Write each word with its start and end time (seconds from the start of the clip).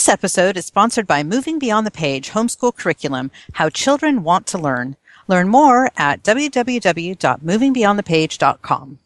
This 0.00 0.08
episode 0.08 0.56
is 0.56 0.64
sponsored 0.64 1.06
by 1.06 1.22
Moving 1.22 1.58
Beyond 1.58 1.86
the 1.86 1.90
Page 1.90 2.30
Homeschool 2.30 2.74
Curriculum 2.74 3.30
How 3.52 3.68
Children 3.68 4.22
Want 4.22 4.46
to 4.46 4.56
Learn. 4.56 4.96
Learn 5.28 5.50
more 5.50 5.90
at 5.94 6.22
www.movingbeyondthepage.com. 6.22 8.98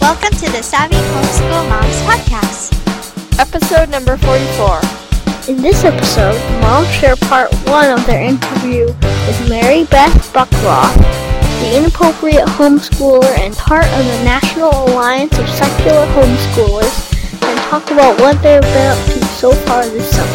Welcome 0.00 0.36
to 0.36 0.50
the 0.50 0.62
Savvy 0.64 0.96
Homeschool 0.96 1.68
Moms 1.68 1.94
Podcast. 2.02 3.38
Episode 3.38 3.88
number 3.88 4.16
44. 4.16 4.80
In 5.54 5.62
this 5.62 5.84
episode, 5.84 6.40
moms 6.60 6.90
share 6.90 7.14
part 7.14 7.54
one 7.68 7.88
of 7.88 8.04
their 8.04 8.24
interview 8.24 8.86
with 8.86 9.48
Mary 9.48 9.84
Beth 9.84 10.32
Buckroth, 10.32 10.96
the 11.60 11.76
inappropriate 11.76 12.48
homeschooler 12.58 13.38
and 13.38 13.54
part 13.54 13.84
of 13.84 14.04
the 14.04 14.24
National 14.24 14.72
Alliance 14.88 15.38
of 15.38 15.48
Secular 15.50 16.04
Homeschoolers, 16.06 17.10
and 17.10 17.11
talk 17.72 17.90
about 17.90 18.20
what 18.20 18.36
they've 18.42 18.60
been 18.60 18.92
up 18.92 19.00
to 19.08 19.24
so 19.40 19.50
far 19.64 19.82
this 19.88 20.04
summer. 20.12 20.28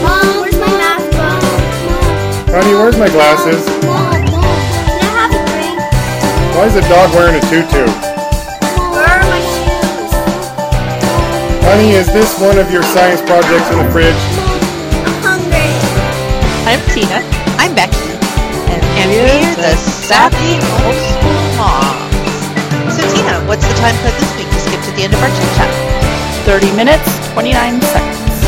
Mom, 0.00 0.40
where's 0.40 0.56
my 0.56 0.72
math 0.80 1.04
book? 1.12 2.56
Honey, 2.56 2.72
where's 2.72 2.96
my 2.96 3.10
glasses? 3.12 3.60
Mom, 3.84 4.16
Mom, 4.32 4.48
can 4.80 4.96
I 4.96 5.12
have 5.12 5.28
a 5.36 5.44
drink? 5.52 5.76
Why 6.56 6.64
is 6.64 6.72
the 6.72 6.80
dog 6.88 7.12
wearing 7.12 7.36
a 7.36 7.44
tutu? 7.52 7.84
Where 8.96 9.04
are 9.04 9.28
my 9.28 9.44
shoes? 9.52 10.08
Honey, 11.68 11.92
is 11.92 12.08
this 12.16 12.40
one 12.40 12.56
of 12.56 12.72
your 12.72 12.82
science 12.96 13.20
projects 13.20 13.68
in 13.68 13.76
the 13.76 13.92
fridge? 13.92 14.16
I'm 15.04 15.20
hungry. 15.20 15.68
I'm 16.64 16.80
Tina. 16.96 17.20
I'm 17.60 17.76
Becky, 17.76 18.08
and, 18.72 18.80
and 18.96 19.10
we're 19.12 19.52
the 19.60 19.76
Savvy 19.76 20.56
Homeschool 20.80 20.80
Moms. 20.80 20.80
So, 20.80 21.12
Tina, 21.12 21.21
what's 23.52 23.68
the 23.68 23.74
time 23.74 23.94
code 23.96 24.14
this 24.18 24.34
week 24.38 24.48
to 24.48 24.58
skip 24.58 24.80
to 24.80 24.90
the 24.92 25.02
end 25.02 25.12
of 25.12 25.20
our 25.20 25.28
chit 25.28 25.44
chat? 25.60 25.68
30 26.46 26.74
minutes, 26.74 27.04
29 27.34 27.82
seconds. 27.82 28.44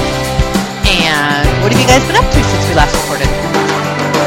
And 0.88 1.44
what 1.62 1.70
have 1.70 1.78
you 1.78 1.86
guys 1.86 2.00
been 2.06 2.16
up 2.16 2.24
to 2.24 2.42
since 2.42 2.68
we 2.70 2.74
last 2.74 2.96
recorded? 3.02 3.28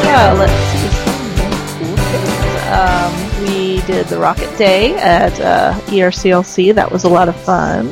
Yeah, 0.06 0.34
let's 0.38 0.53
see. 0.69 0.88
some 0.94 1.80
cool 1.80 1.97
things. 1.97 2.61
Um, 2.69 3.42
we 3.42 3.81
did 3.88 4.06
the 4.06 4.19
Rocket 4.19 4.56
Day 4.56 4.95
at 4.97 5.39
uh, 5.39 5.73
ERCLC. 5.88 6.75
That 6.75 6.91
was 6.91 7.06
a 7.06 7.09
lot 7.09 7.28
of 7.28 7.36
fun. 7.36 7.91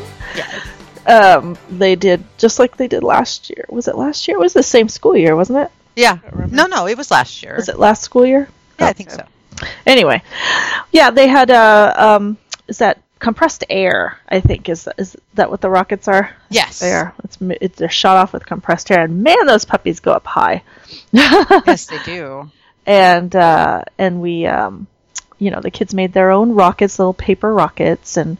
Um, 1.08 1.58
they 1.72 1.95
did 1.95 2.23
just 2.38 2.59
like 2.59 2.77
they 2.77 2.88
did 2.88 3.03
last 3.03 3.49
year. 3.49 3.66
Was 3.70 3.88
it 3.88 3.95
last 3.95 4.27
year? 4.27 4.38
It 4.38 4.42
was 4.42 4.53
the 4.53 4.61
same 4.61 4.89
school 4.89 5.17
year, 5.17 5.36
wasn't 5.36 5.58
it? 5.58 5.72
Yeah. 5.95 6.20
No, 6.52 6.67
no, 6.67 6.86
it 6.86 6.99
was 6.99 7.09
last 7.09 7.42
year. 7.42 7.55
Was 7.55 7.67
it 7.67 7.80
last 7.80 8.03
school 8.03 8.27
year? 8.27 8.47
Yeah, 8.80 8.86
I 8.86 8.94
think 8.94 9.09
so. 9.09 9.25
Anyway, 9.86 10.22
yeah, 10.92 11.11
they 11.11 11.27
had 11.27 11.49
uh, 11.49 11.94
um, 11.97 12.38
is 12.67 12.80
that 12.80 13.02
compressed 13.19 13.63
air? 13.69 14.17
I 14.27 14.39
think 14.39 14.69
is 14.69 14.88
is 14.97 15.16
that 15.35 15.49
what 15.49 15.61
the 15.61 15.69
rockets 15.69 16.08
are? 16.08 16.35
Yes. 16.49 16.80
They 16.80 16.91
are. 16.91 17.13
It's, 17.23 17.38
it's 17.41 17.77
they're 17.77 17.89
shot 17.89 18.17
off 18.17 18.33
with 18.33 18.45
compressed 18.45 18.91
air, 18.91 19.03
and 19.03 19.23
man, 19.23 19.45
those 19.45 19.66
puppies 19.66 19.99
go 19.99 20.11
up 20.11 20.25
high. 20.25 20.63
Yes, 21.11 21.86
they 21.86 21.99
do. 22.03 22.52
and 22.86 23.36
uh, 23.36 23.83
and 23.97 24.21
we, 24.21 24.45
um, 24.45 24.88
you 25.39 25.52
know, 25.52 25.61
the 25.61 25.71
kids 25.71 25.93
made 25.93 26.13
their 26.13 26.31
own 26.31 26.52
rockets, 26.53 26.99
little 26.99 27.13
paper 27.13 27.53
rockets, 27.53 28.17
and 28.17 28.38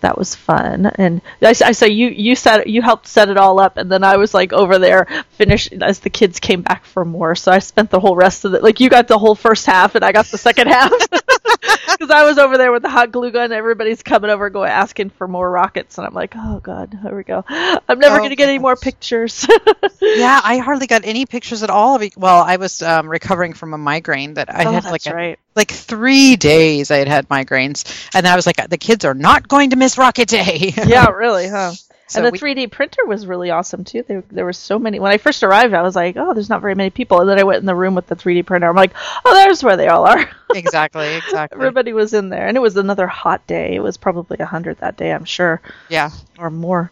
that 0.00 0.18
was 0.18 0.34
fun. 0.34 0.86
And 0.86 1.22
I 1.40 1.52
saw 1.52 1.86
you 1.86 2.08
you 2.08 2.36
set 2.36 2.66
you 2.66 2.82
helped 2.82 3.06
set 3.06 3.28
it 3.30 3.36
all 3.38 3.58
up, 3.60 3.76
and 3.78 3.90
then 3.90 4.04
I 4.04 4.16
was 4.18 4.34
like 4.34 4.52
over 4.52 4.78
there 4.78 5.06
finish 5.30 5.70
as 5.72 6.00
the 6.00 6.10
kids 6.10 6.40
came 6.40 6.62
back 6.62 6.84
for 6.84 7.04
more. 7.04 7.34
So 7.34 7.50
I 7.52 7.58
spent 7.60 7.90
the 7.90 8.00
whole 8.00 8.16
rest 8.16 8.44
of 8.44 8.52
it. 8.54 8.62
Like 8.62 8.80
you 8.80 8.90
got 8.90 9.08
the 9.08 9.18
whole 9.18 9.34
first 9.34 9.64
half, 9.66 9.94
and 9.94 10.04
I 10.04 10.12
got 10.12 10.26
the 10.26 10.38
second 10.38 10.68
half. 10.68 10.92
Because 11.94 12.10
I 12.10 12.24
was 12.24 12.38
over 12.38 12.58
there 12.58 12.72
with 12.72 12.82
the 12.82 12.88
hot 12.88 13.12
glue 13.12 13.30
gun, 13.30 13.52
everybody's 13.52 14.02
coming 14.02 14.28
over, 14.28 14.50
going 14.50 14.68
asking 14.68 15.10
for 15.10 15.28
more 15.28 15.48
rockets, 15.48 15.96
and 15.96 16.06
I'm 16.06 16.12
like, 16.12 16.34
oh 16.36 16.58
god, 16.58 16.98
here 17.00 17.14
we 17.16 17.22
go. 17.22 17.44
I'm 17.48 17.98
never 18.00 18.16
Oh, 18.16 18.18
going 18.18 18.30
to 18.30 18.36
get 18.36 18.48
any 18.48 18.58
more 18.58 18.76
pictures. 18.76 19.46
Yeah, 20.00 20.38
I 20.44 20.58
hardly 20.58 20.86
got 20.86 21.04
any 21.04 21.24
pictures 21.24 21.62
at 21.62 21.70
all. 21.70 21.98
Well, 22.16 22.42
I 22.42 22.56
was 22.56 22.82
um, 22.82 23.08
recovering 23.08 23.54
from 23.54 23.72
a 23.74 23.78
migraine 23.78 24.34
that 24.34 24.54
I 24.54 24.64
oh, 24.64 24.72
had 24.72 24.84
like 24.84 25.06
a, 25.06 25.14
right. 25.14 25.38
like 25.56 25.70
three 25.70 26.36
days. 26.36 26.90
I 26.90 26.98
had 26.98 27.08
had 27.08 27.28
migraines, 27.28 28.08
and 28.14 28.24
then 28.24 28.32
I 28.32 28.36
was 28.36 28.46
like, 28.46 28.56
the 28.68 28.76
kids 28.76 29.04
are 29.04 29.14
not 29.14 29.48
going 29.48 29.70
to 29.70 29.76
miss 29.76 29.96
Rocket 29.96 30.28
Day. 30.28 30.74
Yeah, 30.76 31.06
really, 31.10 31.48
huh? 31.48 31.72
So 32.06 32.18
and 32.18 32.26
the 32.26 32.32
we- 32.32 32.38
3D 32.54 32.70
printer 32.70 33.06
was 33.06 33.26
really 33.26 33.50
awesome 33.50 33.82
too. 33.84 34.02
There, 34.06 34.22
there 34.30 34.44
were 34.44 34.52
so 34.52 34.78
many. 34.78 35.00
When 35.00 35.10
I 35.10 35.16
first 35.16 35.42
arrived, 35.42 35.72
I 35.72 35.82
was 35.82 35.96
like, 35.96 36.16
"Oh, 36.18 36.34
there's 36.34 36.50
not 36.50 36.60
very 36.60 36.74
many 36.74 36.90
people." 36.90 37.20
And 37.20 37.28
then 37.30 37.38
I 37.38 37.44
went 37.44 37.60
in 37.60 37.66
the 37.66 37.74
room 37.74 37.94
with 37.94 38.06
the 38.06 38.14
3D 38.16 38.44
printer. 38.44 38.68
I'm 38.68 38.76
like, 38.76 38.92
"Oh, 39.24 39.32
there's 39.34 39.62
where 39.62 39.76
they 39.76 39.88
all 39.88 40.06
are." 40.06 40.30
exactly, 40.54 41.14
exactly. 41.14 41.56
Everybody 41.56 41.92
was 41.94 42.12
in 42.12 42.28
there, 42.28 42.46
and 42.46 42.56
it 42.56 42.60
was 42.60 42.76
another 42.76 43.06
hot 43.06 43.46
day. 43.46 43.74
It 43.74 43.82
was 43.82 43.96
probably 43.96 44.36
a 44.38 44.46
hundred 44.46 44.78
that 44.78 44.96
day, 44.98 45.12
I'm 45.12 45.24
sure, 45.24 45.60
Yeah. 45.88 46.10
or 46.38 46.50
more. 46.50 46.90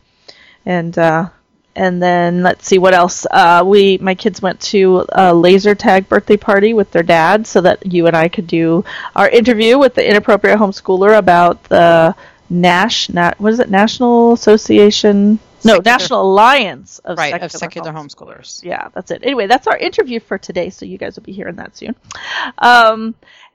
And 0.65 0.97
uh, 0.97 1.29
and 1.77 2.03
then 2.03 2.43
let's 2.43 2.67
see 2.67 2.79
what 2.79 2.95
else. 2.95 3.27
Uh, 3.31 3.63
we 3.67 3.99
my 3.99 4.15
kids 4.15 4.41
went 4.41 4.61
to 4.63 5.05
a 5.13 5.35
laser 5.35 5.75
tag 5.75 6.09
birthday 6.09 6.37
party 6.39 6.73
with 6.73 6.91
their 6.91 7.03
dad, 7.03 7.47
so 7.47 7.61
that 7.61 7.93
you 7.93 8.07
and 8.07 8.17
I 8.17 8.29
could 8.29 8.47
do 8.47 8.85
our 9.15 9.29
interview 9.29 9.79
with 9.79 9.95
the 9.95 10.09
inappropriate 10.09 10.59
homeschooler 10.59 11.19
about 11.19 11.63
the 11.65 12.15
Nash. 12.53 13.09
What 13.11 13.53
is 13.53 13.59
it? 13.61 13.71
National 13.71 14.33
Association. 14.35 15.39
No, 15.65 15.75
Secular- 15.77 15.83
National 15.85 16.23
Alliance 16.23 16.99
of 17.01 17.19
Right, 17.19 17.31
Secular 17.31 17.47
of 17.47 17.53
secular 17.53 17.93
Homeschoolers 17.93 18.37
homeschoolers. 18.37 18.65
yeah, 18.65 18.89
that's 18.95 19.11
it. 19.13 19.21
Anyway, 19.23 19.47
that's 19.47 19.67
our 19.69 19.77
interview 19.77 20.19
for 20.21 20.37
today, 20.37 20.71
so 20.71 20.85
you 20.85 20.99
guys 20.99 21.15
will 21.17 21.23
be 21.23 21.33
hearing 21.33 21.55
that 21.57 21.77
soon. 21.77 21.95
Um, 22.59 23.15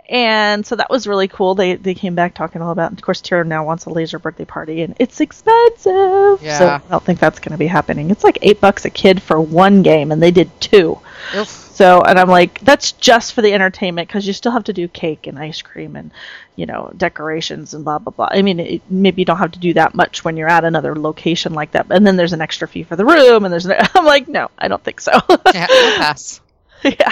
and 0.09 0.65
so 0.65 0.77
that 0.77 0.89
was 0.89 1.05
really 1.05 1.27
cool. 1.27 1.53
They 1.55 1.75
they 1.75 1.93
came 1.93 2.15
back 2.15 2.33
talking 2.33 2.61
all 2.61 2.71
about. 2.71 2.93
Of 2.93 3.01
course, 3.01 3.19
Tara 3.19 3.43
now 3.43 3.65
wants 3.65 3.85
a 3.87 3.89
laser 3.89 4.19
birthday 4.19 4.45
party, 4.45 4.81
and 4.83 4.95
it's 4.99 5.19
expensive. 5.19 6.41
Yeah. 6.41 6.57
So 6.57 6.67
I 6.67 6.81
don't 6.89 7.03
think 7.03 7.19
that's 7.19 7.39
going 7.39 7.51
to 7.51 7.57
be 7.57 7.67
happening. 7.67 8.09
It's 8.09 8.23
like 8.23 8.37
eight 8.41 8.61
bucks 8.61 8.85
a 8.85 8.89
kid 8.89 9.21
for 9.21 9.39
one 9.41 9.81
game, 9.83 10.13
and 10.13 10.23
they 10.23 10.31
did 10.31 10.49
two. 10.61 10.97
Oof. 11.35 11.47
So, 11.47 12.01
and 12.01 12.17
I'm 12.17 12.29
like, 12.29 12.59
that's 12.61 12.93
just 12.93 13.33
for 13.33 13.41
the 13.41 13.53
entertainment 13.53 14.07
because 14.07 14.25
you 14.25 14.33
still 14.33 14.51
have 14.51 14.63
to 14.65 14.73
do 14.73 14.87
cake 14.87 15.27
and 15.27 15.37
ice 15.37 15.61
cream 15.61 15.95
and, 15.95 16.11
you 16.55 16.65
know, 16.65 16.91
decorations 16.97 17.73
and 17.73 17.83
blah 17.83 17.99
blah 17.99 18.11
blah. 18.11 18.29
I 18.31 18.41
mean, 18.41 18.59
it, 18.59 18.81
maybe 18.89 19.21
you 19.21 19.25
don't 19.25 19.37
have 19.37 19.51
to 19.51 19.59
do 19.59 19.73
that 19.73 19.93
much 19.93 20.25
when 20.25 20.37
you're 20.37 20.49
at 20.49 20.63
another 20.63 20.95
location 20.95 21.53
like 21.53 21.71
that. 21.71 21.87
And 21.89 22.05
then 22.05 22.15
there's 22.15 22.33
an 22.33 22.41
extra 22.41 22.67
fee 22.67 22.83
for 22.83 22.95
the 22.95 23.05
room, 23.05 23.45
and 23.45 23.51
there's. 23.51 23.65
An, 23.65 23.75
I'm 23.95 24.05
like, 24.05 24.27
no, 24.27 24.49
I 24.57 24.67
don't 24.67 24.83
think 24.83 25.01
so. 25.01 25.11
Yeah, 25.53 25.67
pass. 25.67 26.41
yeah, 26.83 27.11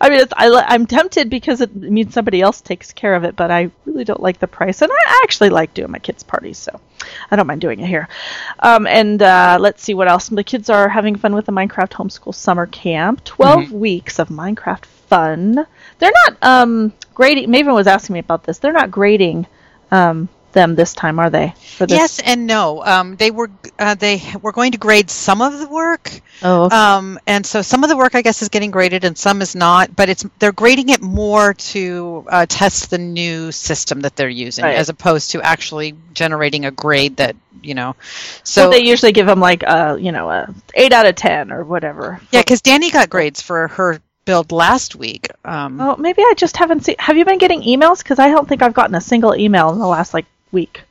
I 0.00 0.08
mean, 0.08 0.20
it's, 0.20 0.32
I, 0.36 0.48
I'm 0.68 0.86
tempted 0.86 1.28
because 1.28 1.60
it 1.60 1.74
means 1.74 2.14
somebody 2.14 2.40
else 2.40 2.60
takes 2.60 2.92
care 2.92 3.14
of 3.14 3.24
it, 3.24 3.36
but 3.36 3.50
I 3.50 3.70
really 3.84 4.04
don't 4.04 4.22
like 4.22 4.38
the 4.38 4.48
price, 4.48 4.82
and 4.82 4.90
I 4.90 5.20
actually 5.22 5.50
like 5.50 5.74
doing 5.74 5.90
my 5.90 5.98
kids' 5.98 6.22
parties, 6.22 6.58
so 6.58 6.80
I 7.30 7.36
don't 7.36 7.46
mind 7.46 7.60
doing 7.60 7.80
it 7.80 7.86
here. 7.86 8.08
Um, 8.60 8.86
and 8.86 9.22
uh, 9.22 9.58
let's 9.60 9.82
see 9.82 9.94
what 9.94 10.08
else. 10.08 10.28
The 10.28 10.44
kids 10.44 10.70
are 10.70 10.88
having 10.88 11.16
fun 11.16 11.34
with 11.34 11.46
the 11.46 11.52
Minecraft 11.52 11.90
Homeschool 11.90 12.34
Summer 12.34 12.66
Camp. 12.66 13.22
12 13.24 13.72
weeks 13.72 14.18
of 14.18 14.28
Minecraft 14.28 14.84
fun. 14.84 15.66
They're 15.98 16.12
not 16.26 16.36
um, 16.42 16.92
grading. 17.14 17.48
Maven 17.48 17.74
was 17.74 17.86
asking 17.86 18.14
me 18.14 18.20
about 18.20 18.44
this. 18.44 18.58
They're 18.58 18.72
not 18.72 18.90
grading 18.90 19.46
um, 19.90 20.28
them 20.56 20.74
this 20.74 20.92
time, 20.94 21.20
are 21.20 21.30
they? 21.30 21.54
For 21.76 21.86
this? 21.86 21.96
Yes 21.96 22.18
and 22.18 22.48
no. 22.48 22.84
Um, 22.84 23.14
they 23.14 23.30
were 23.30 23.48
uh, 23.78 23.94
they 23.94 24.20
were 24.42 24.50
going 24.50 24.72
to 24.72 24.78
grade 24.78 25.08
some 25.10 25.40
of 25.40 25.56
the 25.60 25.68
work, 25.68 26.10
Oh, 26.42 26.64
okay. 26.64 26.74
um, 26.76 27.20
and 27.28 27.46
so 27.46 27.62
some 27.62 27.84
of 27.84 27.88
the 27.90 27.96
work 27.96 28.16
I 28.16 28.22
guess 28.22 28.42
is 28.42 28.48
getting 28.48 28.72
graded 28.72 29.04
and 29.04 29.16
some 29.16 29.40
is 29.42 29.54
not. 29.54 29.94
But 29.94 30.08
it's 30.08 30.26
they're 30.40 30.50
grading 30.52 30.88
it 30.88 31.00
more 31.00 31.54
to 31.54 32.24
uh, 32.28 32.46
test 32.48 32.90
the 32.90 32.98
new 32.98 33.52
system 33.52 34.00
that 34.00 34.16
they're 34.16 34.28
using, 34.28 34.64
Right. 34.64 34.74
as 34.76 34.88
opposed 34.88 35.30
to 35.32 35.42
actually 35.42 35.94
generating 36.14 36.64
a 36.64 36.70
grade 36.72 37.18
that 37.18 37.36
you 37.62 37.74
know. 37.74 37.94
So 38.42 38.62
So 38.64 38.70
they 38.70 38.80
usually 38.84 39.12
give 39.12 39.26
them 39.26 39.40
like 39.40 39.62
a 39.62 39.96
you 40.00 40.10
know 40.10 40.28
a 40.30 40.52
eight 40.74 40.92
out 40.92 41.06
of 41.06 41.14
ten 41.14 41.52
or 41.52 41.62
whatever. 41.64 42.20
yeah, 42.32 42.40
because 42.40 42.62
Danny 42.62 42.90
got 42.90 43.10
grades 43.10 43.40
for 43.42 43.68
her 43.68 44.00
build 44.24 44.50
last 44.50 44.96
week. 44.96 45.28
Um, 45.44 45.80
Oh, 45.80 45.94
maybe 45.96 46.20
I 46.20 46.34
just 46.36 46.56
haven't 46.56 46.84
seen. 46.84 46.96
Have 46.98 47.16
you 47.16 47.24
been 47.24 47.38
getting 47.38 47.62
emails? 47.62 47.98
Because 47.98 48.18
I 48.18 48.28
don't 48.28 48.48
think 48.48 48.60
I've 48.60 48.74
gotten 48.74 48.96
a 48.96 49.00
single 49.00 49.36
email 49.36 49.70
in 49.70 49.78
the 49.78 49.86
last 49.86 50.12
like 50.14 50.26
week. 50.52 50.82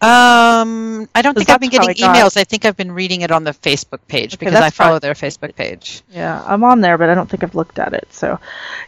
Um, 0.00 1.08
I 1.14 1.22
don't 1.22 1.36
think 1.36 1.48
I've 1.48 1.60
been 1.60 1.70
getting 1.70 1.94
got- 1.94 2.16
emails. 2.16 2.36
I 2.36 2.42
think 2.42 2.64
I've 2.64 2.76
been 2.76 2.90
reading 2.90 3.20
it 3.20 3.30
on 3.30 3.44
the 3.44 3.52
Facebook 3.52 4.00
page 4.08 4.34
Okay, 4.34 4.46
because 4.46 4.60
I 4.60 4.70
follow 4.70 4.94
fine. 4.94 5.00
their 5.00 5.14
Facebook 5.14 5.54
page. 5.54 6.02
Yeah, 6.10 6.42
I'm 6.44 6.64
on 6.64 6.80
there, 6.80 6.98
but 6.98 7.08
I 7.08 7.14
don't 7.14 7.30
think 7.30 7.44
I've 7.44 7.54
looked 7.54 7.78
at 7.78 7.92
it. 7.94 8.08
So, 8.12 8.40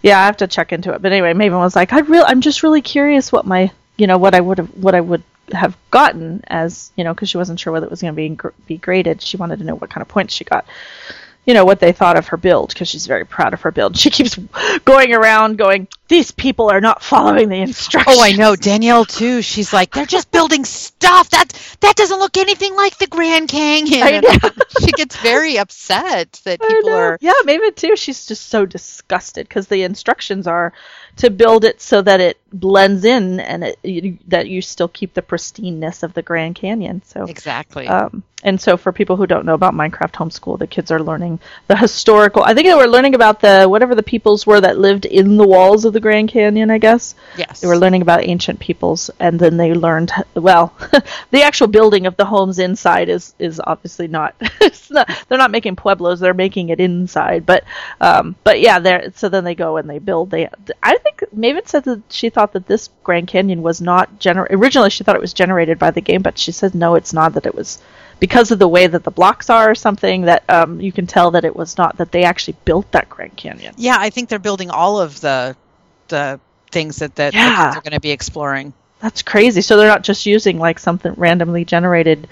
yeah, 0.03 0.21
I 0.21 0.27
have 0.27 0.39
to 0.39 0.49
check 0.49 0.73
into 0.73 0.93
it. 0.93 1.01
But 1.03 1.13
anyway, 1.13 1.33
Maven 1.33 1.61
was 1.61 1.77
like, 1.77 1.93
"I 1.93 2.01
real, 2.01 2.25
I'm 2.27 2.41
just 2.41 2.65
really 2.65 2.83
curious 2.83 3.31
what 3.31 3.47
my, 3.47 3.71
you 3.97 4.09
know, 4.09 4.19
what 4.19 4.35
I 4.35 4.41
would 4.41 4.59
have, 4.59 4.71
what 4.77 4.97
I 4.97 5.01
would 5.01 5.23
have 5.53 5.77
gotten 5.93 6.43
as, 6.49 6.91
you 6.97 7.05
know, 7.05 7.15
because 7.15 7.29
she 7.29 7.37
wasn't 7.37 7.61
sure 7.61 7.73
whether 7.73 7.87
it 7.87 7.91
was 7.91 8.01
going 8.01 8.13
to 8.13 8.17
be 8.17 8.29
gr- 8.31 8.49
be 8.67 8.79
graded. 8.79 9.23
She 9.23 9.37
wanted 9.37 9.61
to 9.61 9.65
know 9.65 9.77
what 9.77 9.91
kind 9.91 10.03
of 10.03 10.09
points 10.09 10.35
she 10.35 10.43
got." 10.45 10.65
You 11.47 11.53
know 11.53 11.67
what 11.67 11.79
they 11.79 11.93
thought 11.93 12.17
of 12.17 12.29
her 12.29 12.39
build 12.39 12.71
because 12.71 12.89
she's 12.89 13.07
very 13.07 13.27
proud 13.27 13.53
of 13.53 13.61
her 13.61 13.71
build. 13.71 13.99
She 13.99 14.09
keeps 14.09 14.35
going 14.87 15.13
around 15.13 15.59
going, 15.59 15.89
"These 16.09 16.31
people 16.33 16.71
are 16.71 16.81
not 16.81 17.03
following 17.03 17.49
the 17.49 17.61
instructions." 17.61 18.17
Oh, 18.19 18.23
I 18.23 18.33
know 18.33 18.57
Danielle 18.57 19.05
too. 19.05 19.43
She's 19.43 19.73
like, 19.73 19.93
they're 19.93 20.07
just 20.07 20.31
building 20.31 20.65
stuff. 20.65 21.31
That's 21.31 21.77
that 21.77 21.97
doesn't 21.97 22.19
look 22.19 22.37
anything 22.37 22.75
like 22.75 22.99
the 22.99 23.07
Grand 23.07 23.49
Canyon. 23.49 24.03
I 24.03 24.21
know. 24.21 24.51
she 24.81 24.93
gets 24.93 25.17
very 25.17 25.59
upset 25.59 26.41
that 26.45 26.61
people 26.61 26.91
are. 26.91 27.19
Yeah, 27.21 27.33
Maven 27.45 27.75
too. 27.75 27.97
She's 27.97 28.27
just 28.27 28.49
so 28.49 28.67
disgusted 28.67 29.49
because 29.49 29.69
the 29.69 29.83
instructions 29.83 30.47
are 30.47 30.73
to 31.17 31.31
build 31.31 31.65
it 31.65 31.81
so 31.81 32.03
that 32.03 32.21
it 32.21 32.39
blends 32.53 33.05
in 33.05 33.41
and 33.41 33.65
it, 33.65 33.79
you, 33.83 34.19
that 34.29 34.49
you 34.49 34.61
still 34.61 34.89
keep 34.89 35.15
the 35.15 35.23
pristineness 35.23 36.03
of 36.03 36.15
the 36.15 36.23
Grand 36.23 36.57
Canyon. 36.57 37.03
So 37.05 37.25
Exactly. 37.25 37.87
Um, 37.87 38.23
and 38.45 38.61
so, 38.61 38.77
for 38.77 38.93
people 38.93 39.17
who 39.17 39.27
don't 39.27 39.47
know 39.47 39.55
about 39.55 39.73
Minecraft 39.73 40.13
Homeschool, 40.13 40.59
the 40.59 40.67
kids 40.67 40.91
are 40.91 41.03
learning 41.03 41.41
the 41.67 41.77
historical. 41.77 42.43
I 42.43 42.53
think 42.53 42.69
they 42.69 42.75
were 42.75 42.87
learning 42.87 43.15
about 43.15 43.41
the 43.41 43.67
whatever 43.67 43.95
the 43.95 44.03
peoples 44.03 44.47
were 44.47 44.61
that 44.61 44.79
lived 44.79 45.07
in 45.07 45.39
the 45.39 45.47
walls 45.47 45.87
of 45.87 45.95
the 45.95 46.01
Grand 46.05 46.29
Canyon. 46.29 46.71
I 46.71 46.77
guess 46.77 47.15
yes. 47.35 47.61
they 47.61 47.67
were 47.67 47.79
learning 47.79 48.03
about 48.03 48.25
ancient 48.25 48.61
peoples, 48.61 49.11
and 49.19 49.41
then 49.41 49.57
they 49.57 49.73
learned. 49.73 50.13
Well, 50.35 50.75
the 51.31 51.43
actual 51.45 51.67
building 51.67 52.05
of 52.05 52.19
the 52.19 52.27
homes 52.27 52.59
inside 52.59 53.09
is 53.09 53.35
is 53.39 53.59
obviously 53.65 54.07
not. 54.07 54.35
It's 54.61 54.91
not 54.91 55.09
they're 55.29 55.39
not 55.39 55.51
making 55.51 55.77
pueblos; 55.77 56.21
they're 56.21 56.35
making 56.35 56.69
it 56.69 56.79
inside. 56.79 57.47
But 57.47 57.65
um, 58.03 58.37
but 58.45 58.61
yeah, 58.61 58.81
there. 58.81 59.13
So 59.15 59.31
then 59.31 59.45
they 59.45 59.55
go 59.55 59.79
and 59.79 59.89
they 59.89 59.99
build. 59.99 60.31
They. 60.31 60.51
I 60.83 60.99
think 60.99 61.25
Maven 61.35 61.67
said 61.67 61.85
that 61.85 62.03
she 62.11 62.29
thought 62.29 62.53
that 62.53 62.67
this 62.67 62.91
Grand 63.03 63.27
Canyon 63.27 63.63
was 63.63 63.81
not 63.81 64.19
gener. 64.19 64.47
Originally, 64.51 64.91
she 64.91 65.05
thought 65.05 65.17
it 65.17 65.23
was 65.23 65.33
generated 65.33 65.79
by 65.79 65.91
the 65.91 66.03
game, 66.03 66.21
but 66.21 66.39
she 66.39 66.53
says 66.53 66.75
no, 66.75 66.97
it's 66.97 67.15
not. 67.15 67.33
That 67.33 67.47
it 67.47 67.55
was 67.55 67.79
because 68.21 68.51
of 68.51 68.59
the 68.59 68.69
way 68.69 68.87
that 68.87 69.05
the 69.05 69.11
blocks 69.11 69.49
are 69.49 69.71
or 69.71 69.75
something 69.75 70.23
that 70.23 70.45
um, 70.51 70.81
you 70.81 70.93
can 70.93 71.07
tell 71.07 71.31
that 71.31 71.45
it 71.45 71.57
was 71.57 71.79
not 71.79 71.97
that 71.97 72.13
they 72.13 72.25
actually 72.25 72.57
built 72.67 72.91
that 72.93 73.09
Grand 73.09 73.37
Canyon. 73.37 73.75
Yeah, 73.79 73.97
I 73.99 74.11
think 74.11 74.29
they're 74.29 74.39
building 74.39 74.71
all 74.71 75.01
of 75.01 75.21
the 75.21 75.57
the 76.09 76.41
things 76.73 76.97
that, 76.99 77.15
that 77.17 77.39
the 77.39 77.39
Yeah. 77.39 77.51
kids 77.53 77.77
are 77.77 77.81
going 77.81 77.93
to 77.93 78.01
be 78.01 78.11
exploring. 78.11 78.73
That's 79.01 79.23
crazy. 79.23 79.61
So 79.61 79.77
they're 79.77 79.89
not 79.89 80.03
just 80.03 80.27
using 80.27 80.59
like 80.59 80.79
something 80.79 81.13
randomly 81.17 81.65
generated 81.65 82.29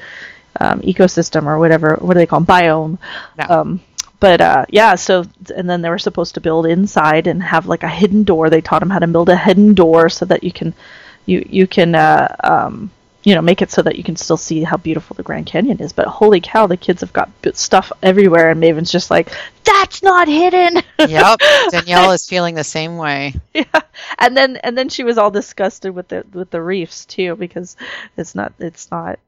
um, 0.60 0.80
ecosystem 0.80 1.46
or 1.46 1.58
whatever. 1.58 1.96
What 2.00 2.14
do 2.14 2.18
they 2.18 2.26
call 2.26 2.40
'em? 2.40 2.46
biome? 2.46 2.98
No. 3.36 3.44
Um, 3.48 3.80
but 4.20 4.40
uh, 4.40 4.66
yeah, 4.68 4.94
so 4.94 5.24
and 5.54 5.68
then 5.68 5.82
they 5.82 5.90
were 5.90 5.98
supposed 5.98 6.34
to 6.34 6.40
build 6.40 6.66
inside 6.66 7.26
and 7.26 7.42
have 7.42 7.66
like 7.66 7.82
a 7.82 7.88
hidden 7.88 8.22
door. 8.24 8.48
They 8.50 8.60
taught 8.60 8.80
them 8.80 8.90
how 8.90 9.00
to 9.00 9.06
build 9.06 9.28
a 9.28 9.36
hidden 9.36 9.74
door 9.74 10.08
so 10.08 10.24
that 10.26 10.44
you 10.44 10.52
can 10.52 10.74
you 11.26 11.44
you 11.48 11.66
can 11.66 11.94
uh, 11.94 12.34
um, 12.44 12.90
you 13.24 13.34
know 13.34 13.42
make 13.42 13.62
it 13.62 13.70
so 13.70 13.82
that 13.82 13.96
you 13.96 14.04
can 14.04 14.16
still 14.16 14.36
see 14.36 14.62
how 14.62 14.76
beautiful 14.76 15.14
the 15.14 15.22
Grand 15.22 15.46
Canyon 15.46 15.80
is. 15.80 15.92
But 15.92 16.06
holy 16.06 16.40
cow, 16.40 16.66
the 16.66 16.76
kids 16.76 17.00
have 17.00 17.12
got 17.12 17.30
stuff 17.54 17.92
everywhere, 18.02 18.50
and 18.50 18.60
Maven's 18.60 18.90
just 18.90 19.10
like, 19.10 19.30
that's 19.64 20.02
not 20.02 20.28
hidden. 20.28 20.82
Yep. 20.98 21.40
Danielle 21.70 22.12
is 22.12 22.28
feeling 22.28 22.54
the 22.54 22.64
same 22.64 22.96
way. 22.96 23.34
yeah 23.54 23.82
and 24.18 24.36
then 24.36 24.56
and 24.56 24.76
then 24.76 24.88
she 24.88 25.04
was 25.04 25.18
all 25.18 25.30
disgusted 25.30 25.94
with 25.94 26.08
the 26.08 26.24
with 26.32 26.50
the 26.50 26.62
reefs 26.62 27.04
too 27.06 27.36
because 27.36 27.76
it's 28.16 28.34
not 28.34 28.52
it's 28.58 28.90
not 28.90 29.18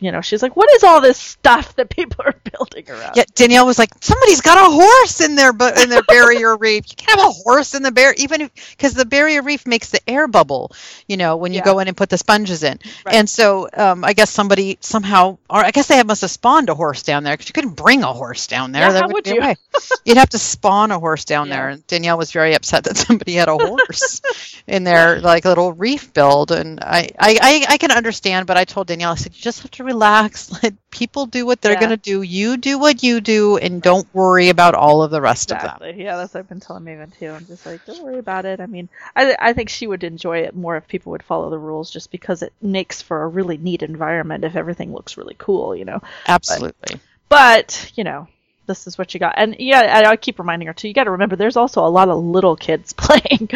you 0.00 0.10
know 0.12 0.20
she's 0.20 0.42
like 0.42 0.56
what 0.56 0.68
is 0.74 0.82
all 0.82 1.00
this 1.00 1.18
stuff 1.18 1.76
that 1.76 1.88
people 1.90 2.24
are 2.24 2.34
building 2.52 2.90
around 2.90 3.16
Yeah, 3.16 3.24
Danielle 3.34 3.66
was 3.66 3.78
like, 3.78 3.90
somebody's 4.00 4.40
got 4.40 4.58
a 4.58 4.70
horse 4.72 5.20
in 5.20 5.34
their 5.34 5.52
bu- 5.52 5.80
in 5.80 5.88
their 5.88 6.02
barrier 6.02 6.56
reef. 6.60 6.84
You 6.90 6.96
can't 6.96 7.20
have 7.20 7.28
a 7.28 7.32
horse 7.32 7.74
in 7.74 7.82
the 7.82 7.90
barrier, 7.92 8.14
even 8.18 8.50
because 8.70 8.94
the 8.94 9.04
barrier 9.04 9.42
reef 9.42 9.66
makes 9.66 9.90
the 9.90 10.00
air 10.08 10.26
bubble. 10.28 10.72
You 11.06 11.16
know, 11.16 11.36
when 11.36 11.52
you 11.52 11.58
Yeah. 11.58 11.64
go 11.64 11.78
in 11.80 11.88
and 11.88 11.96
put 11.96 12.08
the 12.08 12.18
sponges 12.18 12.62
in. 12.62 12.78
Right. 13.04 13.14
And 13.16 13.28
so, 13.28 13.68
um, 13.76 14.04
I 14.04 14.12
guess 14.14 14.30
somebody 14.30 14.78
somehow, 14.80 15.38
or 15.48 15.58
I 15.64 15.70
guess 15.70 15.88
they 15.88 16.02
must 16.02 16.22
have 16.22 16.30
spawned 16.30 16.68
a 16.70 16.74
horse 16.74 17.02
down 17.02 17.24
there 17.24 17.34
because 17.34 17.48
you 17.48 17.52
couldn't 17.52 17.76
bring 17.76 18.02
a 18.02 18.12
horse 18.12 18.46
down 18.46 18.72
there. 18.72 18.82
Yeah, 18.82 18.92
There 18.92 19.02
how 19.02 19.08
wouldn't 19.08 19.38
would 19.38 19.48
you? 19.48 19.56
You'd 20.04 20.16
have 20.18 20.30
to 20.30 20.38
spawn 20.38 20.90
a 20.90 20.98
horse 20.98 21.24
down 21.24 21.48
Yeah. 21.48 21.56
there. 21.56 21.68
And 21.70 21.86
Danielle 21.86 22.18
was 22.18 22.32
very 22.32 22.54
upset 22.54 22.84
that 22.84 22.96
somebody 22.96 23.34
had 23.34 23.48
a 23.48 23.56
horse 23.58 24.20
in 24.66 24.84
their 24.84 25.20
like 25.20 25.44
little 25.44 25.72
reef 25.72 26.12
build. 26.14 26.52
And 26.52 26.80
I, 26.80 27.10
I, 27.18 27.38
I, 27.42 27.64
I 27.74 27.78
can 27.78 27.90
understand, 27.90 28.46
but 28.46 28.56
I 28.56 28.64
told 28.64 28.86
Danielle, 28.86 29.12
I 29.12 29.16
said, 29.16 29.34
you 29.34 29.42
just 29.42 29.62
have 29.62 29.70
to 29.72 29.84
relax. 29.92 30.50
Let 30.62 30.74
people 30.90 31.26
do 31.26 31.44
what 31.46 31.60
they're 31.60 31.72
Yeah. 31.72 31.78
going 31.86 31.90
to 31.90 31.96
do. 32.12 32.22
You 32.22 32.56
do 32.56 32.78
what 32.78 33.02
you 33.02 33.20
do, 33.20 33.56
and 33.58 33.82
don't 33.82 34.06
worry 34.14 34.48
about 34.48 34.74
all 34.74 35.02
of 35.02 35.10
the 35.10 35.20
rest 35.20 35.52
of 35.52 35.60
them. 35.60 35.78
yeah 35.98 36.16
that's 36.16 36.34
what 36.34 36.40
i've 36.40 36.48
been 36.48 36.60
telling 36.60 36.84
maven 36.84 37.10
too 37.18 37.30
i'm 37.30 37.46
just 37.46 37.66
like 37.66 37.84
don't 37.84 38.02
worry 38.02 38.18
about 38.18 38.44
it 38.44 38.60
i 38.60 38.66
mean 38.66 38.88
i 39.16 39.36
i 39.38 39.52
think 39.52 39.68
she 39.68 39.86
would 39.86 40.04
enjoy 40.04 40.38
it 40.38 40.54
more 40.54 40.76
if 40.76 40.86
people 40.88 41.10
would 41.12 41.22
follow 41.22 41.50
the 41.50 41.58
rules 41.58 41.90
just 41.90 42.10
because 42.10 42.42
it 42.42 42.52
makes 42.62 43.02
for 43.02 43.22
a 43.22 43.28
really 43.28 43.56
neat 43.58 43.82
environment 43.82 44.44
if 44.44 44.56
everything 44.56 44.92
looks 44.92 45.16
really 45.16 45.36
cool 45.38 45.74
you 45.76 45.84
know 45.84 46.00
Absolutely. 46.26 47.00
but 47.28 47.90
you 47.96 48.04
know 48.04 48.26
this 48.70 48.86
is 48.86 48.96
what 48.96 49.12
you 49.12 49.20
got 49.20 49.34
and 49.36 49.56
yeah 49.58 49.98
and 49.98 50.06
i 50.06 50.16
keep 50.16 50.38
reminding 50.38 50.66
her 50.68 50.72
too 50.74 50.86
you 50.88 50.94
got 50.94 51.04
to 51.04 51.10
remember 51.10 51.34
there's 51.36 51.56
also 51.56 51.84
a 51.84 51.88
lot 51.98 52.08
of 52.08 52.22
little 52.22 52.54
kids 52.56 52.92
playing 53.04 53.48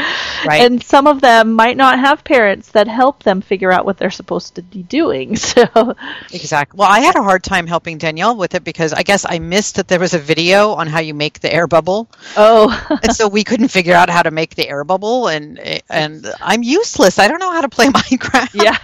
Right. 0.44 0.61
and 0.62 0.82
some 0.82 1.06
of 1.06 1.20
them 1.20 1.52
might 1.55 1.76
not 1.76 1.99
have 1.99 2.25
parents 2.25 2.70
that 2.72 2.88
help 2.88 3.22
them 3.22 3.40
figure 3.40 3.70
out 3.72 3.84
what 3.87 3.96
they're 3.99 4.11
supposed 4.11 4.56
to 4.56 4.62
be 4.62 4.82
doing 4.82 5.37
so 5.52 5.94
Exactly. 6.32 6.76
Well, 6.78 6.90
I 6.90 7.00
had 7.00 7.16
a 7.16 7.22
hard 7.22 7.43
time 7.44 7.66
helping 7.66 7.99
Danielle 7.99 8.37
with 8.37 8.55
it 8.55 8.64
because 8.64 8.93
I 8.93 9.02
guess 9.02 9.25
I 9.28 9.38
missed 9.38 9.76
that 9.76 9.88
there 9.88 10.00
was 10.00 10.14
a 10.14 10.19
video 10.19 10.72
on 10.72 10.87
how 10.88 11.00
you 11.00 11.14
make 11.14 11.40
the 11.40 11.52
air 11.52 11.66
bubble, 11.66 12.08
oh 12.37 12.69
and 13.02 13.14
so 13.14 13.28
we 13.28 13.44
couldn't 13.44 13.69
figure 13.69 13.94
out 13.94 14.11
how 14.11 14.22
to 14.22 14.31
make 14.31 14.55
the 14.56 14.69
air 14.69 14.82
bubble. 14.84 15.28
And 15.28 15.58
and 15.88 16.26
I'm 16.40 16.62
useless. 16.62 17.19
I 17.19 17.28
don't 17.28 17.38
know 17.38 17.52
how 17.52 17.61
to 17.61 17.69
play 17.69 17.87
Minecraft. 18.00 18.62
yeah 18.62 18.78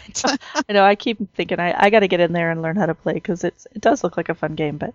i 0.69 0.73
know 0.73 0.85
i 0.85 0.95
keep 0.95 1.19
thinking 1.35 1.61
i, 1.61 1.75
I 1.87 1.91
got 1.91 2.01
to 2.01 2.09
get 2.09 2.21
in 2.21 2.33
there 2.33 2.51
and 2.51 2.61
learn 2.63 2.77
how 2.77 2.87
to 2.87 2.95
play 2.95 3.15
because 3.15 3.45
it's 3.45 3.67
it 3.75 3.81
does 3.81 4.03
look 4.05 4.17
like 4.17 4.29
a 4.29 4.35
fun 4.35 4.55
game 4.55 4.77
but 4.77 4.93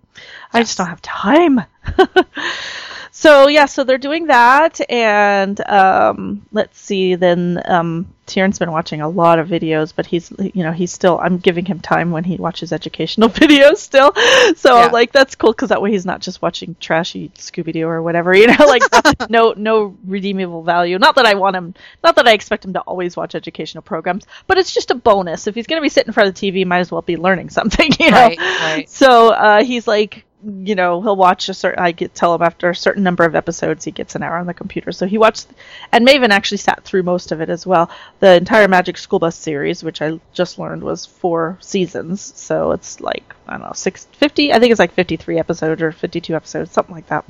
i 0.54 0.62
just 0.62 0.78
don't 0.78 0.88
have 0.88 1.02
time 1.02 1.25
so 3.12 3.48
yeah 3.48 3.66
so 3.66 3.84
they're 3.84 3.98
doing 3.98 4.28
that 4.28 4.80
and 4.92 5.66
um, 5.70 6.46
let's 6.52 6.80
see 6.80 7.16
then 7.16 7.62
um, 7.66 8.08
Tieran's 8.26 8.60
been 8.60 8.72
watching 8.72 9.02
a 9.02 9.08
lot 9.08 9.40
of 9.40 9.48
videos 9.48 9.94
but 9.96 10.06
he's 10.06 10.32
you 10.40 10.64
know 10.64 10.72
he's 10.72 10.92
still 10.92 11.20
i'm 11.20 11.38
giving 11.38 11.64
him 11.64 11.80
time 11.80 12.12
when 12.12 12.24
he 12.24 12.36
watches 12.38 12.74
educational 12.74 13.30
videos 13.42 13.78
still. 13.78 14.12
So 14.56 14.80
Yeah. 14.80 14.86
like 14.88 15.12
that's 15.14 15.36
cool 15.36 15.52
because 15.54 15.70
that 15.70 15.82
way 15.82 15.92
he's 15.92 16.06
not 16.06 16.22
just 16.22 16.42
watching 16.42 16.76
trashy 16.80 17.30
scooby-doo 17.36 17.88
or 17.88 18.02
whatever 18.02 18.36
you 18.42 18.48
know 18.48 18.66
like 18.66 18.82
no 19.30 19.54
no 19.56 19.96
redeemable 20.06 20.64
value. 20.64 20.98
Not 21.00 21.16
that 21.16 21.26
i 21.26 21.36
want 21.36 21.56
him 21.56 21.74
not 22.04 22.16
that 22.18 22.28
i 22.28 22.34
expect 22.34 22.66
him 22.66 22.74
to 22.74 22.82
always 22.82 23.16
watch 23.16 23.36
educational 23.36 23.82
programs 23.84 24.26
but 24.48 24.58
it's 24.58 24.74
just 24.74 24.92
a 24.92 24.96
bonus. 24.96 25.48
If 25.48 25.56
he's 25.56 25.68
going 25.68 25.80
to 25.80 25.84
be 25.84 25.90
sitting 25.90 26.10
in 26.10 26.14
front 26.14 26.30
of 26.30 26.36
the 26.36 26.52
tv 26.52 26.66
might 26.66 26.80
as 26.80 26.92
well 26.92 27.02
be 27.04 27.16
learning 27.16 27.50
something 27.52 27.92
you 28.00 28.12
know? 28.12 28.18
Right, 28.18 28.40
right. 28.40 28.90
so 28.90 29.30
uh, 29.30 29.64
he's 29.64 29.88
like, 29.88 30.26
you 30.46 30.76
know, 30.76 31.02
he'll 31.02 31.16
watch 31.16 31.50
a 31.50 31.54
certain. 31.54 31.80
I 31.80 31.92
get 31.92 32.14
tell 32.14 32.36
him 32.36 32.42
after 32.42 32.70
a 32.70 32.76
certain 32.76 33.04
number 33.04 33.24
of 33.24 33.36
episodes, 33.36 33.84
he 33.84 33.92
gets 33.92 34.16
an 34.16 34.22
hour 34.22 34.38
on 34.38 34.46
the 34.46 34.54
computer. 34.54 34.92
So 34.92 35.08
he 35.08 35.18
watched, 35.18 35.48
and 35.92 36.08
Maven 36.08 36.30
actually 36.30 36.60
sat 36.60 36.84
through 36.84 37.04
most 37.04 37.32
of 37.32 37.42
it 37.42 37.50
as 37.50 37.66
well. 37.66 37.90
The 38.20 38.36
entire 38.36 38.68
Magic 38.68 38.98
School 38.98 39.20
Bus 39.20 39.36
series, 39.36 39.84
which 39.84 40.02
I 40.02 40.20
just 40.34 40.60
learned 40.60 40.84
was 40.84 41.06
four 41.06 41.58
seasons. 41.62 42.34
So 42.36 42.72
it's 42.72 43.00
like 43.02 43.34
I 43.48 43.54
don't 43.54 43.62
know, 43.62 43.72
six 43.74 44.06
fifty. 44.14 44.54
I 44.54 44.60
think 44.60 44.72
it's 44.72 44.80
like 44.80 44.94
fifty 44.94 45.18
three 45.18 45.40
episodes 45.40 45.82
or 45.82 45.92
fifty 45.92 46.22
two 46.22 46.36
episodes, 46.36 46.72
something 46.72 46.94
like 46.94 47.08
that. 47.08 47.26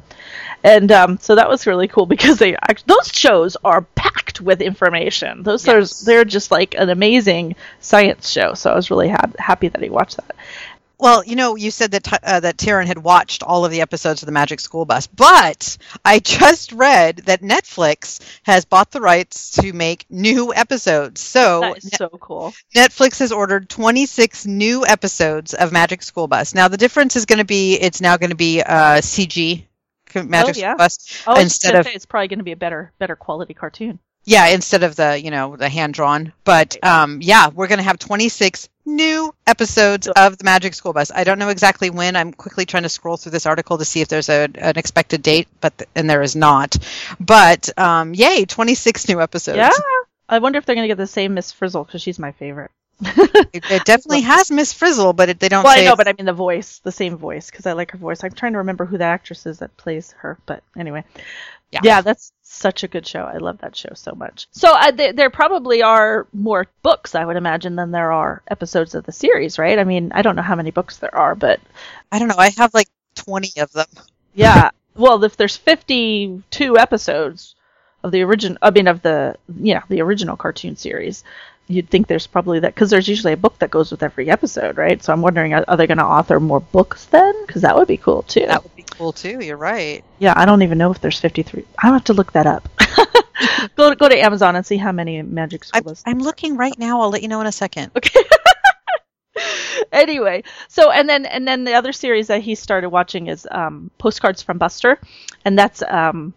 And 0.63 0.91
um, 0.91 1.17
so 1.19 1.35
that 1.35 1.47
was 1.47 1.67
really 1.67 1.87
cool 1.87 2.05
because 2.15 2.37
they 2.39 2.55
act- 2.55 2.87
those 2.87 3.09
shows 3.13 3.55
are 3.63 3.81
packed 3.81 4.41
with 4.41 4.61
information. 4.61 5.43
Those 5.43 5.67
are 5.67 5.83
they're 6.05 6.25
just 6.25 6.51
like 6.51 6.75
an 6.75 6.89
amazing 6.89 7.55
science 7.79 8.29
show. 8.29 8.55
So 8.55 8.71
I 8.71 8.75
was 8.75 8.91
really 8.91 9.09
ha- 9.09 9.31
happy 9.39 9.69
that 9.69 9.81
he 9.81 9.89
watched 9.89 10.17
that. 10.17 10.35
Well, 10.97 11.23
you 11.23 11.35
know, 11.35 11.55
you 11.55 11.71
said 11.71 11.91
that 11.91 12.23
uh, 12.23 12.39
that 12.39 12.57
Taryn 12.57 12.85
had 12.87 12.97
watched 12.97 13.43
all 13.43 13.65
of 13.65 13.71
the 13.71 13.81
episodes 13.81 14.21
of 14.21 14.25
the 14.27 14.31
Magic 14.31 14.59
School 14.59 14.85
Bus, 14.85 15.07
but 15.07 15.77
I 16.03 16.19
just 16.23 16.71
read 16.71 17.17
that 17.25 17.41
Netflix 17.41 18.19
has 18.43 18.65
bought 18.65 18.91
the 18.91 19.01
rights 19.01 19.51
to 19.61 19.73
make 19.73 20.05
new 20.09 20.53
episodes. 20.53 21.21
So 21.21 21.61
That 21.61 21.77
is 21.77 21.89
so 21.91 22.09
cool. 22.09 22.53
Netflix 22.75 23.19
has 23.19 23.31
ordered 23.31 23.69
26 23.69 24.45
new 24.45 24.85
episodes 24.85 25.53
of 25.53 25.71
Magic 25.71 26.01
School 26.03 26.27
Bus. 26.27 26.55
Now 26.55 26.67
the 26.67 26.77
difference 26.77 27.15
is 27.15 27.25
going 27.25 27.39
to 27.39 27.45
be 27.45 27.73
it's 27.75 28.01
now 28.01 28.17
going 28.17 28.29
to 28.31 28.35
be 28.35 28.61
uh, 28.61 29.01
CG 29.01 29.65
Magic 30.15 30.55
yeah. 30.57 30.71
School 30.71 30.77
Bus 30.77 31.23
Oh, 31.27 31.39
instead 31.39 31.75
of 31.75 31.87
it's 31.87 32.05
probably 32.05 32.29
going 32.29 32.39
to 32.39 32.45
be 32.45 32.53
a 32.53 32.57
better, 32.57 32.93
better 32.99 33.15
quality 33.17 33.53
cartoon. 33.53 33.99
yeah 34.23 34.47
instead 34.47 34.83
of 34.83 34.95
the 34.95 35.21
you 35.21 35.29
know 35.31 35.55
the 35.57 35.67
hand 35.69 35.93
drawn. 35.93 36.31
But 36.45 36.81
um, 36.83 37.19
yeah, 37.21 37.49
we're 37.49 37.67
going 37.67 37.79
to 37.79 37.83
have 37.83 37.99
26 37.99 38.69
new 38.85 39.33
episodes 39.47 40.07
of 40.07 40.37
the 40.37 40.43
Magic 40.43 40.73
School 40.73 40.93
Bus. 40.93 41.11
I 41.13 41.23
don't 41.23 41.39
know 41.39 41.49
exactly 41.49 41.89
when. 41.89 42.15
I'm 42.15 42.31
quickly 42.33 42.65
trying 42.65 42.83
to 42.83 42.89
scroll 42.89 43.17
through 43.17 43.31
this 43.31 43.45
article 43.45 43.77
to 43.77 43.85
see 43.85 44.01
if 44.01 44.07
there's 44.07 44.29
a, 44.29 44.43
an 44.55 44.77
expected 44.77 45.21
date, 45.21 45.47
but 45.61 45.87
and 45.95 46.09
there 46.09 46.21
is 46.21 46.35
not. 46.35 46.77
But 47.19 47.77
um, 47.77 48.13
yay, 48.13 48.45
26 48.45 49.07
new 49.09 49.21
episodes. 49.21 49.57
Yeah. 49.57 49.69
I 50.27 50.39
wonder 50.39 50.57
if 50.57 50.65
they're 50.65 50.75
going 50.75 50.85
to 50.85 50.91
get 50.91 50.97
the 50.97 51.07
same 51.07 51.33
Miss 51.35 51.51
Frizzle 51.51 51.83
because 51.83 52.01
she's 52.01 52.17
my 52.19 52.31
favorite. 52.31 52.71
It, 53.01 53.63
it 53.69 53.85
definitely 53.85 54.21
has 54.33 54.49
Miss 54.51 54.73
Frizzle, 54.73 55.13
but 55.13 55.29
it, 55.29 55.39
they 55.39 55.49
don't 55.49 55.63
Well, 55.63 55.73
I 55.73 55.81
know, 55.83 55.93
it's- 55.93 55.97
but 55.97 56.07
I 56.07 56.13
mean 56.13 56.25
the 56.25 56.33
voice, 56.33 56.79
the 56.79 56.91
same 56.91 57.17
voice, 57.17 57.49
because 57.51 57.65
I 57.65 57.73
like 57.73 57.91
her 57.91 57.97
voice. 57.97 58.23
I'm 58.23 58.31
trying 58.31 58.53
to 58.53 58.59
remember 58.59 58.85
who 58.85 58.97
the 58.97 59.03
actress 59.03 59.45
is 59.45 59.59
that 59.59 59.75
plays 59.77 60.13
her, 60.19 60.37
but 60.45 60.63
anyway. 60.77 61.03
Yeah. 61.71 62.01
that's 62.01 62.31
such 62.43 62.83
a 62.83 62.87
good 62.87 63.05
show. 63.05 63.21
I 63.23 63.37
love 63.37 63.57
that 63.59 63.75
show 63.75 63.89
so 63.95 64.13
much. 64.13 64.47
So 64.51 64.71
uh, 64.73 64.91
th- 64.91 65.15
there 65.15 65.29
probably 65.29 65.83
are 65.83 66.25
more 66.33 66.67
books, 66.83 67.15
I 67.15 67.25
would 67.25 67.35
imagine, 67.35 67.75
than 67.75 67.91
there 67.91 68.11
are 68.11 68.41
episodes 68.47 68.95
of 68.95 69.05
the 69.05 69.11
series, 69.11 69.59
right? 69.59 69.77
I 69.77 69.83
mean, 69.83 70.11
I 70.13 70.21
don't 70.21 70.35
know 70.35 70.41
how 70.41 70.55
many 70.55 70.71
books 70.71 70.97
there 70.97 71.13
are, 71.15 71.35
but 71.35 71.59
I 72.11 72.19
don't 72.19 72.29
know. 72.29 72.35
I 72.37 72.51
have 72.57 72.73
like 72.73 72.87
20 73.15 73.59
of 73.59 73.71
them. 73.73 73.87
yeah. 74.33 74.69
well, 74.95 75.23
if 75.23 75.35
there's 75.37 75.57
52 75.57 76.77
episodes 76.77 77.55
of 78.03 78.11
the 78.11 78.21
original, 78.21 78.57
I 78.61 78.69
mean, 78.71 78.87
of 78.87 79.01
the 79.01 79.35
yeah, 79.57 79.81
the 79.89 80.01
original 80.01 80.37
cartoon 80.37 80.75
series, 80.75 81.23
you'd 81.67 81.89
think 81.89 82.07
there's 82.07 82.27
probably 82.27 82.59
that 82.59 82.75
because 82.75 82.89
there's 82.89 83.07
usually 83.07 83.33
a 83.33 83.37
book 83.37 83.57
that 83.59 83.71
goes 83.71 83.91
with 83.91 84.03
every 84.03 84.29
episode, 84.29 84.77
right? 84.77 85.03
So 85.03 85.11
I'm 85.13 85.21
wondering, 85.21 85.53
are, 85.53 85.65
are 85.67 85.77
they 85.77 85.87
going 85.87 85.97
to 85.97 86.05
author 86.05 86.39
more 86.39 86.59
books 86.59 87.05
then? 87.05 87.33
Because 87.45 87.61
that 87.63 87.75
would 87.75 87.87
be 87.87 87.97
cool 87.97 88.23
too. 88.23 88.45
That 88.47 88.63
would 88.63 88.75
be 88.75 88.83
cool 88.83 89.11
too. 89.11 89.43
You're 89.43 89.57
right. 89.57 90.03
Yeah, 90.19 90.33
I 90.35 90.45
don't 90.45 90.61
even 90.61 90.77
know 90.77 90.91
if 90.91 91.01
there's 91.01 91.19
53. 91.19 91.65
I'll 91.79 91.93
have 91.93 92.03
to 92.05 92.13
look 92.13 92.33
that 92.33 92.45
up. 92.45 92.69
go 93.75 93.89
to, 93.89 93.95
go 93.95 94.07
to 94.07 94.17
Amazon 94.17 94.55
and 94.55 94.65
see 94.65 94.77
how 94.77 94.91
many 94.91 95.21
Magic 95.21 95.63
School 95.63 95.95
I'm. 96.05 96.17
I'm 96.17 96.19
looking 96.19 96.57
right 96.57 96.77
now. 96.77 97.01
I'll 97.01 97.09
let 97.09 97.21
you 97.21 97.27
know 97.27 97.41
in 97.41 97.47
a 97.47 97.51
second. 97.51 97.91
Okay. 97.95 98.23
anyway, 99.91 100.43
so 100.67 100.91
and 100.91 101.09
then 101.09 101.25
and 101.25 101.47
then 101.47 101.63
the 101.63 101.73
other 101.73 101.91
series 101.91 102.27
that 102.27 102.41
he 102.41 102.55
started 102.55 102.89
watching 102.89 103.27
is 103.27 103.47
um, 103.51 103.91
Postcards 103.97 104.41
from 104.41 104.57
Buster, 104.57 104.99
and 105.43 105.57
that's 105.57 105.81
um, 105.83 106.33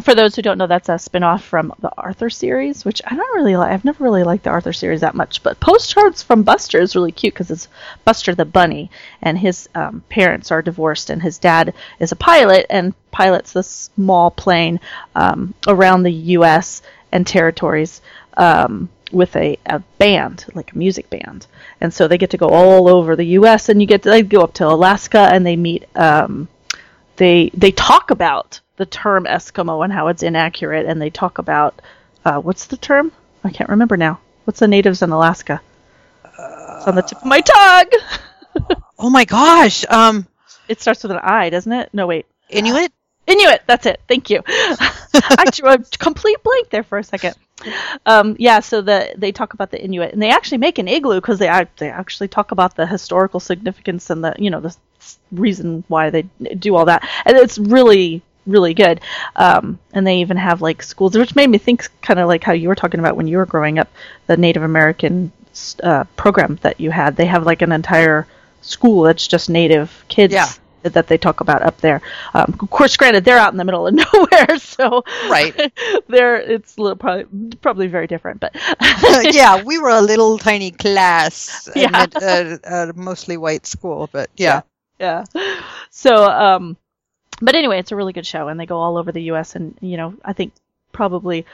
for 0.00 0.14
those 0.14 0.36
who 0.36 0.42
don't 0.42 0.58
know, 0.58 0.68
that's 0.68 0.88
a 0.88 0.98
spin-off 0.98 1.44
from 1.44 1.74
the 1.80 1.90
Arthur 1.98 2.30
series, 2.30 2.84
which 2.84 3.02
I 3.04 3.16
don't 3.16 3.36
really 3.36 3.56
like. 3.56 3.72
I've 3.72 3.84
never 3.84 4.04
really 4.04 4.22
liked 4.22 4.44
the 4.44 4.50
Arthur 4.50 4.72
series 4.72 5.00
that 5.00 5.16
much, 5.16 5.42
but 5.42 5.58
Postcards 5.58 6.22
from 6.22 6.44
Buster 6.44 6.80
is 6.80 6.94
really 6.94 7.10
cute 7.10 7.34
because 7.34 7.50
it's 7.50 7.68
Buster 8.04 8.34
the 8.34 8.44
bunny, 8.44 8.90
and 9.20 9.36
his 9.36 9.68
um, 9.74 10.04
parents 10.08 10.52
are 10.52 10.62
divorced, 10.62 11.10
and 11.10 11.20
his 11.20 11.38
dad 11.38 11.74
is 11.98 12.12
a 12.12 12.16
pilot 12.16 12.66
and 12.70 12.94
pilots 13.10 13.52
this 13.52 13.90
small 13.96 14.30
plane 14.30 14.78
um, 15.16 15.54
around 15.66 16.04
the 16.04 16.12
U.S. 16.12 16.82
and 17.10 17.26
territories 17.26 18.00
um, 18.36 18.88
with 19.10 19.34
a, 19.34 19.58
a 19.66 19.80
band, 19.98 20.46
like 20.54 20.72
a 20.72 20.78
music 20.78 21.10
band, 21.10 21.48
and 21.80 21.92
so 21.92 22.06
they 22.06 22.16
get 22.18 22.30
to 22.30 22.38
go 22.38 22.48
all 22.48 22.88
over 22.88 23.16
the 23.16 23.24
U.S. 23.24 23.68
and 23.68 23.80
you 23.80 23.88
get 23.88 24.04
to 24.04 24.10
they 24.10 24.22
go 24.22 24.42
up 24.42 24.54
to 24.54 24.68
Alaska 24.68 25.28
and 25.32 25.44
they 25.44 25.56
meet. 25.56 25.84
Um, 25.96 26.48
they 27.20 27.50
they 27.52 27.70
talk 27.70 28.10
about 28.10 28.60
the 28.76 28.86
term 28.86 29.26
Eskimo 29.26 29.84
and 29.84 29.92
how 29.92 30.08
it's 30.08 30.22
inaccurate, 30.22 30.86
and 30.86 31.00
they 31.00 31.10
talk 31.10 31.36
about 31.36 31.80
uh, 32.24 32.40
what's 32.40 32.64
the 32.64 32.78
term? 32.78 33.12
I 33.44 33.50
can't 33.50 33.68
remember 33.68 33.98
now. 33.98 34.20
What's 34.44 34.60
the 34.60 34.68
natives 34.68 35.02
in 35.02 35.10
Alaska? 35.10 35.60
it's 36.24 36.88
on 36.88 36.94
the 36.94 37.02
tip 37.02 37.18
of 37.18 37.26
my 37.26 37.40
tongue. 37.40 37.90
Oh 39.02 39.08
my 39.08 39.24
gosh. 39.24 39.86
Um, 39.88 40.26
it 40.68 40.82
starts 40.82 41.02
with 41.02 41.12
an 41.12 41.20
I, 41.22 41.48
doesn't 41.48 41.72
it? 41.72 41.88
No, 41.94 42.06
wait. 42.06 42.26
Inuit. 42.50 42.92
Inuit. 43.30 43.62
That's 43.66 43.86
it. 43.86 44.00
Thank 44.08 44.30
you. 44.30 44.42
I 44.46 45.46
drew 45.52 45.70
a 45.70 45.78
complete 45.98 46.42
blank 46.42 46.70
there 46.70 46.82
for 46.82 46.98
a 46.98 47.04
second. 47.04 47.34
Um, 48.06 48.36
yeah, 48.38 48.60
so 48.60 48.80
the 48.80 49.12
they 49.16 49.32
talk 49.32 49.54
about 49.54 49.70
the 49.70 49.82
Inuit, 49.82 50.12
and 50.12 50.22
they 50.22 50.30
actually 50.30 50.58
make 50.58 50.78
an 50.78 50.88
igloo 50.88 51.20
because 51.20 51.38
they 51.38 51.66
they 51.78 51.90
actually 51.90 52.28
talk 52.28 52.52
about 52.52 52.74
the 52.76 52.86
historical 52.86 53.38
significance 53.40 54.10
and 54.10 54.24
the 54.24 54.34
you 54.38 54.50
know 54.50 54.60
the 54.60 54.74
reason 55.32 55.84
why 55.88 56.10
they 56.10 56.22
do 56.58 56.74
all 56.74 56.86
that, 56.86 57.06
and 57.24 57.36
it's 57.36 57.58
really 57.58 58.22
really 58.46 58.74
good. 58.74 59.00
Um, 59.36 59.78
and 59.92 60.06
they 60.06 60.18
even 60.18 60.36
have 60.36 60.62
like 60.62 60.82
schools, 60.82 61.16
which 61.16 61.36
made 61.36 61.50
me 61.50 61.58
think 61.58 61.88
kind 62.02 62.18
of 62.18 62.28
like 62.28 62.42
how 62.42 62.52
you 62.52 62.68
were 62.68 62.74
talking 62.74 63.00
about 63.00 63.16
when 63.16 63.26
you 63.26 63.36
were 63.36 63.46
growing 63.46 63.78
up, 63.78 63.88
the 64.26 64.36
Native 64.36 64.62
American 64.62 65.32
uh, 65.82 66.04
program 66.16 66.58
that 66.62 66.80
you 66.80 66.90
had. 66.90 67.16
They 67.16 67.26
have 67.26 67.44
like 67.44 67.62
an 67.62 67.72
entire 67.72 68.26
school 68.62 69.02
that's 69.02 69.26
just 69.26 69.50
Native 69.50 70.04
kids. 70.08 70.32
Yeah. 70.34 70.48
That 70.82 71.08
they 71.08 71.18
talk 71.18 71.40
about 71.40 71.62
up 71.62 71.78
there. 71.82 72.00
Um, 72.32 72.56
of 72.60 72.70
course, 72.70 72.96
granted, 72.96 73.24
they're 73.24 73.36
out 73.38 73.52
in 73.52 73.58
the 73.58 73.64
middle 73.64 73.86
of 73.86 73.94
nowhere, 74.12 74.58
so 74.58 75.04
Right. 75.28 75.54
there 76.08 76.36
it's 76.36 76.78
little, 76.78 76.96
probably 76.96 77.26
probably 77.60 77.86
very 77.86 78.06
different. 78.06 78.40
But 78.40 78.54
yeah, 79.34 79.62
we 79.62 79.78
were 79.78 79.90
a 79.90 80.00
little 80.00 80.38
tiny 80.38 80.70
class, 80.70 81.68
Yeah. 81.76 81.90
at 81.92 82.14
a, 82.22 82.60
a 82.64 82.92
mostly 82.94 83.36
white 83.36 83.66
school, 83.66 84.08
but 84.10 84.30
yeah. 84.36 84.62
yeah. 84.98 85.24
So, 85.90 86.24
um, 86.24 86.76
but 87.42 87.54
anyway, 87.54 87.78
it's 87.78 87.92
a 87.92 87.96
really 87.96 88.12
good 88.12 88.26
show, 88.26 88.48
and 88.48 88.58
they 88.58 88.66
go 88.66 88.78
all 88.78 88.96
over 88.96 89.12
the 89.12 89.22
U.S. 89.24 89.56
And 89.56 89.76
you 89.80 89.96
know, 89.96 90.14
I 90.24 90.32
think 90.32 90.52
probably 90.92 91.44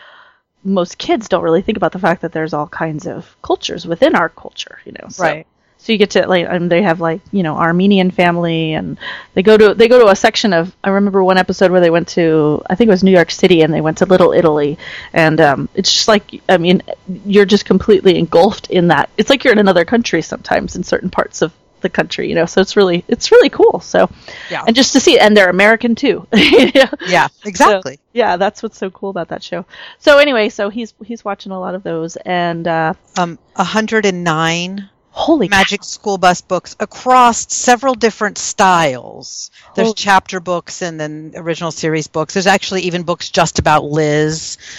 most 0.65 0.99
kids 0.99 1.29
don't 1.29 1.43
really 1.43 1.63
think 1.63 1.77
about 1.77 1.93
the 1.93 1.99
fact 1.99 2.23
that 2.23 2.33
there's 2.33 2.53
all 2.53 2.67
kinds 2.67 3.07
of 3.07 3.37
cultures 3.43 3.87
within 3.87 4.15
our 4.15 4.29
culture. 4.29 4.79
You 4.85 4.93
know, 4.93 5.09
so, 5.09 5.23
Right. 5.23 5.47
So 5.87 5.93
you 5.93 5.99
get 5.99 6.11
to 6.11 6.27
like, 6.27 6.47
and 6.49 6.69
they 6.69 6.83
have 6.83 7.01
like 7.01 7.21
you 7.31 7.45
know 7.45 7.57
Armenian 7.57 8.11
family, 8.11 8.73
and 8.73 8.99
they 9.35 9.43
go 9.45 9.57
to 9.57 9.73
they 9.73 9.87
go 9.87 10.01
to 10.01 10.09
a 10.11 10.17
section 10.17 10.53
of. 10.53 10.75
I 10.83 10.89
remember 10.91 11.23
one 11.23 11.39
episode 11.39 11.71
where 11.71 11.81
they 11.81 11.91
went 11.91 12.09
to 12.09 12.61
I 12.69 12.75
think 12.75 12.89
it 12.89 12.91
was 12.91 13.05
New 13.05 13.13
York 13.13 13.31
City, 13.31 13.63
and 13.63 13.73
they 13.73 13.81
went 13.81 13.99
to 13.99 14.07
Little 14.07 14.33
Italy, 14.33 14.79
and 15.13 15.41
um, 15.41 15.69
it's 15.77 15.93
just 15.93 16.09
like 16.09 16.43
I 16.49 16.59
mean, 16.59 16.83
you're 17.25 17.45
just 17.47 17.67
completely 17.67 18.19
engulfed 18.19 18.69
in 18.69 18.89
that. 18.89 19.11
It's 19.17 19.31
like 19.31 19.45
you're 19.45 19.53
in 19.53 19.61
another 19.61 19.85
country 19.85 20.23
sometimes 20.23 20.75
in 20.75 20.83
certain 20.83 21.09
parts 21.09 21.41
of 21.41 21.53
the 21.83 21.89
country, 21.89 22.29
you 22.29 22.35
know. 22.35 22.47
So 22.47 22.61
it's 22.61 22.75
really 22.77 23.05
it's 23.07 23.31
really 23.31 23.49
cool. 23.51 23.79
So 23.79 24.11
Yeah. 24.51 24.65
and 24.67 24.75
just 24.75 24.93
to 24.95 25.01
see, 25.01 25.21
and 25.21 25.37
they're 25.37 25.51
American 25.51 25.95
too. 25.95 26.27
yeah. 26.35 26.91
Yeah, 27.07 27.29
exactly. 27.45 28.01
Yeah, 28.13 28.39
that's 28.39 28.61
what's 28.61 28.77
so 28.79 28.91
cool 28.91 29.11
about 29.11 29.29
that 29.29 29.45
show. 29.45 29.65
So 30.01 30.19
anyway, 30.19 30.49
so 30.49 30.69
he's 30.69 30.95
he's 31.05 31.25
watching 31.25 31.53
a 31.53 31.61
lot 31.61 31.77
of 31.77 31.85
those, 31.85 32.17
and 32.17 32.67
uh, 32.67 32.95
Um, 33.17 33.39
109 33.55 34.89
holy 35.17 35.49
Magic 35.49 35.83
School 35.83 36.19
Bus 36.19 36.43
books 36.43 36.77
across 36.79 37.53
several 37.53 37.95
different 37.95 38.37
styles. 38.39 39.51
There's 39.75 39.87
Holy- 39.89 39.95
chapter 39.95 40.41
books 40.41 40.83
and 40.83 41.01
then 41.01 41.33
original 41.37 41.71
series 41.73 42.07
books. 42.07 42.35
There's 42.35 42.47
actually 42.47 42.83
even 42.83 43.03
books 43.03 43.31
just 43.31 43.59
about 43.59 43.85
Liz. 43.85 44.59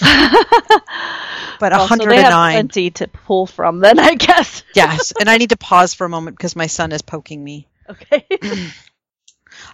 But 1.60 1.72
Well, 1.72 1.88
so 1.88 1.96
they 1.96 2.22
have 2.22 2.32
109. 2.32 2.52
plenty 2.52 2.90
to 2.90 3.08
pull 3.08 3.44
from. 3.48 3.80
Then 3.80 3.98
I 3.98 4.14
guess. 4.14 4.62
yes, 4.76 5.12
and 5.18 5.28
I 5.28 5.38
need 5.38 5.50
to 5.50 5.56
pause 5.56 5.92
for 5.92 6.04
a 6.04 6.08
moment 6.08 6.36
because 6.36 6.54
my 6.54 6.68
son 6.68 6.92
is 6.92 7.02
poking 7.02 7.42
me. 7.42 7.66
Okay. 7.90 8.24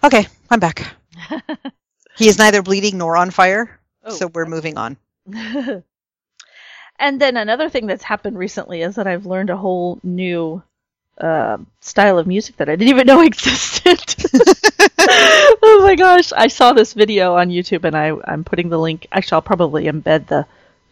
Okay, 0.03 0.25
I'm 0.49 0.59
back. 0.59 0.95
he 2.17 2.27
is 2.27 2.39
neither 2.39 2.63
bleeding 2.63 2.97
nor 2.97 3.15
on 3.17 3.29
fire, 3.29 3.79
Oh, 4.03 4.09
so 4.15 4.25
we're 4.25 4.47
moving 4.47 4.77
on. 4.79 4.97
And 6.99 7.19
then 7.19 7.37
another 7.37 7.69
thing 7.69 7.87
that's 7.87 8.03
happened 8.03 8.37
recently 8.37 8.81
is 8.81 8.95
that 8.95 9.07
I've 9.07 9.25
learned 9.25 9.49
a 9.49 9.57
whole 9.57 9.99
new 10.03 10.61
uh, 11.17 11.57
style 11.79 12.17
of 12.17 12.27
music 12.27 12.57
that 12.57 12.69
I 12.69 12.75
didn't 12.75 12.89
even 12.89 13.07
know 13.07 13.21
existed. 13.25 13.99
oh 14.99 15.81
my 15.83 15.95
gosh! 15.95 16.31
I 16.33 16.47
saw 16.47 16.73
this 16.73 16.93
video 16.93 17.35
on 17.35 17.49
YouTube, 17.49 17.83
and 17.83 17.95
I 17.95 18.11
I'm 18.25 18.43
putting 18.43 18.69
the 18.69 18.79
link. 18.79 19.07
Actually, 19.11 19.35
I'll 19.35 19.41
probably 19.41 19.85
embed 19.85 20.27
the 20.27 20.45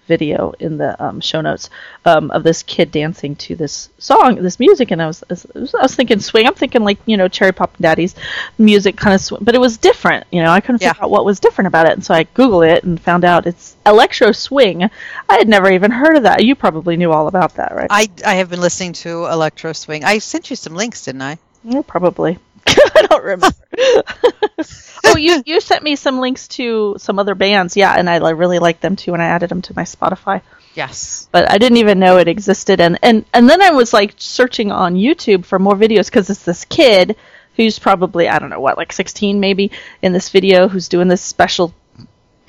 video 0.08 0.54
in 0.60 0.78
the 0.78 1.02
um, 1.04 1.20
show 1.22 1.42
notes 1.42 1.70
um, 2.06 2.30
of 2.32 2.44
this 2.44 2.64
kid 2.64 2.92
dancing 2.92 3.36
to 3.38 3.56
this 3.56 3.90
song, 3.98 4.36
this 4.36 4.60
music, 4.60 4.92
and 4.92 5.02
I 5.02 5.08
was, 5.08 5.24
I 5.30 5.34
was 5.60 5.74
I 5.76 5.82
was 5.84 5.96
thinking 5.96 6.20
swing. 6.20 6.48
I'm 6.48 6.54
thinking 6.56 6.84
like 6.84 7.00
you 7.06 7.18
know 7.18 7.28
Cherry 7.28 7.52
Poppin' 7.52 7.82
Daddies 7.82 8.16
music 8.58 8.96
kind 8.98 9.14
of 9.14 9.22
swing, 9.22 9.44
but 9.44 9.56
it 9.56 9.62
was 9.62 9.78
different. 9.78 10.26
You 10.32 10.44
know, 10.44 10.52
I 10.52 10.62
couldn't 10.62 10.82
Yeah. 10.82 10.94
figure 10.94 11.06
out 11.06 11.12
what 11.12 11.26
was 11.26 11.40
different 11.40 11.68
about 11.68 11.88
it, 11.88 11.94
and 11.94 12.04
so 12.06 12.14
I 12.14 12.24
googled 12.26 12.70
it 12.70 12.84
and 12.84 13.00
found 13.02 13.24
out 13.26 13.46
it's 13.48 13.76
electro 13.86 14.32
swing. 14.32 14.84
I 15.30 15.36
had 15.38 15.48
never 15.48 15.72
even 15.72 15.92
heard 15.92 16.18
of 16.18 16.24
that. 16.24 16.44
You 16.44 16.56
probably 16.56 16.98
knew 16.98 17.12
all 17.12 17.28
about 17.28 17.56
that, 17.56 17.74
right? 17.76 17.88
I, 17.90 18.10
I 18.26 18.36
have 18.36 18.50
been 18.50 18.62
listening 18.62 18.94
to 18.94 19.26
Electro 19.26 19.74
Swing. 19.74 20.04
I 20.04 20.18
sent 20.20 20.50
you 20.50 20.56
some 20.56 20.76
links, 20.76 21.06
didn't 21.06 21.22
I? 21.22 21.38
Yeah, 21.64 21.82
probably. 21.86 22.38
I 22.96 23.08
don't 23.10 23.24
remember. 23.24 23.50
oh, 25.06 25.18
you 25.18 25.44
you 25.46 25.62
sent 25.62 25.84
me 25.84 25.96
some 25.96 26.20
links 26.20 26.48
to 26.50 26.96
some 26.98 27.20
other 27.20 27.36
bands, 27.36 27.76
yeah, 27.76 27.94
and 27.98 28.10
I 28.10 28.30
really 28.30 28.60
liked 28.60 28.82
them 28.82 28.96
too, 28.96 29.14
and 29.14 29.22
I 29.22 29.28
added 29.28 29.50
them 29.50 29.62
to 29.64 29.74
my 29.76 29.84
Spotify. 29.84 30.42
Yes. 30.76 31.28
But 31.32 31.52
I 31.52 31.58
didn't 31.58 31.78
even 31.78 32.00
know 32.00 32.18
it 32.18 32.28
existed, 32.28 32.80
and 32.80 32.98
and 33.02 33.26
and 33.34 33.50
then 33.50 33.62
I 33.62 33.72
was 33.72 33.94
like 33.94 34.16
searching 34.18 34.72
on 34.72 34.96
YouTube 34.96 35.46
for 35.46 35.60
more 35.60 35.76
videos 35.76 36.06
because 36.06 36.30
it's 36.30 36.44
this 36.44 36.66
kid 36.66 37.16
who's 37.56 37.80
probably 37.80 38.28
I 38.28 38.40
don't 38.40 38.50
know 38.50 38.60
what 38.60 38.78
like 38.78 38.92
16 38.92 39.40
maybe 39.40 39.72
in 40.02 40.14
this 40.14 40.30
video 40.30 40.68
who's 40.68 40.90
doing 40.90 41.08
this 41.08 41.22
special 41.22 41.74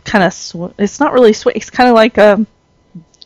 kind 0.04 0.24
of 0.24 0.32
sw- 0.32 0.74
it's 0.78 1.00
not 1.00 1.12
really 1.12 1.32
swing 1.32 1.56
it's 1.56 1.70
kind 1.70 1.88
of 1.88 1.94
like 1.94 2.18
um 2.18 2.46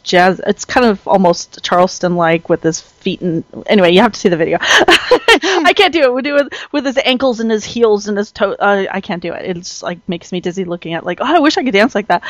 jazz 0.09 0.41
it's 0.47 0.65
kind 0.65 0.87
of 0.87 1.07
almost 1.07 1.63
charleston 1.63 2.17
like 2.17 2.49
with 2.49 2.63
his 2.63 2.81
feet 2.81 3.21
and 3.21 3.45
anyway 3.67 3.93
you 3.93 4.01
have 4.01 4.13
to 4.13 4.19
see 4.19 4.29
the 4.29 4.37
video. 4.37 4.59
I 4.61 5.73
can't 5.77 5.93
do 5.93 6.03
it. 6.03 6.15
We 6.15 6.23
do 6.23 6.37
it 6.37 6.55
with 6.73 6.85
his 6.85 6.99
ankles 7.05 7.41
and 7.41 7.51
his 7.51 7.65
heels 7.65 8.09
and 8.09 8.17
his 8.17 8.33
toe 8.33 8.53
uh, 8.53 8.87
i 8.91 9.01
can't 9.01 9.23
do 9.23 9.33
it. 9.33 9.57
It's 9.57 9.83
like 9.83 10.07
makes 10.09 10.33
me 10.33 10.41
dizzy 10.41 10.65
looking 10.65 10.95
at 10.95 11.05
like 11.05 11.21
oh 11.21 11.37
i 11.37 11.39
wish 11.39 11.57
i 11.59 11.63
could 11.63 11.73
dance 11.73 11.95
like 11.95 12.09
that. 12.09 12.23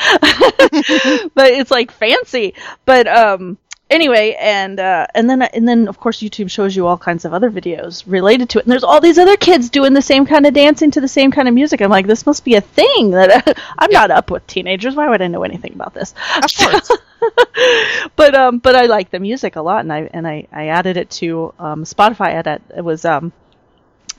But 1.33 1.51
it's 1.51 1.71
like 1.71 1.91
fancy. 1.91 2.53
But 2.85 3.07
um 3.07 3.57
anyway 3.89 4.35
and 4.39 4.79
uh 4.79 5.07
and 5.15 5.29
then 5.29 5.41
and 5.41 5.67
then 5.67 5.87
of 5.87 5.99
course 5.99 6.19
youtube 6.19 6.49
shows 6.49 6.75
you 6.75 6.85
all 6.85 6.97
kinds 6.97 7.25
of 7.25 7.33
other 7.33 7.49
videos 7.49 8.03
related 8.05 8.49
to 8.49 8.59
it. 8.59 8.65
And 8.65 8.71
there's 8.71 8.83
all 8.83 9.01
these 9.01 9.17
other 9.17 9.37
kids 9.37 9.69
doing 9.69 9.93
the 9.93 10.01
same 10.01 10.25
kind 10.25 10.45
of 10.45 10.53
dancing 10.53 10.91
to 10.91 11.01
the 11.01 11.07
same 11.07 11.31
kind 11.31 11.47
of 11.47 11.53
music. 11.53 11.81
I'm 11.81 11.89
like 11.89 12.07
this 12.07 12.25
must 12.25 12.45
be 12.45 12.55
a 12.55 12.61
thing 12.61 13.11
that 13.11 13.57
i'm 13.79 13.91
not 13.91 14.11
up 14.11 14.29
with 14.31 14.45
teenagers. 14.47 14.95
Why 14.95 15.09
would 15.09 15.21
i 15.21 15.27
know 15.27 15.43
anything 15.43 15.73
about 15.73 15.93
this? 15.93 16.13
Of 16.43 16.55
course. 16.55 16.91
but 18.15 18.35
um 18.35 18.59
but 18.59 18.75
i 18.75 18.85
like 18.85 19.09
the 19.09 19.19
music 19.19 19.55
a 19.55 19.61
lot 19.61 19.81
and 19.81 19.91
i 19.91 20.09
and 20.13 20.27
i 20.27 20.47
i 20.51 20.67
added 20.67 20.97
it 20.97 21.09
to 21.11 21.53
um 21.59 21.83
spotify. 21.83 22.29
At 22.33 22.47
it 22.47 22.61
it 22.77 22.81
was 22.81 23.05
um 23.05 23.33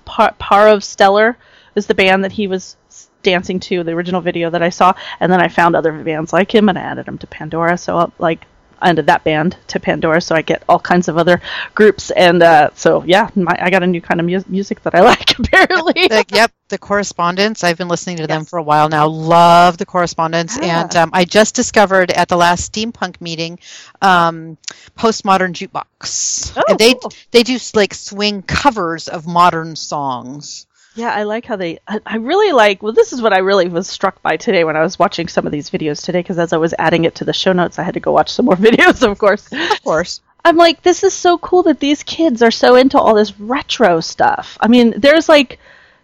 Par, 0.04 0.34
Parov 0.40 0.82
Stelar 0.82 1.36
is 1.76 1.86
the 1.86 1.94
band 1.94 2.24
that 2.24 2.32
he 2.32 2.48
was 2.48 2.76
dancing 3.22 3.60
to 3.60 3.84
the 3.84 3.92
original 3.92 4.20
video 4.20 4.50
that 4.50 4.62
I 4.62 4.70
saw. 4.70 4.94
And 5.20 5.30
then 5.30 5.40
I 5.40 5.48
found 5.48 5.76
other 5.76 5.92
bands 5.92 6.32
like 6.32 6.52
him 6.52 6.68
and 6.68 6.78
I 6.78 6.82
added 6.82 7.06
him 7.06 7.18
to 7.18 7.26
Pandora. 7.26 7.78
So 7.78 7.98
uh, 7.98 8.10
like 8.18 8.46
under 8.82 9.02
that 9.02 9.24
band 9.24 9.56
to 9.68 9.80
Pandora, 9.80 10.20
so 10.20 10.34
I 10.34 10.42
get 10.42 10.62
all 10.68 10.78
kinds 10.78 11.08
of 11.08 11.18
other 11.18 11.40
groups, 11.74 12.10
and 12.10 12.42
uh, 12.42 12.70
so 12.74 13.02
yeah, 13.04 13.28
my, 13.34 13.56
I 13.60 13.70
got 13.70 13.82
a 13.82 13.86
new 13.86 14.00
kind 14.00 14.20
of 14.20 14.26
mu- 14.26 14.42
music 14.48 14.82
that 14.82 14.94
I 14.94 15.00
like 15.12 15.38
apparently. 15.38 16.08
The- 16.08 16.24
yep, 16.32 16.52
the 16.68 16.78
Correspondents. 16.78 17.64
I've 17.64 17.78
been 17.78 17.88
listening 17.88 18.18
to 18.18 18.26
them 18.26 18.44
for 18.44 18.58
a 18.58 18.62
while 18.62 18.88
now. 18.88 19.06
Love 19.08 19.78
the 19.78 19.86
Correspondents, 19.86 20.58
Yeah. 20.60 20.82
and 20.82 20.96
um, 20.96 21.10
I 21.12 21.24
just 21.24 21.54
discovered 21.54 22.10
at 22.10 22.28
the 22.28 22.36
last 22.36 22.72
steampunk 22.72 23.20
meeting, 23.20 23.58
um, 24.02 24.56
postmodern 24.96 25.52
jukebox. 25.52 26.52
Oh, 26.56 26.62
and 26.68 26.78
they 26.78 26.94
cool. 26.94 27.12
they 27.30 27.42
do 27.42 27.58
like 27.74 27.94
swing 27.94 28.42
covers 28.42 29.08
of 29.08 29.26
modern 29.26 29.76
songs. 29.76 30.66
Yeah, 30.94 31.12
I 31.12 31.22
like 31.22 31.44
how 31.44 31.56
they. 31.56 31.78
I, 31.86 32.00
I 32.04 32.16
really 32.16 32.52
like. 32.52 32.82
Well, 32.82 32.92
this 32.92 33.12
is 33.12 33.22
what 33.22 33.32
I 33.32 33.38
really 33.38 33.68
was 33.68 33.88
struck 33.88 34.20
by 34.22 34.36
today 34.36 34.64
when 34.64 34.76
I 34.76 34.82
was 34.82 34.98
watching 34.98 35.28
some 35.28 35.46
of 35.46 35.52
these 35.52 35.70
videos 35.70 36.04
today. 36.04 36.20
Because 36.20 36.38
as 36.38 36.52
I 36.52 36.56
was 36.56 36.74
adding 36.78 37.04
it 37.04 37.14
to 37.16 37.24
the 37.24 37.32
show 37.32 37.52
notes, 37.52 37.78
I 37.78 37.84
had 37.84 37.94
to 37.94 38.00
go 38.00 38.12
watch 38.12 38.30
some 38.30 38.46
more 38.46 38.56
videos, 38.56 39.08
of 39.08 39.18
course. 39.18 39.50
Of 39.52 39.82
course. 39.82 40.20
I'm 40.44 40.56
like, 40.56 40.82
this 40.82 41.04
is 41.04 41.12
so 41.12 41.38
cool 41.38 41.64
that 41.64 41.80
these 41.80 42.02
kids 42.02 42.42
are 42.42 42.50
so 42.50 42.74
into 42.74 42.98
all 42.98 43.14
this 43.14 43.38
retro 43.38 44.00
stuff. 44.00 44.56
I 44.60 44.68
mean, 44.68 44.94
there's 44.96 45.28
like, 45.28 45.58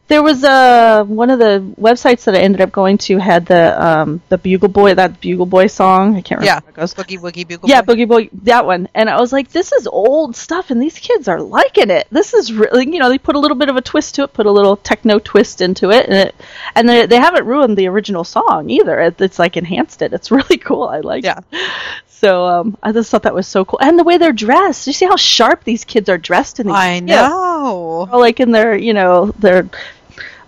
there 0.08 0.22
was 0.22 0.44
a 0.44 1.02
one 1.04 1.30
of 1.30 1.38
the 1.40 1.60
websites 1.80 2.25
that 2.25 2.34
I 2.36 2.38
ended 2.38 2.60
up 2.60 2.70
going 2.70 2.98
to 2.98 3.18
had 3.18 3.44
the 3.46 3.84
um 3.84 4.22
the 4.28 4.38
Bugle 4.38 4.68
Boy 4.68 4.94
that 4.94 5.20
Bugle 5.20 5.46
Boy 5.46 5.66
song. 5.66 6.16
I 6.16 6.20
can't 6.20 6.40
remember 6.40 6.62
Yeah. 6.64 6.68
it 6.70 6.75
goes. 6.75 6.94
Boogie 6.94 7.18
Woogie 7.18 7.46
Bugle. 7.46 7.68
Yeah, 7.68 7.82
Boy. 7.82 7.94
Boogie 7.94 8.08
Boy, 8.08 8.28
that 8.44 8.66
one. 8.66 8.88
And 8.94 9.10
I 9.10 9.20
was 9.20 9.32
like, 9.32 9.50
this 9.50 9.72
is 9.72 9.86
old 9.86 10.36
stuff, 10.36 10.70
and 10.70 10.80
these 10.80 10.98
kids 10.98 11.26
are 11.28 11.40
liking 11.40 11.90
it. 11.90 12.06
This 12.10 12.34
is 12.34 12.52
really, 12.52 12.84
you 12.92 12.98
know, 13.00 13.08
they 13.08 13.18
put 13.18 13.34
a 13.34 13.38
little 13.40 13.56
bit 13.56 13.68
of 13.68 13.76
a 13.76 13.82
twist 13.82 14.14
to 14.16 14.22
it, 14.22 14.32
put 14.32 14.46
a 14.46 14.50
little 14.52 14.76
techno 14.76 15.18
twist 15.18 15.60
into 15.60 15.90
it, 15.90 16.06
and 16.06 16.14
it, 16.14 16.34
and 16.76 16.88
they, 16.88 17.06
they 17.06 17.16
haven't 17.18 17.46
ruined 17.46 17.76
the 17.76 17.88
original 17.88 18.22
song 18.25 18.70
either. 18.70 19.00
It, 19.00 19.20
it's 19.20 19.38
like 19.40 19.56
enhanced 19.56 20.02
it. 20.02 20.12
It's 20.12 20.30
really 20.30 20.58
cool. 20.58 20.84
I 20.84 21.00
like 21.00 21.25
Yeah. 21.25 21.40
it. 21.50 21.70
So 22.08 22.46
um, 22.46 22.78
I 22.82 22.92
just 22.92 23.10
thought 23.10 23.25
that 23.25 23.34
was 23.34 23.46
so 23.46 23.64
cool, 23.66 23.78
and 23.82 23.98
the 23.98 24.04
way 24.04 24.16
they're 24.16 24.32
dressed. 24.32 24.86
You 24.86 24.94
see 24.94 25.04
how 25.04 25.16
sharp 25.16 25.64
these 25.64 25.84
kids 25.84 26.08
are 26.08 26.16
dressed 26.16 26.60
in 26.60 26.66
these. 26.66 26.75
I 26.75 27.00
know. 27.00 28.08
all 28.10 28.20
like 28.20 28.40
in 28.40 28.52
their, 28.52 28.75
you 28.76 28.94
know, 28.94 29.26
their. 29.38 29.68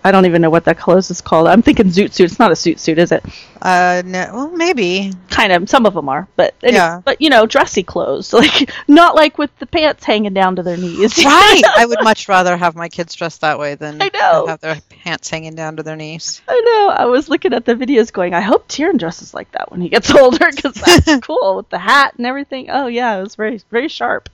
I 0.03 0.11
don't 0.11 0.25
even 0.25 0.41
know 0.41 0.49
what 0.49 0.65
that 0.65 0.77
clothes 0.77 1.11
is 1.11 1.19
called. 1.21 1.47
I'm 1.47 1.61
thinking 1.61 1.87
zoot 1.87 2.13
suit. 2.13 2.25
It's 2.31 2.39
not 2.39 2.51
a 2.51 2.55
suit 2.55 2.79
suit, 2.79 2.97
is 2.99 3.11
it? 3.11 3.23
Uh, 3.61 4.01
no, 4.05 4.29
well, 4.33 4.49
maybe. 4.51 5.11
kind 5.29 5.51
of 5.51 5.69
some 5.69 5.85
of 5.85 5.93
them 5.93 6.07
are 6.07 6.25
but 6.37 6.55
anyway, 6.63 6.77
Yeah. 6.77 7.01
but 7.03 7.19
you 7.19 7.29
know 7.29 7.45
dressy 7.45 7.83
clothes 7.83 8.31
like 8.41 8.71
not 8.87 9.15
like 9.15 9.37
with 9.37 9.53
the 9.59 9.65
pants 9.65 10.05
hanging 10.05 10.33
down 10.33 10.55
to 10.55 10.63
their 10.63 10.77
knees 10.77 11.17
Right. 11.25 11.61
I 11.77 11.85
would 11.85 12.01
much 12.01 12.29
rather 12.29 12.55
have 12.55 12.75
my 12.77 12.87
kids 12.87 13.13
dressed 13.15 13.41
that 13.41 13.59
way 13.59 13.75
than 13.75 14.01
I 14.01 14.09
know. 14.13 14.47
have 14.47 14.61
their 14.61 14.79
pants 15.03 15.29
hanging 15.29 15.55
down 15.55 15.75
to 15.75 15.83
their 15.83 15.97
knees. 15.97 16.41
i 16.47 16.61
know 16.65 16.89
i 16.95 17.05
was 17.05 17.27
looking 17.27 17.53
at 17.53 17.65
the 17.65 17.75
videos 17.75 18.13
going 18.13 18.33
i 18.33 18.39
hope 18.41 18.67
Tyrion 18.69 18.97
dresses 18.97 19.33
like 19.33 19.51
that 19.51 19.69
when 19.71 19.81
he 19.81 19.89
gets 19.89 20.09
older 20.15 20.47
because 20.55 20.75
that's 20.75 21.19
cool 21.25 21.57
with 21.57 21.67
the 21.69 21.79
hat 21.79 22.13
and 22.15 22.25
everything 22.25 22.69
oh 22.69 22.87
yeah 22.87 23.17
it 23.17 23.21
was 23.23 23.35
very 23.35 23.59
very 23.69 23.89
sharp 23.89 24.29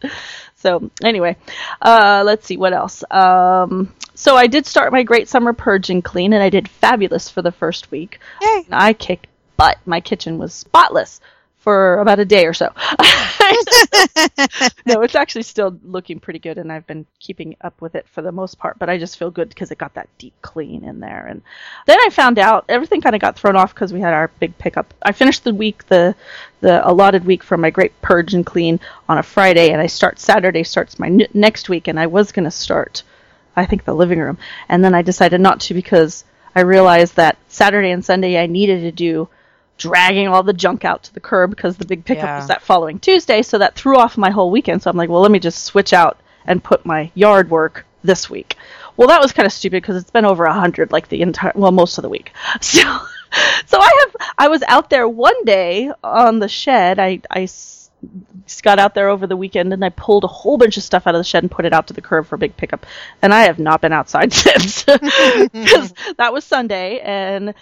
so 0.55 0.89
anyway 1.03 1.35
uh 1.81 2.23
let's 2.25 2.45
see 2.45 2.57
what 2.57 2.73
else? 2.73 3.03
Um 3.11 3.93
so 4.13 4.35
i 4.35 4.47
did 4.47 4.65
start 4.65 4.91
my 4.91 5.03
great 5.03 5.27
summer 5.27 5.53
purge 5.53 5.89
and 5.89 6.03
clean 6.03 6.33
and 6.33 6.41
i 6.41 6.49
did 6.49 6.67
fabulous 6.67 7.29
for 7.29 7.41
the 7.41 7.51
first 7.51 7.91
week. 7.91 8.19
Yay. 8.41 8.63
and 8.65 8.75
i 8.75 8.93
kicked 8.93 9.27
butt. 9.57 9.77
My 9.85 10.01
kitchen 10.01 10.37
was 10.37 10.53
spotless 10.53 11.21
for 11.65 11.99
about 11.99 12.19
a 12.19 12.25
day 12.25 12.45
or 12.45 12.53
so 12.53 12.71
no, 14.85 15.01
it's 15.01 15.15
actually 15.15 15.43
still 15.43 15.77
looking 15.83 16.19
pretty 16.19 16.39
good, 16.39 16.57
and 16.57 16.71
I've 16.71 16.87
been 16.87 17.05
keeping 17.19 17.55
up 17.61 17.79
with 17.81 17.95
it 17.95 18.07
for 18.09 18.21
the 18.21 18.31
most 18.31 18.57
part. 18.57 18.79
But 18.79 18.89
I 18.89 18.97
just 18.97 19.17
feel 19.17 19.31
good 19.31 19.49
because 19.49 19.71
it 19.71 19.77
got 19.77 19.93
that 19.95 20.09
deep 20.17 20.33
clean 20.41 20.83
in 20.83 20.99
there. 20.99 21.25
And 21.27 21.41
then 21.85 21.97
I 22.05 22.09
found 22.09 22.39
out 22.39 22.65
everything 22.69 23.01
kind 23.01 23.15
of 23.15 23.21
got 23.21 23.37
thrown 23.37 23.55
off 23.55 23.73
because 23.73 23.93
we 23.93 24.01
had 24.01 24.13
our 24.13 24.29
big 24.39 24.57
pickup. 24.57 24.93
I 25.01 25.11
finished 25.11 25.43
the 25.43 25.53
week, 25.53 25.87
the 25.87 26.15
the 26.61 26.87
allotted 26.87 27.25
week 27.25 27.43
for 27.43 27.57
my 27.57 27.69
great 27.69 27.99
purge 28.01 28.33
and 28.33 28.45
clean 28.45 28.79
on 29.07 29.17
a 29.17 29.23
Friday, 29.23 29.71
and 29.71 29.81
I 29.81 29.87
start 29.87 30.19
Saturday 30.19 30.63
starts 30.63 30.99
my 30.99 31.07
n- 31.07 31.27
next 31.33 31.69
week, 31.69 31.87
and 31.87 31.99
I 31.99 32.07
was 32.07 32.31
gonna 32.31 32.51
start, 32.51 33.03
I 33.55 33.65
think 33.65 33.83
the 33.83 33.95
living 33.95 34.19
room, 34.19 34.37
and 34.69 34.83
then 34.83 34.95
I 34.95 35.01
decided 35.01 35.41
not 35.41 35.59
to 35.61 35.73
because 35.73 36.23
I 36.55 36.61
realized 36.61 37.15
that 37.17 37.37
Saturday 37.49 37.91
and 37.91 38.03
Sunday 38.03 38.41
I 38.41 38.47
needed 38.47 38.81
to 38.81 38.91
do 38.91 39.27
dragging 39.77 40.27
all 40.27 40.43
the 40.43 40.53
junk 40.53 40.85
out 40.85 41.03
to 41.03 41.13
the 41.13 41.19
curb 41.19 41.49
because 41.49 41.77
the 41.77 41.85
big 41.85 42.05
pickup 42.05 42.23
Yeah. 42.23 42.37
was 42.37 42.47
that 42.47 42.61
following 42.61 42.99
Tuesday, 42.99 43.41
so 43.41 43.57
that 43.57 43.75
threw 43.75 43.97
off 43.97 44.17
my 44.17 44.29
whole 44.29 44.51
weekend. 44.51 44.81
So 44.81 44.89
I'm 44.89 44.97
like, 44.97 45.09
well, 45.09 45.21
let 45.21 45.31
me 45.31 45.39
just 45.39 45.63
switch 45.65 45.91
out 45.93 46.17
and 46.45 46.63
put 46.63 46.85
my 46.85 47.11
yard 47.15 47.49
work 47.49 47.85
this 48.03 48.29
week. 48.29 48.55
Well, 48.97 49.07
that 49.09 49.21
was 49.21 49.33
kind 49.33 49.45
of 49.45 49.51
stupid 49.51 49.81
because 49.81 49.97
it's 50.01 50.11
been 50.11 50.25
over 50.25 50.45
a 50.45 50.53
hundred 50.53 50.91
like 50.91 51.09
the 51.09 51.21
entire 51.21 51.51
well 51.55 51.71
most 51.71 51.97
of 51.97 52.01
the 52.03 52.09
week. 52.09 52.31
So, 52.61 52.81
so 53.65 53.79
I 53.81 54.05
have 54.05 54.31
I 54.37 54.47
was 54.47 54.63
out 54.67 54.89
there 54.89 55.09
one 55.09 55.43
day 55.43 55.91
on 56.03 56.39
the 56.39 56.47
shed. 56.47 56.99
I 56.99 57.19
I 57.29 57.41
I 57.41 57.43
s- 57.43 57.91
got 58.61 58.79
out 58.79 58.93
there 58.93 59.09
over 59.09 59.27
the 59.27 59.35
weekend 59.35 59.73
and 59.73 59.83
I 59.83 59.89
pulled 59.89 60.23
a 60.23 60.27
whole 60.27 60.57
bunch 60.57 60.77
of 60.77 60.83
stuff 60.83 61.05
out 61.07 61.15
of 61.15 61.19
the 61.19 61.23
shed 61.25 61.43
and 61.43 61.51
put 61.51 61.65
it 61.65 61.73
out 61.73 61.87
to 61.87 61.93
the 61.93 62.01
curb 62.01 62.27
for 62.27 62.35
a 62.35 62.37
big 62.37 62.55
pickup. 62.55 62.85
And 63.21 63.33
I 63.33 63.41
have 63.41 63.59
not 63.59 63.81
been 63.81 63.91
outside 63.91 64.31
since 64.45 64.83
because 64.85 65.93
that 66.17 66.31
was 66.31 66.45
Sunday 66.45 66.99
and 66.99 67.53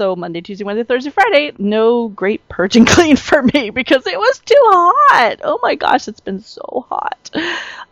so 0.00 0.16
Monday, 0.16 0.40
Tuesday, 0.40 0.64
Wednesday, 0.64 0.84
Thursday, 0.84 1.10
Friday, 1.10 1.52
no 1.58 2.08
great 2.08 2.48
purge 2.48 2.74
and 2.74 2.86
clean 2.96 3.16
for 3.16 3.42
me 3.42 3.68
because 3.68 4.06
it 4.06 4.18
was 4.18 4.38
too 4.38 4.54
hot. 4.58 5.40
Oh 5.44 5.58
my 5.62 5.74
gosh, 5.74 6.08
it's 6.08 6.20
been 6.20 6.40
so 6.40 6.86
hot. 6.88 7.30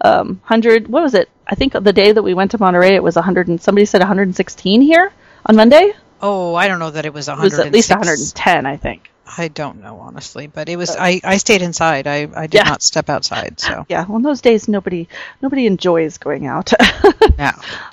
Um, 0.00 0.40
hundred, 0.42 0.88
what 0.88 1.02
was 1.02 1.12
it? 1.12 1.28
I 1.46 1.54
think 1.54 1.74
the 1.74 1.92
day 1.92 2.12
that 2.12 2.22
we 2.22 2.32
went 2.32 2.52
to 2.52 2.58
Monterey, 2.58 2.94
it 2.94 3.02
was 3.02 3.14
hundred 3.16 3.48
and 3.48 3.60
somebody 3.60 3.84
said 3.84 3.98
116 4.00 4.80
here 4.80 5.12
on 5.44 5.54
Monday. 5.54 5.92
Oh, 6.22 6.54
I 6.54 6.66
don't 6.66 6.78
know 6.78 6.90
that 6.90 7.04
it 7.04 7.12
was 7.12 7.28
It 7.28 7.32
100. 7.32 7.44
was 7.44 7.58
at 7.58 7.72
least 7.74 7.90
110, 7.90 8.64
I 8.64 8.78
think. 8.78 9.10
I 9.36 9.48
don't 9.48 9.82
know 9.82 9.98
honestly, 9.98 10.46
but 10.46 10.68
it 10.68 10.76
was. 10.76 10.96
I, 10.96 11.20
I 11.24 11.36
stayed 11.36 11.62
inside. 11.62 12.06
I, 12.06 12.28
I 12.34 12.46
did 12.46 12.54
Yeah. 12.58 12.64
not 12.64 12.82
step 12.82 13.08
outside. 13.10 13.60
So 13.60 13.84
Yeah, 13.88 14.06
well, 14.08 14.20
those 14.20 14.40
days 14.40 14.68
nobody 14.68 15.08
nobody 15.42 15.66
enjoys 15.66 16.18
going 16.18 16.46
out. 16.46 16.72
no. 17.38 17.50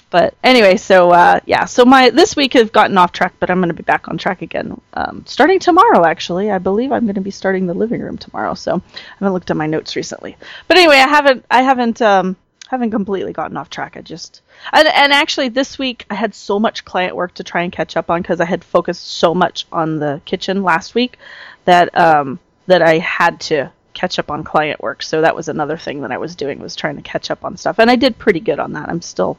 but 0.09 0.33
anyway, 0.43 0.77
so 0.77 1.11
uh, 1.11 1.39
yeah, 1.45 1.65
so 1.65 1.83
my 1.85 2.09
this 2.09 2.35
week 2.35 2.55
I've 2.55 2.71
gotten 2.71 2.97
off 2.97 3.11
track, 3.11 3.33
but 3.39 3.49
I'm 3.49 3.57
going 3.59 3.69
to 3.69 3.73
be 3.75 3.83
back 3.83 4.07
on 4.07 4.17
track 4.17 4.41
again 4.41 4.79
um, 4.93 5.23
starting 5.27 5.59
tomorrow. 5.59 6.05
Actually, 6.05 6.51
I 6.51 6.57
believe 6.57 6.91
I'm 6.91 7.03
going 7.05 7.15
to 7.15 7.21
be 7.21 7.31
starting 7.31 7.67
the 7.67 7.73
living 7.73 8.01
room 8.01 8.17
tomorrow. 8.17 8.53
So 8.53 8.75
I 8.75 8.91
haven't 9.19 9.33
looked 9.33 9.51
at 9.51 9.57
my 9.57 9.67
notes 9.67 9.95
recently, 9.95 10.37
but 10.67 10.77
anyway, 10.77 10.95
I 10.97 11.07
haven't 11.07 11.45
I 11.51 11.61
haven't 11.63 12.01
um, 12.01 12.35
haven't 12.67 12.91
completely 12.91 13.33
gotten 13.33 13.57
off 13.57 13.69
track. 13.69 13.95
I 13.97 14.01
just 14.01 14.41
and 14.73 14.87
and 14.87 15.13
actually 15.13 15.49
this 15.49 15.77
week 15.77 16.05
I 16.09 16.15
had 16.15 16.33
so 16.33 16.59
much 16.59 16.85
client 16.85 17.15
work 17.15 17.33
to 17.35 17.43
try 17.43 17.61
and 17.61 17.71
catch 17.71 17.97
up 17.97 18.09
on 18.09 18.21
because 18.21 18.41
I 18.41 18.45
had 18.45 18.63
focused 18.63 19.07
so 19.07 19.33
much 19.33 19.65
on 19.71 19.99
the 19.99 20.21
kitchen 20.25 20.63
last 20.63 20.95
week 20.95 21.17
that 21.65 21.97
um, 21.97 22.39
that 22.67 22.81
I 22.81 22.97
had 22.99 23.39
to 23.41 23.71
catch 23.93 24.19
up 24.19 24.29
on 24.29 24.43
client 24.43 24.81
work. 24.81 25.03
So 25.03 25.21
that 25.21 25.35
was 25.35 25.47
another 25.47 25.77
thing 25.77 26.01
that 26.01 26.11
I 26.11 26.17
was 26.17 26.35
doing 26.35 26.59
was 26.59 26.75
trying 26.75 26.95
to 26.97 27.01
catch 27.01 27.31
up 27.31 27.45
on 27.45 27.57
stuff, 27.57 27.79
and 27.79 27.89
I 27.89 27.95
did 27.95 28.17
pretty 28.17 28.39
good 28.39 28.59
on 28.59 28.73
that. 28.73 28.89
I'm 28.89 29.01
still 29.01 29.37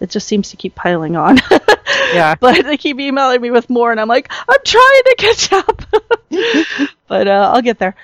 it 0.00 0.10
just 0.10 0.26
seems 0.26 0.50
to 0.50 0.56
keep 0.56 0.74
piling 0.74 1.16
on. 1.16 1.38
Yeah. 2.12 2.34
but 2.40 2.64
they 2.64 2.76
keep 2.76 2.98
emailing 2.98 3.40
me 3.40 3.50
with 3.50 3.70
more, 3.70 3.90
and 3.90 4.00
I'm 4.00 4.08
like, 4.08 4.30
I'm 4.48 4.58
trying 4.64 5.02
to 5.04 5.14
catch 5.18 5.52
up. 5.52 5.82
but 7.08 7.28
uh, 7.28 7.50
I'll 7.52 7.62
get 7.62 7.78
there. 7.78 7.94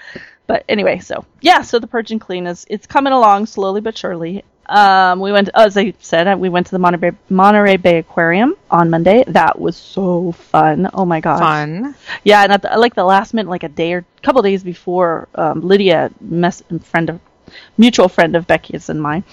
But 0.46 0.64
anyway, 0.68 0.98
so 0.98 1.24
yeah, 1.40 1.62
so 1.62 1.78
the 1.78 1.86
purge 1.86 2.10
and 2.10 2.20
clean 2.20 2.46
is 2.46 2.66
it's 2.68 2.86
coming 2.86 3.12
along 3.12 3.46
slowly 3.46 3.80
but 3.80 3.96
surely. 3.96 4.44
Um, 4.66 5.20
we 5.20 5.32
went, 5.32 5.48
as 5.54 5.76
I 5.76 5.94
said, 5.98 6.32
we 6.38 6.48
went 6.48 6.66
to 6.66 6.72
the 6.72 6.78
Monterey, 6.78 7.12
Monterey 7.28 7.76
Bay 7.76 7.98
Aquarium 7.98 8.54
on 8.70 8.88
Monday. 8.88 9.24
That 9.26 9.58
was 9.58 9.76
so 9.76 10.32
fun. 10.32 10.88
Oh 10.94 11.04
my 11.04 11.20
god! 11.20 11.40
Fun. 11.40 11.94
Yeah, 12.22 12.42
and 12.42 12.52
at 12.52 12.62
the, 12.62 12.78
like 12.78 12.94
the 12.94 13.04
last 13.04 13.34
minute, 13.34 13.50
like 13.50 13.64
a 13.64 13.68
day 13.68 13.92
or 13.92 14.04
couple 14.22 14.42
days 14.42 14.62
before, 14.62 15.28
um, 15.34 15.60
Lydia, 15.62 16.10
mess, 16.20 16.62
friend 16.82 17.10
of 17.10 17.20
mutual 17.78 18.08
friend 18.08 18.36
of 18.36 18.46
Becky's 18.46 18.88
and 18.88 19.02
mine, 19.02 19.24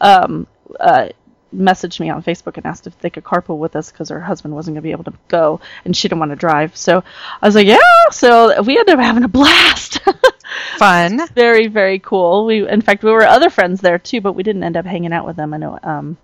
um, 0.00 0.46
uh, 0.78 1.08
messaged 1.54 2.00
me 2.00 2.10
on 2.10 2.22
Facebook 2.22 2.56
and 2.56 2.66
asked 2.66 2.86
if 2.86 2.98
they 3.00 3.10
could 3.10 3.24
carpool 3.24 3.58
with 3.58 3.76
us 3.76 3.90
because 3.90 4.08
her 4.08 4.20
husband 4.20 4.54
wasn't 4.54 4.74
going 4.74 4.82
to 4.82 4.86
be 4.86 4.92
able 4.92 5.04
to 5.04 5.14
go 5.28 5.60
and 5.84 5.96
she 5.96 6.08
didn't 6.08 6.20
want 6.20 6.32
to 6.32 6.36
drive. 6.36 6.76
So 6.76 7.04
I 7.40 7.46
was 7.46 7.54
like, 7.54 7.66
yeah. 7.66 7.78
So 8.10 8.62
we 8.62 8.78
ended 8.78 8.94
up 8.94 9.00
having 9.00 9.24
a 9.24 9.28
blast. 9.28 10.00
Fun. 10.76 11.20
very 11.34 11.68
very 11.68 11.98
cool. 11.98 12.44
We 12.46 12.68
in 12.68 12.82
fact 12.82 13.02
we 13.02 13.10
were 13.10 13.24
other 13.24 13.50
friends 13.50 13.80
there 13.80 13.98
too, 13.98 14.20
but 14.20 14.34
we 14.34 14.42
didn't 14.42 14.64
end 14.64 14.76
up 14.76 14.84
hanging 14.84 15.12
out 15.12 15.26
with 15.26 15.36
them. 15.36 15.54
I 15.54 15.56
know 15.56 15.78
um, 15.82 16.18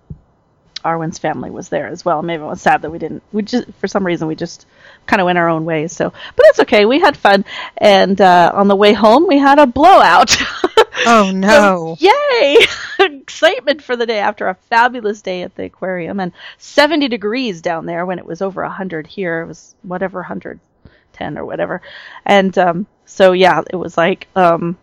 Arwen's 0.84 1.18
family 1.18 1.50
was 1.50 1.68
there 1.68 1.86
as 1.86 2.04
well. 2.04 2.22
Maybe 2.22 2.42
it 2.42 2.46
was 2.46 2.60
sad 2.60 2.82
that 2.82 2.90
we 2.90 2.98
didn't. 2.98 3.22
We 3.32 3.42
just 3.42 3.66
for 3.78 3.88
some 3.88 4.04
reason 4.04 4.28
we 4.28 4.34
just 4.34 4.66
kind 5.06 5.20
of 5.20 5.26
went 5.26 5.38
our 5.38 5.48
own 5.48 5.64
ways. 5.64 5.92
So, 5.92 6.12
but 6.36 6.46
it's 6.46 6.60
okay. 6.60 6.84
We 6.84 7.00
had 7.00 7.16
fun, 7.16 7.44
and 7.76 8.20
uh, 8.20 8.52
on 8.54 8.68
the 8.68 8.76
way 8.76 8.92
home 8.92 9.26
we 9.26 9.38
had 9.38 9.58
a 9.58 9.66
blowout. 9.66 10.36
Oh 11.06 11.30
no. 11.30 11.96
Yay! 12.00 12.58
Excitement 12.98 13.82
for 13.82 13.96
the 13.96 14.06
day 14.06 14.18
after 14.18 14.48
a 14.48 14.54
fabulous 14.54 15.22
day 15.22 15.42
at 15.42 15.54
the 15.54 15.64
aquarium 15.64 16.20
and 16.20 16.32
70 16.58 17.08
degrees 17.08 17.62
down 17.62 17.86
there 17.86 18.04
when 18.04 18.18
it 18.18 18.26
was 18.26 18.42
over 18.42 18.62
100 18.62 19.06
here. 19.06 19.42
It 19.42 19.46
was 19.46 19.74
whatever, 19.82 20.20
110 20.20 21.38
or 21.38 21.44
whatever. 21.44 21.82
And 22.26 22.56
um, 22.58 22.86
so, 23.06 23.32
yeah, 23.32 23.62
it 23.70 23.76
was 23.76 23.96
like 23.96 24.28
um, 24.34 24.76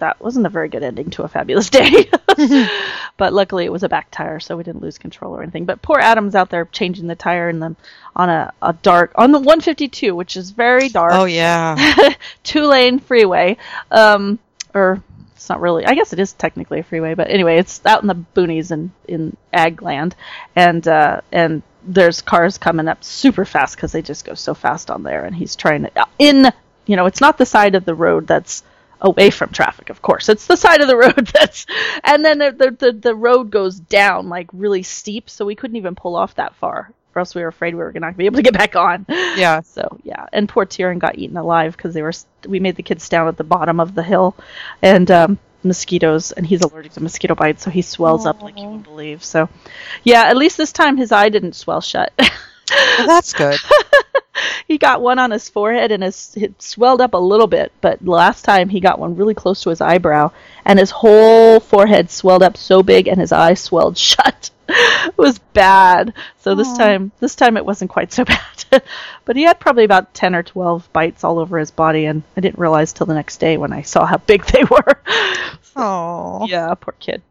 that 0.00 0.20
wasn't 0.20 0.46
a 0.46 0.50
very 0.50 0.68
good 0.68 0.82
ending 0.82 1.10
to 1.10 1.22
a 1.22 1.28
fabulous 1.28 1.70
day. 1.70 2.10
but 3.16 3.32
luckily, 3.32 3.64
it 3.64 3.72
was 3.72 3.82
a 3.82 3.88
back 3.88 4.10
tire, 4.10 4.40
so 4.40 4.56
we 4.56 4.64
didn't 4.64 4.82
lose 4.82 4.98
control 4.98 5.36
or 5.36 5.42
anything. 5.42 5.64
But 5.64 5.82
poor 5.82 5.98
Adam's 5.98 6.34
out 6.34 6.50
there 6.50 6.64
changing 6.66 7.06
the 7.06 7.14
tire 7.14 7.48
in 7.48 7.60
them 7.60 7.76
on 8.16 8.28
a, 8.28 8.52
a 8.62 8.72
dark 8.72 9.12
on 9.14 9.30
the 9.30 9.38
152, 9.38 10.14
which 10.14 10.36
is 10.36 10.50
very 10.50 10.88
dark. 10.88 11.12
Oh 11.12 11.26
yeah. 11.26 12.14
two 12.42 12.66
lane 12.66 12.98
freeway. 12.98 13.56
Um, 13.90 14.38
or 14.74 15.02
it's 15.40 15.48
not 15.48 15.62
really. 15.62 15.86
I 15.86 15.94
guess 15.94 16.12
it 16.12 16.20
is 16.20 16.34
technically 16.34 16.80
a 16.80 16.82
freeway, 16.82 17.14
but 17.14 17.30
anyway, 17.30 17.56
it's 17.56 17.80
out 17.86 18.02
in 18.02 18.08
the 18.08 18.24
boonies 18.34 18.70
and 18.72 18.90
in 19.08 19.38
ag 19.54 19.80
land, 19.80 20.14
and 20.54 20.86
uh, 20.86 21.22
and 21.32 21.62
there's 21.82 22.20
cars 22.20 22.58
coming 22.58 22.88
up 22.88 23.02
super 23.02 23.46
fast 23.46 23.74
because 23.74 23.90
they 23.90 24.02
just 24.02 24.26
go 24.26 24.34
so 24.34 24.52
fast 24.52 24.90
on 24.90 25.02
there, 25.02 25.24
and 25.24 25.34
he's 25.34 25.56
trying 25.56 25.84
to 25.84 26.06
in. 26.18 26.52
You 26.84 26.96
know, 26.96 27.06
it's 27.06 27.22
not 27.22 27.38
the 27.38 27.46
side 27.46 27.74
of 27.74 27.86
the 27.86 27.94
road 27.94 28.26
that's 28.26 28.64
away 29.00 29.30
from 29.30 29.48
traffic, 29.48 29.88
of 29.88 30.02
course. 30.02 30.28
It's 30.28 30.46
the 30.46 30.56
side 30.56 30.82
of 30.82 30.88
the 30.88 30.96
road 31.06 31.30
that's, 31.32 31.64
and 32.04 32.22
then 32.22 32.36
the, 32.36 32.50
the 32.52 32.70
the 32.72 32.92
the 32.92 33.14
road 33.14 33.50
goes 33.50 33.80
down 33.80 34.28
like 34.28 34.50
really 34.52 34.82
steep, 34.82 35.30
so 35.30 35.46
we 35.46 35.54
couldn't 35.54 35.76
even 35.76 35.94
pull 35.94 36.16
off 36.16 36.34
that 36.34 36.54
far. 36.56 36.92
Or 37.14 37.20
else 37.20 37.34
we 37.34 37.42
were 37.42 37.48
afraid 37.48 37.74
we 37.74 37.80
were 37.80 37.92
not 37.92 38.00
going 38.00 38.12
to 38.12 38.18
be 38.18 38.26
able 38.26 38.36
to 38.36 38.42
get 38.42 38.54
back 38.54 38.76
on. 38.76 39.06
Yeah. 39.08 39.62
So 39.70 39.98
yeah, 40.02 40.26
and 40.32 40.48
poor 40.48 40.66
Tyrion 40.66 40.98
got 40.98 41.18
eaten 41.18 41.36
alive 41.36 41.76
because 41.76 41.94
they 41.94 42.02
were. 42.02 42.12
We 42.46 42.60
made 42.60 42.76
the 42.76 42.82
kids 42.82 43.08
down 43.08 43.28
at 43.28 43.36
the 43.36 43.44
bottom 43.44 43.78
of 43.78 43.94
the 43.94 44.02
hill, 44.02 44.34
and 44.82 45.10
um, 45.10 45.38
mosquitoes, 45.62 46.32
and 46.32 46.46
he's 46.46 46.62
allergic 46.62 46.92
to 46.92 47.02
mosquito 47.02 47.34
bites, 47.34 47.62
so 47.62 47.70
he 47.70 47.82
swells 47.82 48.26
up 48.26 48.42
like 48.42 48.56
you 48.56 48.64
wouldn't 48.64 48.84
believe. 48.84 49.24
So, 49.24 49.48
yeah, 50.02 50.24
at 50.24 50.36
least 50.36 50.56
this 50.56 50.72
time 50.72 50.96
his 50.96 51.12
eye 51.12 51.28
didn't 51.28 51.54
swell 51.54 51.80
shut. 51.80 52.12
Well, 52.98 53.08
that's 53.08 53.32
good. 53.32 53.58
he 54.68 54.78
got 54.78 55.02
one 55.02 55.18
on 55.18 55.32
his 55.32 55.48
forehead 55.48 55.90
and 55.90 56.04
his 56.04 56.32
it 56.36 56.62
swelled 56.62 57.00
up 57.00 57.14
a 57.14 57.18
little 57.18 57.48
bit, 57.48 57.72
but 57.80 58.06
last 58.06 58.44
time 58.44 58.68
he 58.68 58.78
got 58.78 59.00
one 59.00 59.16
really 59.16 59.34
close 59.34 59.62
to 59.62 59.70
his 59.70 59.80
eyebrow, 59.80 60.30
and 60.64 60.78
his 60.78 60.92
whole 60.92 61.58
forehead 61.58 62.12
swelled 62.12 62.44
up 62.44 62.56
so 62.56 62.84
big, 62.84 63.08
and 63.08 63.20
his 63.20 63.32
eye 63.32 63.54
swelled 63.54 63.98
shut. 63.98 64.50
it 65.06 65.18
was 65.18 65.38
bad. 65.38 66.14
So 66.38 66.54
this 66.54 66.76
time, 66.76 67.12
this 67.20 67.34
time 67.34 67.56
it 67.56 67.64
wasn't 67.66 67.90
quite 67.90 68.12
so 68.12 68.24
bad. 68.70 68.82
but 69.24 69.36
he 69.36 69.42
had 69.42 69.60
probably 69.60 69.84
about 69.84 70.14
ten 70.14 70.34
or 70.34 70.42
twelve 70.42 70.90
bites 70.92 71.24
all 71.24 71.38
over 71.38 71.58
his 71.58 71.70
body, 71.70 72.06
and 72.06 72.22
I 72.36 72.40
didn't 72.40 72.58
realize 72.58 72.92
till 72.92 73.06
the 73.06 73.14
next 73.14 73.38
day 73.38 73.56
when 73.56 73.72
I 73.72 73.82
saw 73.82 74.06
how 74.06 74.16
big 74.26 74.44
they 74.46 74.64
were. 74.64 75.00
Oh. 75.76 76.46
Yeah, 76.48 76.74
poor 76.74 76.94
kid. 76.98 77.22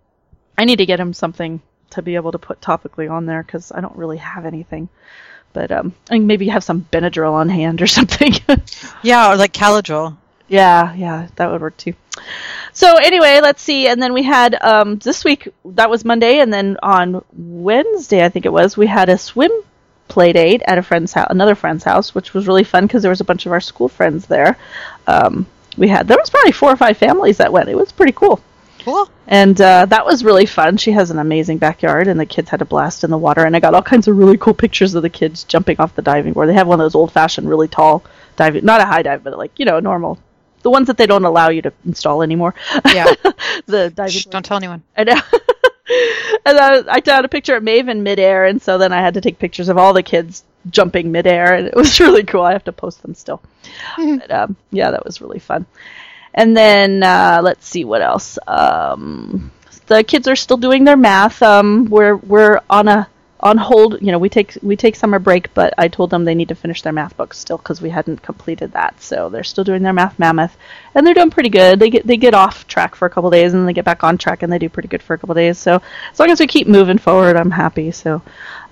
I 0.57 0.65
need 0.65 0.77
to 0.77 0.85
get 0.85 0.99
him 0.99 1.13
something 1.13 1.61
to 1.91 2.01
be 2.01 2.15
able 2.15 2.31
to 2.33 2.39
put 2.39 2.61
topically 2.61 3.09
on 3.09 3.25
there 3.25 3.41
because 3.41 3.71
I 3.71 3.81
don't 3.81 3.95
really 3.95 4.17
have 4.17 4.45
anything. 4.45 4.89
But 5.53 5.71
um, 5.71 5.95
I 6.07 6.11
think 6.11 6.25
maybe 6.25 6.47
have 6.49 6.63
some 6.63 6.85
Benadryl 6.91 7.33
on 7.33 7.49
hand 7.49 7.81
or 7.81 7.87
something. 7.87 8.33
Yeah, 9.01 9.31
or 9.31 9.35
like 9.37 9.53
Caladryl. 9.53 10.17
Yeah, 10.49 10.93
yeah, 10.95 11.27
that 11.35 11.51
would 11.51 11.61
work 11.61 11.77
too. 11.77 11.93
So 12.73 12.97
anyway, 12.97 13.39
let's 13.41 13.61
see. 13.61 13.87
And 13.87 14.01
then 14.01 14.13
we 14.13 14.23
had 14.23 14.61
um, 14.61 14.97
this 14.97 15.23
week. 15.23 15.47
That 15.63 15.89
was 15.89 16.03
Monday, 16.03 16.39
and 16.39 16.51
then 16.53 16.77
on 16.83 17.23
Wednesday, 17.33 18.23
I 18.23 18.29
think 18.29 18.45
it 18.45 18.53
was, 18.53 18.75
we 18.75 18.87
had 18.87 19.09
a 19.09 19.17
swim 19.17 19.51
play 20.07 20.33
date 20.33 20.61
at 20.65 20.77
a 20.77 20.81
friend's 20.81 21.13
house, 21.13 21.27
another 21.29 21.55
friend's 21.55 21.83
house, 21.83 22.13
which 22.13 22.33
was 22.33 22.47
really 22.47 22.63
fun 22.63 22.85
because 22.85 23.01
there 23.01 23.11
was 23.11 23.21
a 23.21 23.25
bunch 23.25 23.45
of 23.45 23.51
our 23.51 23.61
school 23.61 23.87
friends 23.87 24.25
there. 24.25 24.57
Um, 25.07 25.45
we 25.77 25.87
had 25.87 26.07
there 26.07 26.17
was 26.17 26.29
probably 26.29 26.51
four 26.51 26.71
or 26.71 26.75
five 26.75 26.97
families 26.97 27.37
that 27.37 27.53
went. 27.53 27.69
It 27.69 27.75
was 27.75 27.91
pretty 27.91 28.11
cool. 28.11 28.41
Cool. 28.79 29.09
And 29.27 29.59
uh, 29.61 29.85
that 29.85 30.05
was 30.05 30.23
really 30.23 30.45
fun. 30.45 30.77
She 30.77 30.91
has 30.91 31.11
an 31.11 31.19
amazing 31.19 31.57
backyard, 31.57 32.07
and 32.07 32.19
the 32.19 32.25
kids 32.25 32.49
had 32.49 32.61
a 32.61 32.65
blast 32.65 33.03
in 33.03 33.11
the 33.11 33.17
water. 33.17 33.45
And 33.45 33.55
I 33.55 33.59
got 33.59 33.73
all 33.73 33.81
kinds 33.81 34.07
of 34.07 34.17
really 34.17 34.37
cool 34.37 34.53
pictures 34.53 34.95
of 34.95 35.03
the 35.03 35.09
kids 35.09 35.43
jumping 35.43 35.79
off 35.79 35.95
the 35.95 36.01
diving 36.01 36.33
board. 36.33 36.49
They 36.49 36.53
have 36.53 36.67
one 36.67 36.79
of 36.79 36.85
those 36.85 36.95
old-fashioned, 36.95 37.47
really 37.47 37.67
tall 37.67 38.03
diving, 38.35 38.65
not 38.65 38.81
a 38.81 38.85
high 38.85 39.03
dive, 39.03 39.23
but 39.23 39.37
like 39.37 39.51
you 39.57 39.65
know, 39.65 39.77
a 39.77 39.81
normal, 39.81 40.17
the 40.61 40.69
ones 40.69 40.87
that 40.87 40.97
they 40.97 41.07
don't 41.07 41.25
allow 41.25 41.49
you 41.49 41.61
to 41.63 41.73
install 41.85 42.21
anymore. 42.21 42.53
Yeah. 42.85 43.05
the 43.65 43.91
diving. 43.93 44.11
Shh, 44.11 44.25
don't 44.25 44.45
tell 44.45 44.57
anyone. 44.57 44.83
I 44.97 45.03
know. 45.03 45.13
and 46.45 46.57
I, 46.57 46.83
I 46.87 46.99
got 46.99 47.25
a 47.25 47.29
picture 47.29 47.55
of 47.55 47.63
Maven 47.63 48.01
midair, 48.01 48.45
and 48.45 48.61
so 48.61 48.77
then 48.77 48.93
I 48.93 49.01
had 49.01 49.15
to 49.15 49.21
take 49.21 49.39
pictures 49.39 49.69
of 49.69 49.77
all 49.77 49.93
the 49.93 50.03
kids 50.03 50.43
jumping 50.69 51.11
midair, 51.11 51.53
and 51.53 51.67
it 51.67 51.75
was 51.75 51.99
really 51.99 52.23
cool. 52.23 52.43
I 52.43 52.53
have 52.53 52.65
to 52.65 52.71
post 52.71 53.01
them 53.01 53.15
still. 53.15 53.41
but, 53.97 54.31
um, 54.31 54.55
yeah, 54.71 54.91
that 54.91 55.05
was 55.05 55.21
really 55.21 55.39
fun. 55.39 55.65
And 56.33 56.55
then 56.55 57.03
uh, 57.03 57.41
let's 57.43 57.67
see 57.67 57.85
what 57.85 58.01
else. 58.01 58.37
Um, 58.47 59.51
the 59.87 60.03
kids 60.03 60.27
are 60.27 60.35
still 60.35 60.57
doing 60.57 60.83
their 60.83 60.97
math. 60.97 61.41
Um, 61.41 61.85
we're 61.85 62.15
we're 62.15 62.61
on 62.69 62.87
a 62.87 63.09
on 63.41 63.57
hold. 63.57 64.01
You 64.01 64.11
know, 64.11 64.19
we 64.19 64.29
take 64.29 64.57
we 64.61 64.75
take 64.75 64.95
summer 64.95 65.19
break, 65.19 65.53
but 65.53 65.73
I 65.77 65.87
told 65.87 66.09
them 66.09 66.25
they 66.25 66.35
need 66.35 66.49
to 66.49 66.55
finish 66.55 66.81
their 66.81 66.93
math 66.93 67.15
books 67.15 67.37
still 67.37 67.57
because 67.57 67.81
we 67.81 67.89
hadn't 67.89 68.21
completed 68.21 68.73
that. 68.73 69.01
So 69.01 69.29
they're 69.29 69.43
still 69.43 69.63
doing 69.63 69.83
their 69.83 69.93
math 69.93 70.19
mammoth, 70.19 70.57
and 70.93 71.05
they're 71.05 71.13
doing 71.13 71.29
pretty 71.29 71.49
good. 71.49 71.79
They 71.79 71.89
get 71.89 72.05
they 72.05 72.17
get 72.17 72.33
off 72.33 72.67
track 72.67 72.95
for 72.95 73.05
a 73.05 73.09
couple 73.09 73.29
days, 73.29 73.53
and 73.53 73.67
they 73.67 73.73
get 73.73 73.85
back 73.85 74.03
on 74.03 74.17
track, 74.17 74.43
and 74.43 74.51
they 74.51 74.59
do 74.59 74.69
pretty 74.69 74.89
good 74.89 75.03
for 75.03 75.13
a 75.13 75.17
couple 75.17 75.35
days. 75.35 75.57
So 75.57 75.81
as 76.11 76.19
long 76.19 76.29
as 76.29 76.39
we 76.39 76.47
keep 76.47 76.67
moving 76.67 76.97
forward, 76.97 77.35
I'm 77.35 77.51
happy. 77.51 77.91
So 77.91 78.21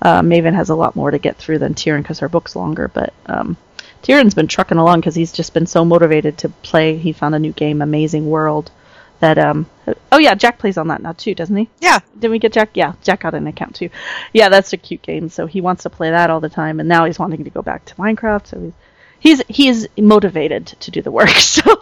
uh, 0.02 0.22
Maven 0.22 0.54
has 0.54 0.70
a 0.70 0.76
lot 0.76 0.96
more 0.96 1.12
to 1.12 1.20
get 1.20 1.38
through 1.38 1.60
than 1.60 1.74
Tyrion 1.74 2.02
because 2.02 2.20
her 2.20 2.30
book's 2.30 2.56
longer, 2.56 2.88
but. 2.88 3.14
Um, 3.26 3.58
Tyrion's 4.04 4.36
been 4.36 4.48
trucking 4.48 4.78
along 4.78 5.00
because 5.00 5.16
he's 5.16 5.34
just 5.34 5.54
been 5.54 5.66
so 5.66 5.84
motivated 5.84 6.38
to 6.38 6.50
play. 6.50 6.98
He 6.98 7.12
found 7.12 7.36
a 7.36 7.40
new 7.40 7.52
game, 7.52 7.82
Amazing 7.82 8.30
World. 8.30 8.72
That 9.20 9.38
um 9.40 9.66
oh 10.12 10.20
yeah, 10.20 10.36
Jack 10.36 10.60
plays 10.60 10.78
on 10.78 10.90
that 10.90 11.02
now 11.02 11.14
too, 11.14 11.34
doesn't 11.34 11.56
he? 11.56 11.70
Yeah. 11.80 12.00
Did 12.20 12.30
we 12.30 12.38
get 12.40 12.54
Jack? 12.54 12.72
Yeah, 12.76 12.94
Jack 13.02 13.22
got 13.22 13.34
an 13.34 13.48
account 13.48 13.76
too. 13.76 13.90
Yeah, 14.34 14.50
that's 14.50 14.74
a 14.74 14.78
cute 14.78 15.02
game. 15.02 15.30
So 15.30 15.48
he 15.48 15.60
wants 15.62 15.84
to 15.84 15.90
play 15.90 16.12
that 16.12 16.30
all 16.30 16.40
the 16.40 16.50
time, 16.50 16.80
and 16.80 16.88
now 16.88 17.06
he's 17.06 17.18
wanting 17.20 17.44
to 17.44 17.50
go 17.50 17.62
back 17.64 17.86
to 17.86 17.96
Minecraft. 17.96 18.46
So 18.48 18.74
he's 19.20 19.42
he's 19.48 19.84
he's 19.84 19.88
motivated 19.98 20.68
to 20.68 20.92
do 20.92 21.02
the 21.02 21.12
work. 21.12 21.30
So 21.40 21.82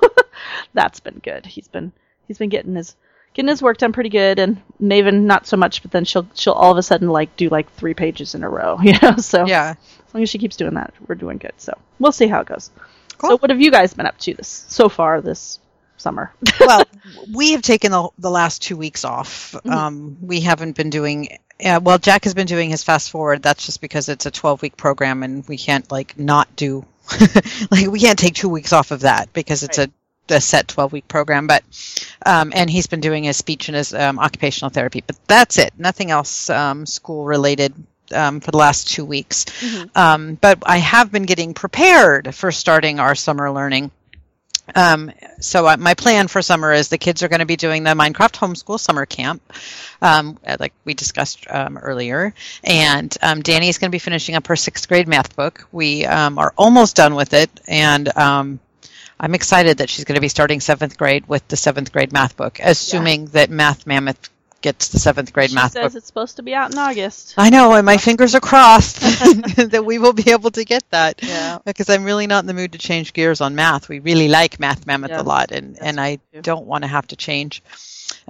that's 0.73 0.99
been 0.99 1.19
good. 1.23 1.45
He's 1.45 1.67
been 1.67 1.91
he's 2.27 2.37
been 2.37 2.49
getting 2.49 2.75
his 2.75 2.95
getting 3.33 3.49
his 3.49 3.61
work 3.61 3.77
done 3.77 3.91
pretty 3.93 4.09
good, 4.09 4.39
and 4.39 4.61
Maven 4.81 5.23
not 5.23 5.47
so 5.47 5.57
much. 5.57 5.81
But 5.81 5.91
then 5.91 6.05
she'll 6.05 6.27
she'll 6.35 6.53
all 6.53 6.71
of 6.71 6.77
a 6.77 6.83
sudden 6.83 7.09
like 7.09 7.35
do 7.35 7.49
like 7.49 7.71
three 7.73 7.93
pages 7.93 8.35
in 8.35 8.43
a 8.43 8.49
row, 8.49 8.79
you 8.83 8.93
know. 9.01 9.17
So 9.17 9.45
Yeah. 9.45 9.75
as 10.07 10.13
long 10.13 10.23
as 10.23 10.29
she 10.29 10.37
keeps 10.37 10.55
doing 10.55 10.75
that, 10.75 10.93
we're 11.07 11.15
doing 11.15 11.37
good. 11.37 11.53
So 11.57 11.73
we'll 11.99 12.11
see 12.11 12.27
how 12.27 12.41
it 12.41 12.47
goes. 12.47 12.69
Cool. 13.17 13.31
So 13.31 13.37
what 13.37 13.49
have 13.49 13.61
you 13.61 13.71
guys 13.71 13.93
been 13.93 14.05
up 14.05 14.17
to 14.19 14.33
this 14.33 14.65
so 14.69 14.87
far 14.89 15.21
this 15.21 15.59
summer? 16.05 16.31
well, 16.59 16.83
we 17.33 17.53
have 17.53 17.63
taken 17.63 17.91
the, 17.91 18.09
the 18.19 18.29
last 18.29 18.61
two 18.61 18.77
weeks 18.77 19.03
off. 19.03 19.55
Um, 19.65 20.17
we 20.21 20.41
haven't 20.41 20.77
been 20.77 20.91
doing. 20.91 21.39
Uh, 21.63 21.79
well, 21.81 21.97
Jack 21.97 22.25
has 22.25 22.35
been 22.35 22.45
doing 22.45 22.69
his 22.69 22.83
fast 22.83 23.09
forward. 23.09 23.41
That's 23.41 23.65
just 23.65 23.81
because 23.81 24.07
it's 24.07 24.27
a 24.27 24.31
12 24.31 24.61
week 24.61 24.77
program, 24.77 25.23
and 25.23 25.47
we 25.47 25.57
can't 25.57 25.91
like 25.91 26.17
not 26.17 26.55
do. 26.55 26.85
like 27.71 27.87
we 27.87 27.99
can't 27.99 28.19
take 28.19 28.35
two 28.35 28.49
weeks 28.49 28.71
off 28.71 28.91
of 28.91 29.01
that 29.01 29.33
because 29.33 29.63
it's 29.63 29.79
a, 29.79 29.89
a 30.29 30.39
set 30.39 30.67
12 30.67 30.93
week 30.93 31.07
program. 31.07 31.47
But 31.47 31.63
um, 32.23 32.53
and 32.55 32.69
he's 32.69 32.87
been 32.87 33.01
doing 33.01 33.23
his 33.23 33.37
speech 33.37 33.67
and 33.67 33.75
his 33.75 33.91
um, 33.91 34.19
occupational 34.19 34.69
therapy. 34.69 35.03
But 35.05 35.17
that's 35.27 35.57
it. 35.57 35.73
Nothing 35.77 36.11
else 36.11 36.49
um, 36.51 36.85
school 36.85 37.25
related. 37.25 37.73
Um, 38.13 38.39
for 38.39 38.51
the 38.51 38.57
last 38.57 38.87
two 38.87 39.03
weeks, 39.03 39.47
um, 39.95 40.35
but 40.35 40.59
I 40.63 40.77
have 40.77 41.11
been 41.11 41.23
getting 41.23 41.55
prepared 41.55 42.35
for 42.35 42.51
starting 42.51 42.99
our 42.99 43.15
summer 43.15 43.49
learning. 43.49 43.89
Um, 44.73 45.11
so 45.39 45.67
uh, 45.67 45.77
my 45.77 45.93
plan 45.93 46.27
for 46.27 46.41
summer 46.41 46.71
is 46.73 46.89
the 46.89 46.97
kids 46.97 47.21
are 47.23 47.27
going 47.27 47.39
to 47.39 47.45
be 47.45 47.55
doing 47.55 47.83
the 47.83 47.91
Minecraft 47.91 48.33
homeschool 48.33 48.79
summer 48.79 49.05
camp, 49.05 49.41
um, 50.01 50.39
like 50.59 50.73
we 50.85 50.93
discussed 50.93 51.45
um, 51.49 51.77
earlier, 51.77 52.33
and 52.63 53.15
um, 53.21 53.41
Danny 53.41 53.69
is 53.69 53.77
going 53.77 53.89
to 53.89 53.95
be 53.95 53.99
finishing 53.99 54.35
up 54.35 54.47
her 54.47 54.55
sixth 54.55 54.87
grade 54.87 55.07
math 55.07 55.35
book. 55.35 55.67
We 55.71 56.05
um, 56.05 56.37
are 56.39 56.53
almost 56.57 56.95
done 56.95 57.15
with 57.15 57.33
it, 57.33 57.49
and 57.67 58.15
um, 58.17 58.59
I'm 59.19 59.35
excited 59.35 59.77
that 59.77 59.89
she's 59.89 60.05
going 60.05 60.15
to 60.15 60.21
be 60.21 60.29
starting 60.29 60.59
seventh 60.59 60.97
grade 60.97 61.27
with 61.27 61.47
the 61.47 61.55
seventh 61.55 61.91
grade 61.91 62.11
math 62.11 62.35
book, 62.35 62.59
assuming 62.61 63.27
that 63.27 63.49
Math 63.49 63.87
Mammoth 63.87 64.29
gets 64.65 64.87
the 64.87 64.97
seventh 64.97 65.31
grade 65.31 65.51
she 65.51 65.55
math 65.55 65.73
says 65.73 65.93
book. 65.93 65.95
it's 65.95 66.07
supposed 66.07 66.37
to 66.37 66.43
be 66.43 66.55
out 66.55 66.71
in 66.71 66.77
August. 66.79 67.35
I 67.37 67.51
know, 67.51 67.75
and 67.75 67.85
my 67.85 67.97
fingers 67.97 68.33
are 68.33 68.39
crossed 68.39 68.99
that 69.69 69.85
we 69.85 69.99
will 69.99 70.11
be 70.11 70.31
able 70.31 70.49
to 70.49 70.65
get 70.65 70.83
that. 70.89 71.19
Yeah. 71.21 71.59
Because 71.63 71.87
I'm 71.87 72.03
really 72.03 72.25
not 72.25 72.39
in 72.39 72.47
the 72.47 72.55
mood 72.55 72.71
to 72.71 72.79
change 72.79 73.13
gears 73.13 73.41
on 73.41 73.53
math. 73.53 73.87
We 73.87 73.99
really 73.99 74.27
like 74.27 74.59
Math 74.59 74.87
Mammoth 74.87 75.11
a 75.11 75.21
lot, 75.21 75.51
and, 75.51 75.75
yes, 75.75 75.83
and 75.83 76.01
I 76.01 76.15
too. 76.15 76.41
don't 76.41 76.65
want 76.65 76.83
to 76.83 76.87
have 76.87 77.05
to 77.07 77.15
change. 77.15 77.61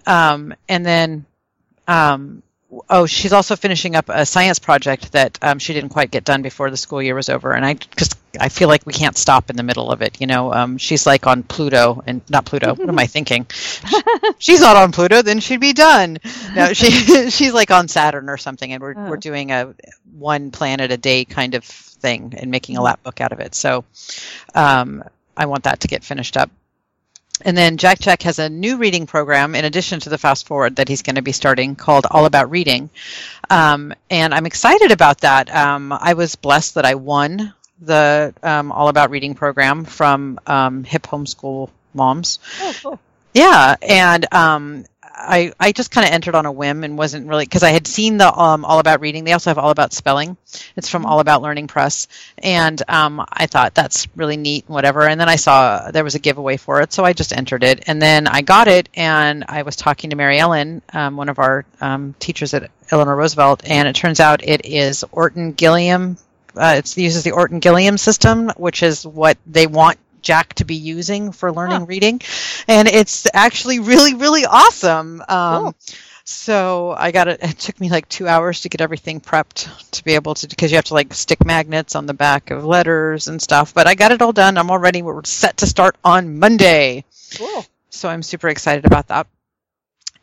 Um, 0.05 0.53
and 0.67 0.85
then, 0.85 1.25
um, 1.87 2.43
oh, 2.89 3.05
she's 3.05 3.33
also 3.33 3.55
finishing 3.55 3.95
up 3.95 4.05
a 4.09 4.25
science 4.25 4.59
project 4.59 5.11
that 5.13 5.37
um, 5.41 5.59
she 5.59 5.73
didn't 5.73 5.89
quite 5.89 6.11
get 6.11 6.23
done 6.23 6.41
before 6.41 6.69
the 6.69 6.77
school 6.77 7.01
year 7.01 7.15
was 7.15 7.29
over. 7.29 7.51
And 7.53 7.65
I 7.65 7.73
just 7.97 8.17
I 8.39 8.49
feel 8.49 8.67
like 8.67 8.85
we 8.85 8.93
can't 8.93 9.17
stop 9.17 9.49
in 9.49 9.55
the 9.55 9.63
middle 9.63 9.91
of 9.91 10.01
it. 10.01 10.19
You 10.19 10.27
know, 10.27 10.53
um, 10.53 10.77
she's 10.77 11.05
like 11.05 11.25
on 11.27 11.43
Pluto, 11.43 12.03
and 12.05 12.21
not 12.29 12.45
Pluto. 12.45 12.75
what 12.75 12.89
am 12.89 12.99
I 12.99 13.07
thinking? 13.07 13.47
she's 14.37 14.61
not 14.61 14.75
on 14.75 14.91
Pluto, 14.91 15.21
then 15.21 15.39
she'd 15.39 15.61
be 15.61 15.73
done. 15.73 16.17
No, 16.55 16.73
she 16.73 16.89
she's 17.29 17.53
like 17.53 17.71
on 17.71 17.87
Saturn 17.87 18.29
or 18.29 18.37
something, 18.37 18.71
and 18.71 18.81
we're 18.81 18.93
Oh. 18.97 19.09
we're 19.09 19.17
doing 19.17 19.51
a 19.51 19.73
one 20.17 20.51
planet 20.51 20.91
a 20.91 20.97
day 20.97 21.25
kind 21.25 21.55
of 21.55 21.63
thing 21.63 22.33
and 22.37 22.51
making 22.51 22.77
a 22.77 22.81
lap 22.81 23.03
book 23.03 23.19
out 23.21 23.31
of 23.31 23.39
it. 23.39 23.55
So, 23.55 23.83
um, 24.53 25.03
I 25.35 25.45
want 25.47 25.63
that 25.65 25.81
to 25.81 25.87
get 25.87 26.03
finished 26.03 26.37
up. 26.37 26.49
And 27.41 27.55
then 27.55 27.77
Jack 27.77 27.99
Jack 27.99 28.21
has 28.23 28.39
a 28.39 28.49
new 28.49 28.77
reading 28.77 29.07
program 29.07 29.55
in 29.55 29.65
addition 29.65 29.99
to 30.01 30.09
the 30.09 30.17
fast 30.17 30.47
forward 30.47 30.77
that 30.77 30.87
he's 30.87 31.01
going 31.01 31.17
to 31.17 31.21
be 31.21 31.33
starting 31.33 31.75
called 31.75 32.05
All 32.09 32.25
About 32.25 32.49
Reading. 32.49 32.89
Um, 33.49 33.93
and 34.09 34.33
I'm 34.33 34.45
excited 34.45 34.91
about 34.91 35.21
that. 35.21 35.53
Um, 35.53 35.91
I 35.91 36.13
was 36.13 36.35
blessed 36.35 36.75
that 36.75 36.85
I 36.85 36.95
won 36.95 37.53
the 37.81 38.33
um, 38.41 38.71
All 38.71 38.87
About 38.87 39.09
Reading 39.09 39.35
program 39.35 39.83
from 39.85 40.39
um, 40.47 40.83
Hip 40.85 41.03
Homeschool 41.03 41.69
Moms 41.93 42.39
Oh, 42.61 42.73
cool. 42.81 42.99
Yeah, 43.33 43.75
and 43.81 44.33
um, 44.33 44.85
I 45.17 45.53
I 45.59 45.71
just 45.71 45.91
kind 45.91 46.05
of 46.05 46.13
entered 46.13 46.35
on 46.35 46.45
a 46.45 46.51
whim 46.51 46.83
and 46.83 46.97
wasn't 46.97 47.27
really 47.27 47.45
because 47.45 47.63
I 47.63 47.69
had 47.69 47.87
seen 47.87 48.17
the 48.17 48.31
um, 48.31 48.65
All 48.65 48.79
About 48.79 48.99
Reading. 48.99 49.23
They 49.23 49.31
also 49.31 49.49
have 49.49 49.57
All 49.57 49.69
About 49.69 49.93
Spelling. 49.93 50.35
It's 50.75 50.89
from 50.89 51.05
All 51.05 51.19
About 51.19 51.41
Learning 51.41 51.67
Press, 51.67 52.07
and 52.37 52.81
um, 52.87 53.25
I 53.31 53.47
thought 53.47 53.73
that's 53.73 54.07
really 54.15 54.37
neat, 54.37 54.65
whatever. 54.67 55.07
And 55.07 55.19
then 55.19 55.29
I 55.29 55.37
saw 55.37 55.89
there 55.91 56.03
was 56.03 56.15
a 56.15 56.19
giveaway 56.19 56.57
for 56.57 56.81
it, 56.81 56.91
so 56.91 57.05
I 57.05 57.13
just 57.13 57.33
entered 57.33 57.63
it, 57.63 57.85
and 57.87 58.01
then 58.01 58.27
I 58.27 58.41
got 58.41 58.67
it, 58.67 58.89
and 58.93 59.45
I 59.47 59.61
was 59.61 59.75
talking 59.75 60.09
to 60.09 60.15
Mary 60.15 60.37
Ellen, 60.37 60.81
um, 60.93 61.15
one 61.15 61.29
of 61.29 61.39
our 61.39 61.65
um, 61.79 62.13
teachers 62.19 62.53
at 62.53 62.69
Eleanor 62.91 63.15
Roosevelt, 63.15 63.63
and 63.65 63.87
it 63.87 63.95
turns 63.95 64.19
out 64.19 64.43
it 64.43 64.65
is 64.65 65.05
Orton 65.11 65.53
Gillingham. 65.53 66.17
Uh, 66.55 66.75
it 66.77 66.97
uses 66.97 67.23
the 67.23 67.31
Orton 67.31 67.59
Gillingham 67.59 67.97
system, 67.97 68.49
which 68.55 68.83
is 68.83 69.05
what 69.05 69.37
they 69.45 69.67
want 69.67 69.97
Jack 70.25 70.55
to 70.55 70.65
be 70.65 70.75
using 70.75 71.31
for 71.31 71.51
learning 71.53 71.81
Huh. 71.81 71.85
reading, 71.87 72.21
and 72.67 72.87
it's 72.89 73.27
actually 73.33 73.79
really 73.79 74.13
really 74.15 74.45
awesome. 74.45 75.23
Um, 75.29 75.63
Cool. 75.63 75.75
So 76.27 76.93
I 76.97 77.11
got 77.11 77.27
it. 77.27 77.39
It 77.43 77.59
took 77.59 77.79
me 77.79 77.89
like 77.89 78.09
two 78.09 78.27
hours 78.27 78.61
to 78.61 78.69
get 78.69 78.81
everything 78.81 79.21
prepped 79.21 79.69
to 79.91 80.03
be 80.03 80.15
able 80.15 80.33
to 80.33 80.47
because 80.47 80.71
you 80.71 80.77
have 80.77 80.85
to 80.85 80.95
like 80.95 81.13
stick 81.13 81.45
magnets 81.45 81.95
on 81.95 82.07
the 82.07 82.15
back 82.15 82.49
of 82.49 82.65
letters 82.65 83.27
and 83.27 83.39
stuff. 83.39 83.75
But 83.75 83.85
I 83.87 83.93
got 83.93 84.11
it 84.11 84.23
all 84.23 84.33
done. 84.33 84.57
I'm 84.57 84.71
all 84.71 84.79
ready. 84.79 85.03
We're 85.03 85.23
set 85.23 85.57
to 85.57 85.67
start 85.67 85.95
on 86.03 86.39
Monday. 86.39 87.05
Cool. 87.37 87.63
So 87.91 88.09
I'm 88.09 88.23
super 88.23 88.49
excited 88.49 88.85
about 88.85 89.07
that. 89.09 89.27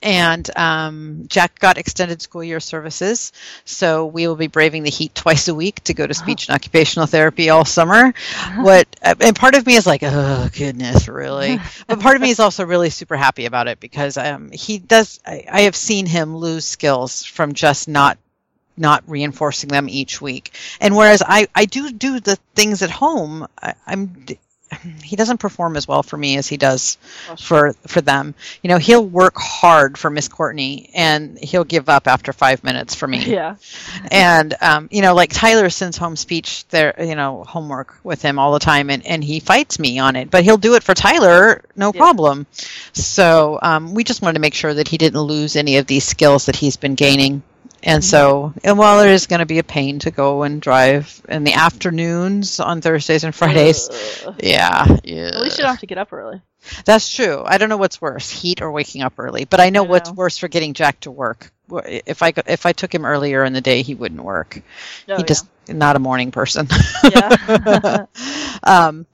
And 0.03 0.49
um, 0.57 1.25
Jack 1.29 1.59
got 1.59 1.79
extended 1.79 2.21
school 2.21 2.43
year 2.43 2.61
services, 2.61 3.33
so 3.65 4.07
we 4.07 4.27
will 4.27 4.37
be 4.37 4.49
braving 4.49 4.83
the 4.83 4.91
heat 4.91 5.15
twice 5.23 5.49
a 5.49 5.55
week 5.55 5.83
to 5.85 5.95
go 5.95 6.07
to 6.07 6.15
speech 6.15 6.49
and 6.49 6.55
occupational 6.55 7.07
therapy 7.07 7.51
all 7.51 7.65
summer. 7.65 8.13
What 8.57 8.89
and 9.21 9.37
part 9.37 9.55
of 9.55 9.67
me 9.67 9.77
is 9.77 9.87
like, 9.87 10.03
oh 10.03 10.49
goodness, 10.57 11.09
really? 11.09 11.61
But 11.87 12.01
part 12.01 12.17
of 12.17 12.23
me 12.23 12.31
is 12.31 12.41
also 12.41 12.65
really 12.65 12.91
super 12.91 13.17
happy 13.17 13.47
about 13.47 13.69
it 13.69 13.81
because 13.81 14.17
um, 14.17 14.51
he 14.53 14.79
does. 14.79 15.21
I, 15.27 15.45
I 15.51 15.61
have 15.63 15.77
seen 15.77 16.07
him 16.07 16.37
lose 16.37 16.65
skills 16.65 17.25
from 17.25 17.55
just 17.55 17.89
not 17.89 18.19
not 18.77 19.05
reinforcing 19.07 19.69
them 19.69 19.89
each 19.89 20.21
week. 20.21 20.53
And 20.81 20.97
whereas 20.97 21.23
I, 21.25 21.49
I 21.55 21.67
do 21.67 21.93
do 21.93 22.21
the 22.21 22.37
things 22.55 22.83
at 22.83 22.91
home, 22.91 23.47
I, 23.61 23.75
I'm 23.87 24.27
he 25.03 25.17
doesn't 25.17 25.39
perform 25.39 25.77
as 25.77 25.87
well 25.89 26.03
for 26.03 26.17
me 26.17 26.37
as 26.37 26.47
he 26.49 26.57
does 26.57 26.97
for 27.39 27.73
for 27.87 28.01
them. 28.01 28.35
You 28.63 28.69
know, 28.69 28.79
he'll 28.79 29.05
work 29.05 29.35
hard 29.37 29.99
for 29.99 30.11
Miss 30.11 30.29
Courtney 30.29 30.91
and 30.95 31.39
he'll 31.39 31.65
give 31.65 31.89
up 31.89 32.07
after 32.07 32.33
five 32.33 32.63
minutes 32.65 32.95
for 32.95 33.07
me. 33.09 33.25
Yeah. 33.33 33.57
And 34.11 34.55
um, 34.61 34.89
you 34.91 35.01
know, 35.03 35.15
like 35.15 35.31
Tyler 35.33 35.71
sends 35.71 35.97
home 35.97 36.17
speech 36.17 36.67
there, 36.69 36.95
you 37.03 37.15
know, 37.15 37.45
homework 37.45 37.97
with 38.05 38.21
him 38.23 38.39
all 38.39 38.53
the 38.53 38.59
time, 38.59 38.91
and, 38.91 39.05
and 39.07 39.23
he 39.25 39.41
fights 39.41 39.79
me 39.79 39.99
on 39.99 40.17
it. 40.17 40.31
But 40.31 40.45
he'll 40.45 40.57
do 40.59 40.75
it 40.75 40.83
for 40.83 40.95
Tyler, 40.95 41.63
no 41.77 41.93
Yeah. 41.95 41.99
problem. 41.99 42.47
So 42.93 43.59
um, 43.63 43.95
we 43.95 44.05
just 44.05 44.23
wanted 44.23 44.35
to 44.35 44.41
make 44.41 44.55
sure 44.55 44.75
that 44.75 44.89
he 44.89 44.99
didn't 44.99 45.21
lose 45.21 45.57
any 45.57 45.79
of 45.79 45.87
these 45.87 46.05
skills 46.05 46.47
that 46.47 46.57
he's 46.57 46.77
been 46.77 46.95
gaining. 46.95 47.43
And 47.85 48.05
so, 48.05 48.55
and 48.63 48.79
while 48.79 49.01
it 49.01 49.11
is 49.11 49.27
going 49.27 49.41
to 49.41 49.47
be 49.47 49.59
a 49.59 49.65
pain 49.65 49.99
to 50.01 50.11
go 50.13 50.45
and 50.45 50.63
drive 50.63 51.21
in 51.29 51.43
the 51.45 51.55
afternoons 51.55 52.61
on 52.61 52.81
Thursdays 52.81 53.25
and 53.25 53.35
Fridays, 53.35 53.89
Ugh. 54.25 54.37
yeah, 54.43 54.87
yeah, 55.03 55.27
At 55.35 55.41
least 55.41 55.59
you 55.59 55.63
don't 55.65 55.73
have 55.73 55.81
to 55.81 55.87
get 55.87 55.99
up 55.99 56.13
early. 56.13 56.41
that's 56.85 57.13
true. 57.13 57.43
I 57.45 57.59
don't 57.59 57.69
know 57.69 57.77
what's 57.77 58.01
worse, 58.01 58.31
heat 58.31 58.63
or 58.63 58.71
waking 58.71 59.03
up 59.03 59.15
early. 59.19 59.47
But 59.47 59.61
I 59.61 59.71
know 59.71 59.85
I 59.85 59.89
what's 59.89 60.11
know. 60.11 60.15
worse 60.15 60.39
for 60.39 60.47
getting 60.49 60.75
Jack 60.75 61.01
to 61.01 61.11
work. 61.11 61.51
If 61.85 62.23
I 62.23 62.33
if 62.47 62.67
I 62.67 62.73
took 62.73 62.95
him 62.95 63.05
earlier 63.05 63.45
in 63.45 63.53
the 63.53 63.61
day, 63.61 63.83
he 63.83 63.95
wouldn't 63.95 64.23
work. 64.23 64.61
Oh, 65.09 65.17
he 65.17 65.23
just 65.25 65.47
not 65.69 65.97
a 65.97 65.99
morning 65.99 66.31
person. 66.31 66.69
Yeah. 67.05 68.07
um, 68.63 69.07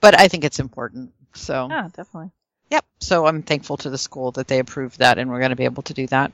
but 0.00 0.18
I 0.18 0.28
think 0.28 0.44
it's 0.44 0.58
important. 0.58 1.12
So 1.34 1.68
yeah, 1.70 1.88
definitely. 1.94 2.30
yep. 2.70 2.84
So 3.00 3.26
I'm 3.26 3.42
thankful 3.42 3.76
to 3.78 3.90
the 3.90 3.98
school 3.98 4.32
that 4.32 4.48
they 4.48 4.58
approved 4.58 4.98
that, 5.00 5.18
and 5.18 5.30
we're 5.30 5.38
going 5.40 5.50
to 5.50 5.56
be 5.56 5.64
able 5.64 5.82
to 5.84 5.94
do 5.94 6.06
that. 6.08 6.32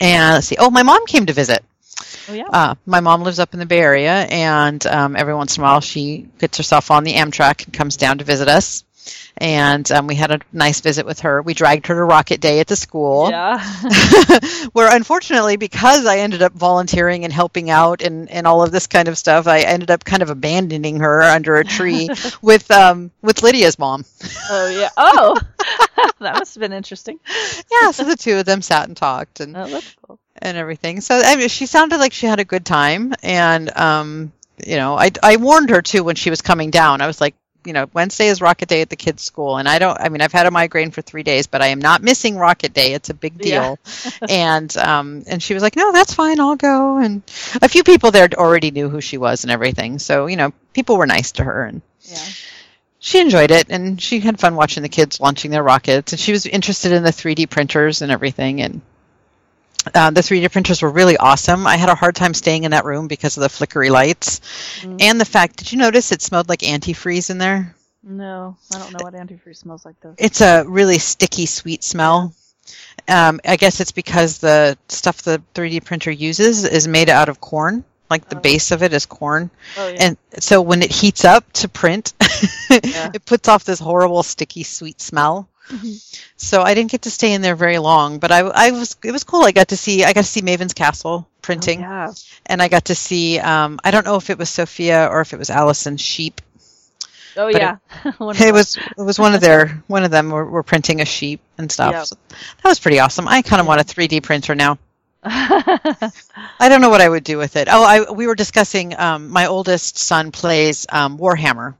And 0.00 0.34
let's 0.34 0.46
see. 0.48 0.56
Oh, 0.58 0.70
my 0.70 0.82
mom 0.82 1.06
came 1.06 1.26
to 1.26 1.32
visit. 1.32 1.64
Oh 2.28 2.34
yeah. 2.34 2.48
Uh, 2.52 2.74
my 2.84 3.00
mom 3.00 3.22
lives 3.22 3.38
up 3.38 3.54
in 3.54 3.60
the 3.60 3.66
Bay 3.66 3.78
Area, 3.78 4.12
and 4.12 4.84
um, 4.86 5.16
every 5.16 5.34
once 5.34 5.56
in 5.56 5.62
a 5.62 5.66
while 5.66 5.80
she 5.80 6.28
gets 6.38 6.58
herself 6.58 6.90
on 6.90 7.04
the 7.04 7.14
Amtrak 7.14 7.64
and 7.64 7.72
comes 7.72 7.96
down 7.96 8.18
to 8.18 8.24
visit 8.24 8.48
us. 8.48 8.84
And 9.38 9.90
um, 9.92 10.06
we 10.06 10.14
had 10.14 10.30
a 10.30 10.40
nice 10.52 10.80
visit 10.80 11.04
with 11.06 11.20
her. 11.20 11.42
We 11.42 11.52
dragged 11.54 11.86
her 11.88 11.94
to 11.94 12.02
Rocket 12.04 12.40
Day 12.40 12.60
at 12.60 12.66
the 12.66 12.76
school, 12.76 13.28
yeah. 13.30 13.58
where 14.72 14.94
unfortunately, 14.94 15.56
because 15.56 16.06
I 16.06 16.18
ended 16.18 16.42
up 16.42 16.52
volunteering 16.52 17.24
and 17.24 17.32
helping 17.32 17.70
out 17.70 18.02
and, 18.02 18.30
and 18.30 18.46
all 18.46 18.62
of 18.62 18.72
this 18.72 18.86
kind 18.86 19.08
of 19.08 19.18
stuff, 19.18 19.46
I 19.46 19.60
ended 19.60 19.90
up 19.90 20.04
kind 20.04 20.22
of 20.22 20.30
abandoning 20.30 21.00
her 21.00 21.22
under 21.22 21.56
a 21.56 21.64
tree 21.64 22.08
with 22.42 22.70
um, 22.70 23.10
with 23.22 23.42
Lydia's 23.42 23.78
mom. 23.78 24.04
oh 24.50 24.68
yeah. 24.70 24.88
Oh, 24.96 25.38
that 26.20 26.34
must 26.38 26.54
have 26.54 26.60
been 26.60 26.72
interesting. 26.72 27.18
Yeah, 27.70 27.90
so 27.90 28.04
the 28.04 28.16
two 28.16 28.36
of 28.38 28.44
them 28.46 28.62
sat 28.62 28.88
and 28.88 28.96
talked, 28.96 29.40
and 29.40 29.56
Oh, 29.56 29.80
cool. 30.06 30.18
and 30.40 30.56
everything. 30.56 31.00
So 31.00 31.20
I 31.22 31.36
mean, 31.36 31.48
she 31.48 31.66
sounded 31.66 31.98
like 31.98 32.12
she 32.12 32.26
had 32.26 32.40
a 32.40 32.44
good 32.44 32.64
time, 32.64 33.14
and 33.22 33.76
um, 33.76 34.32
you 34.66 34.76
know, 34.76 34.96
I 34.96 35.10
I 35.22 35.36
warned 35.36 35.70
her 35.70 35.82
too 35.82 36.04
when 36.04 36.16
she 36.16 36.30
was 36.30 36.40
coming 36.42 36.70
down. 36.70 37.00
I 37.00 37.06
was 37.06 37.20
like, 37.20 37.34
you 37.66 37.72
know, 37.72 37.86
Wednesday 37.92 38.28
is 38.28 38.40
Rocket 38.40 38.68
Day 38.68 38.80
at 38.82 38.88
the 38.88 38.96
kids' 38.96 39.22
school, 39.22 39.58
and 39.58 39.68
I 39.68 39.78
don't. 39.78 39.98
I 40.00 40.08
mean, 40.08 40.20
I've 40.22 40.32
had 40.32 40.46
a 40.46 40.50
migraine 40.50 40.90
for 40.90 41.02
three 41.02 41.22
days, 41.22 41.46
but 41.46 41.60
I 41.62 41.68
am 41.68 41.78
not 41.80 42.02
missing 42.02 42.36
Rocket 42.36 42.72
Day. 42.72 42.92
It's 42.94 43.10
a 43.10 43.14
big 43.14 43.44
Yeah. 43.44 43.76
deal. 43.76 43.78
and 44.28 44.76
um, 44.76 45.24
and 45.26 45.42
she 45.42 45.54
was 45.54 45.62
like, 45.62 45.76
no, 45.76 45.92
that's 45.92 46.14
fine, 46.14 46.40
I'll 46.40 46.56
go. 46.56 46.98
And 46.98 47.22
a 47.60 47.68
few 47.68 47.82
people 47.84 48.10
there 48.10 48.28
already 48.34 48.70
knew 48.70 48.88
who 48.88 49.00
she 49.00 49.18
was 49.18 49.44
and 49.44 49.50
everything, 49.50 49.98
so 49.98 50.26
you 50.26 50.36
know, 50.36 50.52
people 50.72 50.96
were 50.96 51.06
nice 51.06 51.32
to 51.32 51.44
her 51.44 51.64
and. 51.64 51.82
Yeah. 52.02 52.18
She 52.98 53.20
enjoyed 53.20 53.50
it, 53.52 53.66
and 53.68 54.00
she 54.00 54.20
had 54.20 54.40
fun 54.40 54.56
watching 54.56 54.82
the 54.82 54.88
kids 54.88 55.20
launching 55.20 55.50
their 55.50 55.62
rockets, 55.62 56.12
and 56.12 56.18
she 56.18 56.32
was 56.32 56.44
interested 56.46 56.92
in 56.92 57.02
the 57.04 57.10
3D 57.12 57.48
printers 57.48 58.02
and 58.02 58.10
everything. 58.10 58.62
And 58.62 58.80
uh, 59.94 60.10
the 60.10 60.20
3D 60.20 60.50
printers 60.52 60.82
were 60.82 60.90
really 60.90 61.16
awesome. 61.16 61.66
I 61.66 61.76
had 61.76 61.88
a 61.88 61.94
hard 61.94 62.16
time 62.16 62.34
staying 62.34 62.64
in 62.64 62.70
that 62.72 62.84
room 62.84 63.08
because 63.08 63.36
of 63.36 63.42
the 63.42 63.48
flickery 63.48 63.90
lights, 63.90 64.40
Mm. 64.82 65.00
and 65.00 65.20
the 65.20 65.24
fact. 65.24 65.56
Did 65.56 65.72
you 65.72 65.78
notice 65.78 66.12
it 66.12 66.22
smelled 66.22 66.48
like 66.48 66.60
antifreeze 66.60 67.30
in 67.30 67.38
there? 67.38 67.74
No, 68.02 68.56
I 68.74 68.78
don't 68.78 68.92
know 68.92 68.98
what 69.04 69.14
antifreeze 69.14 69.56
smells 69.58 69.84
like 69.84 69.96
though. 70.00 70.14
It's 70.18 70.40
a 70.40 70.64
really 70.66 70.98
sticky, 70.98 71.46
sweet 71.46 71.82
smell. 71.82 72.34
Um, 73.08 73.40
I 73.44 73.56
guess 73.56 73.80
it's 73.80 73.92
because 73.92 74.38
the 74.38 74.76
stuff 74.88 75.22
the 75.22 75.40
3D 75.54 75.84
printer 75.84 76.10
uses 76.10 76.64
is 76.64 76.88
made 76.88 77.08
out 77.08 77.28
of 77.28 77.40
corn. 77.40 77.84
Like 78.08 78.28
the 78.28 78.36
Oh. 78.36 78.40
base 78.40 78.70
of 78.70 78.84
it 78.84 78.92
is 78.92 79.06
corn. 79.06 79.50
Oh 79.76 79.88
yeah. 79.88 79.96
And 80.00 80.16
so 80.38 80.62
when 80.62 80.82
it 80.82 80.92
heats 80.92 81.24
up 81.24 81.50
to 81.54 81.68
print, 81.68 82.14
Yeah. 82.70 83.10
it 83.14 83.24
puts 83.24 83.48
off 83.48 83.64
this 83.64 83.78
horrible, 83.78 84.22
sticky, 84.22 84.62
sweet 84.64 85.00
smell. 85.00 85.48
Mhm. 85.68 86.20
So 86.36 86.62
I 86.62 86.74
didn't 86.74 86.92
get 86.92 87.02
to 87.02 87.10
stay 87.10 87.32
in 87.32 87.42
there 87.42 87.56
very 87.56 87.78
long, 87.78 88.18
but 88.20 88.30
I, 88.30 88.40
I 88.40 88.70
was 88.70 88.96
it 89.02 89.10
was 89.10 89.24
cool. 89.24 89.44
I 89.44 89.50
got 89.52 89.68
to 89.68 89.76
see 89.76 90.04
I 90.04 90.12
got 90.12 90.22
to 90.24 90.30
see 90.30 90.40
Maven's 90.42 90.74
Castle 90.74 91.28
printing, 91.42 91.78
Oh, 91.80 91.82
yeah. 91.88 92.12
and 92.46 92.62
I 92.62 92.68
got 92.68 92.84
to 92.86 92.94
see 92.94 93.40
um, 93.40 93.80
I 93.82 93.90
don't 93.90 94.04
know 94.06 94.16
if 94.16 94.30
it 94.30 94.38
was 94.38 94.48
Sophia 94.48 95.08
or 95.10 95.20
if 95.22 95.32
it 95.32 95.38
was 95.38 95.50
Allison's 95.50 96.00
sheep. 96.00 96.40
Oh 97.36 97.50
But 97.52 97.60
yeah. 97.60 97.76
Of 98.20 98.40
It 98.40 98.52
was 98.52 98.76
it 98.76 99.02
was 99.02 99.18
one 99.18 99.34
of 99.34 99.40
their 99.40 99.82
one 99.88 100.04
of 100.04 100.10
them 100.12 100.30
were, 100.30 100.44
were 100.48 100.62
printing 100.62 101.00
a 101.00 101.04
sheep 101.04 101.40
and 101.58 101.70
stuff. 101.70 101.92
Yep. 101.92 102.06
So 102.06 102.16
that 102.62 102.68
was 102.68 102.78
pretty 102.78 103.00
awesome. 103.00 103.26
I 103.26 103.42
kind 103.42 103.60
of 103.60 103.66
want 103.66 103.80
a 103.80 103.84
3D 103.84 104.22
printer 104.22 104.54
now. 104.54 104.78
I 105.24 106.68
don't 106.68 106.80
know 106.80 106.90
what 106.90 107.00
I 107.00 107.08
would 107.08 107.24
do 107.24 107.38
with 107.38 107.56
it. 107.56 107.66
Oh, 107.70 107.82
I 107.84 108.10
we 108.12 108.26
were 108.28 108.36
discussing. 108.36 108.96
Um, 108.98 109.30
my 109.30 109.46
oldest 109.46 109.98
son 109.98 110.30
plays 110.30 110.86
um, 110.88 111.18
Warhammer, 111.18 111.74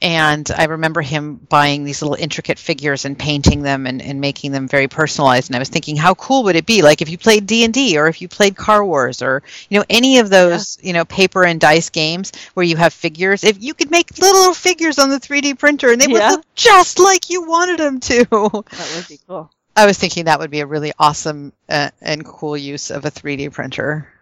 and 0.00 0.50
I 0.56 0.64
remember 0.64 1.02
him 1.02 1.36
buying 1.36 1.84
these 1.84 2.02
little 2.02 2.16
intricate 2.16 2.58
figures 2.58 3.04
and 3.04 3.18
painting 3.18 3.62
them 3.62 3.86
and, 3.86 4.00
and 4.00 4.20
making 4.20 4.52
them 4.52 4.68
very 4.68 4.88
personalized. 4.88 5.48
And 5.48 5.56
I 5.56 5.58
was 5.58 5.68
thinking, 5.68 5.96
how 5.96 6.14
cool 6.14 6.44
would 6.44 6.56
it 6.56 6.66
be, 6.66 6.82
like 6.82 7.02
if 7.02 7.08
you 7.08 7.18
played 7.18 7.46
D 7.46 7.64
and 7.64 7.74
D 7.74 7.98
or 7.98 8.06
if 8.06 8.22
you 8.22 8.28
played 8.28 8.56
Car 8.56 8.84
Wars 8.84 9.22
or 9.22 9.42
you 9.68 9.78
know 9.78 9.84
any 9.90 10.18
of 10.18 10.30
those 10.30 10.78
you 10.82 10.92
know 10.92 11.04
paper 11.04 11.44
and 11.44 11.60
dice 11.60 11.90
games 11.90 12.32
where 12.54 12.64
you 12.64 12.76
have 12.76 12.92
figures. 12.92 13.44
If 13.44 13.62
you 13.62 13.74
could 13.74 13.90
make 13.90 14.18
little 14.18 14.54
figures 14.54 14.98
on 14.98 15.10
the 15.10 15.18
3D 15.18 15.58
printer 15.58 15.90
and 15.90 16.00
they 16.00 16.06
would 16.06 16.22
look 16.22 16.44
just 16.54 16.98
like 16.98 17.30
you 17.30 17.42
wanted 17.42 17.78
them 17.78 18.00
to. 18.00 18.24
that 18.24 18.92
would 18.96 19.08
be 19.08 19.18
cool. 19.26 19.50
I 19.76 19.86
was 19.86 19.96
thinking 19.96 20.24
that 20.24 20.40
would 20.40 20.50
be 20.50 20.60
a 20.60 20.66
really 20.66 20.92
awesome 20.98 21.52
uh, 21.68 21.90
and 22.00 22.24
cool 22.24 22.56
use 22.56 22.90
of 22.90 23.04
a 23.04 23.10
3D 23.10 23.52
printer. 23.52 24.12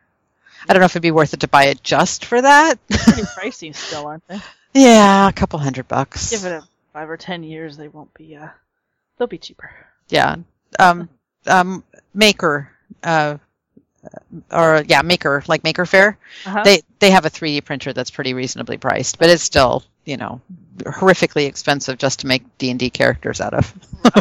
I 0.69 0.73
don't 0.73 0.81
know 0.81 0.87
if 0.87 0.93
it'd 0.93 1.03
be 1.03 1.11
worth 1.13 1.33
it 1.33 1.41
to 1.41 1.49
buy 1.49 1.65
it 1.65 1.83
just 1.83 2.25
for 2.25 2.43
that. 2.43 2.79
Pretty 2.89 3.23
pricey 3.39 3.75
still, 3.75 4.07
aren't 4.07 4.27
they? 4.29 4.41
Yeah, 4.77 5.29
a 5.29 5.33
couple 5.33 5.59
hundred 5.59 5.89
bucks. 5.89 6.31
Give 6.31 6.45
it 6.45 6.53
a 6.53 6.63
five 6.93 7.09
or 7.09 7.17
ten 7.17 7.43
years, 7.43 7.77
they 7.77 7.89
won't 7.89 8.13
be. 8.15 8.37
Uh, 8.37 8.49
they'll 9.19 9.27
be 9.29 9.39
cheaper. 9.39 9.71
yeah. 10.09 10.37
Um, 10.79 11.09
um, 11.47 11.83
Maker, 12.13 12.71
uh, 13.03 13.39
or 14.53 14.85
yeah, 14.87 15.03
Maker, 15.03 15.43
like 15.49 15.65
Maker 15.65 15.87
Faire. 15.87 16.19
Uh-huh. 16.45 16.63
They 16.65 16.83
they 16.99 17.11
have 17.11 17.25
a 17.25 17.31
3D 17.31 17.65
printer 17.65 17.93
that's 17.93 18.11
pretty 18.11 18.35
reasonably 18.35 18.77
priced, 18.77 19.19
but 19.19 19.31
it's 19.31 19.43
still 19.43 19.85
you 20.05 20.17
know 20.17 20.41
horrifically 20.79 21.47
expensive 21.47 21.99
just 21.99 22.21
to 22.21 22.27
make 22.27 22.43
D 22.59 22.71
and 22.71 22.79
D 22.79 22.91
characters 22.91 23.41
out 23.41 23.55
of. 23.55 23.73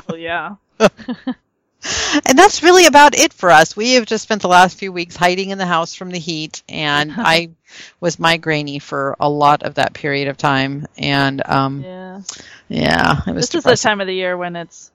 oh 0.09 0.15
yeah. 0.15 0.55
And 2.25 2.37
that's 2.39 2.63
really 2.63 2.85
about 2.85 3.17
it 3.17 3.33
for 3.33 3.51
us. 3.51 3.75
We 3.75 3.93
have 3.93 4.05
just 4.05 4.23
spent 4.23 4.41
the 4.41 4.47
last 4.47 4.77
few 4.77 4.91
weeks 4.91 5.15
hiding 5.15 5.49
in 5.49 5.57
the 5.57 5.65
house 5.65 5.93
from 5.93 6.11
the 6.11 6.19
heat, 6.19 6.63
and 6.69 7.11
I 7.17 7.49
was 7.99 8.15
migrainy 8.17 8.81
for 8.81 9.15
a 9.19 9.29
lot 9.29 9.63
of 9.63 9.75
that 9.75 9.93
period 9.93 10.27
of 10.29 10.37
time. 10.37 10.87
And 10.97 11.41
um, 11.45 11.81
Yeah. 11.83 12.21
yeah, 12.69 13.21
it 13.27 13.33
was 13.33 13.35
This 13.35 13.43
is 13.45 13.49
the 13.49 13.57
depressing. 13.59 13.89
time 13.89 14.01
of 14.01 14.07
the 14.07 14.13
year 14.15 14.37
when 14.37 14.55
it's 14.55 14.91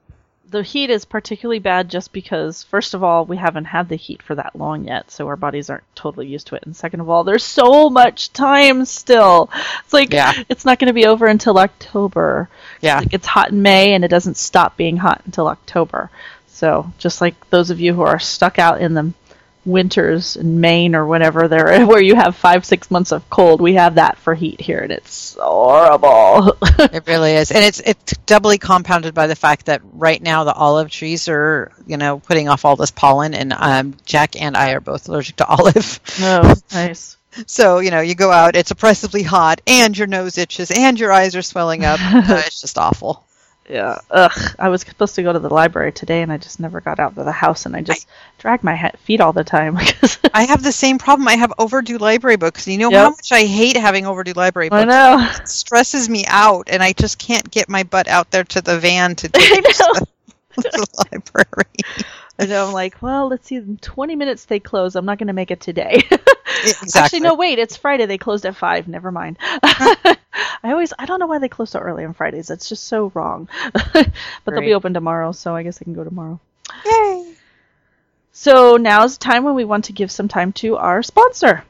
the 0.51 0.63
heat 0.65 0.91
is 0.91 1.05
particularly 1.05 1.61
bad 1.61 1.89
just 1.89 2.13
because, 2.13 2.65
first 2.65 2.95
of 2.95 3.05
all, 3.05 3.25
we 3.25 3.37
haven't 3.37 3.67
had 3.67 3.89
the 3.89 3.95
heat 3.95 4.21
for 4.21 4.35
that 4.35 4.57
long 4.57 4.85
yet, 4.85 5.09
so 5.09 5.29
our 5.29 5.37
bodies 5.37 5.71
aren't 5.71 5.85
totally 5.95 6.27
used 6.27 6.49
to 6.49 6.57
it. 6.57 6.65
And 6.65 6.75
second 6.75 6.99
of 6.99 7.09
all, 7.09 7.23
there's 7.23 7.45
so 7.45 7.89
much 7.89 8.33
time 8.33 8.85
still. 8.85 9.49
It's 9.85 9.93
like 9.93 10.13
Yeah. 10.13 10.33
it's 10.49 10.65
not 10.65 10.81
going 10.81 10.89
to 10.89 10.93
be 10.93 11.07
over 11.07 11.27
until 11.27 11.57
October. 11.59 12.49
Yeah. 12.81 12.99
Like 12.99 13.13
it's 13.15 13.29
hot 13.29 13.51
in 13.53 13.63
May 13.63 13.93
and 13.95 14.05
it 14.05 14.09
doesn't 14.09 14.39
stop 14.39 14.77
being 14.77 14.97
hot 14.97 15.23
until 15.25 15.47
October. 15.47 16.11
So 16.61 16.93
just 16.99 17.23
like 17.23 17.49
those 17.49 17.71
of 17.71 17.81
you 17.81 17.95
who 17.95 18.03
are 18.03 18.19
stuck 18.19 18.59
out 18.59 18.83
in 18.83 18.93
the 18.93 19.15
winters 19.65 20.37
in 20.37 20.61
Maine 20.61 20.95
or 20.95 21.07
whatever 21.07 21.49
there 21.49 21.87
where 21.87 22.03
you 22.03 22.15
have 22.17 22.37
five 22.37 22.67
six 22.67 22.91
months 22.91 23.13
of 23.13 23.31
cold, 23.31 23.63
we 23.63 23.77
have 23.77 23.95
that 23.95 24.19
for 24.19 24.35
heat 24.35 24.61
here, 24.61 24.81
and 24.81 24.93
it's 24.93 25.39
horrible. 25.41 26.59
It 26.93 27.07
really 27.07 27.33
is, 27.33 27.51
and 27.51 27.65
it's 27.65 27.81
it's 27.81 28.13
doubly 28.27 28.59
compounded 28.59 29.15
by 29.15 29.27
the 29.27 29.37
fact 29.37 29.67
that 29.67 29.81
right 29.93 30.21
now 30.21 30.45
the 30.45 30.53
olive 30.53 30.91
trees 30.91 31.31
are, 31.31 31.73
you 31.87 31.97
know, 31.97 32.19
putting 32.19 32.51
off 32.51 32.67
all 32.67 32.77
this 32.77 32.91
pollen, 32.91 33.33
and 33.33 33.55
um, 33.55 33.95
Jack 34.05 34.39
and 34.39 34.55
I 34.55 34.73
are 34.73 34.81
both 34.81 35.09
allergic 35.09 35.37
to 35.37 35.47
olive. 35.57 36.01
oh, 36.21 36.55
nice. 36.73 37.17
So 37.47 37.79
you 37.79 37.91
know, 37.91 38.03
you 38.03 38.15
go 38.15 38.31
out, 38.31 38.55
it's 38.55 38.71
oppressively 38.71 39.23
hot, 39.23 39.63
and 39.67 39.97
your 39.97 40.09
nose 40.09 40.37
itches, 40.37 40.71
and 40.71 41.01
your 41.01 41.11
eyes 41.11 41.35
are 41.37 41.43
swelling 41.43 41.87
up. 41.87 42.01
It's 42.03 42.61
just 42.61 42.77
awful. 42.77 43.25
Yeah. 43.71 43.99
Ugh. 44.11 44.33
I 44.59 44.69
was 44.69 44.81
supposed 44.83 45.15
to 45.15 45.23
go 45.23 45.33
to 45.33 45.39
the 45.39 45.49
library 45.49 45.93
today, 45.93 46.23
and 46.23 46.33
I 46.33 46.39
just 46.39 46.59
never 46.59 46.81
got 46.81 46.99
out 46.99 47.17
of 47.17 47.25
the 47.25 47.31
house, 47.31 47.67
and 47.67 47.77
I 47.77 47.83
just 47.83 48.09
drag 48.39 48.65
my 48.65 48.75
he- 48.75 48.97
feet 49.05 49.21
all 49.21 49.33
the 49.33 49.45
time. 49.45 49.79
I 50.35 50.43
have 50.45 50.65
the 50.65 50.73
same 50.73 50.99
problem. 50.99 51.29
I 51.29 51.37
have 51.37 51.53
overdue 51.57 51.99
library 51.99 52.37
books, 52.37 52.67
you 52.67 52.79
know 52.79 52.91
Yep. 52.91 53.01
how 53.01 53.11
much 53.11 53.31
I 53.31 53.45
hate 53.45 53.77
having 53.77 54.07
overdue 54.07 54.33
library 54.33 54.71
books. 54.71 54.83
I 54.83 54.85
know. 54.87 55.29
It 55.41 55.49
stresses 55.49 56.09
me 56.09 56.25
out, 56.27 56.69
and 56.69 56.83
I 56.83 56.93
just 56.93 57.19
can't 57.19 57.49
get 57.49 57.69
my 57.69 57.85
butt 57.85 58.09
out 58.09 58.33
there 58.33 58.43
to 58.45 58.61
the 58.61 58.81
van 58.81 59.15
to 59.17 59.31
I 59.35 59.61
know. 59.61 60.01
to 60.63 60.69
the 60.71 61.07
library. 61.13 62.07
And. 62.39 62.53
I'm 62.53 62.73
like, 62.73 63.01
well, 63.01 63.29
let's 63.29 63.47
see. 63.47 63.57
In 63.57 63.77
20 63.77 64.17
minutes 64.17 64.47
they 64.47 64.59
close. 64.59 64.97
I'm 64.97 65.05
not 65.05 65.19
going 65.19 65.29
to 65.29 65.33
make 65.33 65.51
it 65.53 65.61
today. 65.61 66.03
Exactly. 66.59 67.01
Actually, 67.01 67.21
no. 67.21 67.35
Wait. 67.35 67.59
It's 67.59 67.77
Friday. 67.77 68.07
They 68.07 68.19
closed 68.19 68.47
at 68.47 68.57
five. 68.57 68.89
Never 68.89 69.11
mind. 69.11 69.39
I 69.63 70.17
always. 70.65 70.93
I 70.99 71.07
don't 71.07 71.21
know 71.21 71.27
why 71.27 71.39
they 71.39 71.49
close 71.49 71.71
so 71.71 71.79
early 71.79 72.05
on 72.05 72.15
Fridays. 72.15 72.49
That's 72.49 72.69
just 72.69 72.85
so 72.85 73.11
wrong. 73.15 73.49
but 73.73 74.13
they'll 74.45 74.61
be 74.61 74.75
open 74.75 74.95
tomorrow, 74.95 75.33
so 75.33 75.55
I 75.55 75.63
guess 75.63 75.79
I 75.81 75.85
can 75.85 75.95
go 75.95 76.05
tomorrow. 76.05 76.41
Yay. 76.85 77.35
So 78.33 78.77
now's 78.77 79.19
the 79.19 79.25
time 79.25 79.45
when 79.45 79.55
we 79.55 79.65
want 79.65 79.87
to 79.87 79.93
give 79.93 80.11
some 80.11 80.29
time 80.29 80.53
to 80.55 80.77
our 80.77 81.03
sponsor. 81.03 81.65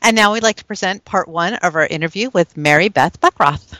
And 0.02 0.14
now 0.16 0.34
we'd 0.34 0.44
like 0.44 0.58
to 0.58 0.66
present 0.66 1.06
part 1.06 1.28
one 1.28 1.54
of 1.56 1.76
our 1.76 1.86
interview 1.86 2.30
with 2.34 2.58
Mary 2.58 2.90
Beth 2.90 3.22
Buckroth. 3.22 3.78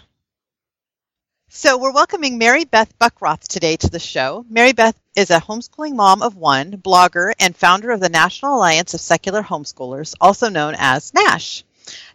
So 1.58 1.78
we're 1.78 1.94
welcoming 1.94 2.38
Mary 2.38 2.66
Beth 2.66 3.00
Buckroth 3.00 3.48
today 3.48 3.78
to 3.78 3.90
the 3.90 3.98
show. 3.98 4.46
Mary 4.50 4.74
Beth 4.74 5.00
is 5.16 5.30
a 5.30 5.40
homeschooling 5.40 5.96
mom 5.96 6.22
of 6.22 6.36
one, 6.36 6.74
blogger, 6.74 7.32
and 7.40 7.56
founder 7.56 7.92
of 7.92 8.02
the 8.02 8.10
National 8.10 8.58
Alliance 8.58 8.94
of 8.94 9.00
Secular 9.00 9.42
Homeschoolers, 9.42 10.16
also 10.20 10.50
known 10.50 10.76
as 10.78 11.14
NASH. 11.14 11.64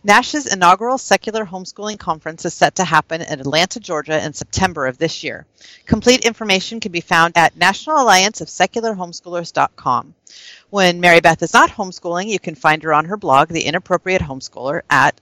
NASH's 0.04 0.44
inaugural 0.44 0.98
secular 0.98 1.46
homeschooling 1.46 1.98
conference 1.98 2.44
is 2.44 2.52
set 2.52 2.74
to 2.74 2.84
happen 2.84 3.22
in 3.22 3.40
Atlanta, 3.40 3.80
Georgia 3.80 4.22
in 4.22 4.34
September 4.34 4.86
of 4.86 4.98
this 4.98 5.24
year. 5.24 5.46
Complete 5.86 6.26
information 6.26 6.78
can 6.78 6.92
be 6.92 7.00
found 7.00 7.32
at 7.34 7.58
nationalallianceofsecularhomeschoolers.com. 7.58 10.14
When 10.68 11.00
Mary 11.00 11.20
Beth 11.20 11.42
is 11.42 11.54
not 11.54 11.70
homeschooling, 11.70 12.28
you 12.28 12.38
can 12.38 12.56
find 12.56 12.82
her 12.82 12.92
on 12.92 13.06
her 13.06 13.16
blog, 13.16 13.48
The 13.48 13.62
Inappropriate 13.62 14.20
Homeschooler, 14.20 14.82
at 14.90 15.18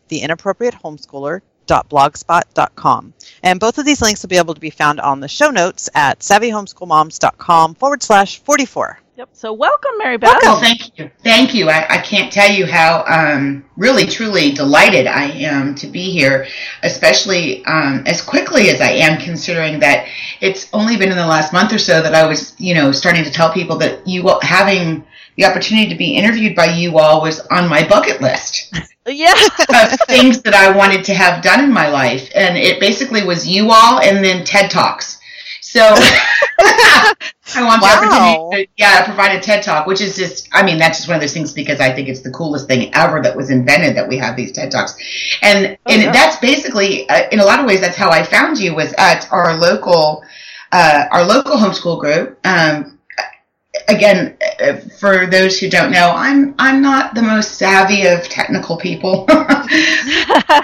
theinappropriatehomeschooler.blogspot.com. 1.69 3.13
And 3.43 3.61
both 3.61 3.79
of 3.79 3.85
these 3.85 4.03
links 4.03 4.23
will 4.23 4.29
be 4.29 4.37
able 4.39 4.55
to 4.55 4.61
be 4.61 4.71
found 4.71 5.01
on 5.01 5.21
the 5.21 5.29
show 5.29 5.51
notes 5.51 5.89
at 5.95 6.21
savvyhomeschoolmoms.com 6.21 7.75
forward 7.75 8.03
slash 8.03 8.41
44. 8.41 8.99
Yep. 9.17 9.31
So 9.33 9.53
welcome, 9.53 9.91
Mary 9.99 10.17
Beth. 10.17 10.39
Well, 10.43 10.61
thank 10.61 10.97
you. 10.97 11.11
Thank 11.25 11.53
you. 11.53 11.69
I, 11.69 11.95
I 11.95 11.99
can't 11.99 12.33
tell 12.33 12.49
you 12.53 12.67
how 12.67 13.05
um, 13.09 13.65
really, 13.77 14.07
truly 14.07 14.53
delighted 14.53 15.09
I 15.09 15.25
am 15.25 15.75
to 15.77 15.89
be 15.89 16.13
here, 16.13 16.47
especially 16.85 17.65
um, 17.65 18.05
as 18.07 18.23
quickly 18.23 18.71
as 18.71 18.81
I 18.81 18.91
am, 18.91 19.21
considering 19.21 19.81
that 19.81 20.07
it's 20.41 20.69
only 20.73 20.97
been 20.97 21.11
in 21.11 21.17
the 21.17 21.27
last 21.27 21.53
month 21.53 21.73
or 21.73 21.79
so 21.79 22.01
that 22.01 22.15
I 22.15 22.29
was, 22.29 22.55
you 22.61 22.75
know, 22.75 22.93
starting 22.93 23.25
to 23.25 23.31
tell 23.33 23.53
people 23.53 23.77
that 23.79 24.07
you 24.07 24.29
all- 24.29 24.41
having 24.41 25.05
the 25.38 25.44
opportunity 25.46 25.88
to 25.88 25.94
be 25.94 26.16
interviewed 26.16 26.57
by 26.57 26.66
you 26.66 26.98
all 26.98 27.22
was 27.22 27.38
on 27.46 27.68
my 27.68 27.87
bucket 27.88 28.20
list 28.20 28.74
Yeah. 29.07 29.33
of 29.70 29.98
things 30.09 30.42
that 30.42 30.53
I 30.53 30.77
wanted 30.77 31.05
to 31.05 31.14
have 31.14 31.42
done 31.42 31.62
in 31.62 31.72
my 31.72 31.88
life. 31.88 32.29
And 32.35 32.59
it 32.59 32.81
basically 32.81 33.24
was 33.24 33.46
you 33.48 33.70
all 33.70 34.01
and 34.01 34.22
then 34.22 34.44
TED 34.44 34.68
Talks. 34.70 35.18
So 35.62 35.81
I 36.61 37.14
want 37.57 37.81
Wow. 37.83 38.01
the 38.01 38.07
opportunity 38.07 38.64
to, 38.66 38.70
yeah, 38.77 39.05
provide 39.05 39.37
a 39.37 39.40
TED 39.40 39.62
Talk, 39.62 39.87
which 39.87 40.01
is 40.01 40.16
just, 40.16 40.48
I 40.53 40.64
mean, 40.64 40.77
that's 40.77 40.98
just 40.98 41.09
one 41.09 41.14
of 41.14 41.20
those 41.20 41.33
things 41.33 41.53
because 41.53 41.79
I 41.79 41.94
think 41.94 42.09
it's 42.09 42.22
the 42.22 42.33
coolest 42.33 42.66
thing 42.66 42.92
ever 42.94 43.22
that 43.22 43.37
was 43.37 43.48
invented 43.51 43.96
that 43.96 44.09
we 44.09 44.18
have 44.18 44.35
these 44.37 44.51
TED 44.51 44.72
Talks. 44.72 44.96
And, 45.40 45.79
and 45.87 46.03
yeah. 46.03 46.12
that's 46.12 46.37
basically, 46.37 47.09
uh, 47.09 47.29
in 47.31 47.38
a 47.38 47.44
lot 47.44 47.61
of 47.61 47.66
ways, 47.66 47.81
that's 47.81 47.96
how 47.96 48.11
I 48.11 48.24
found 48.24 48.59
you 48.59 48.74
was 48.74 48.92
at 48.98 49.31
our 49.31 49.57
local, 49.57 50.24
uh, 50.72 51.05
our 51.12 51.24
local 51.24 51.57
homeschool 51.57 52.01
group. 52.01 52.38
Um, 52.44 52.98
again, 53.89 54.37
uh, 54.61 54.77
for 54.99 55.27
those 55.27 55.59
who 55.59 55.69
don't 55.69 55.91
know, 55.91 56.13
I'm 56.15 56.55
I'm 56.59 56.81
not 56.83 57.15
the 57.15 57.23
most 57.23 57.53
savvy 57.57 58.07
of 58.07 58.29
technical 58.29 58.77
people. 58.77 59.27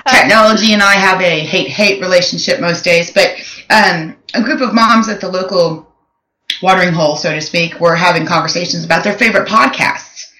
Technology 0.08 0.72
and 0.72 0.82
I 0.82 0.94
have 0.94 1.20
a 1.20 1.40
hate 1.40 1.68
hate 1.68 2.00
relationship 2.00 2.60
most 2.60 2.84
days, 2.84 3.10
but 3.12 3.34
um, 3.70 4.16
a 4.34 4.42
group 4.42 4.60
of 4.60 4.74
moms 4.74 5.08
at 5.08 5.20
the 5.20 5.28
local 5.28 5.92
watering 6.62 6.92
hole, 6.92 7.16
so 7.16 7.32
to 7.34 7.40
speak, 7.40 7.80
were 7.80 7.94
having 7.96 8.26
conversations 8.26 8.84
about 8.84 9.04
their 9.04 9.16
favorite 9.16 9.48
podcasts. 9.48 10.30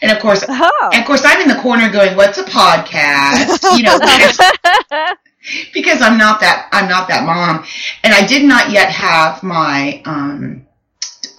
And 0.00 0.10
of 0.10 0.18
course, 0.18 0.44
Oh. 0.48 0.90
and 0.92 1.00
of 1.00 1.06
course, 1.06 1.22
I'm 1.24 1.40
in 1.42 1.48
the 1.48 1.60
corner 1.62 1.90
going, 1.90 2.16
"What's 2.16 2.38
a 2.38 2.44
podcast?" 2.44 3.76
You 3.76 3.84
know, 3.84 3.98
because, 4.00 4.38
because 5.72 6.02
I'm 6.02 6.18
not 6.18 6.40
that 6.40 6.68
I'm 6.72 6.88
not 6.88 7.08
that 7.08 7.24
mom, 7.24 7.64
and 8.02 8.12
I 8.12 8.26
did 8.26 8.44
not 8.44 8.70
yet 8.70 8.90
have 8.90 9.42
my 9.42 10.02
um, 10.04 10.66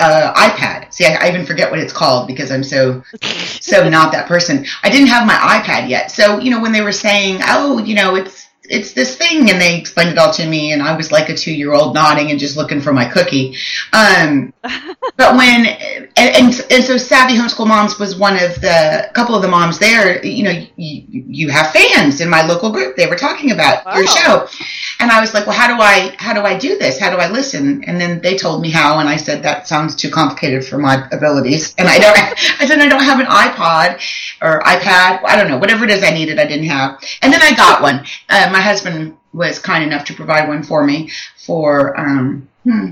uh, 0.03 0.33
iPad. 0.33 0.93
See, 0.93 1.05
I, 1.05 1.25
I 1.25 1.29
even 1.29 1.45
forget 1.45 1.71
what 1.71 1.79
it's 1.79 1.93
called 1.93 2.27
because 2.27 2.51
I'm 2.51 2.63
so 2.63 3.03
so 3.23 3.87
not 3.97 4.11
that 4.11 4.27
person. 4.27 4.65
I 4.83 4.89
didn't 4.89 5.07
have 5.07 5.25
my 5.25 5.35
iPad 5.35 5.89
yet, 5.89 6.11
so 6.11 6.39
you 6.39 6.51
know 6.51 6.61
when 6.61 6.71
they 6.71 6.81
were 6.81 6.91
saying, 6.91 7.39
"Oh, 7.47 7.79
you 7.79 7.95
know, 7.95 8.15
it's 8.15 8.42
it's 8.63 8.93
this 8.93 9.17
thing," 9.17 9.49
and 9.49 9.59
they 9.61 9.77
explained 9.77 10.11
it 10.11 10.17
all 10.17 10.31
to 10.33 10.47
me, 10.47 10.71
and 10.71 10.81
I 10.81 10.95
was 10.95 11.11
like 11.11 11.29
a 11.29 11.35
two 11.35 11.53
year 11.53 11.73
old 11.73 11.93
nodding 11.93 12.31
and 12.31 12.39
just 12.39 12.57
looking 12.57 12.81
for 12.81 12.93
my 12.93 13.05
cookie. 13.05 13.55
Um, 13.91 14.53
but 15.17 15.35
when 15.35 15.65
and, 15.65 16.09
and 16.17 16.65
and 16.71 16.83
so 16.83 16.97
savvy 16.97 17.35
homeschool 17.35 17.67
moms 17.67 17.99
was 17.99 18.15
one 18.15 18.35
of 18.35 18.59
the 18.61 19.09
couple 19.13 19.35
of 19.35 19.41
the 19.41 19.47
moms 19.47 19.79
there 19.79 20.23
you 20.25 20.43
know 20.43 20.51
you, 20.75 21.03
you 21.09 21.49
have 21.49 21.71
fans 21.71 22.21
in 22.21 22.29
my 22.29 22.45
local 22.45 22.71
group 22.71 22.95
they 22.95 23.07
were 23.07 23.15
talking 23.15 23.51
about 23.51 23.83
your 23.95 24.07
show. 24.07 24.47
And 24.99 25.11
i 25.11 25.19
was 25.19 25.33
like 25.33 25.45
well 25.45 25.55
how 25.55 25.67
do 25.67 25.81
i 25.81 26.15
how 26.17 26.33
do 26.33 26.41
i 26.41 26.57
do 26.57 26.77
this? 26.77 26.99
How 26.99 27.09
do 27.09 27.17
i 27.17 27.29
listen? 27.29 27.83
And 27.85 27.99
then 27.99 28.21
they 28.21 28.37
told 28.37 28.61
me 28.61 28.69
how 28.71 28.99
and 28.99 29.09
i 29.09 29.17
said 29.17 29.43
that 29.43 29.67
sounds 29.67 29.95
too 29.95 30.09
complicated 30.09 30.65
for 30.65 30.77
my 30.77 31.07
abilities. 31.11 31.75
And 31.77 31.87
i 31.87 31.99
don't 31.99 32.17
i 32.61 32.65
said 32.65 32.79
i 32.79 32.87
don't 32.87 33.03
have 33.03 33.19
an 33.19 33.25
ipod 33.25 33.95
or 34.41 34.61
ipad 34.61 35.23
i 35.25 35.35
don't 35.35 35.49
know 35.49 35.57
whatever 35.57 35.83
it 35.83 35.91
is 35.91 36.03
i 36.03 36.11
needed 36.11 36.39
i 36.39 36.45
didn't 36.45 36.67
have. 36.67 36.99
And 37.21 37.33
then 37.33 37.41
i 37.41 37.53
got 37.55 37.81
one. 37.81 38.05
Uh, 38.29 38.49
my 38.53 38.61
husband 38.61 39.17
was 39.33 39.59
kind 39.59 39.83
enough 39.83 40.05
to 40.05 40.13
provide 40.13 40.47
one 40.47 40.63
for 40.63 40.85
me 40.85 41.09
for 41.45 41.99
um 41.99 42.47
hmm, 42.63 42.91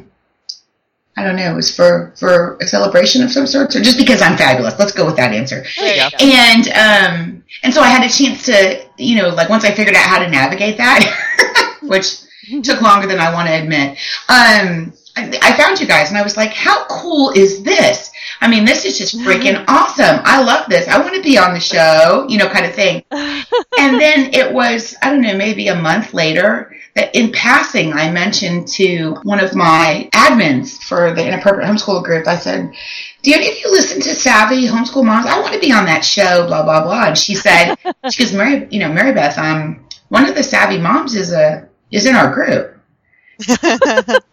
I 1.18 1.24
don't 1.24 1.36
know. 1.36 1.52
It 1.52 1.56
was 1.56 1.76
for 1.76 2.14
for 2.18 2.58
a 2.62 2.68
celebration 2.68 3.22
of 3.22 3.32
some 3.32 3.46
sort, 3.46 3.76
or 3.76 3.82
just 3.82 3.98
because 3.98 4.22
I'm 4.22 4.38
fabulous. 4.38 4.80
Let's 4.80 4.94
go 4.94 5.06
with 5.06 5.18
that 5.18 5.34
answer. 5.34 5.64
There 5.78 5.96
you 5.96 6.10
go. 6.10 6.18
And 6.20 6.68
um, 6.70 7.44
and 7.64 7.74
so 7.74 7.82
I 7.82 7.88
had 7.88 8.04
a 8.04 8.12
chance 8.12 8.46
to, 8.46 8.84
you 8.98 9.18
know, 9.18 9.30
like 9.30 9.50
once 9.50 9.66
I 9.66 9.72
figured 9.72 9.96
out 9.96 10.06
how 10.06 10.20
to 10.20 10.30
navigate 10.30 10.78
that, 10.78 11.78
which 11.84 12.22
took 12.64 12.82
longer 12.82 13.08
than 13.08 13.20
I 13.20 13.34
want 13.34 13.50
to 13.50 13.54
admit. 13.54 13.98
Um, 14.30 14.94
I, 15.16 15.40
I 15.42 15.58
found 15.58 15.80
you 15.80 15.88
guys, 15.88 16.10
and 16.10 16.18
I 16.18 16.24
was 16.24 16.38
like, 16.38 16.54
how 16.54 16.86
cool 16.88 17.32
is 17.32 17.64
this? 17.64 18.12
I 18.40 18.50
mean, 18.50 18.66
this 18.66 18.86
is 18.86 18.98
just 18.98 19.18
freaking 19.20 19.64
awesome. 19.68 20.20
I 20.24 20.42
love 20.44 20.68
this. 20.70 20.88
I 20.88 21.00
want 21.00 21.16
to 21.16 21.22
be 21.22 21.38
on 21.38 21.54
the 21.54 21.60
show, 21.60 22.26
you 22.28 22.38
know, 22.38 22.48
kind 22.48 22.66
of 22.66 22.74
thing. 22.74 23.04
and 23.12 24.00
then 24.00 24.34
it 24.34 24.52
was, 24.52 24.96
I 25.02 25.12
don't 25.12 25.22
know, 25.22 25.38
maybe 25.38 25.68
a 25.68 25.76
month 25.76 26.14
later 26.14 26.76
that 26.96 27.16
in 27.16 27.32
passing, 27.32 27.94
I 27.94 28.12
mentioned 28.12 28.68
to 28.70 29.16
one 29.24 29.40
of 29.40 29.56
my 29.56 30.10
admins 30.14 30.78
for 30.84 31.14
the 31.14 31.26
inappropriate 31.26 31.70
homeschool 31.70 32.04
group, 32.04 32.28
I 32.28 32.38
said, 32.38 32.74
do 33.22 33.34
any 33.34 33.50
of 33.50 33.58
you 33.58 33.72
listen 33.72 34.02
to 34.02 34.14
Savvy 34.14 34.68
Homeschool 34.68 35.06
Moms? 35.06 35.26
I 35.26 35.40
want 35.40 35.54
to 35.54 35.60
be 35.60 35.72
on 35.72 35.86
that 35.86 36.04
show, 36.04 36.48
blah, 36.48 36.64
blah, 36.64 36.84
blah. 36.84 37.08
And 37.08 37.18
she 37.18 37.36
said, 37.36 37.76
she 38.12 38.24
goes, 38.24 38.34
Mary, 38.34 38.68
you 38.72 38.80
know, 38.80 38.92
Mary 38.92 39.14
Beth, 39.14 39.38
um, 39.38 39.86
one 40.10 40.28
of 40.28 40.36
the 40.36 40.44
Savvy 40.44 40.78
moms 40.78 41.16
is 41.16 41.32
a, 41.32 41.70
is 41.92 42.06
in 42.06 42.16
our 42.16 42.34
group. 42.34 42.78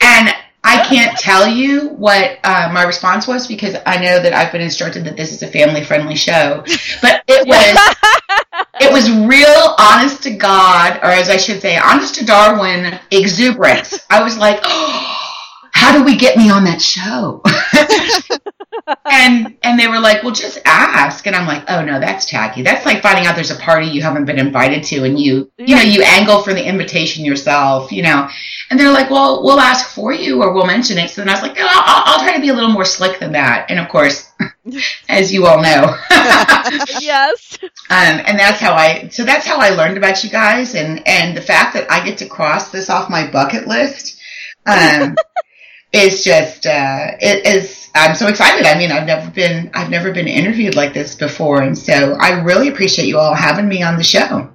and 0.01 0.35
I 0.69 0.85
can't 0.85 1.17
tell 1.17 1.49
you 1.49 1.89
what 1.89 2.39
uh, 2.45 2.69
my 2.71 2.83
response 2.83 3.27
was 3.27 3.47
because 3.47 3.75
I 3.87 3.97
know 3.97 4.23
that 4.23 4.35
I've 4.35 4.53
been 4.53 4.61
instructed 4.61 5.03
that 5.05 5.17
this 5.17 5.33
is 5.33 5.43
a 5.43 5.47
family 5.47 5.83
friendly 5.83 6.15
show. 6.15 6.63
But 7.01 7.25
it 7.27 7.49
was 7.49 7.97
it 8.79 8.93
was 8.93 9.11
real 9.11 9.75
honest 9.79 10.23
to 10.25 10.37
God, 10.37 10.99
or 10.99 11.07
as 11.07 11.31
I 11.31 11.39
should 11.39 11.63
say, 11.63 11.79
honest 11.79 12.17
to 12.17 12.27
Darwin 12.27 13.01
exuberance. 13.11 13.99
I 14.11 14.23
was 14.23 14.37
like, 14.37 14.61
oh, 14.63 15.15
how 15.73 15.97
do 15.97 16.05
we 16.05 16.17
get 16.17 16.37
me 16.37 16.51
on 16.51 16.65
that 16.65 16.83
show? 16.83 17.43
and 19.05 19.57
and 19.63 19.79
they 19.79 19.89
were 19.89 20.01
like, 20.01 20.23
well, 20.23 20.33
just 20.33 20.59
ask. 20.65 21.27
And 21.27 21.35
I'm 21.35 21.47
like, 21.47 21.65
oh 21.69 21.85
no, 21.85 22.01
that's 22.01 22.27
tacky. 22.27 22.63
That's 22.63 22.87
like 22.87 23.03
finding 23.03 23.27
out 23.27 23.35
there's 23.35 23.51
a 23.51 23.57
party 23.57 23.87
you 23.87 24.03
haven't 24.03 24.25
been 24.25 24.39
invited 24.39 24.83
to, 24.85 25.05
and 25.05 25.19
you 25.19 25.51
you 25.59 25.77
know 25.77 25.83
you 25.83 26.03
angle 26.03 26.43
for 26.43 26.55
the 26.55 26.65
invitation 26.65 27.25
yourself, 27.25 27.93
you 27.93 28.03
know. 28.03 28.29
And 28.71 28.79
they're 28.79 28.93
like, 28.93 29.11
well, 29.11 29.43
we'll 29.43 29.61
ask 29.61 29.95
for 29.95 30.13
you, 30.13 30.43
or 30.43 30.53
we'll 30.53 30.67
mention 30.67 30.99
it. 30.99 31.11
So 31.11 31.23
then 31.23 31.31
I 31.31 31.33
was 31.33 31.43
like, 31.43 31.57
oh, 31.59 31.67
I'll, 31.67 32.15
I'll 32.15 32.21
try 32.21 32.35
to 32.35 32.41
be 32.41 32.51
a 32.51 32.55
little 32.55 32.71
more 32.71 32.85
slick 32.85 33.19
than 33.19 33.33
that. 33.33 33.71
And 33.71 33.79
of 33.79 33.89
course, 33.89 34.31
as 35.09 35.33
you 35.33 35.47
all 35.47 35.63
know. 35.63 35.97
yes. 37.01 37.59
Um, 37.63 38.21
and 38.27 38.39
that's 38.39 38.61
how 38.61 38.75
I. 38.75 39.09
So 39.09 39.25
that's 39.25 39.47
how 39.47 39.59
I 39.59 39.71
learned 39.71 39.97
about 39.97 40.23
you 40.23 40.31
guys, 40.31 40.75
and 40.75 41.07
and 41.07 41.37
the 41.37 41.43
fact 41.43 41.75
that 41.75 41.91
I 41.91 42.05
get 42.05 42.19
to 42.19 42.29
cross 42.29 42.71
this 42.71 42.91
off 42.91 43.11
my 43.11 43.31
bucket 43.31 43.67
list. 43.67 44.21
Um, 44.67 45.17
is 45.93 46.23
just 46.25 46.67
uh, 46.67 47.13
it 47.21 47.47
is 47.47 47.91
I'm 47.95 48.15
so 48.15 48.29
excited. 48.29 48.67
I 48.67 48.77
mean, 48.79 48.93
I've 48.93 49.07
never 49.07 49.31
been 49.31 49.71
I've 49.75 49.91
never 49.91 50.13
been 50.13 50.29
interviewed 50.29 50.75
like 50.77 50.93
this 50.95 51.15
before, 51.15 51.63
and 51.63 51.77
so 51.77 52.17
I 52.21 52.43
really 52.43 52.69
appreciate 52.69 53.07
you 53.07 53.19
all 53.19 53.35
having 53.35 53.69
me 53.69 53.83
on 53.83 53.97
the 53.97 54.03
show. 54.05 54.51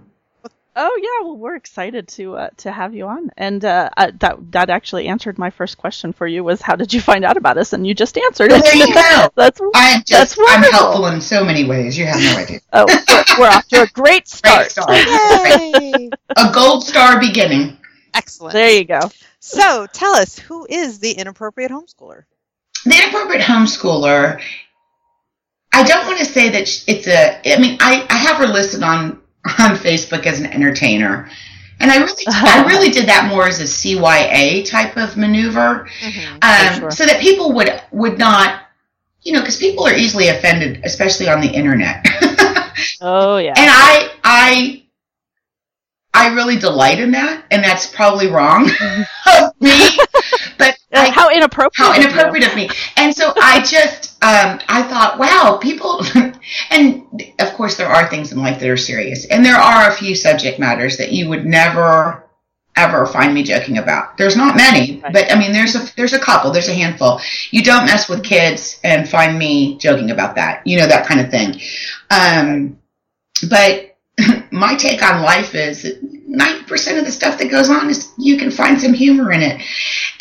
Oh 0.76 1.00
yeah, 1.04 1.28
well 1.28 1.38
we're 1.38 1.56
excited 1.56 2.08
to 2.10 2.36
uh, 2.36 2.50
to 2.58 2.72
have 2.72 2.96
you 2.96 3.06
on, 3.08 3.30
and 3.38 3.64
uh, 3.64 3.90
uh, 3.96 4.12
that 4.20 4.52
that 4.54 4.70
actually 4.72 5.08
answered 5.08 5.38
my 5.38 5.52
first 5.52 5.78
question 5.78 6.14
for 6.14 6.26
you 6.26 6.44
was 6.44 6.62
how 6.62 6.76
did 6.76 6.92
you 6.92 7.00
find 7.00 7.24
out 7.24 7.38
about 7.38 7.60
us, 7.60 7.74
and 7.74 7.86
you 7.86 7.94
just 7.94 8.18
answered 8.18 8.52
it. 8.52 8.64
There 8.64 8.76
you 8.76 8.92
go. 8.92 9.30
that's 9.36 9.62
I'm 9.76 10.00
just 10.04 10.36
that's 10.36 10.40
I'm 10.40 10.62
wonderful. 10.62 10.78
helpful 10.80 11.06
in 11.08 11.22
so 11.22 11.44
many 11.44 11.64
ways. 11.66 11.96
You 11.96 12.08
have 12.08 12.20
no 12.20 12.38
idea. 12.42 12.60
Oh, 12.74 12.86
we're, 12.88 13.40
we're 13.40 13.50
off 13.50 13.68
to 13.68 13.84
a 13.84 13.88
great 13.88 14.04
Great 14.04 14.28
start. 14.28 14.72
start. 14.72 14.90
Yay! 14.90 16.10
A 16.38 16.52
gold 16.52 16.84
star 16.84 17.20
beginning. 17.20 17.78
Excellent. 18.14 18.54
There 18.54 18.70
you 18.72 18.86
go. 18.86 19.00
So 19.40 19.88
tell 19.92 20.14
us, 20.14 20.38
who 20.40 20.66
is 20.70 21.00
the 21.00 21.12
inappropriate 21.12 21.72
homeschooler? 21.72 22.24
The 22.86 22.96
inappropriate 22.96 23.42
homeschooler. 23.42 24.42
I 25.74 25.84
don't 25.84 26.06
want 26.06 26.20
to 26.20 26.26
say 26.26 26.50
that 26.50 26.62
it's 26.88 27.08
a. 27.08 27.54
I 27.54 27.60
mean, 27.60 27.78
I, 27.82 28.06
I 28.10 28.18
have 28.18 28.38
her 28.38 28.48
listed 28.48 28.84
on 28.84 29.22
on 29.60 29.76
Facebook 29.76 30.26
as 30.26 30.40
an 30.40 30.46
entertainer, 30.46 31.30
and 31.80 31.92
I 31.92 31.98
really 31.98 32.24
I 32.28 32.66
really 32.68 32.90
did 32.90 33.08
that 33.08 33.28
more 33.30 33.48
as 33.48 33.60
a 33.60 33.64
CYA 33.64 34.70
type 34.70 34.96
of 34.98 35.18
maneuver. 35.18 35.88
um, 36.42 36.80
sure. 36.80 36.92
so 36.92 37.06
that 37.06 37.20
people 37.22 37.54
would 37.54 37.70
would 37.92 38.18
not, 38.18 38.62
you 39.24 39.34
know, 39.34 39.40
because 39.42 39.58
people 39.58 39.86
are 39.88 39.94
easily 39.96 40.28
offended, 40.28 40.82
especially 40.84 41.28
on 41.28 41.42
the 41.42 41.50
internet. 41.50 42.06
Oh 43.02 43.38
yeah. 43.38 43.54
and 43.56 43.70
I 43.70 44.10
I 44.24 44.83
I 46.14 46.34
really 46.34 46.58
delight 46.58 47.00
in 47.00 47.12
that, 47.12 47.46
and 47.50 47.64
that's 47.64 47.88
probably 47.88 48.28
wrong 48.28 48.70
of 48.70 49.60
me, 49.60 49.98
but 50.58 50.78
I, 50.94 51.10
how 51.10 51.32
inappropriate. 51.32 51.74
how 51.76 52.00
inappropriate 52.00 52.48
of 52.48 52.56
me. 52.56 52.70
And 52.98 53.16
so 53.16 53.34
I 53.36 53.62
just 53.62 54.24
um, 54.24 54.60
I 54.70 54.84
thought, 54.84 55.18
wow, 55.18 55.58
people, 55.62 56.06
and 56.70 57.34
of 57.40 57.54
course 57.54 57.78
there 57.78 57.88
are 57.88 58.08
things 58.10 58.32
in 58.32 58.40
life 58.40 58.60
that 58.60 58.70
are 58.70 58.78
serious, 58.78 59.26
and 59.26 59.44
there 59.44 59.56
are 59.56 59.90
a 59.90 59.94
few 59.94 60.14
subject 60.14 60.60
matters 60.60 60.98
that 60.98 61.12
you 61.12 61.30
would 61.30 61.46
never 61.46 62.24
ever 62.76 63.06
find 63.06 63.34
me 63.34 63.44
joking 63.44 63.78
about. 63.78 64.18
There's 64.18 64.36
not 64.36 64.56
many, 64.56 65.02
but 65.12 65.32
I 65.32 65.38
mean 65.38 65.52
there's 65.52 65.76
a 65.76 65.96
there's 65.96 66.14
a 66.14 66.20
couple, 66.20 66.52
there's 66.52 66.70
a 66.70 66.74
handful. 66.74 67.22
You 67.50 67.64
don't 67.64 67.86
mess 67.86 68.08
with 68.08 68.24
kids 68.24 68.80
and 68.84 69.10
find 69.10 69.38
me 69.38 69.78
joking 69.80 70.12
about 70.12 70.36
that, 70.36 70.66
you 70.68 70.78
know 70.78 70.88
that 70.88 71.08
kind 71.08 71.22
of 71.22 71.32
thing. 71.32 71.60
Um, 72.12 72.80
but 73.50 73.93
my 74.52 74.76
take 74.76 75.04
on 75.04 75.22
life 75.22 75.56
is 75.56 75.84
90% 75.84 77.00
of 77.00 77.06
the 77.06 77.12
stuff 77.12 77.38
that 77.40 77.52
goes 77.52 77.70
on 77.70 77.90
is 77.90 78.12
you 78.18 78.38
can 78.38 78.52
find 78.52 78.80
some 78.80 78.94
humor 78.94 79.32
in 79.32 79.42
it. 79.42 79.62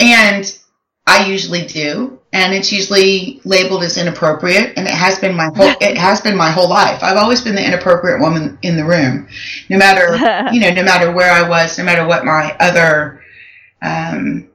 And 0.01 0.59
I 1.07 1.27
usually 1.27 1.67
do, 1.67 2.21
and 2.33 2.55
it's 2.55 2.73
usually 2.73 3.41
labeled 3.45 3.83
as 3.83 3.99
inappropriate, 3.99 4.75
and 4.77 4.87
it 4.87 4.95
has 4.95 5.19
been 5.19 5.35
my 5.35 5.51
whole 5.55 5.75
it 5.81 5.99
has 5.99 6.21
been 6.21 6.37
my 6.37 6.51
whole 6.51 6.69
life. 6.69 7.03
I've 7.03 7.17
always 7.17 7.41
been 7.41 7.57
the 7.57 7.67
inappropriate 7.67 8.21
woman 8.21 8.57
in 8.63 8.77
the 8.77 8.85
room, 8.85 9.27
no 9.69 9.79
matter 9.79 10.15
you 10.53 10.61
know, 10.61 10.71
no 10.71 10.85
matter 10.85 11.11
where 11.11 11.33
I 11.33 11.49
was, 11.49 11.77
no 11.77 11.85
matter 11.85 12.07
what 12.07 12.25
my 12.25 12.57
other 12.61 13.23
um, 13.83 14.49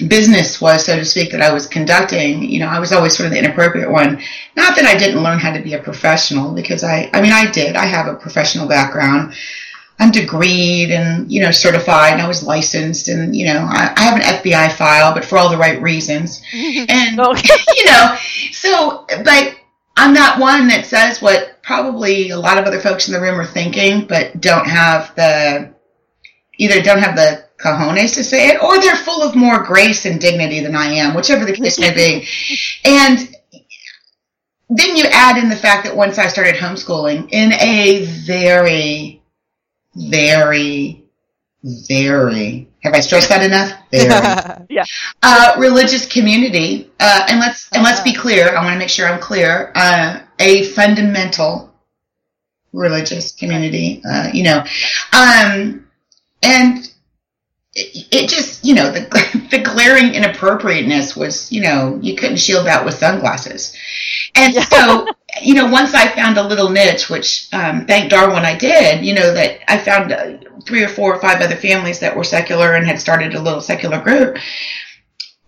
business 0.00 0.60
was, 0.60 0.84
so 0.84 0.96
to 0.96 1.04
speak, 1.04 1.32
that 1.32 1.42
I 1.42 1.52
was 1.52 1.66
conducting. 1.66 2.42
You 2.42 2.60
know, 2.60 2.68
I 2.68 2.78
was 2.78 2.92
always 2.92 3.16
sort 3.16 3.26
of 3.26 3.32
the 3.32 3.38
inappropriate 3.38 3.90
one. 3.90 4.20
Not 4.56 4.76
that 4.76 4.84
I 4.84 4.96
didn't 4.96 5.22
learn 5.22 5.38
how 5.38 5.52
to 5.52 5.62
be 5.62 5.74
a 5.74 5.82
professional, 5.82 6.52
because 6.52 6.84
I, 6.84 7.10
I 7.12 7.20
mean, 7.20 7.32
I 7.32 7.50
did. 7.50 7.76
I 7.76 7.86
have 7.86 8.06
a 8.06 8.14
professional 8.14 8.68
background. 8.68 9.34
I'm 9.98 10.12
degreed 10.12 10.90
and 10.90 11.30
you 11.32 11.40
know 11.40 11.50
certified, 11.50 12.12
and 12.12 12.22
I 12.22 12.28
was 12.28 12.42
licensed, 12.42 13.08
and 13.08 13.34
you 13.34 13.46
know 13.46 13.66
I, 13.68 13.94
I 13.96 14.02
have 14.02 14.16
an 14.16 14.22
FBI 14.22 14.72
file, 14.72 15.14
but 15.14 15.24
for 15.24 15.38
all 15.38 15.50
the 15.50 15.56
right 15.56 15.80
reasons. 15.80 16.42
And 16.52 17.16
you 17.16 17.84
know, 17.86 18.16
so 18.52 19.06
but 19.24 19.56
I'm 19.96 20.12
not 20.12 20.38
one 20.38 20.68
that 20.68 20.84
says 20.84 21.22
what 21.22 21.62
probably 21.62 22.30
a 22.30 22.38
lot 22.38 22.58
of 22.58 22.64
other 22.66 22.80
folks 22.80 23.08
in 23.08 23.14
the 23.14 23.20
room 23.20 23.40
are 23.40 23.46
thinking, 23.46 24.06
but 24.06 24.40
don't 24.40 24.68
have 24.68 25.14
the 25.16 25.74
either 26.58 26.82
don't 26.82 26.98
have 26.98 27.16
the 27.16 27.45
cojones 27.58 28.14
to 28.14 28.24
say 28.24 28.48
it, 28.48 28.62
or 28.62 28.80
they're 28.80 28.96
full 28.96 29.22
of 29.22 29.34
more 29.34 29.62
grace 29.62 30.04
and 30.04 30.20
dignity 30.20 30.60
than 30.60 30.74
I 30.74 30.86
am, 30.86 31.14
whichever 31.14 31.44
the 31.44 31.52
case 31.52 31.78
may 31.78 31.94
be. 31.94 32.26
And 32.84 33.34
then 34.68 34.96
you 34.96 35.04
add 35.10 35.38
in 35.38 35.48
the 35.48 35.56
fact 35.56 35.84
that 35.84 35.96
once 35.96 36.18
I 36.18 36.26
started 36.26 36.56
homeschooling 36.56 37.28
in 37.30 37.52
a 37.52 38.04
very, 38.04 39.22
very, 39.94 41.04
very 41.62 42.68
have 42.86 42.94
I 42.94 43.00
stressed 43.00 43.28
that 43.30 43.42
enough? 43.42 43.72
Very 43.90 44.84
uh, 45.22 45.56
religious 45.58 46.06
community, 46.06 46.88
uh, 47.00 47.26
and 47.28 47.40
let's 47.40 47.68
and 47.72 47.82
let's 47.82 48.00
be 48.00 48.14
clear. 48.14 48.56
I 48.56 48.62
want 48.62 48.74
to 48.74 48.78
make 48.78 48.88
sure 48.88 49.08
I'm 49.08 49.20
clear. 49.20 49.72
Uh, 49.74 50.20
a 50.38 50.64
fundamental 50.66 51.74
religious 52.72 53.32
community, 53.32 54.02
uh, 54.08 54.30
you 54.32 54.44
know, 54.44 54.64
um, 55.12 55.84
and 56.44 56.92
it, 57.76 58.08
it 58.10 58.28
just 58.28 58.64
you 58.64 58.74
know 58.74 58.90
the 58.90 59.48
the 59.50 59.58
glaring 59.58 60.14
inappropriateness 60.14 61.14
was 61.14 61.52
you 61.52 61.60
know 61.60 61.98
you 62.02 62.16
couldn't 62.16 62.38
shield 62.38 62.66
that 62.66 62.84
with 62.84 62.94
sunglasses, 62.94 63.76
and 64.34 64.54
so 64.54 65.06
you 65.42 65.54
know 65.54 65.66
once 65.70 65.94
I 65.94 66.08
found 66.08 66.38
a 66.38 66.46
little 66.46 66.70
niche, 66.70 67.08
which 67.10 67.48
um, 67.52 67.86
thank 67.86 68.10
Darwin 68.10 68.44
I 68.44 68.56
did, 68.56 69.04
you 69.04 69.14
know 69.14 69.32
that 69.34 69.60
I 69.70 69.78
found 69.78 70.10
uh, 70.10 70.38
three 70.64 70.82
or 70.82 70.88
four 70.88 71.14
or 71.14 71.20
five 71.20 71.40
other 71.40 71.56
families 71.56 72.00
that 72.00 72.16
were 72.16 72.24
secular 72.24 72.74
and 72.74 72.86
had 72.86 72.98
started 72.98 73.34
a 73.34 73.40
little 73.40 73.60
secular 73.60 74.00
group 74.00 74.38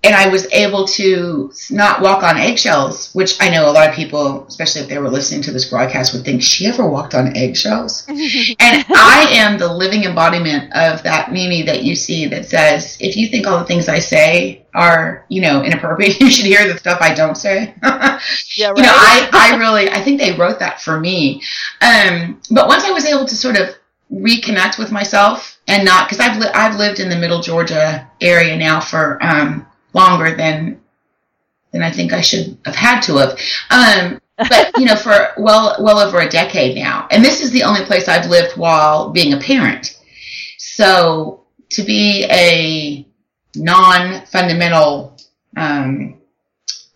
and 0.04 0.14
I 0.14 0.28
was 0.28 0.46
able 0.52 0.86
to 0.86 1.52
not 1.70 2.00
walk 2.00 2.22
on 2.22 2.36
eggshells, 2.36 3.12
which 3.14 3.34
I 3.40 3.48
know 3.48 3.68
a 3.68 3.72
lot 3.72 3.88
of 3.88 3.96
people, 3.96 4.46
especially 4.46 4.82
if 4.82 4.88
they 4.88 4.98
were 4.98 5.10
listening 5.10 5.42
to 5.42 5.50
this 5.50 5.68
broadcast, 5.68 6.14
would 6.14 6.24
think 6.24 6.40
she 6.40 6.66
ever 6.66 6.88
walked 6.88 7.14
on 7.14 7.36
eggshells. 7.36 8.04
and 8.08 8.16
I 8.60 9.26
am 9.30 9.58
the 9.58 9.72
living 9.72 10.04
embodiment 10.04 10.72
of 10.72 11.02
that 11.02 11.32
Mimi 11.32 11.62
that 11.62 11.82
you 11.82 11.96
see 11.96 12.26
that 12.26 12.46
says, 12.46 12.96
if 13.00 13.16
you 13.16 13.28
think 13.28 13.48
all 13.48 13.58
the 13.58 13.64
things 13.64 13.88
I 13.88 13.98
say 13.98 14.66
are, 14.72 15.26
you 15.28 15.40
know, 15.40 15.64
inappropriate, 15.64 16.20
you 16.20 16.30
should 16.30 16.46
hear 16.46 16.72
the 16.72 16.78
stuff 16.78 16.98
I 17.00 17.14
don't 17.14 17.36
say. 17.36 17.74
Yeah, 18.56 18.70
right. 18.70 18.78
You 18.78 18.82
know. 18.82 18.92
I, 18.92 19.28
I 19.32 19.56
really, 19.58 19.88
I 19.90 20.00
think 20.00 20.18
they 20.18 20.34
wrote 20.36 20.58
that 20.58 20.80
for 20.80 20.98
me. 20.98 21.40
Um, 21.80 22.40
but 22.50 22.66
once 22.66 22.82
I 22.82 22.90
was 22.90 23.04
able 23.04 23.24
to 23.26 23.36
sort 23.36 23.56
of 23.56 23.76
reconnect 24.12 24.78
with 24.78 24.90
myself 24.90 25.60
and 25.68 25.84
not, 25.84 26.08
because 26.08 26.18
I've, 26.18 26.36
li- 26.38 26.50
I've 26.52 26.76
lived 26.76 26.98
in 26.98 27.08
the 27.08 27.16
middle 27.16 27.40
Georgia 27.40 28.10
area 28.20 28.56
now 28.56 28.80
for, 28.80 29.22
um, 29.22 29.67
longer 29.98 30.36
than, 30.36 30.80
than 31.72 31.82
I 31.82 31.90
think 31.90 32.12
I 32.12 32.22
should 32.22 32.56
have 32.64 32.76
had 32.76 33.00
to 33.02 33.16
have. 33.16 33.38
Um, 33.70 34.20
but 34.36 34.70
you 34.78 34.86
know, 34.86 34.96
for 34.96 35.32
well, 35.36 35.76
well 35.80 35.98
over 35.98 36.20
a 36.20 36.28
decade 36.28 36.76
now. 36.76 37.08
And 37.10 37.24
this 37.24 37.40
is 37.40 37.50
the 37.50 37.64
only 37.64 37.84
place 37.84 38.06
I've 38.08 38.30
lived 38.30 38.56
while 38.56 39.10
being 39.10 39.32
a 39.32 39.40
parent. 39.40 39.98
So 40.58 41.44
to 41.70 41.82
be 41.82 42.24
a 42.30 43.06
non-fundamental, 43.56 45.16
um, 45.56 46.20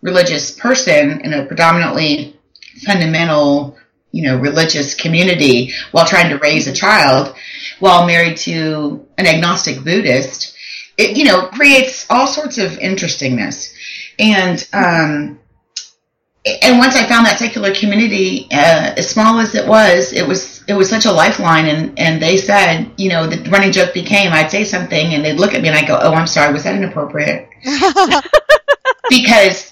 religious 0.03 0.51
person 0.53 1.21
in 1.21 1.33
a 1.33 1.47
predominantly 1.47 2.37
fundamental, 2.85 3.77
you 4.11 4.23
know, 4.23 4.39
religious 4.39 4.95
community 4.95 5.73
while 5.93 6.07
trying 6.07 6.29
to 6.31 6.39
raise 6.39 6.67
a 6.67 6.73
child 6.73 7.35
while 7.81 8.07
married 8.07 8.37
to 8.37 9.07
an 9.19 9.27
agnostic 9.27 9.83
Buddhist, 9.83 10.52
it, 11.03 11.17
you 11.17 11.25
know, 11.25 11.47
creates 11.49 12.07
all 12.11 12.27
sorts 12.27 12.59
of 12.59 12.79
interestingness. 12.79 13.75
And, 14.19 14.67
um, 14.73 15.41
and 16.45 16.79
once 16.79 16.97
I 16.97 17.07
found 17.07 17.27
that 17.27 17.39
secular 17.39 17.73
community, 17.73 18.49
uh, 18.51 18.95
as 18.97 19.09
small 19.09 19.39
as 19.39 19.55
it 19.55 19.67
was, 19.67 20.13
it 20.13 20.27
was 20.27 20.65
it 20.67 20.75
was 20.75 20.89
such 20.89 21.07
a 21.07 21.13
lifeline. 21.13 21.67
And, 21.67 21.99
and 21.99 22.21
they 22.21 22.37
said, 22.37 22.91
you 22.97 23.09
know, 23.11 23.27
the 23.27 23.49
running 23.51 23.71
joke 23.71 23.95
became 23.95 24.33
I'd 24.33 24.51
say 24.51 24.65
something 24.65 25.15
and 25.15 25.25
they'd 25.25 25.39
look 25.39 25.55
at 25.55 25.63
me 25.63 25.69
and 25.69 25.77
I'd 25.77 25.87
go, 25.87 25.99
oh, 26.01 26.13
I'm 26.13 26.27
sorry, 26.27 26.53
was 26.53 26.65
that 26.65 26.75
inappropriate? 26.75 27.49
because 29.09 29.72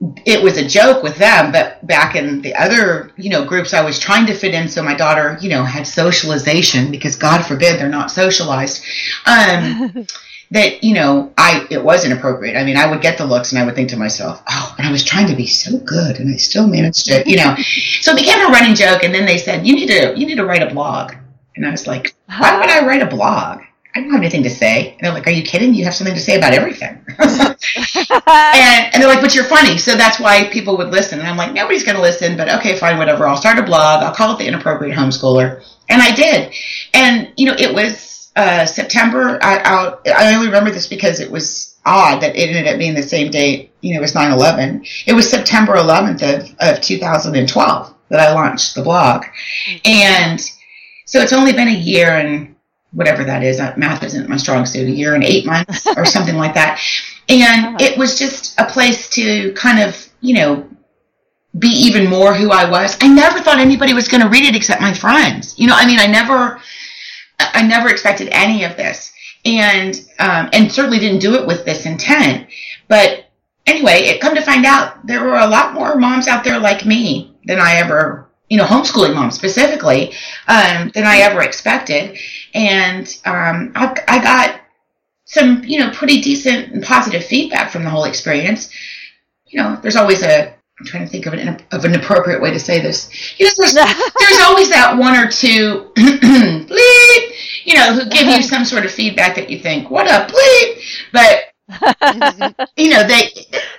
it 0.00 0.42
was 0.42 0.58
a 0.58 0.66
joke 0.66 1.02
with 1.02 1.16
them, 1.16 1.52
but 1.52 1.84
back 1.86 2.16
in 2.16 2.42
the 2.42 2.54
other, 2.54 3.12
you 3.16 3.30
know, 3.30 3.44
groups 3.44 3.72
I 3.72 3.82
was 3.82 3.98
trying 3.98 4.26
to 4.26 4.34
fit 4.34 4.52
in 4.52 4.68
so 4.68 4.82
my 4.82 4.94
daughter, 4.94 5.38
you 5.40 5.48
know, 5.48 5.64
had 5.64 5.86
socialization 5.86 6.90
because 6.90 7.16
God 7.16 7.42
forbid 7.42 7.80
they're 7.80 7.88
not 7.88 8.10
socialized. 8.10 8.84
Um, 9.24 10.06
that, 10.50 10.84
you 10.84 10.94
know, 10.94 11.32
I 11.38 11.66
it 11.70 11.82
was 11.82 12.04
inappropriate. 12.04 12.56
I 12.56 12.64
mean, 12.64 12.76
I 12.76 12.90
would 12.90 13.00
get 13.00 13.16
the 13.16 13.24
looks 13.24 13.52
and 13.52 13.58
I 13.58 13.64
would 13.64 13.74
think 13.74 13.88
to 13.90 13.96
myself, 13.96 14.42
oh, 14.48 14.74
and 14.76 14.86
I 14.86 14.92
was 14.92 15.02
trying 15.02 15.28
to 15.28 15.34
be 15.34 15.46
so 15.46 15.78
good 15.78 16.20
and 16.20 16.32
I 16.32 16.36
still 16.36 16.66
managed 16.66 17.06
to, 17.06 17.28
you 17.28 17.36
know. 17.36 17.56
so 18.00 18.12
it 18.12 18.16
became 18.16 18.46
a 18.46 18.50
running 18.50 18.74
joke 18.74 19.02
and 19.02 19.14
then 19.14 19.24
they 19.24 19.38
said, 19.38 19.66
You 19.66 19.74
need 19.74 19.88
to 19.88 20.18
you 20.18 20.26
need 20.26 20.36
to 20.36 20.44
write 20.44 20.62
a 20.62 20.72
blog. 20.72 21.14
And 21.56 21.66
I 21.66 21.70
was 21.70 21.86
like, 21.86 22.14
Why 22.26 22.60
would 22.60 22.68
I 22.68 22.86
write 22.86 23.02
a 23.02 23.06
blog? 23.06 23.62
I 23.96 24.00
don't 24.00 24.10
have 24.10 24.20
anything 24.20 24.42
to 24.42 24.50
say. 24.50 24.92
And 24.92 25.00
they're 25.00 25.12
like, 25.14 25.26
Are 25.26 25.30
you 25.30 25.42
kidding? 25.42 25.72
You 25.72 25.84
have 25.84 25.94
something 25.94 26.14
to 26.14 26.20
say 26.20 26.36
about 26.36 26.52
everything. 26.52 27.02
and, 27.18 27.56
and 28.28 29.02
they're 29.02 29.08
like, 29.08 29.22
But 29.22 29.34
you're 29.34 29.44
funny. 29.44 29.78
So 29.78 29.94
that's 29.94 30.20
why 30.20 30.50
people 30.50 30.76
would 30.76 30.90
listen. 30.90 31.18
And 31.18 31.26
I'm 31.26 31.38
like, 31.38 31.54
Nobody's 31.54 31.82
going 31.82 31.96
to 31.96 32.02
listen, 32.02 32.36
but 32.36 32.52
okay, 32.56 32.76
fine, 32.76 32.98
whatever. 32.98 33.26
I'll 33.26 33.38
start 33.38 33.58
a 33.58 33.62
blog. 33.62 34.02
I'll 34.02 34.14
call 34.14 34.34
it 34.34 34.38
The 34.38 34.46
Inappropriate 34.46 34.94
Homeschooler. 34.94 35.64
And 35.88 36.02
I 36.02 36.14
did. 36.14 36.52
And, 36.92 37.32
you 37.38 37.46
know, 37.46 37.56
it 37.58 37.72
was 37.72 38.30
uh, 38.36 38.66
September. 38.66 39.38
I, 39.40 39.60
I'll, 39.64 40.00
I 40.14 40.34
only 40.34 40.48
remember 40.48 40.70
this 40.70 40.86
because 40.86 41.18
it 41.20 41.30
was 41.30 41.78
odd 41.86 42.20
that 42.20 42.36
it 42.36 42.50
ended 42.50 42.70
up 42.70 42.78
being 42.78 42.94
the 42.94 43.02
same 43.02 43.30
date. 43.30 43.70
You 43.80 43.94
know, 43.94 44.00
it 44.00 44.02
was 44.02 44.14
9 44.14 44.30
11. 44.30 44.84
It 45.06 45.14
was 45.14 45.30
September 45.30 45.74
11th 45.76 46.22
of, 46.22 46.54
of 46.60 46.82
2012 46.82 47.94
that 48.10 48.20
I 48.20 48.34
launched 48.34 48.74
the 48.74 48.82
blog. 48.82 49.24
And 49.86 50.38
so 51.06 51.20
it's 51.20 51.32
only 51.32 51.54
been 51.54 51.68
a 51.68 51.72
year 51.72 52.10
and 52.10 52.55
whatever 52.92 53.24
that 53.24 53.42
is. 53.42 53.60
Uh, 53.60 53.74
math 53.76 54.02
isn't 54.02 54.28
my 54.28 54.36
strong 54.36 54.66
suit. 54.66 54.88
A 54.88 54.90
year 54.90 55.14
and 55.14 55.24
eight 55.24 55.46
months 55.46 55.86
or 55.96 56.04
something 56.04 56.36
like 56.36 56.54
that. 56.54 56.80
And 57.28 57.80
it 57.80 57.98
was 57.98 58.18
just 58.18 58.58
a 58.60 58.66
place 58.66 59.08
to 59.10 59.52
kind 59.54 59.80
of, 59.80 60.08
you 60.20 60.34
know, 60.34 60.68
be 61.58 61.68
even 61.68 62.08
more 62.08 62.34
who 62.34 62.50
I 62.50 62.68
was. 62.68 62.96
I 63.00 63.08
never 63.08 63.40
thought 63.40 63.58
anybody 63.58 63.94
was 63.94 64.08
going 64.08 64.22
to 64.22 64.28
read 64.28 64.44
it 64.44 64.56
except 64.56 64.80
my 64.80 64.92
friends. 64.92 65.58
You 65.58 65.66
know, 65.66 65.74
I 65.76 65.86
mean, 65.86 65.98
I 65.98 66.06
never, 66.06 66.60
I 67.38 67.66
never 67.66 67.88
expected 67.88 68.28
any 68.30 68.64
of 68.64 68.76
this, 68.76 69.12
and 69.44 69.94
um, 70.18 70.50
and 70.52 70.70
certainly 70.70 70.98
didn't 70.98 71.20
do 71.20 71.34
it 71.34 71.46
with 71.46 71.64
this 71.64 71.86
intent. 71.86 72.48
But 72.88 73.26
anyway, 73.66 74.02
it 74.02 74.20
come 74.20 74.34
to 74.34 74.42
find 74.42 74.64
out 74.66 75.06
there 75.06 75.24
were 75.24 75.38
a 75.38 75.46
lot 75.46 75.74
more 75.74 75.96
moms 75.96 76.28
out 76.28 76.44
there 76.44 76.58
like 76.58 76.84
me 76.84 77.34
than 77.44 77.58
I 77.58 77.76
ever, 77.76 78.28
you 78.48 78.58
know, 78.58 78.64
homeschooling 78.64 79.14
moms 79.14 79.34
specifically, 79.34 80.12
um, 80.48 80.90
than 80.94 81.04
I 81.04 81.18
ever 81.18 81.42
expected, 81.42 82.18
and 82.54 83.06
um, 83.24 83.72
I, 83.74 83.96
I 84.08 84.22
got 84.22 84.60
some, 85.24 85.62
you 85.64 85.78
know, 85.78 85.90
pretty 85.90 86.20
decent 86.20 86.72
and 86.72 86.82
positive 86.82 87.24
feedback 87.24 87.70
from 87.70 87.84
the 87.84 87.90
whole 87.90 88.04
experience. 88.04 88.72
You 89.46 89.62
know, 89.62 89.78
there's 89.82 89.96
always 89.96 90.22
a 90.22 90.54
I'm 90.78 90.86
trying 90.86 91.04
to 91.04 91.08
think 91.08 91.24
of 91.24 91.32
an 91.32 91.62
of 91.72 91.84
an 91.86 91.94
appropriate 91.94 92.40
way 92.42 92.50
to 92.50 92.60
say 92.60 92.80
this. 92.80 93.10
You 93.40 93.46
know, 93.46 93.52
there's, 93.56 93.74
there's 93.74 94.40
always 94.42 94.68
that 94.70 94.96
one 94.98 95.16
or 95.16 95.30
two 95.30 95.90
bleep, 95.96 97.32
you 97.64 97.74
know, 97.74 97.94
who 97.94 98.10
give 98.10 98.26
you 98.26 98.42
some 98.42 98.64
sort 98.64 98.84
of 98.84 98.90
feedback 98.90 99.36
that 99.36 99.48
you 99.48 99.58
think, 99.58 99.90
what 99.90 100.06
a 100.06 100.30
bleep, 100.32 101.06
but 101.12 101.44
you 102.76 102.90
know, 102.90 103.06
they, 103.06 103.30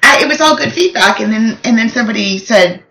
I, 0.03 0.24
it 0.24 0.28
was 0.28 0.41
all 0.41 0.57
good 0.57 0.74
feedback, 0.74 1.20
and 1.20 1.32
then 1.32 1.57
and 1.63 1.78
then 1.78 1.89
somebody 1.89 2.38
said 2.38 2.84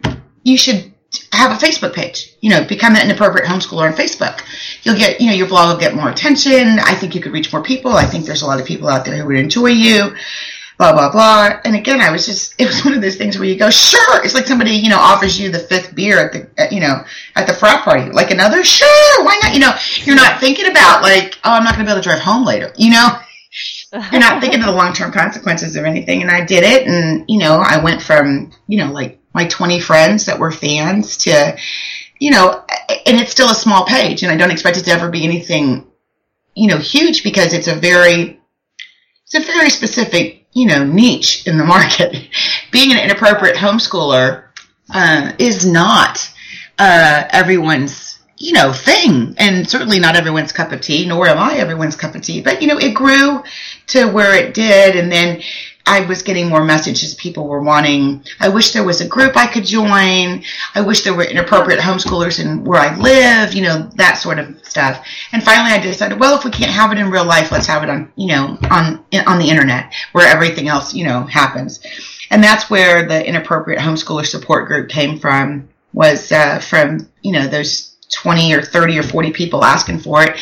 you 0.45 0.57
should 0.57 0.95
have 1.32 1.50
a 1.50 1.64
Facebook 1.64 1.94
page. 1.94 2.34
You 2.40 2.50
know, 2.50 2.64
become 2.64 2.94
an 2.94 3.04
inappropriate 3.04 3.46
homeschooler 3.46 3.90
on 3.90 3.92
Facebook. 3.92 4.42
You'll 4.82 4.96
get, 4.96 5.20
you 5.20 5.28
know, 5.28 5.34
your 5.34 5.48
blog 5.48 5.74
will 5.74 5.80
get 5.80 5.94
more 5.94 6.10
attention. 6.10 6.78
I 6.78 6.94
think 6.94 7.14
you 7.14 7.20
could 7.20 7.32
reach 7.32 7.52
more 7.52 7.62
people. 7.62 7.92
I 7.92 8.04
think 8.04 8.26
there's 8.26 8.42
a 8.42 8.46
lot 8.46 8.60
of 8.60 8.66
people 8.66 8.88
out 8.88 9.04
there 9.04 9.16
who 9.16 9.26
would 9.26 9.36
enjoy 9.36 9.68
you 9.68 10.14
blah 10.78 10.92
blah 10.92 11.10
blah. 11.10 11.60
And 11.64 11.74
again, 11.74 12.00
I 12.00 12.10
was 12.10 12.26
just 12.26 12.54
it 12.60 12.66
was 12.66 12.84
one 12.84 12.94
of 12.94 13.00
those 13.00 13.16
things 13.16 13.38
where 13.38 13.48
you 13.48 13.58
go, 13.58 13.70
sure. 13.70 14.24
It's 14.24 14.34
like 14.34 14.46
somebody 14.46 14.72
you 14.72 14.88
know 14.88 14.98
offers 14.98 15.38
you 15.38 15.50
the 15.50 15.58
fifth 15.58 15.94
beer 15.94 16.18
at 16.18 16.32
the 16.32 16.48
at, 16.60 16.72
you 16.72 16.80
know 16.80 17.04
at 17.34 17.46
the 17.46 17.54
frat 17.54 17.84
party, 17.84 18.10
like 18.10 18.30
another, 18.30 18.64
sure, 18.64 19.24
why 19.24 19.38
not? 19.42 19.54
You 19.54 19.60
know, 19.60 19.72
you're 20.04 20.16
not 20.16 20.40
thinking 20.40 20.70
about 20.70 21.02
like, 21.02 21.38
oh, 21.44 21.52
I'm 21.52 21.64
not 21.64 21.74
going 21.74 21.86
to 21.86 21.90
be 21.90 21.92
able 21.92 22.02
to 22.02 22.08
drive 22.08 22.20
home 22.20 22.44
later. 22.44 22.72
You 22.76 22.92
know. 22.92 23.18
You're 24.12 24.20
not 24.20 24.42
thinking 24.42 24.60
of 24.60 24.66
the 24.66 24.72
long 24.72 24.92
term 24.92 25.12
consequences 25.12 25.76
of 25.76 25.84
anything. 25.84 26.20
And 26.20 26.30
I 26.30 26.44
did 26.44 26.62
it. 26.64 26.86
And, 26.86 27.24
you 27.28 27.38
know, 27.38 27.62
I 27.64 27.82
went 27.82 28.02
from, 28.02 28.52
you 28.66 28.76
know, 28.78 28.92
like 28.92 29.18
my 29.37 29.47
20 29.47 29.78
friends 29.78 30.26
that 30.26 30.41
were 30.41 30.51
fans 30.51 31.16
to, 31.18 31.57
you 32.18 32.32
know, 32.32 32.64
and 33.07 33.20
it's 33.20 33.30
still 33.30 33.51
a 33.51 33.55
small 33.55 33.87
page. 33.87 34.24
And 34.24 34.32
I 34.32 34.37
don't 34.37 34.51
expect 34.51 34.78
it 34.78 34.84
to 34.87 34.91
ever 34.91 35.09
be 35.09 35.22
anything, 35.22 35.87
you 36.55 36.66
know, 36.66 36.78
huge 36.78 37.22
because 37.22 37.53
it's 37.53 37.68
a 37.68 37.74
very, 37.74 38.41
it's 39.24 39.34
a 39.34 39.41
very 39.41 39.70
specific 39.70 40.47
you 40.57 40.66
know, 40.66 40.84
niche 40.84 41.47
in 41.47 41.59
the 41.59 41.64
market. 41.76 42.16
Being 42.72 42.91
an 42.91 42.99
inappropriate 42.99 43.57
homeschooler 43.57 44.45
uh, 44.93 45.32
is 45.39 45.66
not 45.66 46.28
uh, 46.78 47.24
everyone's, 47.30 48.18
you 48.39 48.55
know, 48.55 48.72
thing, 48.72 49.34
and 49.37 49.68
certainly 49.68 49.99
not 49.99 50.16
everyone's 50.16 50.53
cup 50.53 50.72
of 50.72 50.80
tea. 50.80 51.07
Nor 51.07 51.28
am 51.28 51.39
I 51.39 51.57
everyone's 51.57 51.95
cup 51.95 52.14
of 52.14 52.22
tea. 52.22 52.41
But 52.41 52.62
you 52.62 52.68
know, 52.68 52.78
it 52.78 52.95
grew 52.95 53.45
to 53.89 54.07
where 54.07 54.34
it 54.34 54.55
did, 54.55 54.97
and 54.97 55.12
then 55.12 55.43
I 55.87 56.01
was 56.01 56.22
getting 56.22 56.49
more 56.49 56.64
messages. 56.64 57.14
People 57.14 57.47
were 57.47 57.62
wanting, 57.62 58.24
I 58.41 58.49
wish 58.49 58.72
there 58.72 58.84
was 58.84 59.01
a 59.01 59.07
group 59.07 59.37
I 59.37 59.47
could 59.47 59.64
join. 59.64 60.43
I 60.74 60.80
wish 60.80 61.03
there 61.03 61.14
were 61.14 61.24
inappropriate 61.24 61.78
homeschoolers 61.78 62.45
in 62.45 62.64
where 62.64 62.80
I 62.80 62.97
live, 62.97 63.55
you 63.55 63.62
know, 63.62 63.89
that 63.95 64.14
sort 64.14 64.41
of 64.41 64.59
stuff. 64.66 65.07
And 65.30 65.45
finally 65.45 65.70
I 65.70 65.78
decided, 65.78 66.18
well, 66.18 66.37
if 66.37 66.45
we 66.45 66.51
can't 66.51 66.72
have 66.72 66.91
it 66.91 66.99
in 66.99 67.11
real 67.11 67.24
life, 67.24 67.53
let's 67.53 67.68
have 67.68 67.84
it 67.84 67.91
on, 67.91 68.12
you 68.16 68.26
know, 68.26 68.59
on, 68.68 69.05
on 69.26 69.39
the 69.39 69.49
internet 69.49 69.95
where 70.11 70.26
everything 70.26 70.66
else, 70.66 70.93
you 70.93 71.05
know, 71.05 71.22
happens. 71.22 71.80
And 72.30 72.43
that's 72.43 72.68
where 72.68 73.07
the 73.07 73.24
inappropriate 73.24 73.80
homeschooler 73.80 74.26
support 74.26 74.66
group 74.66 74.89
came 74.89 75.20
from, 75.20 75.68
was 75.93 76.32
uh, 76.32 76.59
from, 76.59 77.09
you 77.22 77.30
know, 77.30 77.47
those 77.47 77.97
20 78.11 78.55
or 78.55 78.62
30 78.62 78.99
or 78.99 79.03
40 79.05 79.32
people 79.32 79.64
asking 79.64 80.01
for 80.01 80.24
it 80.24 80.37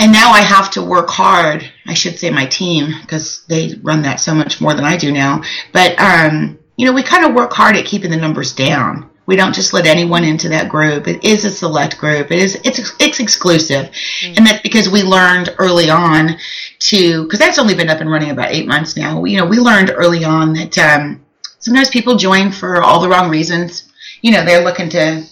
and 0.00 0.12
now 0.12 0.32
I 0.32 0.40
have 0.40 0.70
to 0.72 0.82
work 0.82 1.10
hard. 1.10 1.70
I 1.86 1.94
should 1.94 2.18
say 2.18 2.30
my 2.30 2.46
team 2.46 2.94
because 3.02 3.44
they 3.48 3.74
run 3.82 4.02
that 4.02 4.18
so 4.18 4.34
much 4.34 4.60
more 4.60 4.72
than 4.74 4.84
I 4.84 4.96
do 4.96 5.12
now. 5.12 5.42
But 5.72 6.00
um, 6.00 6.58
you 6.76 6.86
know, 6.86 6.92
we 6.92 7.02
kind 7.02 7.26
of 7.26 7.34
work 7.34 7.52
hard 7.52 7.76
at 7.76 7.84
keeping 7.84 8.10
the 8.10 8.16
numbers 8.16 8.54
down. 8.54 9.10
We 9.26 9.36
don't 9.36 9.54
just 9.54 9.74
let 9.74 9.86
anyone 9.86 10.24
into 10.24 10.48
that 10.48 10.70
group. 10.70 11.06
It 11.06 11.22
is 11.22 11.44
a 11.44 11.50
select 11.50 11.98
group. 11.98 12.32
It 12.32 12.38
is 12.38 12.58
it's 12.64 12.80
it's 12.98 13.20
exclusive, 13.20 13.90
mm-hmm. 13.90 14.34
and 14.36 14.46
that's 14.46 14.62
because 14.62 14.88
we 14.88 15.02
learned 15.02 15.54
early 15.58 15.90
on 15.90 16.38
to 16.78 17.24
because 17.24 17.38
that's 17.38 17.58
only 17.58 17.74
been 17.74 17.90
up 17.90 18.00
and 18.00 18.10
running 18.10 18.30
about 18.30 18.52
eight 18.52 18.66
months 18.66 18.96
now. 18.96 19.24
You 19.24 19.36
know, 19.36 19.46
we 19.46 19.58
learned 19.58 19.92
early 19.94 20.24
on 20.24 20.54
that 20.54 20.78
um, 20.78 21.24
sometimes 21.58 21.90
people 21.90 22.16
join 22.16 22.50
for 22.50 22.82
all 22.82 23.00
the 23.00 23.08
wrong 23.08 23.30
reasons. 23.30 23.92
You 24.22 24.32
know, 24.32 24.44
they're 24.46 24.64
looking 24.64 24.88
to 24.88 25.24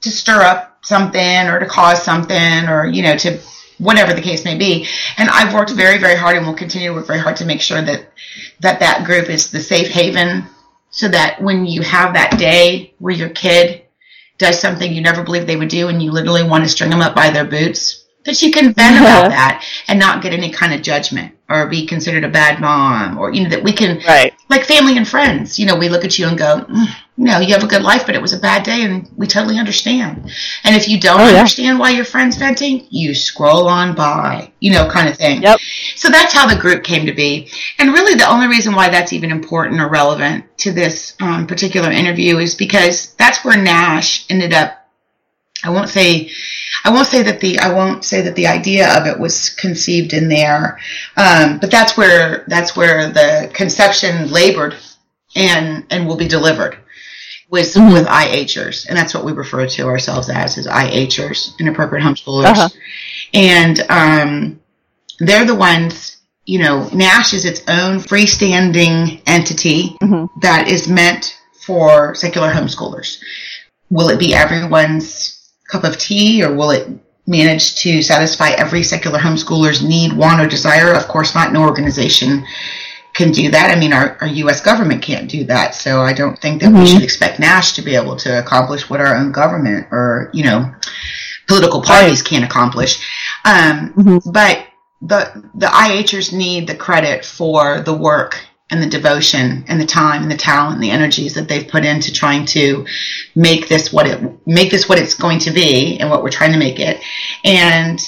to 0.00 0.10
stir 0.10 0.40
up 0.40 0.78
something 0.82 1.48
or 1.48 1.58
to 1.58 1.66
cause 1.66 2.02
something 2.02 2.68
or 2.68 2.86
you 2.86 3.02
know 3.02 3.16
to 3.18 3.38
whatever 3.78 4.14
the 4.14 4.22
case 4.22 4.44
may 4.44 4.56
be. 4.56 4.86
And 5.16 5.28
I've 5.30 5.54
worked 5.54 5.70
very, 5.72 5.98
very 5.98 6.16
hard 6.16 6.36
and 6.36 6.46
will 6.46 6.54
continue 6.54 6.88
to 6.88 6.94
work 6.94 7.06
very 7.06 7.18
hard 7.18 7.36
to 7.36 7.44
make 7.44 7.60
sure 7.60 7.82
that 7.82 8.08
that, 8.60 8.80
that 8.80 9.04
group 9.04 9.28
is 9.28 9.50
the 9.50 9.60
safe 9.60 9.88
haven 9.88 10.44
so 10.90 11.08
that 11.08 11.40
when 11.42 11.66
you 11.66 11.82
have 11.82 12.14
that 12.14 12.38
day 12.38 12.94
where 12.98 13.14
your 13.14 13.28
kid 13.28 13.82
does 14.38 14.58
something 14.60 14.92
you 14.92 15.00
never 15.00 15.22
believed 15.22 15.46
they 15.46 15.56
would 15.56 15.68
do 15.68 15.88
and 15.88 16.02
you 16.02 16.10
literally 16.10 16.42
want 16.42 16.64
to 16.64 16.70
string 16.70 16.90
them 16.90 17.02
up 17.02 17.14
by 17.14 17.30
their 17.30 17.44
boots, 17.44 18.05
that 18.26 18.42
you 18.42 18.50
can 18.50 18.72
vent 18.72 18.96
about 18.96 19.30
that 19.30 19.64
and 19.88 19.98
not 19.98 20.22
get 20.22 20.32
any 20.32 20.50
kind 20.50 20.74
of 20.74 20.82
judgment 20.82 21.32
or 21.48 21.68
be 21.68 21.86
considered 21.86 22.24
a 22.24 22.28
bad 22.28 22.60
mom 22.60 23.18
or, 23.18 23.32
you 23.32 23.44
know, 23.44 23.50
that 23.50 23.62
we 23.62 23.72
can, 23.72 23.98
right. 24.04 24.34
like 24.48 24.64
family 24.64 24.96
and 24.96 25.06
friends, 25.06 25.58
you 25.58 25.66
know, 25.66 25.76
we 25.76 25.88
look 25.88 26.04
at 26.04 26.18
you 26.18 26.26
and 26.26 26.36
go, 26.36 26.66
mm, 26.68 26.86
you 27.16 27.24
know, 27.24 27.38
you 27.38 27.54
have 27.54 27.62
a 27.62 27.68
good 27.68 27.82
life, 27.82 28.04
but 28.04 28.14
it 28.16 28.20
was 28.20 28.32
a 28.32 28.38
bad 28.38 28.64
day 28.64 28.82
and 28.82 29.08
we 29.16 29.26
totally 29.26 29.58
understand. 29.58 30.30
And 30.64 30.74
if 30.74 30.88
you 30.88 31.00
don't 31.00 31.20
oh, 31.20 31.28
yeah. 31.28 31.38
understand 31.38 31.78
why 31.78 31.90
your 31.90 32.04
friend's 32.04 32.36
venting, 32.36 32.86
you 32.90 33.14
scroll 33.14 33.68
on 33.68 33.94
by, 33.94 34.52
you 34.60 34.72
know, 34.72 34.88
kind 34.90 35.08
of 35.08 35.16
thing. 35.16 35.42
Yep. 35.42 35.60
So 35.94 36.08
that's 36.08 36.34
how 36.34 36.46
the 36.46 36.60
group 36.60 36.82
came 36.82 37.06
to 37.06 37.14
be. 37.14 37.48
And 37.78 37.92
really 37.92 38.16
the 38.16 38.28
only 38.28 38.48
reason 38.48 38.74
why 38.74 38.88
that's 38.90 39.12
even 39.12 39.30
important 39.30 39.80
or 39.80 39.88
relevant 39.88 40.44
to 40.58 40.72
this 40.72 41.14
um, 41.20 41.46
particular 41.46 41.90
interview 41.90 42.38
is 42.38 42.54
because 42.56 43.14
that's 43.14 43.44
where 43.44 43.56
Nash 43.56 44.26
ended 44.28 44.52
up 44.52 44.85
I 45.64 45.70
won't 45.70 45.88
say 45.88 46.30
I 46.84 46.90
won't 46.90 47.06
say 47.08 47.22
that 47.22 47.40
the 47.40 47.58
I 47.58 47.72
won't 47.72 48.04
say 48.04 48.22
that 48.22 48.34
the 48.36 48.46
idea 48.46 48.96
of 48.96 49.06
it 49.06 49.18
was 49.18 49.50
conceived 49.50 50.12
in 50.12 50.28
there, 50.28 50.78
um, 51.16 51.58
but 51.58 51.70
that's 51.70 51.96
where 51.96 52.44
that's 52.48 52.76
where 52.76 53.08
the 53.10 53.50
conception 53.52 54.30
labored 54.30 54.76
and 55.34 55.84
and 55.90 56.06
will 56.06 56.16
be 56.16 56.28
delivered 56.28 56.78
with 57.50 57.74
mm-hmm. 57.74 57.92
with 57.92 58.06
IHers, 58.06 58.86
and 58.88 58.96
that's 58.96 59.14
what 59.14 59.24
we 59.24 59.32
refer 59.32 59.66
to 59.66 59.82
ourselves 59.86 60.28
as 60.28 60.58
as 60.58 60.66
IHers, 60.66 61.58
inappropriate 61.58 62.04
homeschoolers. 62.04 62.44
Uh-huh. 62.46 62.68
and 63.34 63.80
um, 63.88 64.60
they're 65.20 65.46
the 65.46 65.54
ones. 65.54 66.12
You 66.44 66.60
know, 66.60 66.88
Nash 66.92 67.34
is 67.34 67.44
its 67.44 67.60
own 67.66 67.98
freestanding 67.98 69.20
entity 69.26 69.96
Mhm. 70.00 70.28
that 70.42 70.68
is 70.68 70.86
meant 70.86 71.36
for 71.66 72.14
secular 72.14 72.52
homeschoolers. 72.52 73.18
Will 73.90 74.10
it 74.10 74.20
be 74.20 74.32
everyone's 74.32 75.35
cup 75.68 75.84
of 75.84 75.98
tea, 75.98 76.42
or 76.44 76.54
will 76.54 76.70
it 76.70 76.88
manage 77.26 77.74
to 77.76 78.02
satisfy 78.02 78.50
every 78.50 78.82
secular 78.82 79.18
homeschooler's 79.18 79.82
need, 79.82 80.12
want, 80.12 80.40
or 80.40 80.46
desire? 80.46 80.92
Of 80.94 81.08
course 81.08 81.34
not. 81.34 81.52
No 81.52 81.62
organization 81.62 82.44
can 83.14 83.32
do 83.32 83.50
that. 83.50 83.74
I 83.74 83.80
mean, 83.80 83.92
our, 83.92 84.16
our 84.20 84.26
U.S. 84.28 84.60
government 84.60 85.02
can't 85.02 85.28
do 85.28 85.44
that. 85.44 85.74
So 85.74 86.02
I 86.02 86.12
don't 86.12 86.38
think 86.38 86.60
that 86.60 86.70
we 86.70 86.80
Mhm. 86.80 86.92
should 86.92 87.02
expect 87.02 87.40
Nash 87.40 87.72
to 87.72 87.82
be 87.82 87.94
able 87.96 88.14
to 88.16 88.38
accomplish 88.38 88.88
what 88.90 89.00
our 89.00 89.16
own 89.16 89.32
government 89.32 89.86
or, 89.90 90.30
you 90.34 90.44
know, 90.44 90.70
political 91.48 91.80
parties 91.80 92.20
can't 92.22 92.44
accomplish. 92.44 92.98
Um, 93.44 93.92
Mhm. 93.96 94.32
but 94.32 94.66
the, 95.00 95.44
the 95.54 95.66
IHers 95.66 96.32
need 96.32 96.66
the 96.66 96.74
credit 96.74 97.24
for 97.24 97.80
the 97.80 97.94
work 97.94 98.38
and 98.70 98.82
the 98.82 98.86
devotion 98.86 99.64
and 99.68 99.80
the 99.80 99.86
time 99.86 100.22
and 100.22 100.30
the 100.30 100.36
talent 100.36 100.74
and 100.74 100.82
the 100.82 100.90
energies 100.90 101.34
that 101.34 101.48
they've 101.48 101.68
put 101.68 101.84
into 101.84 102.12
trying 102.12 102.44
to 102.44 102.84
make 103.34 103.68
this 103.68 103.92
what 103.92 104.06
it 104.06 104.46
make 104.46 104.70
this 104.70 104.88
what 104.88 104.98
it's 104.98 105.14
going 105.14 105.38
to 105.38 105.50
be 105.50 105.98
and 105.98 106.10
what 106.10 106.22
we're 106.22 106.30
trying 106.30 106.52
to 106.52 106.58
make 106.58 106.80
it. 106.80 107.00
And 107.44 108.00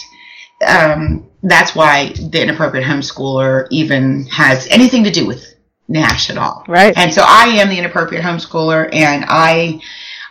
um, 0.67 1.29
that's 1.43 1.75
why 1.75 2.13
the 2.13 2.43
inappropriate 2.43 2.85
homeschooler 2.85 3.69
even 3.71 4.27
has 4.27 4.67
anything 4.69 5.05
to 5.05 5.11
do 5.11 5.27
with 5.27 5.55
nash 5.87 6.31
at 6.31 6.37
all. 6.37 6.65
Right. 6.69 6.97
and 6.99 7.13
so 7.13 7.23
i 7.25 7.47
am 7.47 7.71
the 7.71 7.79
inappropriate 7.79 8.23
homeschooler 8.23 8.93
and 8.93 9.25
i 9.27 9.81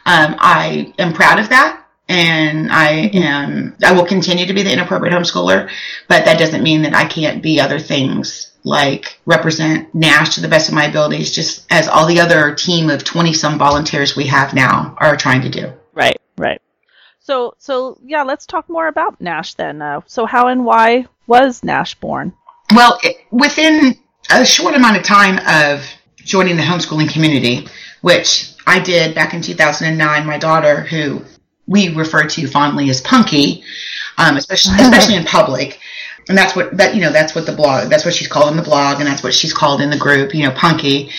um, 0.05 0.35
i 0.39 0.93
am 0.99 1.13
proud 1.13 1.39
of 1.39 1.49
that 1.49 1.83
and 2.07 2.71
i 2.71 3.09
am 3.13 3.75
i 3.83 3.91
will 3.91 4.05
continue 4.05 4.45
to 4.45 4.53
be 4.53 4.61
the 4.61 4.71
inappropriate 4.71 5.13
homeschooler 5.13 5.69
but 6.07 6.25
that 6.25 6.37
doesn't 6.37 6.61
mean 6.61 6.83
that 6.83 6.93
i 6.93 7.05
can't 7.05 7.41
be 7.41 7.59
other 7.59 7.79
things 7.79 8.51
like 8.63 9.19
represent 9.25 9.93
nash 9.95 10.35
to 10.35 10.41
the 10.41 10.47
best 10.47 10.67
of 10.67 10.75
my 10.75 10.85
abilities 10.85 11.31
just 11.31 11.65
as 11.71 11.87
all 11.87 12.05
the 12.05 12.19
other 12.19 12.53
team 12.53 12.89
of 12.89 13.03
20 13.03 13.33
some 13.33 13.57
volunteers 13.57 14.15
we 14.15 14.25
have 14.25 14.53
now 14.53 14.95
are 14.99 15.15
trying 15.15 15.41
to 15.41 15.49
do 15.49 15.71
Right. 15.97 16.17
Right. 16.37 16.61
So 17.19 17.55
so 17.57 17.97
yeah, 18.03 18.23
let's 18.23 18.45
talk 18.45 18.69
more 18.69 18.87
about 18.87 19.19
Nash 19.19 19.55
then. 19.55 19.81
Uh, 19.81 20.01
so 20.05 20.25
how 20.25 20.47
and 20.47 20.63
why 20.63 21.07
was 21.25 21.63
Nash 21.63 21.95
born? 21.95 22.33
Well, 22.73 22.99
it, 23.03 23.17
within 23.31 23.97
a 24.29 24.45
short 24.45 24.75
amount 24.75 24.97
of 24.97 25.03
time 25.03 25.39
of 25.47 25.85
joining 26.17 26.55
the 26.55 26.61
homeschooling 26.61 27.09
community, 27.09 27.67
which 28.01 28.53
I 28.67 28.79
did 28.79 29.15
back 29.15 29.33
in 29.33 29.41
2009, 29.41 30.25
my 30.25 30.37
daughter, 30.37 30.81
who 30.81 31.23
we 31.65 31.89
refer 31.89 32.27
to 32.27 32.47
fondly 32.47 32.89
as 32.89 33.01
Punky, 33.01 33.63
um, 34.17 34.37
especially 34.37 34.75
especially 34.79 35.15
in 35.15 35.25
public, 35.25 35.79
and 36.29 36.37
that's 36.37 36.55
what 36.55 36.75
that 36.77 36.95
you 36.95 37.01
know 37.01 37.11
that's 37.11 37.35
what 37.35 37.45
the 37.45 37.51
blog 37.51 37.89
that's 37.89 38.05
what 38.05 38.13
she's 38.13 38.27
called 38.27 38.51
in 38.51 38.57
the 38.57 38.63
blog, 38.63 38.99
and 38.99 39.07
that's 39.07 39.23
what 39.23 39.33
she's 39.33 39.53
called 39.53 39.81
in 39.81 39.89
the 39.89 39.97
group, 39.97 40.33
you 40.33 40.43
know, 40.43 40.51
Punky. 40.51 41.11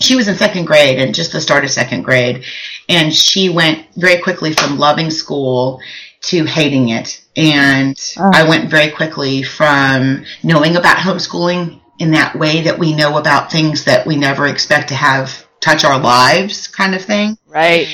She 0.00 0.14
was 0.14 0.28
in 0.28 0.36
second 0.36 0.66
grade 0.66 1.00
and 1.00 1.14
just 1.14 1.32
the 1.32 1.40
start 1.40 1.64
of 1.64 1.70
second 1.70 2.02
grade, 2.02 2.44
and 2.88 3.12
she 3.12 3.48
went 3.48 3.86
very 3.96 4.20
quickly 4.22 4.52
from 4.52 4.78
loving 4.78 5.10
school 5.10 5.80
to 6.20 6.44
hating 6.44 6.90
it. 6.90 7.24
And 7.36 7.96
Oh. 8.16 8.30
I 8.32 8.48
went 8.48 8.70
very 8.70 8.90
quickly 8.90 9.42
from 9.42 10.24
knowing 10.42 10.76
about 10.76 10.96
homeschooling 10.96 11.80
in 11.98 12.12
that 12.12 12.36
way 12.36 12.62
that 12.62 12.78
we 12.78 12.94
know 12.94 13.18
about 13.18 13.50
things 13.50 13.84
that 13.84 14.06
we 14.06 14.16
never 14.16 14.46
expect 14.46 14.88
to 14.88 14.94
have 14.94 15.46
touch 15.60 15.84
our 15.84 15.98
lives 15.98 16.68
kind 16.68 16.94
of 16.94 17.02
thing. 17.02 17.36
Right. 17.46 17.88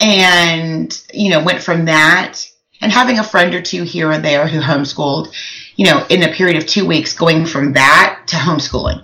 And, 0.00 0.98
you 1.12 1.30
know, 1.30 1.44
went 1.44 1.62
from 1.62 1.84
that 1.86 2.40
and 2.80 2.90
having 2.90 3.18
a 3.18 3.24
friend 3.24 3.54
or 3.54 3.60
two 3.60 3.82
here 3.82 4.10
and 4.10 4.24
there 4.24 4.46
who 4.46 4.60
homeschooled, 4.60 5.34
you 5.80 5.86
know, 5.86 6.04
in 6.10 6.22
a 6.22 6.30
period 6.30 6.58
of 6.58 6.66
two 6.66 6.84
weeks 6.84 7.14
going 7.14 7.46
from 7.46 7.72
that 7.72 8.24
to 8.26 8.36
homeschooling. 8.36 9.02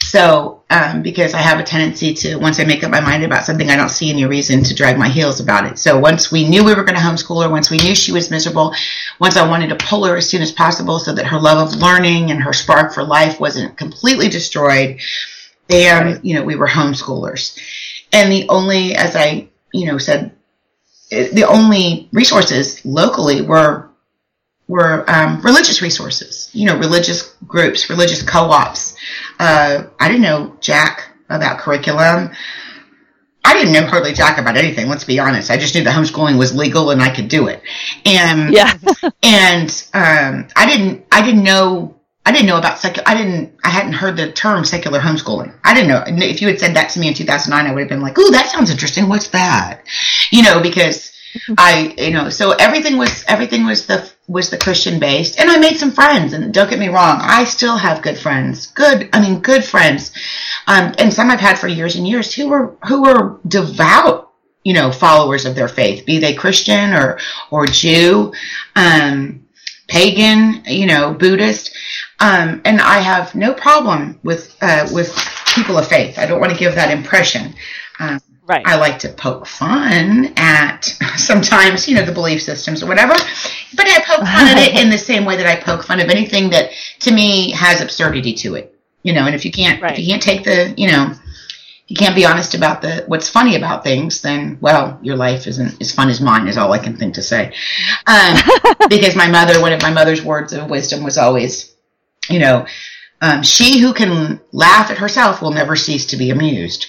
So, 0.00 0.64
um, 0.70 1.00
because 1.00 1.34
I 1.34 1.38
have 1.38 1.60
a 1.60 1.62
tendency 1.62 2.14
to, 2.14 2.34
once 2.34 2.58
I 2.58 2.64
make 2.64 2.82
up 2.82 2.90
my 2.90 2.98
mind 2.98 3.22
about 3.22 3.44
something, 3.44 3.70
I 3.70 3.76
don't 3.76 3.90
see 3.90 4.10
any 4.10 4.24
reason 4.24 4.64
to 4.64 4.74
drag 4.74 4.98
my 4.98 5.08
heels 5.08 5.38
about 5.38 5.70
it. 5.70 5.78
So 5.78 6.00
once 6.00 6.32
we 6.32 6.48
knew 6.48 6.64
we 6.64 6.74
were 6.74 6.82
going 6.82 6.96
to 6.96 7.00
homeschool 7.00 7.44
her, 7.44 7.48
once 7.48 7.70
we 7.70 7.76
knew 7.76 7.94
she 7.94 8.10
was 8.10 8.28
miserable, 8.28 8.74
once 9.20 9.36
I 9.36 9.48
wanted 9.48 9.68
to 9.68 9.76
pull 9.76 10.04
her 10.04 10.16
as 10.16 10.28
soon 10.28 10.42
as 10.42 10.50
possible 10.50 10.98
so 10.98 11.14
that 11.14 11.26
her 11.26 11.38
love 11.38 11.72
of 11.72 11.78
learning 11.78 12.32
and 12.32 12.42
her 12.42 12.52
spark 12.52 12.92
for 12.92 13.04
life 13.04 13.38
wasn't 13.38 13.78
completely 13.78 14.28
destroyed, 14.28 14.98
then, 15.68 16.18
you 16.24 16.34
know, 16.34 16.42
we 16.42 16.56
were 16.56 16.66
homeschoolers. 16.66 17.56
And 18.12 18.32
the 18.32 18.48
only, 18.48 18.96
as 18.96 19.14
I, 19.14 19.46
you 19.72 19.86
know, 19.86 19.98
said, 19.98 20.32
eh, 21.12 21.28
the 21.32 21.44
only 21.44 22.08
resources 22.10 22.84
locally 22.84 23.42
were 23.42 23.85
were 24.68 25.04
um, 25.08 25.40
religious 25.42 25.80
resources, 25.80 26.50
you 26.52 26.66
know, 26.66 26.76
religious 26.76 27.34
groups, 27.46 27.88
religious 27.88 28.22
co-ops. 28.22 28.96
Uh, 29.38 29.84
I 30.00 30.08
didn't 30.08 30.22
know 30.22 30.56
jack 30.60 31.08
about 31.28 31.58
curriculum. 31.58 32.32
I 33.44 33.54
didn't 33.54 33.72
know 33.72 33.86
hardly 33.86 34.12
jack 34.12 34.38
about 34.38 34.56
anything. 34.56 34.88
Let's 34.88 35.04
be 35.04 35.20
honest. 35.20 35.52
I 35.52 35.56
just 35.56 35.74
knew 35.74 35.84
that 35.84 35.94
homeschooling 35.94 36.36
was 36.36 36.54
legal 36.54 36.90
and 36.90 37.00
I 37.00 37.14
could 37.14 37.28
do 37.28 37.46
it. 37.46 37.62
And 38.04 38.52
Yeah. 38.52 38.72
and 39.22 39.88
um, 39.94 40.48
I 40.56 40.66
didn't 40.66 41.06
I 41.12 41.24
didn't 41.24 41.44
know 41.44 41.94
I 42.24 42.32
didn't 42.32 42.46
know 42.46 42.58
about 42.58 42.80
secular 42.80 43.08
I 43.08 43.14
didn't 43.14 43.56
I 43.62 43.68
hadn't 43.68 43.92
heard 43.92 44.16
the 44.16 44.32
term 44.32 44.64
secular 44.64 44.98
homeschooling. 44.98 45.54
I 45.62 45.74
didn't 45.74 45.88
know 45.88 46.02
And 46.04 46.20
if 46.24 46.42
you 46.42 46.48
had 46.48 46.58
said 46.58 46.74
that 46.74 46.90
to 46.90 46.98
me 46.98 47.06
in 47.06 47.14
2009 47.14 47.70
I 47.70 47.72
would 47.72 47.80
have 47.82 47.88
been 47.88 48.00
like, 48.00 48.18
"Ooh, 48.18 48.32
that 48.32 48.50
sounds 48.50 48.68
interesting. 48.68 49.08
What's 49.08 49.28
that?" 49.28 49.84
You 50.32 50.42
know, 50.42 50.60
because 50.60 51.12
I 51.58 51.94
you 51.98 52.10
know, 52.10 52.30
so 52.30 52.50
everything 52.50 52.96
was 52.98 53.24
everything 53.28 53.64
was 53.64 53.86
the 53.86 54.10
was 54.28 54.50
the 54.50 54.58
Christian 54.58 54.98
based 54.98 55.38
and 55.38 55.50
I 55.50 55.58
made 55.58 55.76
some 55.76 55.92
friends 55.92 56.32
and 56.32 56.52
don't 56.52 56.68
get 56.68 56.78
me 56.78 56.88
wrong, 56.88 57.18
I 57.20 57.44
still 57.44 57.76
have 57.76 58.02
good 58.02 58.18
friends. 58.18 58.66
Good, 58.68 59.08
I 59.12 59.20
mean 59.20 59.40
good 59.40 59.64
friends. 59.64 60.12
Um, 60.66 60.94
and 60.98 61.12
some 61.12 61.30
I've 61.30 61.40
had 61.40 61.58
for 61.58 61.68
years 61.68 61.96
and 61.96 62.06
years 62.06 62.34
who 62.34 62.48
were 62.48 62.76
who 62.86 63.02
were 63.02 63.38
devout 63.46 64.26
you 64.66 64.72
know, 64.72 64.90
followers 64.90 65.46
of 65.46 65.54
their 65.54 65.68
faith, 65.68 66.04
be 66.04 66.18
they 66.18 66.34
Christian 66.34 66.92
or 66.92 67.20
or 67.52 67.66
Jew, 67.66 68.32
um, 68.74 69.46
pagan, 69.86 70.64
you 70.66 70.86
know, 70.86 71.14
Buddhist, 71.14 71.72
um, 72.18 72.62
and 72.64 72.80
I 72.80 72.98
have 72.98 73.36
no 73.36 73.54
problem 73.54 74.18
with 74.24 74.56
uh, 74.60 74.88
with 74.92 75.16
people 75.54 75.78
of 75.78 75.86
faith. 75.86 76.18
I 76.18 76.26
don't 76.26 76.40
want 76.40 76.52
to 76.52 76.58
give 76.58 76.74
that 76.74 76.90
impression. 76.90 77.54
Um, 78.00 78.18
Right. 78.46 78.62
I 78.64 78.76
like 78.76 79.00
to 79.00 79.08
poke 79.08 79.46
fun 79.46 80.32
at 80.36 80.84
sometimes, 81.16 81.88
you 81.88 81.96
know, 81.96 82.04
the 82.04 82.12
belief 82.12 82.42
systems 82.42 82.82
or 82.82 82.86
whatever, 82.86 83.14
but 83.74 83.86
I 83.88 84.00
poke 84.04 84.20
fun 84.20 84.46
at 84.46 84.58
it 84.58 84.76
in 84.82 84.88
the 84.90 84.98
same 84.98 85.24
way 85.24 85.36
that 85.36 85.46
I 85.46 85.60
poke 85.60 85.82
fun 85.84 86.00
of 86.00 86.08
anything 86.08 86.50
that 86.50 86.70
to 87.00 87.12
me 87.12 87.50
has 87.50 87.80
absurdity 87.80 88.34
to 88.34 88.54
it. 88.54 88.72
You 89.02 89.12
know, 89.12 89.26
and 89.26 89.34
if 89.34 89.44
you 89.44 89.52
can't, 89.52 89.80
Right. 89.82 89.92
if 89.92 89.98
you 90.00 90.06
can't 90.08 90.22
take 90.22 90.44
the, 90.44 90.74
you 90.76 90.90
know, 90.90 91.12
you 91.86 91.96
can't 91.96 92.16
be 92.16 92.24
honest 92.24 92.54
about 92.54 92.82
the 92.82 93.04
what's 93.06 93.28
funny 93.28 93.54
about 93.54 93.84
things, 93.84 94.20
then 94.20 94.58
well, 94.60 94.98
your 95.02 95.16
life 95.16 95.46
isn't 95.46 95.80
as 95.80 95.92
fun 95.92 96.08
as 96.08 96.20
mine. 96.20 96.48
Is 96.48 96.56
all 96.58 96.72
I 96.72 96.78
can 96.78 96.96
think 96.96 97.14
to 97.14 97.22
say. 97.22 97.52
Um, 98.06 98.36
because 98.88 99.14
my 99.14 99.28
mother, 99.28 99.60
one 99.60 99.72
of 99.72 99.82
my 99.82 99.92
mother's 99.92 100.24
words 100.24 100.52
of 100.52 100.68
wisdom 100.68 101.04
was 101.04 101.16
always, 101.18 101.72
you 102.28 102.40
know, 102.40 102.66
um, 103.20 103.42
she 103.44 103.78
who 103.78 103.92
can 103.92 104.40
laugh 104.52 104.90
at 104.90 104.98
herself 104.98 105.40
will 105.40 105.52
never 105.52 105.76
cease 105.76 106.06
to 106.06 106.16
be 106.16 106.30
amused. 106.30 106.86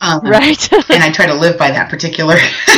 Um, 0.00 0.20
Right. 0.22 0.72
and 0.90 1.02
I 1.02 1.10
try 1.10 1.26
to 1.26 1.34
live 1.34 1.58
by 1.58 1.70
that 1.70 1.90
particular. 1.90 2.34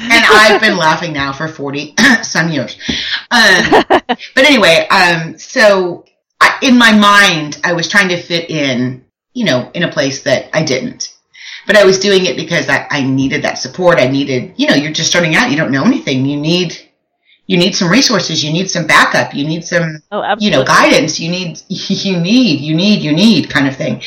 and 0.00 0.24
I've 0.30 0.60
been 0.60 0.76
laughing 0.76 1.12
now 1.12 1.32
for 1.32 1.48
forty 1.48 1.94
some 2.22 2.50
years. 2.50 2.76
Um, 3.30 3.84
but 3.88 4.44
anyway, 4.44 4.86
um, 4.88 5.38
so 5.38 6.04
I, 6.40 6.58
in 6.62 6.78
my 6.78 6.92
mind, 6.92 7.60
I 7.64 7.72
was 7.72 7.88
trying 7.88 8.08
to 8.08 8.20
fit 8.20 8.50
in, 8.50 9.04
you 9.34 9.44
know, 9.44 9.70
in 9.74 9.82
a 9.82 9.90
place 9.90 10.22
that 10.22 10.50
I 10.52 10.64
didn't. 10.64 11.14
But 11.66 11.76
I 11.76 11.84
was 11.84 11.98
doing 11.98 12.26
it 12.26 12.36
because 12.36 12.68
I, 12.68 12.86
I 12.90 13.02
needed 13.02 13.42
that 13.42 13.58
support. 13.58 13.98
I 13.98 14.08
needed, 14.08 14.54
you 14.56 14.66
know, 14.66 14.74
you're 14.74 14.92
just 14.92 15.10
starting 15.10 15.36
out. 15.36 15.50
You 15.50 15.56
don't 15.56 15.70
know 15.70 15.84
anything. 15.84 16.26
You 16.26 16.36
need, 16.36 16.76
you 17.46 17.56
need 17.56 17.76
some 17.76 17.88
resources. 17.88 18.42
You 18.42 18.52
need 18.52 18.68
some 18.68 18.86
backup. 18.86 19.32
You 19.32 19.46
need 19.46 19.64
some, 19.64 20.02
oh, 20.10 20.34
you 20.40 20.50
know, 20.50 20.64
guidance. 20.64 21.20
You 21.20 21.30
need, 21.30 21.60
you 21.68 22.18
need, 22.20 22.60
you 22.60 22.74
need, 22.74 23.02
you 23.02 23.12
need 23.12 23.48
kind 23.48 23.68
of 23.68 23.76
thing. 23.76 24.02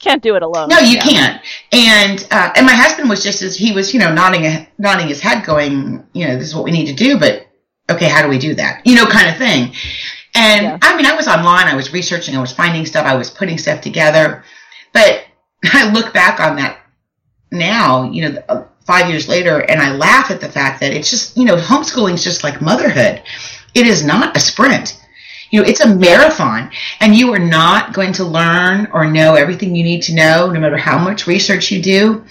Can't 0.00 0.22
do 0.22 0.34
it 0.34 0.42
alone. 0.42 0.68
No, 0.68 0.78
you 0.78 0.96
Yeah. 0.96 1.02
can't. 1.02 1.42
And 1.72 2.26
uh, 2.30 2.52
and 2.56 2.66
my 2.66 2.72
husband 2.72 3.08
was 3.08 3.22
just 3.22 3.42
as 3.42 3.54
he 3.56 3.72
was, 3.72 3.92
you 3.94 4.00
know, 4.00 4.12
nodding 4.12 4.44
a, 4.46 4.66
nodding 4.78 5.08
his 5.08 5.20
head, 5.20 5.44
going, 5.44 6.04
you 6.14 6.26
know, 6.26 6.36
this 6.36 6.48
is 6.48 6.54
what 6.54 6.64
we 6.64 6.70
need 6.72 6.86
to 6.86 6.94
do, 6.94 7.18
but 7.18 7.46
okay, 7.90 8.08
how 8.08 8.22
do 8.22 8.28
we 8.28 8.38
do 8.38 8.54
that? 8.54 8.84
You 8.86 8.96
know, 8.96 9.06
kind 9.06 9.28
of 9.28 9.36
thing. 9.36 9.72
And 10.34 10.62
Yeah. 10.62 10.78
I 10.82 10.96
mean, 10.96 11.06
I 11.06 11.14
was 11.14 11.28
online, 11.28 11.66
I 11.66 11.74
was 11.76 11.92
researching, 11.92 12.34
I 12.36 12.40
was 12.40 12.52
finding 12.52 12.86
stuff, 12.86 13.04
I 13.04 13.14
was 13.14 13.30
putting 13.30 13.58
stuff 13.58 13.80
together, 13.82 14.42
but 14.92 15.24
I 15.72 15.90
look 15.92 16.14
back 16.14 16.40
on 16.40 16.56
that 16.56 16.78
now, 17.50 18.10
you 18.10 18.28
know, 18.28 18.42
uh, 18.48 18.64
five 18.86 19.08
years 19.10 19.28
later, 19.28 19.58
and 19.60 19.80
I 19.82 19.92
laugh 19.92 20.30
at 20.30 20.40
the 20.40 20.48
fact 20.48 20.80
that 20.80 20.92
it's 20.92 21.10
just, 21.10 21.36
you 21.36 21.44
know, 21.44 21.56
homeschooling 21.56 22.14
is 22.14 22.24
just 22.24 22.42
like 22.42 22.60
motherhood. 22.62 23.22
It 23.74 23.86
is 23.86 24.02
not 24.04 24.36
a 24.36 24.40
sprint. 24.40 24.96
You 25.50 25.60
know, 25.62 25.68
it's 25.68 25.80
a 25.80 25.94
marathon, 25.94 26.70
and 27.00 27.14
you 27.14 27.32
are 27.34 27.38
not 27.38 27.92
going 27.92 28.12
to 28.14 28.24
learn 28.24 28.88
or 28.92 29.10
know 29.10 29.34
everything 29.34 29.74
you 29.74 29.82
need 29.84 30.02
to 30.02 30.14
know, 30.14 30.50
no 30.50 30.60
matter 30.60 30.76
how 30.76 30.98
much 30.98 31.26
research 31.26 31.70
you 31.70 31.82
do. 31.82 32.24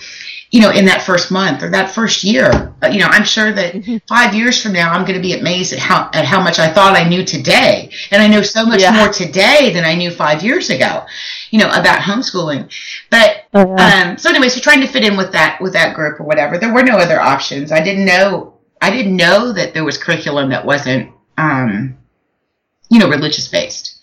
you 0.52 0.62
know, 0.62 0.72
in 0.72 0.86
that 0.86 1.04
first 1.04 1.30
month 1.30 1.62
or 1.62 1.70
that 1.70 1.92
first 1.92 2.24
year. 2.24 2.74
You 2.92 2.98
know, 2.98 3.06
I'm 3.08 3.24
sure 3.24 3.52
that 3.52 4.02
five 4.10 4.34
years 4.34 4.60
from 4.60 4.74
now, 4.74 4.92
I'm 4.92 5.04
going 5.06 5.14
to 5.14 5.22
be 5.22 5.34
amazed 5.40 5.74
at 5.74 5.78
how 5.80 6.10
at 6.12 6.26
how 6.26 6.42
much 6.42 6.58
I 6.58 6.74
thought 6.74 6.96
I 6.98 7.08
knew 7.08 7.24
today, 7.24 7.92
and 8.10 8.20
I 8.20 8.28
know 8.28 8.42
so 8.42 8.66
much 8.66 8.82
Yeah. 8.82 8.94
more 8.94 9.10
today 9.14 9.72
than 9.76 9.86
I 9.86 9.94
knew 9.94 10.10
five 10.10 10.42
years 10.42 10.72
ago. 10.72 11.06
You 11.52 11.60
know, 11.60 11.68
about 11.70 12.00
homeschooling. 12.02 12.68
But 13.12 13.46
Oh, 13.54 13.76
yeah. 13.78 14.10
um, 14.10 14.18
so 14.18 14.32
anyway, 14.32 14.50
so 14.50 14.60
trying 14.60 14.82
to 14.82 14.88
fit 14.88 15.04
in 15.04 15.18
with 15.18 15.32
that 15.34 15.62
with 15.62 15.74
that 15.74 15.94
group 15.96 16.20
or 16.20 16.24
whatever. 16.24 16.58
There 16.58 16.74
were 16.74 16.82
no 16.82 16.98
other 16.98 17.20
options. 17.20 17.72
I 17.72 17.84
didn't 17.84 18.06
know. 18.06 18.56
I 18.82 18.90
didn't 18.90 19.16
know 19.18 19.52
that 19.54 19.76
there 19.76 19.86
was 19.86 20.00
curriculum 20.00 20.50
that 20.50 20.66
wasn't, 20.66 21.12
um, 21.38 21.96
you 22.90 23.00
know, 23.00 23.10
religious 23.10 23.48
based 23.48 24.00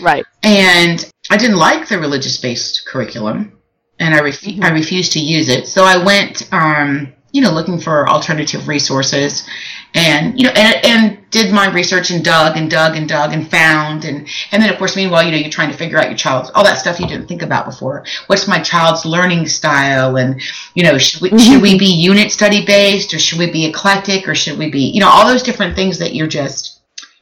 right. 0.00 0.24
and 0.42 1.10
I 1.30 1.36
didn't 1.36 1.56
like 1.56 1.88
the 1.88 1.98
religious 1.98 2.36
based 2.36 2.86
curriculum, 2.86 3.58
and 3.98 4.14
I 4.14 4.20
refu- 4.20 4.62
I 4.62 4.70
refused 4.70 5.12
to 5.12 5.20
use 5.20 5.48
it. 5.48 5.66
So 5.66 5.84
I 5.84 6.02
went, 6.02 6.52
um, 6.52 7.12
you 7.32 7.40
know, 7.40 7.52
looking 7.52 7.78
for 7.78 8.08
alternative 8.08 8.68
resources, 8.68 9.48
and 9.94 10.38
you 10.38 10.46
know, 10.46 10.52
and, 10.54 10.84
and 10.84 11.30
did 11.30 11.52
my 11.52 11.72
research 11.72 12.10
and 12.10 12.24
dug 12.24 12.56
and 12.56 12.70
dug 12.70 12.96
and 12.96 13.08
dug 13.08 13.32
and 13.32 13.50
found, 13.50 14.04
and 14.04 14.28
and 14.50 14.62
then 14.62 14.70
of 14.70 14.78
course, 14.78 14.96
meanwhile, 14.96 15.22
you 15.24 15.30
know, 15.30 15.38
you're 15.38 15.50
trying 15.50 15.70
to 15.70 15.76
figure 15.76 15.98
out 15.98 16.08
your 16.08 16.18
child's 16.18 16.50
all 16.54 16.64
that 16.64 16.78
stuff 16.78 17.00
you 17.00 17.06
didn't 17.06 17.28
think 17.28 17.42
about 17.42 17.64
before. 17.64 18.04
What's 18.26 18.48
my 18.48 18.60
child's 18.60 19.06
learning 19.06 19.46
style, 19.46 20.16
and 20.16 20.40
you 20.74 20.82
know, 20.82 20.98
should 20.98 21.22
we 21.22 21.38
should 21.38 21.62
we 21.62 21.78
be 21.78 21.86
unit 21.86 22.32
study 22.32 22.66
based, 22.66 23.14
or 23.14 23.18
should 23.18 23.38
we 23.38 23.50
be 23.50 23.66
eclectic, 23.66 24.28
or 24.28 24.34
should 24.34 24.58
we 24.58 24.70
be, 24.70 24.80
you 24.80 25.00
know, 25.00 25.08
all 25.08 25.26
those 25.26 25.42
different 25.42 25.76
things 25.76 25.98
that 25.98 26.14
you're 26.14 26.26
just 26.26 26.71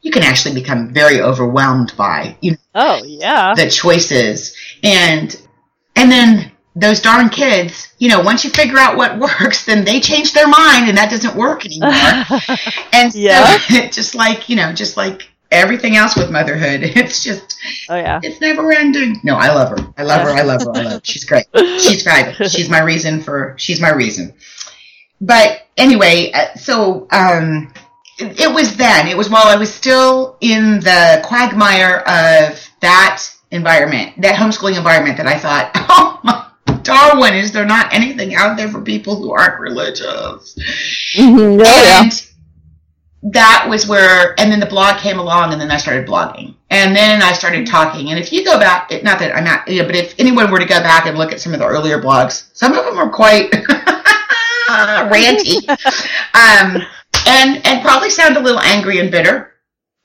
you 0.03 0.11
can 0.11 0.23
actually 0.23 0.55
become 0.55 0.93
very 0.93 1.21
overwhelmed 1.21 1.93
by. 1.97 2.37
You 2.41 2.53
know, 2.53 2.57
Oh, 2.75 3.03
yeah. 3.05 3.55
the 3.55 3.69
choices. 3.69 4.55
And 4.83 5.35
and 5.97 6.11
then 6.11 6.53
those 6.77 7.01
darn 7.03 7.29
kids 7.29 7.93
you 7.99 8.09
know 8.09 8.21
once 8.21 8.45
you 8.45 8.51
figure 8.51 8.79
out 8.79 8.97
what 8.97 9.19
works 9.41 9.65
then 9.65 9.85
they 9.85 9.99
change 9.99 10.33
their 10.33 10.47
mind 10.47 10.89
and 10.89 10.97
that 10.97 11.11
doesn't 11.11 11.35
work 11.37 11.67
anymore. 11.67 11.91
And 12.93 13.13
so 13.13 13.19
Yeah. 13.19 13.59
just 13.91 14.15
like 14.15 14.49
you 14.49 14.57
know 14.57 14.73
just 14.73 14.97
like 14.97 15.29
everything 15.51 15.97
else 15.97 16.15
with 16.17 16.31
motherhood 16.31 16.81
it's 16.85 17.25
just 17.25 17.57
oh, 17.89 17.97
yeah. 17.97 18.21
it's 18.23 18.41
never 18.41 18.73
ending. 18.73 19.17
No 19.25 19.35
i 19.35 19.49
love 19.49 19.71
her. 19.71 19.93
I 19.99 20.05
love 20.05 20.23
her. 20.23 20.31
I 20.31 20.43
love 20.43 20.63
her. 20.63 20.71
I 20.73 20.83
love 20.83 20.93
her. 20.93 21.01
She's 21.03 21.25
great. 21.25 21.47
She's 21.57 22.05
fabulous. 22.05 22.53
She's 22.55 22.71
my 22.71 22.81
reason 22.83 23.21
for 23.21 23.55
she's 23.59 23.81
my 23.81 23.91
reason. 23.91 24.33
But 25.21 25.67
anyway 25.77 26.31
uh, 26.33 26.55
so 26.55 27.09
um 27.11 27.73
it, 28.19 28.55
was 28.55 28.77
then. 28.77 29.09
It 29.09 29.17
was 29.17 29.31
while 29.31 29.47
i 29.47 29.57
was 29.57 29.73
still 29.73 30.37
in 30.41 30.81
the 30.81 31.23
quagmire 31.25 31.99
of 32.07 32.69
that 32.81 33.25
environment 33.51 34.21
that 34.21 34.37
homeschooling 34.37 34.77
environment 34.77 35.17
that 35.17 35.27
i 35.27 35.37
thought 35.37 35.71
oh 35.75 36.21
my 36.23 36.47
darwin 36.83 37.35
is 37.35 37.53
there 37.53 37.67
not 37.67 37.93
anything 37.93 38.35
out 38.35 38.57
there 38.57 38.69
for 38.69 38.81
people 38.81 39.17
who 39.17 39.33
aren't 39.33 39.61
religious. 39.61 40.57
Mhm. 41.17 41.61
Oh, 41.65 42.01
and 42.03 43.33
that 43.35 43.67
was 43.69 43.87
where 43.87 44.35
and 44.41 44.51
then 44.51 44.61
the 44.61 44.67
blog 44.67 44.99
came 44.99 45.19
along 45.19 45.53
and 45.53 45.61
then 45.61 45.71
i 45.71 45.77
started 45.77 46.07
blogging. 46.07 46.55
And 46.71 46.95
then 46.97 47.23
i 47.23 47.33
started 47.33 47.67
talking. 47.67 48.11
And 48.11 48.19
if 48.19 48.33
you 48.33 48.45
go 48.45 48.59
back 48.59 48.91
not 49.03 49.19
that 49.19 49.37
i'm 49.37 49.45
not 49.45 49.69
you 49.69 49.83
know, 49.83 49.87
but 49.87 49.97
if 49.97 50.15
anyone 50.19 50.51
were 50.51 50.59
to 50.59 50.65
go 50.65 50.81
back 50.81 51.07
and 51.07 51.19
look 51.19 51.33
at 51.33 51.41
some 51.41 51.53
of 51.53 51.61
the 51.61 51.67
earlier 51.67 52.01
blogs 52.01 52.49
some 52.55 52.73
of 52.73 52.85
them 52.85 52.99
are 52.99 53.11
quite 53.11 53.51
ranty. 55.11 55.57
Um, 56.33 56.83
and 57.27 57.65
and 57.67 57.83
probably 57.83 58.11
sound 58.11 58.37
a 58.37 58.41
little 58.41 58.61
angry 58.61 58.99
and 59.01 59.11
bitter 59.11 59.53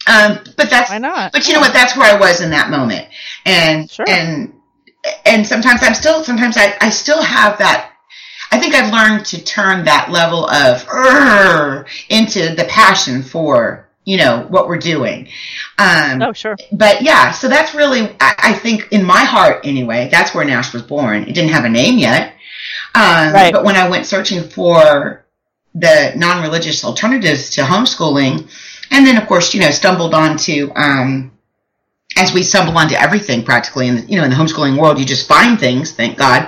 um, 0.07 0.39
but 0.55 0.69
that's 0.69 0.91
Why 0.91 0.99
not? 0.99 1.31
but 1.31 1.47
you 1.47 1.53
know 1.55 1.59
what? 1.59 1.73
That's 1.73 1.97
where 1.97 2.15
I 2.15 2.19
was 2.19 2.39
in 2.41 2.51
that 2.51 2.69
moment, 2.69 3.07
and 3.45 3.89
Sure. 3.89 4.05
and 4.07 4.53
and 5.25 5.45
sometimes 5.47 5.81
I'm 5.81 5.95
still 5.95 6.23
sometimes 6.23 6.57
I 6.57 6.75
I 6.79 6.89
still 6.91 7.23
have 7.23 7.57
that. 7.57 7.91
I 8.51 8.59
think 8.59 8.75
I've 8.75 8.93
learned 8.93 9.25
to 9.27 9.43
turn 9.43 9.83
that 9.85 10.11
level 10.11 10.47
of 10.47 10.83
into 12.09 12.53
the 12.55 12.65
passion 12.69 13.23
for 13.23 13.89
you 14.03 14.17
know 14.17 14.45
what 14.49 14.67
we're 14.67 14.77
doing. 14.77 15.27
Um, 15.79 16.21
Oh, 16.21 16.33
sure. 16.33 16.55
but 16.71 17.01
yeah, 17.01 17.31
so 17.31 17.47
that's 17.47 17.73
really 17.73 18.01
I, 18.19 18.35
I 18.37 18.53
think 18.53 18.89
in 18.91 19.03
my 19.03 19.23
heart 19.23 19.61
anyway. 19.65 20.07
That's 20.11 20.35
where 20.35 20.45
Nash 20.45 20.71
was 20.71 20.83
born. 20.83 21.23
It 21.23 21.33
didn't 21.33 21.49
have 21.49 21.65
a 21.65 21.69
name 21.69 21.97
yet, 21.97 22.33
um, 22.93 23.33
Right. 23.33 23.51
but 23.51 23.63
when 23.63 23.75
I 23.75 23.89
went 23.89 24.05
searching 24.05 24.43
for 24.47 25.24
the 25.75 26.13
non-religious 26.15 26.83
alternatives 26.83 27.49
to 27.51 27.61
homeschooling, 27.61 28.49
and 28.91 29.05
then 29.05 29.17
of 29.17 29.27
course 29.27 29.53
you 29.53 29.61
know 29.61 29.69
stumbled 29.71 30.13
onto 30.13 30.71
um, 30.75 31.31
as 32.17 32.33
we 32.33 32.43
stumble 32.43 32.77
onto 32.77 32.95
everything 32.95 33.43
practically 33.43 33.87
in 33.89 33.95
the, 33.97 34.01
you 34.03 34.17
know 34.17 34.23
in 34.23 34.29
the 34.29 34.35
homeschooling 34.37 34.79
world, 34.79 34.97
you 34.97 35.05
just 35.05 35.27
find 35.27 35.59
things. 35.59 35.91
Thank 35.91 36.17
God. 36.17 36.43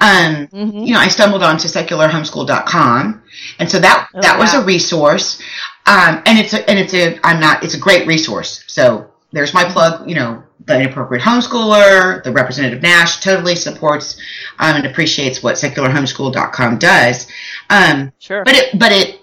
Um, 0.00 0.48
Mhm. 0.48 0.86
you 0.86 0.94
know, 0.94 1.00
I 1.00 1.08
stumbled 1.08 1.42
onto 1.42 1.68
secularhomeschool.com, 1.68 3.22
and 3.58 3.70
so 3.70 3.78
that 3.80 4.08
Oh, 4.14 4.20
that 4.22 4.38
was 4.38 4.54
a 4.54 4.62
resource. 4.62 5.40
Um, 5.86 6.22
and 6.26 6.38
it's 6.38 6.52
a, 6.54 6.68
and 6.68 6.78
it's 6.78 6.94
a 6.94 7.18
I'm 7.24 7.40
not 7.40 7.62
it's 7.64 7.74
a 7.74 7.78
great 7.78 8.06
resource. 8.06 8.64
So 8.66 9.08
there's 9.32 9.52
my 9.54 9.64
plug. 9.64 10.08
You 10.08 10.14
know, 10.14 10.42
the 10.66 10.80
inappropriate 10.80 11.22
homeschooler, 11.24 12.22
the 12.22 12.32
representative 12.32 12.82
Nash 12.82 13.20
totally 13.20 13.56
supports 13.56 14.16
um, 14.58 14.76
and 14.76 14.86
appreciates 14.86 15.42
what 15.42 15.56
secularhomeschool.com 15.56 16.78
does. 16.78 17.26
Um, 17.70 18.12
Sure. 18.18 18.44
but 18.44 18.54
it 18.54 18.78
but 18.78 18.92
it 18.92 19.20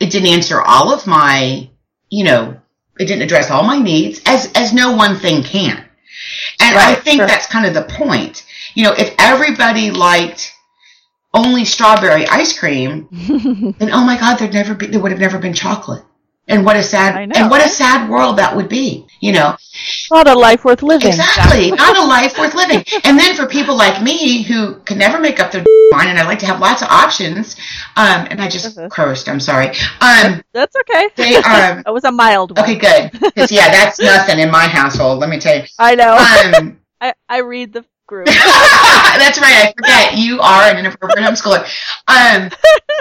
it 0.00 0.10
didn't 0.10 0.28
answer 0.28 0.60
all 0.60 0.92
of 0.92 1.06
my 1.06 1.68
you 2.10 2.24
know 2.24 2.60
it 2.98 3.06
didn't 3.06 3.22
address 3.22 3.50
all 3.50 3.62
my 3.62 3.78
needs 3.78 4.20
as 4.26 4.52
as 4.54 4.72
no 4.72 4.92
one 4.94 5.16
thing 5.16 5.42
can 5.42 5.76
and 6.60 6.76
i 6.76 6.94
think 6.94 7.16
sure. 7.18 7.26
that's 7.26 7.46
kind 7.46 7.64
of 7.66 7.72
the 7.74 7.82
point 7.94 8.44
you 8.74 8.84
know 8.84 8.92
if 8.92 9.14
everybody 9.18 9.90
liked 9.90 10.52
only 11.32 11.64
strawberry 11.64 12.26
ice 12.26 12.58
cream 12.58 13.08
then 13.78 13.90
oh 13.92 14.04
my 14.04 14.18
god 14.18 14.36
there'd 14.38 14.52
never 14.52 14.74
be 14.74 14.86
there 14.86 15.00
would 15.00 15.12
have 15.12 15.20
never 15.20 15.38
been 15.38 15.54
chocolate 15.54 16.02
and 16.50 16.64
what 16.64 16.76
a 16.76 16.82
sad 16.82 17.28
know, 17.28 17.34
and 17.36 17.50
what 17.50 17.64
a 17.64 17.68
sad 17.68 18.08
world 18.10 18.36
that 18.38 18.54
would 18.54 18.68
be 18.68 19.06
you 19.20 19.32
know 19.32 19.56
Not 20.10 20.26
a 20.28 20.34
life 20.38 20.64
worth 20.64 20.82
living. 20.82 21.08
Exactly. 21.08 21.70
Not 21.84 21.96
a 21.96 22.04
life 22.04 22.38
worth 22.38 22.54
living. 22.54 22.84
And 23.04 23.18
then 23.18 23.34
for 23.34 23.46
people 23.46 23.76
like 23.76 24.02
me 24.02 24.42
who 24.42 24.74
can 24.88 24.98
never 24.98 25.18
make 25.20 25.38
up 25.40 25.52
their 25.52 25.64
mind 25.92 26.08
and 26.10 26.18
I 26.18 26.24
like 26.26 26.38
to 26.40 26.46
have 26.46 26.58
lots 26.60 26.82
of 26.82 26.88
options, 26.88 27.56
um, 27.96 28.26
and 28.30 28.40
I 28.40 28.48
just 28.48 28.76
Mhm. 28.76 28.90
cursed, 28.90 29.28
I'm 29.28 29.40
sorry. 29.40 29.68
Um, 30.00 30.42
That's 30.52 30.74
okay. 30.82 31.08
they, 31.16 31.36
um, 31.36 31.82
that 31.84 31.92
was 31.92 32.04
a 32.04 32.12
mild 32.12 32.56
one. 32.56 32.64
okay, 32.64 32.76
good. 32.76 33.34
'Cause, 33.34 33.52
yeah, 33.52 33.68
that's 33.70 33.98
nothing 34.00 34.38
in 34.40 34.50
my 34.50 34.66
household, 34.66 35.18
let 35.20 35.28
me 35.30 35.38
tell 35.38 35.56
you. 35.56 35.64
I 35.78 35.94
know. 35.94 36.14
Um, 36.58 36.78
I, 37.00 37.14
I 37.28 37.38
read 37.40 37.72
the 37.72 37.84
group. 38.06 38.26
that's 38.26 39.38
right, 39.40 39.68
I 39.68 39.72
forget. 39.76 40.16
You 40.18 40.40
are 40.40 40.64
an 40.70 40.78
inappropriate 40.78 41.26
homeschooler. 41.28 41.60
Um, 42.08 42.50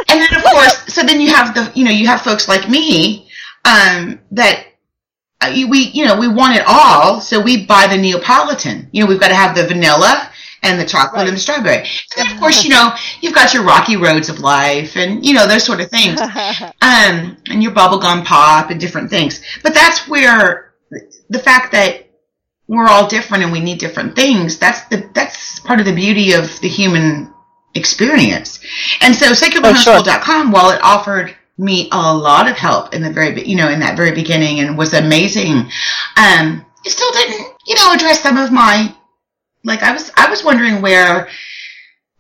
and 0.10 0.22
then 0.22 0.34
of 0.36 0.44
course, 0.44 0.94
so 0.94 1.02
then 1.04 1.20
you 1.22 1.30
have 1.34 1.54
the, 1.56 1.72
you 1.76 1.86
know, 1.86 1.92
you 1.92 2.08
have 2.08 2.22
folks 2.22 2.48
like 2.48 2.70
me, 2.70 3.29
um, 3.66 4.20
that 4.32 4.66
uh, 5.42 5.54
we, 5.70 5.90
you 5.94 6.06
know, 6.06 6.20
we 6.20 6.28
want 6.28 6.56
it 6.56 6.64
all, 6.68 7.22
so 7.22 7.42
we 7.42 7.66
buy 7.66 7.88
the 7.88 7.98
Neapolitan. 7.98 8.90
You 8.92 9.04
know, 9.04 9.10
we've 9.10 9.20
got 9.20 9.30
to 9.30 9.36
have 9.36 9.56
the 9.56 9.66
vanilla 9.66 10.30
and 10.64 10.80
the 10.80 10.86
chocolate 10.86 11.28
and 11.28 11.36
the 11.36 11.40
strawberry. 11.40 11.78
And 11.78 11.88
then, 12.18 12.34
of 12.34 12.40
course, 12.40 12.64
you 12.64 12.70
know, 12.70 12.94
you've 13.22 13.34
got 13.34 13.54
your 13.54 13.64
rocky 13.64 13.96
roads 13.96 14.30
of 14.30 14.40
life 14.40 14.98
and, 14.98 15.26
you 15.26 15.34
know, 15.34 15.48
those 15.48 15.64
sort 15.64 15.82
of 15.82 15.90
things. 15.90 16.20
Um, 16.82 17.38
and 17.50 17.62
your 17.62 17.72
bubblegum 17.72 18.26
pop 18.26 18.72
and 18.72 18.80
different 18.80 19.10
things. 19.10 19.42
But 19.62 19.74
that's 19.74 20.08
where 20.08 20.74
the 21.30 21.40
fact 21.40 21.72
that 21.74 22.10
we're 22.68 22.88
all 22.88 23.08
different 23.08 23.44
and 23.44 23.52
we 23.52 23.60
need 23.60 23.80
different 23.80 24.16
things, 24.16 24.58
that's 24.58 24.86
the, 24.86 25.10
that's 25.14 25.60
part 25.60 25.80
of 25.80 25.86
the 25.86 25.94
beauty 25.94 26.34
of 26.34 26.60
the 26.62 26.68
human 26.68 27.32
experience. 27.76 28.60
And 29.02 29.16
so 29.16 29.32
secularhomeschool.com, 29.32 30.52
while 30.52 30.72
it 30.72 30.80
offered 30.82 31.36
me 31.60 31.90
a 31.92 32.16
lot 32.16 32.50
of 32.50 32.58
help 32.58 32.94
in 32.94 33.04
the 33.04 33.12
very, 33.12 33.46
you 33.46 33.56
know, 33.56 33.70
in 33.70 33.80
that 33.82 33.98
very 33.98 34.12
beginning 34.14 34.60
and 34.62 34.78
was 34.78 34.94
amazing, 34.94 35.70
um, 36.18 36.66
it 36.86 36.90
still 36.90 37.12
didn't, 37.12 37.54
you 37.68 37.76
know, 37.76 37.94
address 37.94 38.22
some 38.22 38.38
of 38.38 38.52
my, 38.52 38.96
like 39.64 39.84
I 39.84 39.92
was, 39.92 40.12
I 40.16 40.30
was 40.30 40.44
wondering 40.44 40.82
where 40.82 41.28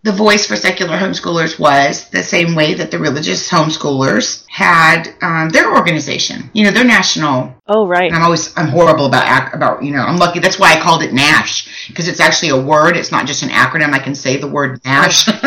the 0.03 0.11
voice 0.13 0.45
for 0.45 0.55
secular 0.55 0.97
homeschoolers 0.97 1.59
was 1.59 2.09
the 2.09 2.23
same 2.23 2.55
way 2.55 2.73
that 2.73 2.89
the 2.89 2.99
religious 2.99 3.49
homeschoolers 3.49 4.45
had 4.49 5.13
um, 5.21 5.49
their 5.49 5.75
organization. 5.75 6.49
You 6.53 6.65
know, 6.65 6.71
their 6.71 6.85
national. 6.85 7.53
oh, 7.67 7.85
right. 7.85 8.07
And 8.07 8.15
I'm 8.15 8.23
always 8.23 8.57
I'm 8.57 8.69
horrible 8.69 9.07
about 9.07 9.53
about 9.53 9.83
you 9.83 9.91
know 9.91 10.01
I'm 10.01 10.17
lucky. 10.17 10.39
That's 10.39 10.57
why 10.57 10.73
I 10.73 10.79
called 10.79 11.03
it 11.03 11.13
Nash 11.13 11.87
because 11.87 12.07
it's 12.07 12.21
actually 12.21 12.49
a 12.49 12.61
word. 12.61 12.95
It's 12.95 13.11
not 13.11 13.27
just 13.27 13.43
an 13.43 13.49
acronym. 13.49 13.91
I 13.91 13.99
can 13.99 14.15
say 14.15 14.37
the 14.37 14.47
word 14.47 14.79
Nash. 14.85 15.27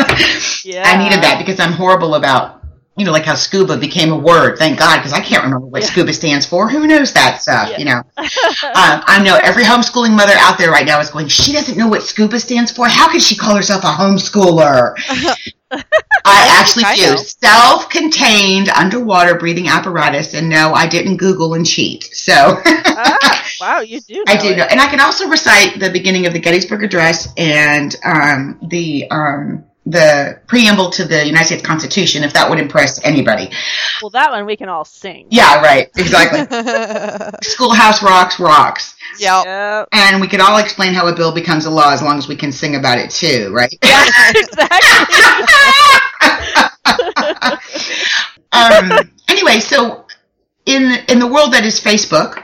Yeah. 0.65 0.83
I 0.85 0.97
needed 0.97 1.21
that 1.23 1.39
because 1.39 1.59
I'm 1.59 1.73
horrible 1.73 2.15
about 2.15 2.62
you 2.95 3.05
know 3.05 3.11
like 3.11 3.25
how 3.25 3.35
scuba 3.35 3.77
became 3.77 4.11
a 4.11 4.17
word. 4.17 4.57
Thank 4.57 4.79
God 4.79 4.97
because 4.97 5.13
I 5.13 5.19
can't 5.19 5.43
remember 5.43 5.65
what 5.67 5.81
Yeah. 5.81 5.87
scuba 5.89 6.13
stands 6.13 6.45
for. 6.45 6.69
Who 6.69 6.85
knows 6.87 7.13
that 7.13 7.41
stuff? 7.41 7.69
Yeah. 7.71 7.77
You 7.79 7.85
know. 7.85 8.01
Um, 8.75 9.03
I 9.05 9.21
know 9.23 9.37
every 9.43 9.63
homeschooling 9.63 10.15
mother 10.15 10.33
out 10.37 10.57
there 10.57 10.71
right 10.71 10.85
now 10.85 10.99
is 10.99 11.09
going, 11.09 11.27
she 11.27 11.51
doesn't 11.53 11.77
know 11.77 11.87
what 11.87 12.01
scuba 12.01 12.39
stands 12.39 12.71
for. 12.71 12.87
How 12.87 13.11
could 13.11 13.21
she 13.21 13.35
call 13.35 13.55
herself 13.55 13.83
a 13.83 13.87
homeschooler? 13.87 14.93
I 16.25 16.57
actually 16.59 16.85
I 16.85 16.95
do. 16.95 17.17
Self 17.17 17.89
contained 17.89 18.69
underwater 18.69 19.35
breathing 19.37 19.67
apparatus. 19.67 20.33
And 20.33 20.49
no, 20.49 20.73
I 20.73 20.87
didn't 20.87 21.17
Google 21.17 21.53
and 21.55 21.65
cheat. 21.65 22.03
So 22.05 22.33
ah, 22.65 23.45
wow, 23.61 23.79
you 23.81 23.99
do. 24.01 24.23
I 24.27 24.37
do 24.37 24.49
it. 24.49 24.57
know. 24.57 24.63
And 24.63 24.79
I 24.79 24.87
can 24.87 24.99
also 24.99 25.27
recite 25.27 25.79
the 25.79 25.89
beginning 25.89 26.25
of 26.25 26.33
the 26.33 26.39
Gettysburg 26.39 26.83
Address 26.83 27.27
and 27.37 27.95
um, 28.05 28.59
the 28.69 29.09
um, 29.11 29.65
the 29.85 30.39
preamble 30.47 30.89
to 30.91 31.03
the 31.03 31.25
United 31.25 31.47
States 31.47 31.63
Constitution, 31.63 32.23
if 32.23 32.33
that 32.33 32.49
would 32.49 32.59
impress 32.59 33.03
anybody. 33.03 33.51
Well, 34.01 34.11
that 34.11 34.31
one 34.31 34.45
we 34.45 34.55
can 34.55 34.69
all 34.69 34.85
sing. 34.85 35.27
Yeah, 35.29 35.61
right, 35.61 35.89
exactly. 35.97 36.47
Schoolhouse 37.43 38.01
rocks, 38.01 38.39
rocks. 38.39 38.95
yep. 39.19 39.45
Yep. 39.45 39.89
And 39.91 40.21
we 40.21 40.27
could 40.27 40.39
all 40.39 40.57
explain 40.57 40.93
how 40.93 41.07
a 41.07 41.15
bill 41.15 41.33
becomes 41.33 41.65
a 41.65 41.69
law 41.69 41.91
as 41.91 42.01
long 42.01 42.17
as 42.17 42.27
we 42.27 42.35
can 42.35 42.51
sing 42.51 42.75
about 42.75 42.97
it 42.97 43.11
too, 43.11 43.51
right? 43.53 43.73
Yeah, 43.83 44.05
exactly. 44.35 44.89
um, 48.53 49.11
anyway, 49.27 49.59
so 49.59 50.05
in 50.65 50.99
in 51.09 51.19
the 51.19 51.27
world 51.27 51.53
that 51.53 51.65
is 51.65 51.79
Facebook, 51.79 52.41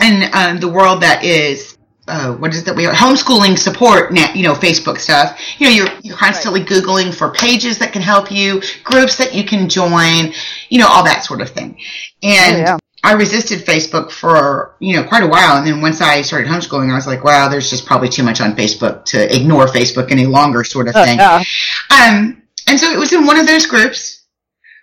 and 0.00 0.34
um, 0.34 0.60
the 0.60 0.68
world 0.68 1.02
that 1.02 1.22
is 1.22 1.76
uh, 2.08 2.32
what 2.34 2.52
is 2.52 2.62
it 2.62 2.64
that 2.66 2.76
we 2.76 2.86
are 2.86 2.92
homeschooling 2.92 3.58
support 3.58 4.12
net, 4.12 4.34
you 4.34 4.42
know, 4.42 4.54
Facebook 4.54 4.98
stuff. 4.98 5.38
You 5.58 5.66
know, 5.68 5.72
you're 5.72 5.88
you're 6.02 6.16
constantly 6.16 6.64
googling 6.64 7.14
for 7.14 7.30
pages 7.32 7.78
that 7.78 7.92
can 7.92 8.02
help 8.02 8.30
you, 8.30 8.60
groups 8.84 9.16
that 9.16 9.34
you 9.34 9.44
can 9.44 9.68
join, 9.68 10.32
you 10.68 10.78
know, 10.78 10.88
all 10.88 11.04
that 11.04 11.24
sort 11.24 11.40
of 11.40 11.50
thing. 11.50 11.78
And 12.22 12.56
Oh, 12.56 12.58
yeah. 12.58 12.76
I 13.02 13.12
resisted 13.12 13.60
Facebook 13.60 14.10
for 14.10 14.74
you 14.78 14.94
know 14.96 15.04
quite 15.04 15.22
a 15.22 15.26
while, 15.26 15.56
and 15.56 15.66
then 15.66 15.80
once 15.80 16.00
I 16.02 16.20
started 16.22 16.48
homeschooling, 16.48 16.90
I 16.90 16.94
was 16.96 17.06
like, 17.06 17.24
wow, 17.24 17.48
there's 17.48 17.70
just 17.70 17.86
probably 17.86 18.08
too 18.10 18.22
much 18.22 18.40
on 18.42 18.54
Facebook 18.54 19.04
to 19.06 19.34
ignore 19.34 19.66
Facebook 19.66 20.10
any 20.10 20.26
longer, 20.26 20.64
sort 20.64 20.86
of 20.88 20.94
Oh, 20.96 21.04
thing. 21.04 21.18
yeah. 21.18 21.42
Um, 21.90 22.42
and 22.66 22.78
so 22.78 22.90
it 22.90 22.98
was 22.98 23.12
in 23.12 23.24
one 23.24 23.38
of 23.38 23.46
those 23.46 23.64
groups, 23.66 24.24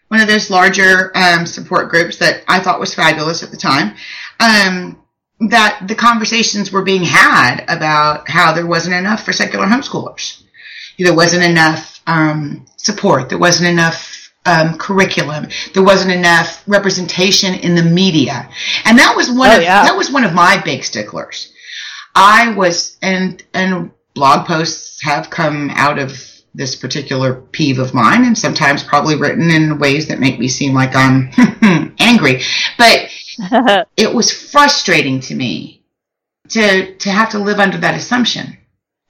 one 0.08 0.20
of 0.20 0.28
those 0.28 0.50
larger 0.50 1.12
um, 1.16 1.46
support 1.46 1.90
groups 1.90 2.18
that 2.18 2.44
I 2.48 2.60
thought 2.60 2.80
was 2.80 2.94
fabulous 2.96 3.44
at 3.44 3.52
the 3.52 3.58
time, 3.58 3.96
um, 4.40 4.98
that 5.40 5.84
the 5.88 5.96
conversations 5.96 6.72
were 6.72 6.82
being 6.84 7.04
had 7.04 7.64
about 7.68 8.30
how 8.30 8.54
there 8.54 8.66
wasn't 8.66 8.96
enough 8.96 9.24
for 9.24 9.34
secular 9.34 9.66
homeschoolers. 9.66 10.42
There 10.98 11.14
wasn't 11.16 11.44
enough 11.44 12.02
um, 12.08 12.66
support. 12.78 13.30
There 13.30 13.38
wasn't 13.38 13.70
enough 13.70 14.32
um, 14.48 14.78
curriculum. 14.78 15.48
There 15.74 15.84
wasn't 15.84 16.12
enough 16.14 16.64
representation 16.68 17.54
in 17.54 17.76
the 17.76 17.84
media, 17.84 18.50
and 18.86 18.98
that 18.98 19.14
was 19.16 19.30
one 19.30 19.50
Oh, 19.52 19.58
of 19.58 19.62
yeah. 19.62 19.84
that 19.84 19.96
was 19.98 20.10
one 20.12 20.24
of 20.24 20.34
my 20.34 20.60
big 20.64 20.84
sticklers. 20.84 21.54
I 22.16 22.54
was 22.54 22.98
and 23.04 23.44
and 23.54 23.92
blog 24.16 24.48
posts 24.48 25.02
have 25.04 25.30
come 25.30 25.70
out 25.72 26.00
of 26.00 26.20
this 26.56 26.76
particular 26.76 27.36
peeve 27.36 27.78
of 27.78 27.94
mine 27.94 28.26
and 28.26 28.36
sometimes 28.36 28.82
probably 28.82 29.16
written 29.16 29.52
in 29.52 29.78
ways 29.78 30.08
that 30.08 30.20
make 30.20 30.40
me 30.40 30.48
seem 30.48 30.74
like 30.74 30.96
I'm 30.96 31.30
angry. 32.00 32.42
But 32.80 33.10
it 33.98 34.14
was 34.14 34.32
frustrating 34.32 35.20
to 35.22 35.36
me 35.36 35.84
to 36.50 36.96
to 36.96 37.10
have 37.10 37.30
to 37.30 37.40
live 37.40 37.60
under 37.60 37.78
that 37.78 37.96
assumption. 37.96 38.58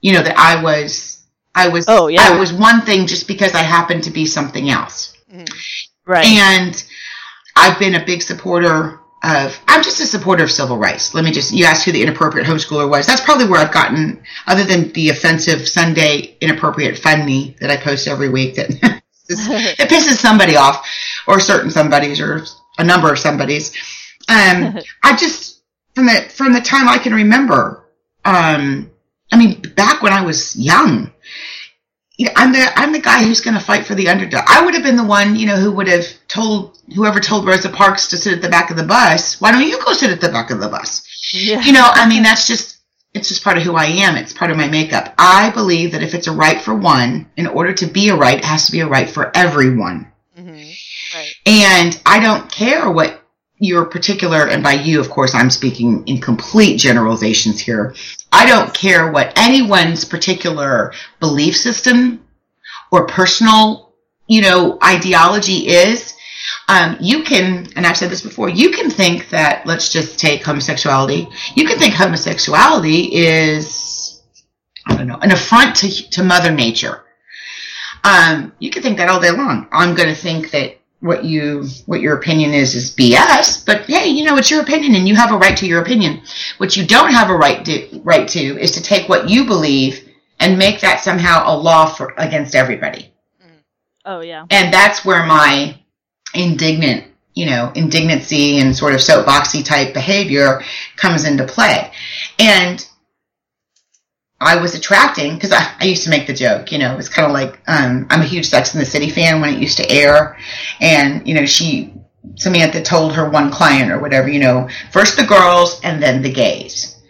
You 0.00 0.12
know, 0.12 0.22
that 0.22 0.38
I 0.38 0.62
was 0.62 1.18
I 1.54 1.68
was 1.68 1.86
Oh, 1.88 2.08
yeah. 2.08 2.22
I 2.22 2.38
was 2.38 2.52
one 2.52 2.82
thing 2.82 3.06
just 3.06 3.26
because 3.26 3.54
I 3.54 3.62
happened 3.62 4.04
to 4.04 4.10
be 4.10 4.26
something 4.26 4.70
else. 4.70 5.16
Mm-hmm. 5.32 5.44
right. 6.06 6.24
And 6.26 6.84
I've 7.56 7.78
been 7.78 7.96
a 7.96 8.04
big 8.04 8.22
supporter 8.22 9.00
of, 9.22 9.60
I'm 9.66 9.82
just 9.82 10.00
a 10.00 10.06
supporter 10.06 10.44
of 10.44 10.50
civil 10.50 10.78
rights. 10.78 11.12
Let 11.14 11.24
me 11.24 11.32
just, 11.32 11.52
you 11.52 11.64
asked 11.64 11.84
who 11.84 11.92
the 11.92 12.02
inappropriate 12.02 12.46
homeschooler 12.46 12.88
was. 12.88 13.06
That's 13.06 13.20
probably 13.20 13.48
where 13.48 13.60
I've 13.60 13.72
gotten, 13.72 14.22
other 14.46 14.64
than 14.64 14.92
the 14.92 15.10
offensive 15.10 15.66
Sunday 15.68 16.36
inappropriate 16.40 16.98
fund 16.98 17.26
me 17.26 17.56
that 17.60 17.70
I 17.70 17.76
post 17.76 18.06
every 18.06 18.28
week 18.28 18.54
that, 18.54 18.70
it 19.28 19.88
pisses 19.90 20.16
somebody 20.16 20.56
off 20.56 20.88
or 21.26 21.40
certain 21.40 21.70
somebodies 21.70 22.20
or 22.20 22.44
a 22.78 22.84
number 22.84 23.12
of 23.12 23.18
somebodies. 23.18 23.74
Um, 24.28 24.78
I 25.02 25.16
just, 25.16 25.62
from 25.94 26.06
the, 26.06 26.28
from 26.30 26.52
the 26.52 26.60
time 26.60 26.88
I 26.88 26.98
can 26.98 27.14
remember, 27.14 27.84
um, 28.24 28.90
I 29.32 29.36
mean, 29.36 29.60
back 29.74 30.02
when 30.02 30.12
I 30.12 30.22
was 30.22 30.56
young, 30.56 31.12
you 32.18 32.26
know, 32.26 32.32
I'm 32.34 32.52
the 32.52 32.66
I'm 32.74 32.92
the 32.92 32.98
guy 32.98 33.22
who's 33.22 33.40
going 33.40 33.54
to 33.54 33.64
fight 33.64 33.86
for 33.86 33.94
the 33.94 34.08
underdog. 34.08 34.42
I 34.48 34.64
would 34.64 34.74
have 34.74 34.82
been 34.82 34.96
the 34.96 35.04
one, 35.04 35.36
you 35.36 35.46
know, 35.46 35.56
who 35.56 35.70
would 35.72 35.86
have 35.86 36.04
told 36.26 36.78
whoever 36.94 37.20
told 37.20 37.46
Rosa 37.46 37.68
Parks 37.68 38.08
to 38.08 38.16
sit 38.16 38.32
at 38.32 38.42
the 38.42 38.48
back 38.48 38.70
of 38.70 38.76
the 38.76 38.82
bus. 38.82 39.40
Why 39.40 39.52
don't 39.52 39.62
you 39.62 39.78
go 39.84 39.92
sit 39.92 40.10
at 40.10 40.20
the 40.20 40.28
back 40.28 40.50
of 40.50 40.58
the 40.58 40.68
bus? 40.68 41.06
yeah. 41.32 41.60
You 41.60 41.72
know, 41.72 41.84
I 41.84 42.08
mean, 42.08 42.24
that's 42.24 42.46
just 42.46 42.78
it's 43.14 43.28
just 43.28 43.44
part 43.44 43.56
of 43.56 43.62
who 43.62 43.76
I 43.76 43.86
am. 43.86 44.16
It's 44.16 44.32
part 44.32 44.50
of 44.50 44.56
my 44.56 44.68
makeup. 44.68 45.14
I 45.16 45.50
believe 45.50 45.92
that 45.92 46.02
if 46.02 46.12
it's 46.12 46.26
a 46.26 46.32
right 46.32 46.60
for 46.60 46.74
one, 46.74 47.30
in 47.36 47.46
order 47.46 47.72
to 47.74 47.86
be 47.86 48.08
a 48.08 48.16
right, 48.16 48.38
it 48.38 48.44
has 48.44 48.66
to 48.66 48.72
be 48.72 48.80
a 48.80 48.88
right 48.88 49.08
for 49.08 49.34
everyone. 49.36 50.10
Right. 51.14 51.34
And 51.46 52.00
I 52.04 52.20
don't 52.20 52.50
care 52.50 52.90
what 52.90 53.17
your 53.60 53.84
particular, 53.84 54.46
and 54.46 54.62
by 54.62 54.72
you, 54.72 55.00
of 55.00 55.10
course, 55.10 55.34
I'm 55.34 55.50
speaking 55.50 56.06
in 56.06 56.20
complete 56.20 56.78
generalizations 56.78 57.60
here. 57.60 57.94
I 58.32 58.46
don't 58.46 58.72
care 58.72 59.10
what 59.10 59.36
anyone's 59.36 60.04
particular 60.04 60.92
belief 61.18 61.56
system 61.56 62.24
or 62.92 63.06
personal, 63.06 63.94
you 64.26 64.42
know, 64.42 64.78
ideology 64.82 65.68
is. 65.68 66.14
Um, 66.68 66.96
you 67.00 67.24
can, 67.24 67.68
and 67.76 67.86
I've 67.86 67.96
said 67.96 68.10
this 68.10 68.22
before, 68.22 68.48
you 68.48 68.70
can 68.70 68.90
think 68.90 69.30
that, 69.30 69.66
let's 69.66 69.90
just 69.90 70.18
take 70.18 70.44
homosexuality. 70.44 71.28
You 71.54 71.66
can 71.66 71.78
think 71.78 71.94
homosexuality 71.94 73.12
is, 73.12 74.22
I 74.86 74.96
don't 74.96 75.06
know, 75.06 75.18
an 75.20 75.32
affront 75.32 75.76
to, 75.76 76.10
to 76.10 76.22
Mother 76.22 76.52
Nature. 76.52 77.04
Um, 78.04 78.52
you 78.58 78.70
can 78.70 78.82
think 78.82 78.98
that 78.98 79.08
all 79.08 79.20
day 79.20 79.30
long. 79.30 79.68
I'm 79.72 79.94
going 79.94 80.08
to 80.08 80.14
think 80.14 80.52
that 80.52 80.77
what 81.00 81.24
you 81.24 81.64
what 81.86 82.00
your 82.00 82.16
opinion 82.16 82.52
is 82.52 82.74
is 82.74 82.94
BS. 82.94 83.64
But 83.64 83.82
hey, 83.82 84.08
you 84.08 84.24
know 84.24 84.36
it's 84.36 84.50
your 84.50 84.62
opinion, 84.62 84.94
and 84.94 85.06
you 85.06 85.14
have 85.14 85.32
a 85.32 85.38
right 85.38 85.56
to 85.56 85.66
your 85.66 85.82
opinion. 85.82 86.22
What 86.58 86.76
you 86.76 86.86
don't 86.86 87.12
have 87.12 87.30
a 87.30 87.36
right 87.36 87.64
to 87.64 88.00
right 88.02 88.26
to 88.28 88.60
is 88.60 88.72
to 88.72 88.82
take 88.82 89.08
what 89.08 89.28
you 89.28 89.44
believe 89.44 90.08
and 90.40 90.58
make 90.58 90.80
that 90.80 91.00
somehow 91.00 91.44
a 91.46 91.54
law 91.56 91.86
for 91.86 92.14
against 92.16 92.54
everybody. 92.54 93.12
Mm. 93.44 93.62
oh 94.04 94.20
yeah. 94.20 94.46
And 94.50 94.72
that's 94.72 95.04
where 95.04 95.24
my 95.24 95.78
indignant, 96.34 97.04
you 97.34 97.46
know, 97.46 97.72
indignancy 97.74 98.58
and 98.58 98.76
sort 98.76 98.94
of 98.94 99.00
soapboxy 99.00 99.64
type 99.64 99.94
behavior 99.94 100.62
comes 100.96 101.24
into 101.24 101.44
play. 101.44 101.92
And 102.38 102.87
I 104.40 104.56
was 104.60 104.74
attracting 104.74 105.34
because 105.34 105.52
I, 105.52 105.74
I 105.80 105.84
used 105.84 106.04
to 106.04 106.10
make 106.10 106.26
the 106.26 106.32
joke, 106.32 106.70
you 106.70 106.78
know, 106.78 106.92
it 106.92 106.96
was 106.96 107.08
kind 107.08 107.26
of 107.26 107.32
like 107.32 107.60
um, 107.66 108.06
I'm 108.10 108.20
a 108.20 108.24
huge 108.24 108.46
Sex 108.46 108.72
in 108.72 108.80
the 108.80 108.86
City 108.86 109.10
fan 109.10 109.40
when 109.40 109.52
it 109.52 109.60
used 109.60 109.78
to 109.78 109.90
air, 109.90 110.38
and 110.80 111.26
you 111.26 111.34
know, 111.34 111.44
she 111.44 111.92
Samantha 112.36 112.82
told 112.82 113.14
her 113.14 113.28
one 113.28 113.50
client 113.50 113.90
or 113.90 113.98
whatever, 113.98 114.28
you 114.28 114.38
know, 114.38 114.68
first 114.92 115.16
the 115.16 115.24
girls 115.24 115.80
and 115.82 116.00
then 116.02 116.22
the 116.22 116.32
gays, 116.32 117.00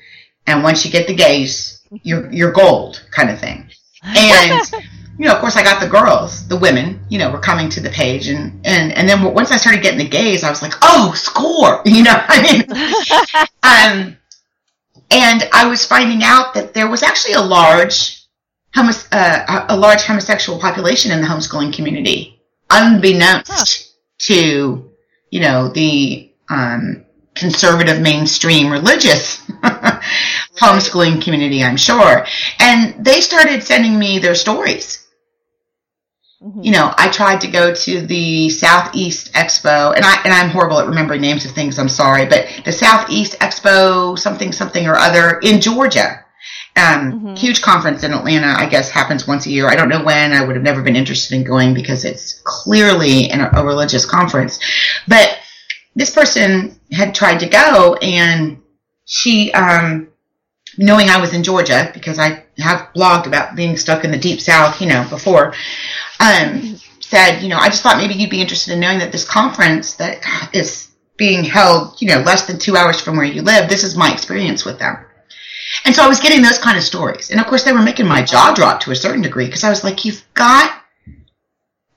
and 0.47 0.62
once 0.62 0.85
you 0.85 0.91
get 0.91 1.07
the 1.07 1.14
gays, 1.14 1.83
you're 2.03 2.33
you're 2.33 2.53
gold 2.53 3.05
kind 3.11 3.29
of 3.29 3.39
thing, 3.39 3.68
and 4.03 4.62
you 5.18 5.26
know, 5.26 5.35
of 5.35 5.41
course, 5.41 5.57
I 5.57 5.64
got 5.64 5.81
the 5.81 5.89
girls, 5.89 6.47
the 6.47 6.57
women, 6.57 7.01
you 7.09 7.18
know, 7.18 7.31
were 7.31 7.41
coming 7.41 7.68
to 7.70 7.81
the 7.81 7.91
page, 7.91 8.29
and 8.29 8.59
and 8.64 8.93
and 8.93 9.09
then 9.09 9.35
once 9.35 9.51
I 9.51 9.57
started 9.57 9.83
getting 9.83 9.99
the 9.99 10.09
gays, 10.09 10.45
I 10.45 10.51
was 10.51 10.62
like, 10.62 10.74
oh, 10.81 11.12
score, 11.14 11.83
you 11.85 12.05
know, 12.05 12.14
I 12.16 12.43
mean, 12.43 14.07
um, 14.07 14.16
and 15.11 15.49
I 15.53 15.67
was 15.67 15.85
finding 15.85 16.23
out 16.23 16.55
that 16.55 16.75
there 16.75 16.89
was 16.89 17.03
actually 17.03 17.35
a 17.35 17.41
large, 17.41 18.27
homos- 18.75 19.11
uh, 19.13 19.67
a 19.69 19.77
large 19.77 20.03
homosexual 20.03 20.59
population 20.59 21.11
in 21.11 21.21
the 21.21 21.27
homeschooling 21.27 21.73
community, 21.73 22.41
unbeknownst 22.71 23.95
to, 24.21 24.91
you 25.31 25.41
know, 25.41 25.69
the 25.69 26.33
um, 26.51 27.05
conservative 27.35 28.01
mainstream 28.01 28.71
religious 28.71 29.39
homeschooling 30.61 31.23
community, 31.23 31.63
I'm 31.63 31.77
sure, 31.77 32.27
and 32.59 33.05
they 33.05 33.21
started 33.21 33.63
sending 33.63 33.99
me 33.99 34.19
their 34.19 34.35
stories 34.35 35.08
Mhm. 36.45 36.64
you 36.64 36.70
know, 36.70 36.95
I 36.97 37.09
tried 37.09 37.41
to 37.41 37.49
go 37.49 37.74
to 37.74 38.01
the 38.07 38.49
Southeast 38.49 39.32
Expo, 39.32 39.95
and 39.97 40.05
I 40.05 40.20
and 40.24 40.32
I'm 40.32 40.51
horrible 40.51 40.78
at 40.78 40.86
remembering 40.86 41.20
names 41.20 41.45
of 41.45 41.51
things. 41.51 41.78
I'm 41.80 41.89
sorry, 41.89 42.26
but 42.26 42.47
the 42.64 42.70
Southeast 42.70 43.36
Expo, 43.41 44.16
something 44.16 44.53
something 44.53 44.86
or 44.86 44.95
other 44.97 45.41
in 45.43 45.61
Georgia, 45.61 46.20
um, 46.76 47.12
Mhm. 47.12 47.39
huge 47.39 47.61
conference 47.61 48.05
in 48.05 48.12
Atlanta. 48.12 48.55
I 48.57 48.66
guess 48.66 48.89
happens 48.89 49.26
once 49.26 49.47
a 49.47 49.51
year. 49.51 49.66
I 49.68 49.74
don't 49.74 49.89
know 49.89 50.05
when. 50.05 50.32
I 50.32 50.45
would 50.45 50.55
have 50.55 50.64
never 50.64 50.80
been 50.80 50.95
interested 50.95 51.34
in 51.34 51.43
going 51.43 51.74
because 51.74 52.05
it's 52.05 52.41
clearly 52.45 53.30
an, 53.30 53.41
a 53.41 53.64
religious 53.64 54.07
conference. 54.07 54.61
But 55.09 55.39
this 55.97 56.11
person 56.11 56.78
had 56.93 57.16
tried 57.16 57.41
to 57.41 57.47
go, 57.47 57.95
and 57.95 58.59
she, 59.07 59.53
um, 59.55 60.07
knowing 60.76 61.11
I 61.11 61.20
was 61.20 61.34
in 61.34 61.43
Georgia 61.43 61.91
because 61.93 62.20
I 62.20 62.45
have 62.59 62.86
blogged 62.95 63.26
about 63.26 63.57
being 63.57 63.76
stuck 63.76 64.05
in 64.05 64.12
the 64.12 64.18
deep 64.18 64.41
South, 64.41 64.80
you 64.80 64.86
know, 64.86 65.05
before 65.11 65.53
um, 66.21 66.77
said, 67.01 67.41
you 67.41 67.49
know, 67.49 67.59
I 67.59 67.69
just 67.69 67.83
thought 67.83 67.97
maybe 67.97 68.14
you'd 68.14 68.31
be 68.31 68.41
interested 68.41 68.73
in 68.73 68.81
knowing 68.81 68.99
that 68.99 69.12
this 69.12 69.25
conference 69.25 69.95
that 69.95 70.23
is 70.53 70.89
being 71.16 71.43
held, 71.45 72.01
you 72.01 72.09
know, 72.09 72.21
less 72.21 72.47
than 72.47 72.59
two 72.59 72.77
hours 72.77 73.01
from 73.01 73.16
where 73.16 73.27
you 73.27 73.43
live, 73.43 73.69
this 73.69 73.85
is 73.85 73.97
my 73.97 74.12
experience 74.12 74.64
with 74.64 74.79
them. 74.79 74.97
And 75.85 75.95
so 75.95 76.03
I 76.03 76.09
was 76.09 76.21
getting 76.21 76.43
those 76.43 76.59
kind 76.59 76.77
of 76.79 76.85
stories. 76.85 77.31
And 77.31 77.41
of 77.41 77.47
course, 77.47 77.64
they 77.64 77.73
were 77.73 77.83
making 77.83 78.07
my 78.07 78.23
jaw 78.23 78.53
drop 78.55 78.81
to 78.81 78.91
a 78.91 78.97
certain 78.97 79.23
degree 79.23 79.47
because 79.47 79.64
I 79.64 79.71
was 79.71 79.85
like, 79.85 80.05
you've 80.05 80.25
got, 80.35 80.73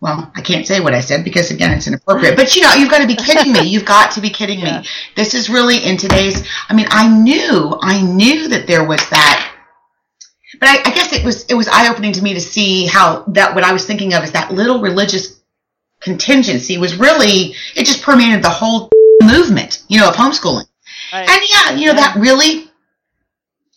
well, 0.01 0.32
I 0.36 0.41
can't 0.41 0.65
say 0.65 0.80
what 0.80 0.93
I 0.93 0.99
said 0.99 1.24
because 1.24 1.51
again, 1.51 1.72
it's 1.72 1.88
inappropriate, 1.88 2.36
but 2.36 2.55
you 2.55 2.63
know, 2.63 2.74
you've 2.74 2.89
got 2.89 2.99
to 2.99 3.07
be 3.07 3.15
kidding 3.15 3.53
me. 3.53 3.61
You've 3.67 3.86
got 3.86 4.11
to 4.11 4.22
be 4.22 4.30
kidding 4.30 4.59
Yeah. 4.59 4.82
me. 4.82 4.88
This 5.15 5.34
is 5.34 5.49
really 5.49 5.78
in 5.78 5.97
today's, 5.97 6.47
I 6.69 6.74
mean, 6.74 6.88
I 6.89 7.07
knew, 7.07 7.78
I 7.82 8.01
knew 8.01 8.47
that 8.49 8.65
there 8.67 8.84
was 8.88 8.99
that 9.09 9.50
but 10.62 10.70
I, 10.70 10.78
I 10.86 10.93
guess 10.93 11.12
it 11.12 11.26
was 11.26 11.43
it 11.45 11.55
was 11.55 11.68
eye 11.68 11.89
opening 11.89 12.14
to 12.14 12.24
me 12.24 12.36
to 12.36 12.39
see 12.39 12.86
how 12.86 13.24
that 13.30 13.55
what 13.55 13.64
I 13.64 13.74
was 13.74 13.86
thinking 13.86 14.14
of 14.14 14.24
is 14.24 14.32
that 14.32 14.53
little 14.53 14.80
religious 14.80 15.41
contingency 15.99 16.78
was 16.78 16.95
really 16.95 17.55
it 17.76 17.86
just 17.86 18.03
permeated 18.03 18.43
the 18.43 18.49
whole 18.49 18.89
movement, 19.24 19.84
you 19.89 19.99
know, 19.99 20.09
of 20.09 20.16
homeschooling. 20.16 20.68
Right. 21.12 21.28
And 21.28 21.41
yeah, 21.49 21.72
you 21.76 21.88
know, 21.88 21.95
that 21.95 22.16
really 22.16 22.70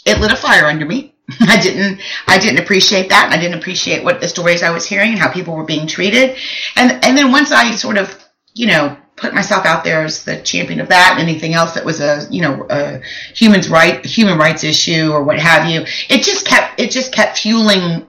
it 0.04 0.20
lit 0.20 0.30
a 0.30 0.36
fire 0.36 0.66
under 0.66 0.84
me. 0.84 1.14
I 1.40 1.58
didn't 1.58 2.02
I 2.26 2.38
didn't 2.38 2.62
appreciate 2.62 3.08
that. 3.08 3.32
I 3.32 3.40
didn't 3.40 3.58
appreciate 3.58 4.04
what 4.04 4.20
the 4.20 4.28
stories 4.28 4.62
I 4.62 4.70
was 4.70 4.84
hearing 4.84 5.12
and 5.12 5.18
how 5.18 5.32
people 5.32 5.56
were 5.56 5.64
being 5.64 5.86
treated. 5.86 6.36
And 6.76 7.02
and 7.02 7.16
then 7.16 7.32
once 7.32 7.50
I 7.50 7.70
sort 7.76 7.96
of, 7.96 8.14
you 8.52 8.66
know, 8.66 8.94
put 9.16 9.34
myself 9.34 9.64
out 9.64 9.84
there 9.84 10.04
as 10.04 10.24
the 10.24 10.40
champion 10.42 10.80
of 10.80 10.88
that 10.88 11.16
and 11.18 11.28
anything 11.28 11.54
else 11.54 11.74
that 11.74 11.84
was 11.84 12.00
a, 12.00 12.26
you 12.30 12.42
know, 12.42 12.66
a 12.68 13.00
human's 13.34 13.68
right 13.68 14.04
human 14.04 14.38
rights 14.38 14.64
issue 14.64 15.10
or 15.10 15.22
what 15.22 15.38
have 15.38 15.68
you, 15.68 15.82
it 16.08 16.22
just 16.22 16.46
kept 16.46 16.80
it 16.80 16.90
just 16.90 17.12
kept 17.12 17.38
fueling 17.38 18.06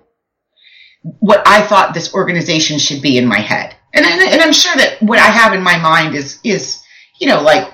what 1.19 1.47
I 1.47 1.61
thought 1.61 1.93
this 1.93 2.13
organization 2.13 2.79
should 2.79 3.01
be 3.01 3.17
in 3.17 3.27
my 3.27 3.39
head. 3.39 3.75
And 3.93 4.05
and, 4.05 4.21
and 4.21 4.41
I'm 4.41 4.53
sure 4.53 4.75
that 4.75 5.01
what 5.01 5.19
I 5.19 5.27
have 5.27 5.53
in 5.53 5.61
my 5.61 5.77
mind 5.77 6.15
is 6.15 6.39
is, 6.43 6.81
you 7.19 7.27
know, 7.27 7.41
like 7.41 7.71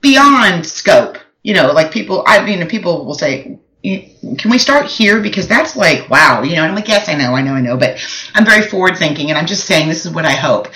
beyond 0.00 0.66
scope. 0.66 1.18
You 1.42 1.54
know, 1.54 1.72
like 1.72 1.90
people, 1.90 2.22
I 2.26 2.44
mean, 2.44 2.66
people 2.68 3.06
will 3.06 3.14
say, 3.14 3.58
can 3.82 4.50
we 4.50 4.58
start 4.58 4.86
here? 4.86 5.20
Because 5.20 5.48
that's 5.48 5.74
like, 5.74 6.08
wow, 6.10 6.42
you 6.42 6.54
know, 6.54 6.62
and 6.62 6.70
I'm 6.70 6.74
like, 6.74 6.88
yes, 6.88 7.08
I 7.08 7.14
know, 7.14 7.34
I 7.34 7.42
know, 7.42 7.54
I 7.54 7.60
know, 7.60 7.76
but 7.76 7.98
I'm 8.34 8.44
very 8.44 8.62
forward 8.62 8.96
thinking 8.96 9.30
and 9.30 9.38
I'm 9.38 9.46
just 9.46 9.66
saying 9.66 9.88
this 9.88 10.04
is 10.04 10.12
what 10.12 10.26
I 10.26 10.32
hope. 10.32 10.66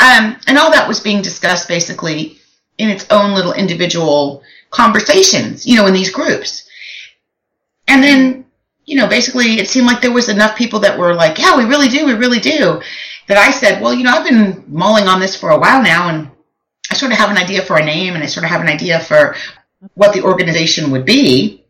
Um, 0.00 0.36
and 0.46 0.56
all 0.56 0.70
that 0.70 0.88
was 0.88 1.00
being 1.00 1.22
discussed 1.22 1.68
basically 1.68 2.38
in 2.78 2.88
its 2.88 3.06
own 3.10 3.34
little 3.34 3.52
individual 3.52 4.42
conversations, 4.70 5.66
you 5.66 5.76
know, 5.76 5.86
in 5.86 5.92
these 5.92 6.10
groups. 6.10 6.68
And 7.88 8.02
then, 8.02 8.46
you 8.86 8.96
know, 8.96 9.06
basically 9.06 9.58
it 9.58 9.68
seemed 9.68 9.86
like 9.86 10.00
there 10.00 10.12
was 10.12 10.28
enough 10.28 10.56
people 10.56 10.80
that 10.80 10.98
were 10.98 11.14
like, 11.14 11.38
yeah, 11.38 11.56
we 11.56 11.64
really 11.64 11.88
do, 11.88 12.06
we 12.06 12.14
really 12.14 12.40
do, 12.40 12.80
that 13.28 13.36
I 13.36 13.50
said, 13.50 13.82
well, 13.82 13.92
you 13.92 14.04
know, 14.04 14.12
I've 14.12 14.28
been 14.28 14.64
mulling 14.68 15.08
on 15.08 15.20
this 15.20 15.36
for 15.36 15.50
a 15.50 15.58
while 15.58 15.82
now 15.82 16.08
and 16.08 16.30
I 16.90 16.94
sort 16.94 17.12
of 17.12 17.18
have 17.18 17.30
an 17.30 17.36
idea 17.36 17.62
for 17.62 17.76
a 17.76 17.84
name 17.84 18.14
and 18.14 18.22
I 18.22 18.26
sort 18.26 18.44
of 18.44 18.50
have 18.50 18.60
an 18.60 18.68
idea 18.68 19.00
for 19.00 19.36
what 19.94 20.14
the 20.14 20.22
organization 20.22 20.90
would 20.92 21.04
be. 21.04 21.65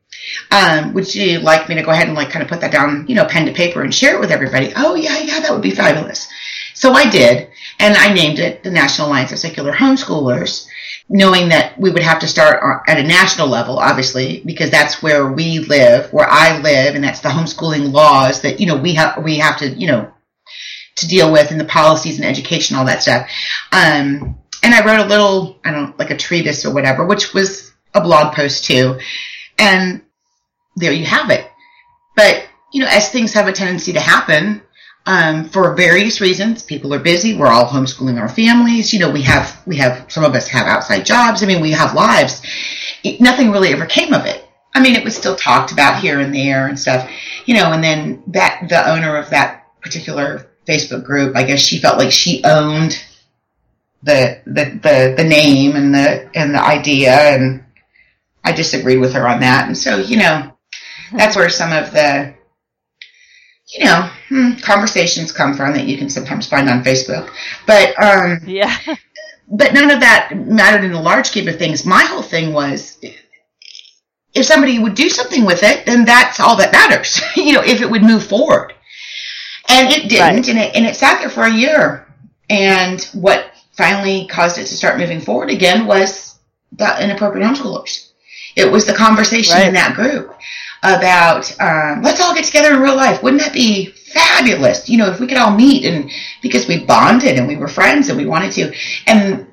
Um, 0.51 0.95
would 0.95 1.15
you 1.15 1.41
like 1.41 1.69
me 1.69 1.75
to 1.77 1.83
go 1.83 1.91
ahead 1.91 2.09
and 2.09 2.17
like 2.17 2.31
kind 2.31 2.43
of 2.43 2.49
put 2.49 2.61
that 2.61 2.73
down, 2.73 3.07
you 3.09 3.15
know, 3.15 3.25
pen 3.25 3.47
to 3.47 3.53
paper 3.53 3.83
and 3.83 3.95
share 3.95 4.15
it 4.15 4.21
with 4.21 4.31
everybody? 4.31 4.73
Oh 4.77 4.95
yeah, 4.95 5.19
yeah, 5.19 5.41
that 5.41 5.53
would 5.53 5.63
be 5.63 5.71
fabulous. 5.71 6.29
So 6.75 6.93
I 6.93 7.09
did, 7.09 7.49
and 7.79 7.97
I 7.97 8.13
named 8.13 8.39
it 8.39 8.63
the 8.63 8.71
National 8.71 9.09
Alliance 9.09 9.33
of 9.33 9.39
Secular 9.39 9.73
Homeschoolers, 9.73 10.67
knowing 11.09 11.49
that 11.49 11.79
we 11.79 11.91
would 11.91 12.03
have 12.03 12.21
to 12.21 12.29
start 12.29 12.83
at 12.87 12.99
a 12.99 13.03
national 13.03 13.49
level, 13.49 13.79
obviously, 13.79 14.43
because 14.45 14.71
that's 14.71 15.03
where 15.03 15.33
we 15.33 15.61
live, 15.61 16.13
where 16.13 16.29
I 16.29 16.61
live, 16.61 16.95
and 16.95 17.03
that's 17.03 17.21
the 17.21 17.31
homeschooling 17.31 17.93
laws 17.93 18.43
that 18.43 18.61
you 18.61 18.67
know 18.67 18.77
we 18.77 18.95
have 18.95 19.23
we 19.23 19.39
have 19.39 19.59
to 19.59 19.69
you 19.71 19.87
know 19.87 20.13
to 20.97 21.09
deal 21.09 21.33
with, 21.33 21.51
and 21.51 21.61
the 21.61 21.65
policies 21.65 22.17
and 22.17 22.27
education, 22.27 22.77
all 22.77 22.87
that 22.87 23.03
stuff. 23.03 23.29
Um, 23.73 24.39
and 24.63 24.75
I 24.75 24.85
wrote 24.85 25.05
a 25.05 25.09
little, 25.09 25.61
I 25.65 25.71
don't 25.71 25.91
know, 25.91 25.95
like 25.99 26.11
a 26.11 26.17
treatise 26.17 26.65
or 26.65 26.75
whatever, 26.75 27.05
which 27.05 27.33
was 27.33 27.73
a 27.95 28.01
blog 28.01 28.35
post 28.35 28.65
too. 28.65 28.99
And 29.59 30.03
there 30.77 30.93
you 30.93 31.05
have 31.05 31.31
it. 31.31 31.51
But, 32.15 32.47
you 32.73 32.81
know, 32.81 32.89
as 32.89 33.11
things 33.11 33.33
have 33.33 33.49
a 33.49 33.53
tendency 33.53 33.93
to 33.93 34.01
happen, 34.01 34.63
um, 35.07 35.49
for 35.49 35.75
various 35.75 36.21
reasons, 36.21 36.63
people 36.63 36.93
are 36.93 36.99
busy. 36.99 37.37
We're 37.37 37.47
all 37.47 37.67
homeschooling 37.67 38.21
our 38.21 38.29
families. 38.29 38.93
You 38.93 39.01
know, 39.01 39.11
we 39.11 39.23
have, 39.23 39.63
we 39.67 39.77
have, 39.77 40.11
some 40.11 40.25
of 40.25 40.35
us 40.35 40.49
have 40.49 40.67
outside 40.67 41.05
jobs. 41.05 41.43
I 41.43 41.47
mean, 41.47 41.61
we 41.61 41.73
have 41.73 41.95
lives. 41.95 42.43
It, 43.05 43.21
nothing 43.21 43.51
really 43.51 43.73
ever 43.73 43.87
came 43.87 44.13
of 44.13 44.27
it. 44.27 44.45
I 44.75 44.81
mean, 44.81 44.95
it 44.95 45.05
was 45.05 45.17
still 45.17 45.37
talked 45.37 45.73
about 45.73 46.01
here 46.01 46.21
and 46.21 46.35
there 46.35 46.67
and 46.67 46.79
stuff, 46.79 47.11
you 47.47 47.55
know, 47.55 47.73
and 47.73 47.83
then 47.83 48.23
that, 48.29 48.67
the 48.69 48.91
owner 48.91 49.17
of 49.17 49.31
that 49.31 49.65
particular 49.81 50.51
Facebook 50.69 51.05
group, 51.05 51.37
I 51.37 51.45
guess 51.45 51.61
she 51.61 51.79
felt 51.79 51.99
like 51.99 52.13
she 52.13 52.43
owned 52.45 53.03
the, 54.03 54.43
the, 54.45 54.79
the, 54.83 55.15
the 55.17 55.25
name 55.25 55.77
and 55.77 55.95
the, 55.95 56.29
and 56.35 56.55
the 56.55 56.63
idea 56.63 57.13
and, 57.13 57.63
I 58.47 58.53
disagreed 58.53 59.01
with 59.01 59.13
her 59.15 59.27
on 59.27 59.41
that. 59.41 59.67
And 59.67 59.77
so, 59.77 59.97
you 59.97 60.19
know, 60.19 60.56
that's 61.13 61.37
where 61.37 61.49
some 61.49 61.73
of 61.73 61.93
the, 61.93 62.35
you 63.69 63.85
know, 63.85 64.11
hmm, 64.29 64.53
conversations 64.63 65.33
come 65.33 65.55
from 65.55 65.75
that 65.75 65.87
you 65.87 65.99
can 65.99 66.09
sometimes 66.11 66.47
find 66.49 66.69
on 66.69 66.83
Facebook. 66.85 67.31
But, 67.67 67.95
um, 68.03 68.41
Yeah. 68.47 68.77
but 69.49 69.73
none 69.75 69.91
of 69.91 70.01
that 70.01 70.33
mattered 70.35 70.85
in 70.85 70.93
the 70.93 71.01
large 71.01 71.27
scheme 71.27 71.49
of 71.49 71.59
things. 71.59 71.85
My 71.85 72.03
whole 72.05 72.23
thing 72.23 72.53
was 72.53 72.99
if 74.35 74.45
somebody 74.45 74.79
would 74.79 74.95
do 74.95 75.09
something 75.09 75.45
with 75.45 75.63
it, 75.63 75.87
then 75.87 76.05
that's 76.05 76.41
all 76.41 76.57
that 76.57 76.73
matters. 76.73 77.21
you 77.37 77.53
know, 77.55 77.63
if 77.63 77.81
it 77.81 77.91
would 77.91 78.03
move 78.03 78.25
forward. 78.27 78.75
And 79.69 79.89
it 79.93 80.09
didn't, 80.09 80.37
Right. 80.37 80.49
and 80.49 80.59
it 80.59 80.77
and 80.77 80.87
it 80.87 80.95
sat 80.95 81.19
there 81.21 81.31
for 81.31 81.43
a 81.45 81.53
year. 81.53 82.07
And 82.49 83.03
what 83.15 83.51
finally 83.77 84.29
caused 84.29 84.59
it 84.59 84.67
to 84.67 84.77
start 84.77 84.99
moving 84.99 85.21
forward 85.21 85.51
again 85.51 85.87
was 85.87 86.37
the 86.73 87.03
inappropriate 87.03 87.45
homeschoolers. 87.47 88.11
It 88.55 88.71
was 88.71 88.87
the 88.87 88.93
conversation 88.95 89.57
Right. 89.57 89.67
in 89.69 89.75
that 89.75 89.95
group 89.95 90.37
about 90.87 91.51
um, 91.61 92.03
let's 92.03 92.21
all 92.21 92.35
get 92.35 92.45
together 92.45 92.75
in 92.75 92.81
real 92.81 92.97
life. 92.97 93.23
Wouldn't 93.23 93.43
that 93.43 93.53
be 93.53 93.87
fabulous? 93.87 94.89
You 94.89 94.99
know, 94.99 95.11
if 95.11 95.21
we 95.21 95.27
could 95.27 95.37
all 95.37 95.55
meet 95.55 95.85
and 95.85 96.11
because 96.43 96.69
we 96.69 96.85
bonded 96.85 97.39
and 97.39 97.49
we 97.49 97.57
were 97.57 97.69
friends 97.69 98.09
and 98.09 98.19
we 98.19 98.27
wanted 98.27 98.53
to, 98.53 98.75
and 99.07 99.47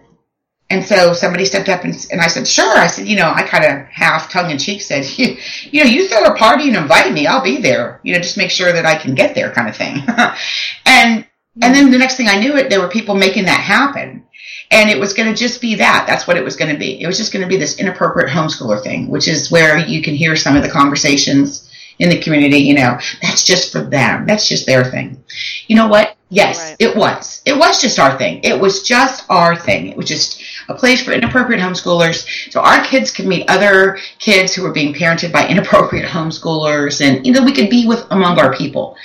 and 0.69 0.83
so 0.83 1.13
somebody 1.13 1.45
stepped 1.45 1.69
up 1.69 1.83
and, 1.83 1.93
and 2.11 2.19
I 2.19 2.27
said, 2.27 2.47
sure. 2.47 2.77
I 2.77 2.87
said, 2.87 3.07
you 3.07 3.15
know, 3.15 3.31
I 3.31 3.43
kind 3.43 3.63
of 3.63 3.85
half 3.87 4.31
tongue 4.31 4.49
in 4.49 4.57
cheek 4.57 4.81
said, 4.81 5.05
you, 5.17 5.37
you 5.71 5.83
know, 5.83 5.89
you 5.89 6.07
throw 6.07 6.23
a 6.23 6.35
party 6.35 6.67
and 6.67 6.77
invite 6.77 7.13
me, 7.13 7.27
I'll 7.27 7.43
be 7.43 7.57
there. 7.57 7.99
You 8.03 8.13
know, 8.13 8.19
just 8.19 8.37
make 8.37 8.49
sure 8.49 8.71
that 8.71 8.85
I 8.85 8.95
can 8.95 9.13
get 9.13 9.35
there, 9.35 9.51
kind 9.51 9.69
of 9.69 9.75
thing. 9.75 9.97
and 10.85 11.27
and 11.61 11.75
then 11.75 11.91
the 11.91 11.99
next 11.99 12.17
thing 12.17 12.27
I 12.27 12.39
knew 12.39 12.57
it, 12.57 12.69
there 12.69 12.81
were 12.81 12.89
people 12.89 13.15
making 13.15 13.45
that 13.45 13.59
happen. 13.59 14.22
And 14.71 14.89
it 14.89 14.99
was 14.99 15.13
going 15.13 15.31
to 15.31 15.37
just 15.39 15.61
be 15.61 15.75
that. 15.75 16.05
That's 16.07 16.25
what 16.27 16.37
it 16.37 16.43
was 16.43 16.55
going 16.55 16.71
to 16.73 16.79
be. 16.79 17.01
It 17.01 17.07
was 17.07 17.17
just 17.17 17.31
going 17.31 17.43
to 17.43 17.47
be 17.49 17.57
this 17.57 17.79
inappropriate 17.79 18.29
homeschooler 18.29 18.81
thing, 18.81 19.07
which 19.09 19.27
is 19.27 19.51
where 19.51 19.77
you 19.77 20.01
can 20.01 20.15
hear 20.15 20.35
some 20.35 20.55
of 20.55 20.63
the 20.63 20.69
conversations 20.69 21.69
in 21.99 22.09
the 22.09 22.19
community. 22.19 22.57
You 22.57 22.73
know, 22.75 22.97
that's 23.21 23.43
just 23.43 23.71
for 23.71 23.81
them. 23.81 24.25
That's 24.25 24.47
just 24.47 24.65
their 24.65 24.83
thing. 24.83 25.23
You 25.67 25.75
know 25.75 25.87
what? 25.87 26.15
Yes, 26.29 26.69
Right. 26.69 26.75
it 26.79 26.95
was. 26.95 27.43
It 27.45 27.55
was 27.55 27.79
just 27.79 27.99
our 27.99 28.17
thing. 28.17 28.39
It 28.43 28.59
was 28.59 28.81
just 28.81 29.25
our 29.29 29.55
thing. 29.55 29.87
It 29.89 29.95
was 29.97 30.07
just 30.07 30.41
a 30.67 30.73
place 30.73 31.03
for 31.03 31.11
inappropriate 31.11 31.61
homeschoolers. 31.61 32.51
So 32.51 32.59
our 32.61 32.83
kids 32.83 33.11
could 33.11 33.27
meet 33.27 33.47
other 33.47 33.99
kids 34.17 34.55
who 34.55 34.63
were 34.63 34.71
being 34.71 34.95
parented 34.95 35.31
by 35.31 35.47
inappropriate 35.47 36.09
homeschoolers 36.09 37.05
and, 37.05 37.23
you 37.27 37.33
know, 37.33 37.43
we 37.43 37.51
could 37.53 37.69
be 37.69 37.85
with 37.87 38.03
among 38.09 38.39
our 38.39 38.51
people. 38.55 38.95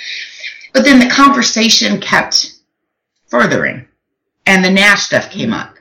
But 0.73 0.83
then 0.85 0.97
the 0.99 1.09
conversation 1.13 1.99
kept 1.99 2.53
furthering 3.27 3.85
and 4.45 4.63
the 4.63 4.69
Nash 4.71 5.03
stuff 5.03 5.29
came 5.29 5.53
up. 5.53 5.75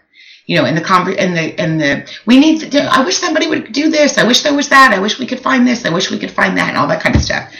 You 0.46 0.56
know, 0.56 0.64
in 0.64 0.74
the 0.74 0.80
conver- 0.80 1.16
and 1.18 1.36
the 1.36 1.58
and 1.60 1.78
the 1.78 2.10
we 2.24 2.38
need 2.38 2.70
to. 2.72 2.80
I 2.84 3.04
wish 3.04 3.18
somebody 3.18 3.48
would 3.48 3.70
do 3.72 3.90
this. 3.90 4.16
I 4.16 4.24
wish 4.26 4.40
there 4.42 4.54
was 4.54 4.70
that. 4.70 4.92
I 4.94 4.98
wish 4.98 5.18
we 5.18 5.26
could 5.26 5.40
find 5.40 5.66
this. 5.66 5.84
I 5.84 5.90
wish 5.90 6.10
we 6.10 6.18
could 6.18 6.30
find 6.30 6.56
that, 6.56 6.70
and 6.70 6.78
all 6.78 6.88
that 6.88 7.02
kind 7.02 7.14
of 7.14 7.20
stuff. 7.22 7.52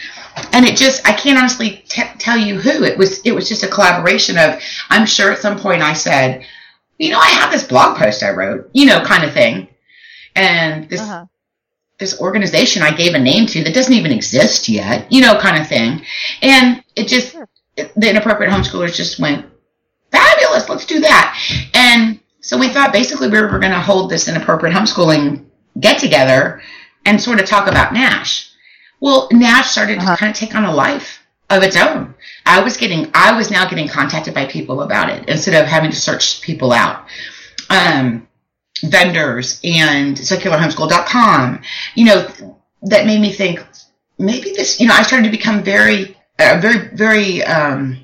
And 0.53 0.65
it 0.65 0.77
just, 0.77 1.07
I 1.07 1.13
can't 1.13 1.37
honestly 1.39 1.85
t- 1.89 2.03
tell 2.19 2.39
you 2.39 2.59
who 2.59 2.85
it 2.85 2.97
was. 2.97 3.21
It 3.27 3.33
was 3.33 3.47
just 3.49 3.63
a 3.63 3.69
collaboration 3.69 4.39
of. 4.39 4.63
I'm 4.89 5.05
sure 5.05 5.31
at 5.31 5.39
some 5.41 5.59
point 5.59 5.83
I 5.83 5.93
said, 5.93 6.47
you 6.97 7.11
know, 7.11 7.19
I 7.19 7.29
have 7.29 7.51
this 7.53 7.65
blog 7.65 7.99
post 7.99 8.23
I 8.23 8.31
wrote, 8.31 8.71
you 8.73 8.87
know, 8.87 9.03
kind 9.05 9.23
of 9.25 9.35
thing, 9.35 9.69
and 10.35 10.89
this 10.89 11.01
Uh-huh. 11.01 11.27
this 11.99 12.19
organization 12.21 12.83
I 12.83 12.93
gave 12.93 13.13
a 13.15 13.19
name 13.19 13.45
to 13.49 13.65
that 13.65 13.75
doesn't 13.75 13.93
even 13.93 14.13
exist 14.13 14.67
yet, 14.69 15.13
you 15.13 15.21
know, 15.21 15.39
kind 15.39 15.61
of 15.61 15.69
thing. 15.69 16.07
And 16.41 16.83
it 16.97 17.07
just, 17.09 17.37
the 17.77 18.09
inappropriate 18.09 18.51
homeschoolers 18.53 18.95
just 18.95 19.19
went, 19.19 19.45
fabulous, 20.11 20.69
let's 20.69 20.87
do 20.87 21.01
that. 21.01 21.39
And 21.75 22.21
so 22.41 22.57
we 22.59 22.69
thought 22.69 22.93
basically 22.93 23.29
we 23.29 23.41
were 23.41 23.49
going 23.59 23.73
to 23.73 23.81
hold 23.81 24.11
this 24.11 24.29
inappropriate 24.29 24.75
homeschooling 24.75 25.45
get 25.81 25.99
together 25.99 26.61
and 27.05 27.21
sort 27.21 27.41
of 27.41 27.47
talk 27.47 27.69
about 27.69 27.93
Nash. 27.93 28.51
Well, 29.01 29.29
Nash 29.33 29.71
started 29.71 29.99
Uh-huh. 29.99 30.13
to 30.13 30.17
kind 30.19 30.31
of 30.31 30.37
take 30.37 30.55
on 30.55 30.65
a 30.65 30.73
life 30.75 31.21
of 31.51 31.63
its 31.63 31.77
own. 31.77 32.15
I 32.45 32.61
was 32.63 32.77
getting, 32.77 33.11
I 33.15 33.33
was 33.37 33.51
now 33.51 33.69
getting 33.69 33.89
contacted 33.89 34.35
by 34.35 34.47
people 34.47 34.83
about 34.83 35.09
it 35.09 35.29
instead 35.29 35.55
of 35.61 35.67
having 35.69 35.91
to 35.91 35.97
search 35.97 36.41
people 36.43 36.73
out. 36.73 37.07
Um, 37.71 38.27
vendors 38.85 39.61
and 39.65 40.17
secularhomeschool.com, 40.17 41.63
you 41.95 42.05
know, 42.07 42.29
that 42.83 43.07
made 43.07 43.21
me 43.21 43.33
think 43.33 43.65
maybe 44.19 44.53
this, 44.53 44.81
you 44.81 44.87
know, 44.87 44.95
I 44.95 45.03
started 45.03 45.25
to 45.25 45.31
become 45.31 45.63
very, 45.63 46.17
uh, 46.39 46.59
very, 46.61 46.89
very, 46.95 47.43
um, 47.45 47.99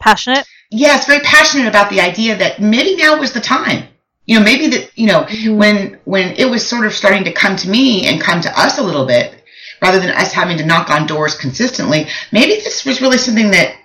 Passionate. 0.00 0.46
Yes, 0.72 1.06
very 1.06 1.20
passionate 1.20 1.68
about 1.68 1.90
the 1.90 2.00
idea 2.00 2.36
that 2.36 2.60
maybe 2.60 2.96
now 2.96 3.18
was 3.18 3.32
the 3.32 3.40
time. 3.40 3.88
You 4.26 4.38
know, 4.38 4.44
maybe 4.44 4.68
that, 4.68 4.96
you 4.96 5.06
know, 5.06 5.24
mm-hmm. 5.24 5.56
when, 5.56 5.98
when 6.04 6.34
it 6.36 6.48
was 6.48 6.66
sort 6.66 6.86
of 6.86 6.92
starting 6.92 7.24
to 7.24 7.32
come 7.32 7.56
to 7.56 7.68
me 7.68 8.06
and 8.06 8.20
come 8.20 8.40
to 8.40 8.58
us 8.58 8.78
a 8.78 8.82
little 8.82 9.04
bit, 9.04 9.42
rather 9.80 9.98
than 9.98 10.10
us 10.10 10.32
having 10.32 10.58
to 10.58 10.64
knock 10.64 10.90
on 10.90 11.06
doors 11.06 11.34
consistently, 11.34 12.06
maybe 12.30 12.52
this 12.52 12.84
was 12.84 13.00
really 13.00 13.18
something 13.18 13.50
that 13.50 13.76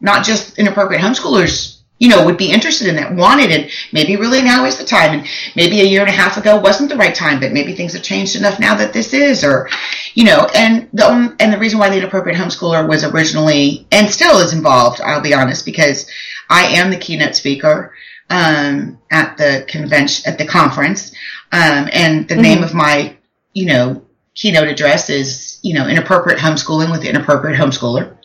not 0.00 0.24
just 0.24 0.58
inappropriate 0.58 1.02
homeschoolers 1.02 1.79
you 2.00 2.08
know, 2.08 2.24
would 2.24 2.38
be 2.38 2.50
interested 2.50 2.88
in 2.88 2.96
that, 2.96 3.14
wanted 3.14 3.50
it. 3.50 3.70
Maybe 3.92 4.16
really 4.16 4.42
now 4.42 4.64
is 4.64 4.78
the 4.78 4.84
time, 4.84 5.20
and 5.20 5.28
maybe 5.54 5.80
a 5.80 5.84
year 5.84 6.00
and 6.00 6.08
a 6.08 6.12
half 6.12 6.38
ago 6.38 6.58
wasn't 6.58 6.88
the 6.88 6.96
right 6.96 7.14
time, 7.14 7.38
but 7.38 7.52
maybe 7.52 7.74
things 7.74 7.92
have 7.92 8.02
changed 8.02 8.34
enough 8.34 8.58
now 8.58 8.74
that 8.74 8.94
this 8.94 9.12
is, 9.12 9.44
or, 9.44 9.68
you 10.14 10.24
know, 10.24 10.48
and 10.54 10.88
the 10.94 11.36
and 11.38 11.52
the 11.52 11.58
reason 11.58 11.78
why 11.78 11.90
the 11.90 11.98
inappropriate 11.98 12.38
homeschooler 12.38 12.88
was 12.88 13.04
originally 13.04 13.86
and 13.92 14.10
still 14.10 14.38
is 14.38 14.54
involved, 14.54 15.02
I'll 15.02 15.20
be 15.20 15.34
honest, 15.34 15.64
because 15.66 16.10
I 16.48 16.64
am 16.78 16.90
the 16.90 16.96
keynote 16.96 17.36
speaker 17.36 17.92
um, 18.30 18.98
at 19.10 19.36
the 19.36 19.66
convention 19.68 20.24
at 20.26 20.38
the 20.38 20.46
conference, 20.46 21.12
um, 21.52 21.88
and 21.92 22.26
the 22.28 22.36
name 22.36 22.62
of 22.62 22.72
my, 22.72 23.14
you 23.52 23.66
know, 23.66 24.02
keynote 24.34 24.68
address 24.68 25.10
is, 25.10 25.60
you 25.62 25.74
know, 25.74 25.86
inappropriate 25.86 26.38
homeschooling 26.38 26.90
with 26.90 27.02
the 27.02 27.10
inappropriate 27.10 27.60
homeschooler. 27.60 28.16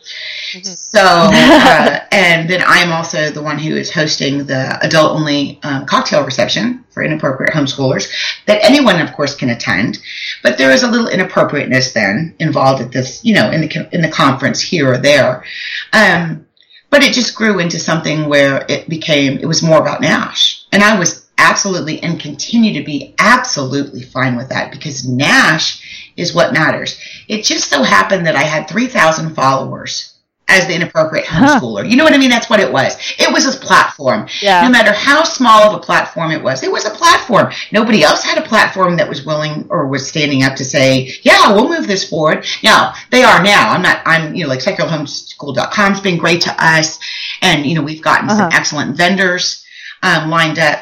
So, 0.64 1.00
uh, 1.02 2.00
and 2.12 2.48
then 2.48 2.62
I 2.62 2.78
am 2.78 2.92
also 2.92 3.30
the 3.30 3.42
one 3.42 3.58
who 3.58 3.76
is 3.76 3.92
hosting 3.92 4.46
the 4.46 4.78
adult 4.82 5.12
only 5.12 5.60
um, 5.62 5.86
cocktail 5.86 6.24
reception 6.24 6.84
for 6.90 7.02
inappropriate 7.02 7.52
homeschoolers 7.52 8.10
that 8.46 8.64
anyone, 8.64 9.00
of 9.00 9.12
course, 9.12 9.34
can 9.34 9.50
attend. 9.50 9.98
But 10.42 10.56
there 10.56 10.70
is 10.70 10.82
a 10.82 10.90
little 10.90 11.08
inappropriateness 11.08 11.92
then 11.92 12.34
involved 12.38 12.82
at 12.82 12.92
this, 12.92 13.24
you 13.24 13.34
know, 13.34 13.50
in 13.50 13.60
the 13.60 13.88
in 13.92 14.00
the 14.00 14.08
conference 14.08 14.60
here 14.60 14.92
or 14.92 14.98
there. 14.98 15.44
Um, 15.92 16.46
but 16.88 17.02
it 17.02 17.12
just 17.12 17.34
grew 17.34 17.58
into 17.58 17.78
something 17.78 18.28
where 18.28 18.64
it 18.68 18.88
became 18.88 19.38
it 19.38 19.46
was 19.46 19.62
more 19.62 19.80
about 19.80 20.00
Nash, 20.00 20.64
and 20.72 20.82
I 20.82 20.98
was 20.98 21.28
absolutely 21.38 22.02
and 22.02 22.18
continue 22.18 22.72
to 22.80 22.84
be 22.84 23.14
absolutely 23.18 24.00
fine 24.00 24.36
with 24.36 24.48
that 24.48 24.72
because 24.72 25.06
Nash 25.06 26.12
is 26.16 26.34
what 26.34 26.54
matters. 26.54 26.98
It 27.28 27.44
just 27.44 27.68
so 27.68 27.82
happened 27.82 28.26
that 28.26 28.36
I 28.36 28.42
had 28.42 28.68
three 28.68 28.86
thousand 28.86 29.34
followers 29.34 30.15
as 30.48 30.66
the 30.68 30.74
inappropriate 30.74 31.26
homeschooler. 31.26 31.88
You 31.88 31.96
know 31.96 32.04
what 32.04 32.12
I 32.12 32.18
mean? 32.18 32.30
That's 32.30 32.48
what 32.48 32.60
it 32.60 32.72
was. 32.72 32.96
It 33.18 33.32
was 33.32 33.52
a 33.52 33.58
platform. 33.58 34.28
Yeah. 34.40 34.62
No 34.62 34.70
matter 34.70 34.92
how 34.92 35.24
small 35.24 35.70
of 35.70 35.74
a 35.74 35.82
platform 35.82 36.30
it 36.30 36.42
was, 36.42 36.62
it 36.62 36.70
was 36.70 36.84
a 36.84 36.90
platform. 36.90 37.52
Nobody 37.72 38.04
else 38.04 38.22
had 38.22 38.38
a 38.38 38.42
platform 38.46 38.96
that 38.96 39.08
was 39.08 39.26
willing 39.26 39.66
or 39.70 39.88
was 39.88 40.06
standing 40.06 40.44
up 40.44 40.54
to 40.56 40.64
say, 40.64 41.10
yeah, 41.22 41.52
we'll 41.52 41.68
move 41.68 41.88
this 41.88 42.08
forward. 42.08 42.46
Now, 42.62 42.94
they 43.10 43.24
are 43.24 43.42
now. 43.42 43.70
I'm 43.72 43.82
not, 43.82 44.02
I'm, 44.06 44.34
you 44.36 44.44
know, 44.44 44.48
like 44.48 44.60
secularhomeschool.com's 44.60 46.00
been 46.00 46.16
great 46.18 46.42
to 46.42 46.54
us. 46.64 46.98
And, 47.42 47.66
you 47.66 47.74
know, 47.74 47.82
we've 47.82 48.02
gotten 48.02 48.28
some 48.28 48.38
Uh-huh. 48.38 48.50
excellent 48.52 48.96
vendors 48.96 49.64
um, 50.02 50.30
lined 50.30 50.58
up 50.58 50.78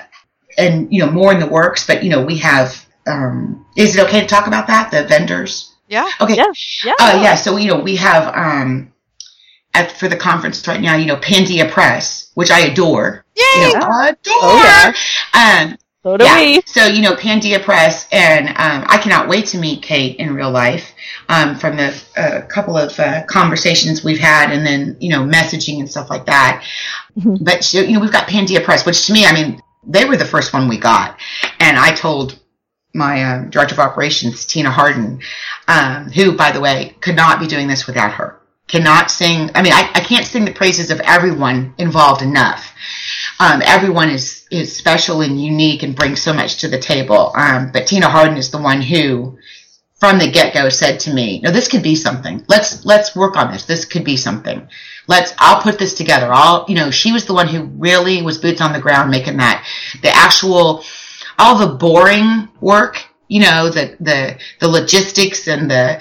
and, 0.59 0.93
you 0.93 1.05
know, 1.05 1.11
more 1.11 1.33
in 1.33 1.41
the 1.41 1.47
works. 1.47 1.87
But, 1.87 2.05
you 2.05 2.11
know, 2.11 2.23
we 2.23 2.37
have, 2.39 2.85
um, 3.07 3.65
is 3.77 3.97
it 3.97 4.05
okay 4.07 4.21
to 4.21 4.27
talk 4.27 4.47
about 4.47 4.67
that? 4.67 4.91
The 4.91 5.05
vendors? 5.05 5.73
Yeah. 5.89 6.09
Okay. 6.21 6.37
Yeah. 6.37 6.47
Yeah. 6.85 6.93
Uh, 6.99 7.21
yeah, 7.23 7.35
so 7.35 7.57
you 7.59 7.69
know 7.69 7.79
we 7.79 7.97
have 7.97 8.35
um, 8.35 8.91
at 9.75 9.93
for 9.93 10.09
the 10.09 10.17
conference 10.17 10.67
right 10.67 10.81
now, 10.81 10.97
you 10.97 11.07
know 11.07 11.17
Pandia 11.17 11.71
Press, 11.71 12.31
which 12.35 12.51
I 12.51 12.61
adore. 12.61 13.25
Yay! 13.37 13.43
You 13.57 13.79
know, 13.79 14.09
adore. 14.09 14.15
Oh, 14.27 14.93
Um, 15.35 15.77
so 16.03 16.17
do 16.17 16.25
yeah. 16.25 16.39
we. 16.41 16.63
So 16.67 16.85
you 16.87 17.03
know 17.03 17.15
Pandia 17.15 17.63
Press, 17.63 18.07
and 18.13 18.49
um, 18.49 18.85
I 18.89 18.99
cannot 19.03 19.29
wait 19.29 19.47
to 19.47 19.59
meet 19.59 19.83
Kate 19.83 20.17
in 20.17 20.35
real 20.35 20.51
life. 20.51 20.93
Um, 21.29 21.57
from 21.57 21.79
the 21.79 22.03
uh, 22.19 22.43
couple 22.49 22.77
of 22.77 22.99
uh, 23.01 23.25
conversations 23.27 24.05
we've 24.05 24.19
had, 24.19 24.53
and 24.53 24.67
then 24.67 24.97
you 25.01 25.11
know 25.11 25.23
messaging 25.23 25.79
and 25.81 25.91
stuff 25.91 26.11
like 26.11 26.27
that. 26.27 26.65
Mhm. 27.19 27.43
But 27.43 27.73
you 27.73 27.93
know 27.93 28.01
we've 28.01 28.13
got 28.13 28.29
Pandia 28.29 28.63
Press, 28.63 28.85
which 28.85 29.07
to 29.07 29.13
me, 29.13 29.25
I 29.25 29.33
mean, 29.33 29.61
they 29.87 30.05
were 30.05 30.17
the 30.17 30.25
first 30.27 30.53
one 30.53 30.69
we 30.69 30.79
got, 30.79 31.19
and 31.61 31.79
I 31.79 31.93
told 31.95 32.39
my 32.93 33.25
um, 33.25 33.51
director 33.51 33.75
of 33.75 33.81
operations, 33.81 34.45
Tina 34.47 34.71
Harden, 34.71 35.21
um, 35.67 36.11
who, 36.11 36.37
by 36.37 36.53
the 36.53 36.61
way, 36.61 36.95
could 37.01 37.17
not 37.17 37.41
be 37.41 37.47
doing 37.47 37.67
this 37.67 37.87
without 37.87 38.13
her. 38.13 38.39
Cannot 38.67 39.11
sing. 39.11 39.51
I 39.55 39.63
mean, 39.63 39.73
I, 39.73 39.91
I 39.95 40.01
can't 40.01 40.27
sing 40.27 40.45
the 40.45 40.53
praises 40.53 40.91
of 40.91 41.01
everyone 41.01 41.75
involved 41.79 42.23
enough. 42.23 42.73
Um, 43.39 43.63
everyone 43.65 44.09
is 44.11 44.47
is 44.51 44.75
special 44.75 45.21
and 45.21 45.43
unique 45.43 45.83
and 45.83 45.95
brings 45.95 46.23
so 46.23 46.33
much 46.33 46.59
to 46.59 46.69
the 46.69 46.79
table. 46.79 47.33
Um, 47.37 47.71
but 47.73 47.87
Tina 47.87 48.09
Harden 48.09 48.37
is 48.37 48.51
the 48.51 48.59
one 48.59 48.81
who, 48.81 49.39
from 49.97 50.19
the 50.19 50.31
get 50.31 50.55
go, 50.55 50.69
said 50.71 50.99
to 51.01 51.13
me, 51.13 51.41
"No, 51.43 51.51
this 51.51 51.69
could 51.69 51.83
be 51.83 51.95
something. 51.95 52.45
Let's 52.49 52.87
let's 52.87 53.15
work 53.15 53.37
on 53.37 53.53
this. 53.53 53.67
This 53.67 53.85
could 53.85 54.05
be 54.05 54.17
something. 54.17 54.67
Let's. 55.09 55.35
I'll 55.39 55.61
put 55.61 55.79
this 55.79 55.95
together. 55.95 56.29
I'll. 56.33 56.65
You 56.67 56.77
know, 56.77 56.91
she 56.91 57.13
was 57.13 57.27
the 57.27 57.35
one 57.35 57.49
who 57.49 57.65
really 57.65 58.23
was 58.23 58.39
boots 58.39 58.61
on 58.61 58.73
the 58.73 58.81
ground, 58.81 59.11
making 59.11 59.37
that 59.37 59.67
the 60.01 60.09
actual 60.09 60.85
all 61.39 61.59
the 61.59 61.75
boring 61.75 62.49
work, 62.61 63.05
you 63.29 63.41
know, 63.41 63.69
the 63.69 63.97
the 64.01 64.39
the 64.61 64.69
logistics 64.69 65.49
and 65.49 65.71
the 65.71 66.01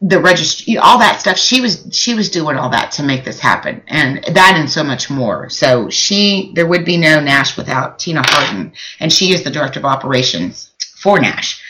the 0.00 0.20
registry, 0.20 0.76
all 0.76 0.98
that 0.98 1.20
stuff. 1.20 1.38
She 1.38 1.60
was 1.60 1.88
she 1.92 2.14
was 2.14 2.30
doing 2.30 2.56
all 2.56 2.70
that 2.70 2.92
to 2.92 3.02
make 3.02 3.24
this 3.24 3.40
happen, 3.40 3.82
and 3.86 4.22
that 4.24 4.54
and 4.56 4.70
so 4.70 4.84
much 4.84 5.08
more. 5.08 5.48
So 5.48 5.88
she 5.88 6.52
there 6.54 6.66
would 6.66 6.84
be 6.84 6.96
no 6.96 7.20
Nash 7.20 7.56
without 7.56 7.98
Tina 7.98 8.22
Harden, 8.24 8.72
and 9.00 9.12
she 9.12 9.32
is 9.32 9.42
the 9.42 9.50
director 9.50 9.80
of 9.80 9.84
operations 9.84 10.70
for 10.96 11.18
Nash. 11.18 11.62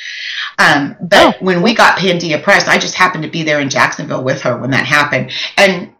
Um, 0.58 0.96
but 1.00 1.40
when 1.42 1.62
we 1.62 1.74
got 1.74 1.98
Pandia 1.98 2.42
Press, 2.42 2.66
I 2.66 2.78
just 2.78 2.94
happened 2.94 3.24
to 3.24 3.30
be 3.30 3.42
there 3.42 3.60
in 3.60 3.68
Jacksonville 3.68 4.24
with 4.24 4.42
her 4.42 4.56
when 4.56 4.70
that 4.70 4.86
happened, 4.86 5.30
and 5.56 5.92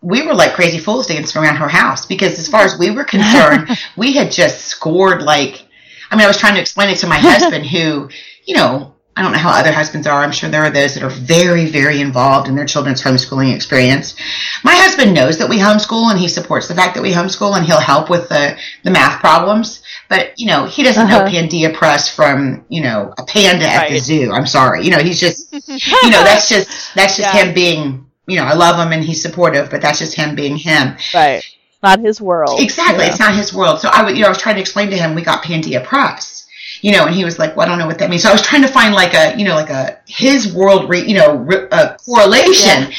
we 0.00 0.26
were 0.26 0.34
like 0.34 0.54
crazy 0.54 0.78
fools 0.78 1.08
dancing 1.08 1.42
around 1.42 1.56
her 1.56 1.68
house 1.68 2.06
because 2.06 2.38
as 2.38 2.48
far 2.48 2.62
as 2.62 2.78
we 2.78 2.90
were 2.90 3.04
concerned, 3.04 3.68
we 3.96 4.12
had 4.12 4.30
just 4.30 4.66
scored 4.66 5.22
like 5.22 5.68
I 6.10 6.16
mean, 6.16 6.24
I 6.24 6.28
was 6.28 6.38
trying 6.38 6.54
to 6.54 6.60
explain 6.60 6.90
it 6.90 6.98
to 6.98 7.06
my 7.06 7.18
husband 7.18 7.66
who, 7.66 8.08
you 8.44 8.54
know, 8.54 8.94
I 9.18 9.22
don't 9.22 9.32
know 9.32 9.38
how 9.38 9.50
other 9.50 9.72
husbands 9.72 10.06
are. 10.06 10.22
I'm 10.22 10.30
sure 10.30 10.48
there 10.48 10.62
are 10.62 10.70
those 10.70 10.94
that 10.94 11.02
are 11.02 11.10
very, 11.10 11.66
very 11.66 12.00
involved 12.00 12.46
in 12.48 12.54
their 12.54 12.64
children's 12.64 13.02
homeschooling 13.02 13.52
experience. 13.52 14.14
My 14.62 14.74
husband 14.76 15.12
knows 15.12 15.38
that 15.38 15.48
we 15.48 15.58
homeschool 15.58 16.08
and 16.10 16.20
he 16.20 16.28
supports 16.28 16.68
the 16.68 16.74
fact 16.76 16.94
that 16.94 17.02
we 17.02 17.10
homeschool 17.12 17.56
and 17.56 17.66
he'll 17.66 17.80
help 17.80 18.10
with 18.10 18.28
the, 18.28 18.56
the 18.84 18.92
math 18.92 19.18
problems. 19.20 19.82
But, 20.08 20.34
you 20.38 20.46
know, 20.46 20.66
he 20.66 20.84
doesn't 20.84 21.08
know 21.08 21.18
Uh-huh. 21.24 21.28
Pandia 21.30 21.74
Press 21.74 22.08
from, 22.14 22.64
you 22.68 22.80
know, 22.80 23.12
a 23.18 23.24
panda 23.24 23.66
at 23.66 23.88
the 23.90 23.98
zoo. 23.98 24.30
I'm 24.32 24.46
sorry. 24.46 24.84
You 24.84 24.92
know, 24.92 24.98
he's 25.00 25.18
just, 25.18 25.52
you 25.52 26.10
know, 26.10 26.22
that's 26.22 26.48
just, 26.48 26.94
that's 26.94 27.16
just 27.16 27.34
Yeah. 27.34 27.42
him 27.46 27.54
being, 27.54 28.06
you 28.28 28.36
know, 28.38 28.44
I 28.44 28.54
love 28.54 28.78
him 28.78 28.92
and 28.92 29.02
he's 29.02 29.20
supportive, 29.20 29.68
but 29.68 29.82
that's 29.82 29.98
just 29.98 30.14
him 30.14 30.36
being 30.36 30.56
him. 30.56 30.96
Right. 31.12 31.42
Not 31.82 32.00
his 32.00 32.20
world. 32.20 32.60
Exactly. 32.60 33.04
Yeah. 33.04 33.10
It's 33.10 33.18
not 33.20 33.34
his 33.34 33.52
world. 33.52 33.80
So 33.80 33.88
I 33.92 34.04
would, 34.04 34.14
you 34.16 34.22
know, 34.22 34.28
I 34.28 34.30
was 34.30 34.38
trying 34.38 34.54
to 34.56 34.60
explain 34.60 34.90
to 34.90 34.96
him 34.96 35.14
we 35.14 35.22
got 35.22 35.42
Pandia 35.44 35.84
Press, 35.84 36.46
you 36.82 36.92
know, 36.92 37.06
and 37.06 37.14
he 37.14 37.24
was 37.24 37.38
like, 37.38 37.56
well, 37.56 37.66
I 37.66 37.68
don't 37.68 37.78
know 37.78 37.86
what 37.86 37.98
that 37.98 38.10
means. 38.10 38.22
So 38.22 38.28
I 38.28 38.32
was 38.32 38.42
trying 38.42 38.62
to 38.62 38.68
find 38.68 38.94
like 38.94 39.14
a, 39.14 39.36
you 39.38 39.44
know, 39.44 39.54
like 39.54 39.70
a 39.70 39.98
his 40.06 40.52
world, 40.54 40.88
re, 40.88 41.00
you 41.06 41.14
know, 41.16 41.46
a 41.72 41.96
correlation. 42.04 42.92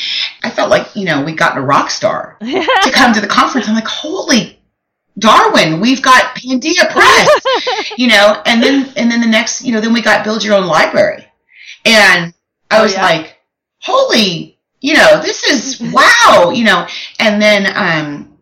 I 0.43 0.49
felt 0.49 0.69
like, 0.69 0.95
you 0.95 1.05
know, 1.05 1.23
we 1.23 1.33
got 1.33 1.57
a 1.57 1.61
rock 1.61 1.89
star 1.89 2.37
to 2.41 2.91
come 2.91 3.13
to 3.13 3.21
the 3.21 3.27
conference. 3.27 3.67
I'm 3.67 3.75
like, 3.75 3.87
holy 3.87 4.59
Darwin, 5.17 5.81
we've 5.81 6.01
got 6.01 6.35
Pandia 6.35 6.89
Press, 6.91 7.91
you 7.97 8.07
know, 8.07 8.41
and 8.45 8.63
then, 8.63 8.91
and 8.95 9.11
then 9.11 9.19
the 9.21 9.27
next, 9.27 9.63
you 9.63 9.73
know, 9.73 9.81
then 9.81 9.91
we 9.93 10.01
got 10.01 10.23
build 10.23 10.43
your 10.43 10.55
own 10.55 10.65
library. 10.65 11.25
And 11.85 12.33
I 12.71 12.79
Oh, 12.79 12.83
was 12.83 12.93
yeah. 12.93 13.01
like, 13.01 13.37
holy, 13.81 14.57
you 14.81 14.93
know, 14.93 15.21
this 15.21 15.43
is 15.43 15.81
wow, 15.93 16.51
you 16.51 16.63
know, 16.63 16.87
and 17.19 17.41
then, 17.41 17.65
um, 17.75 18.37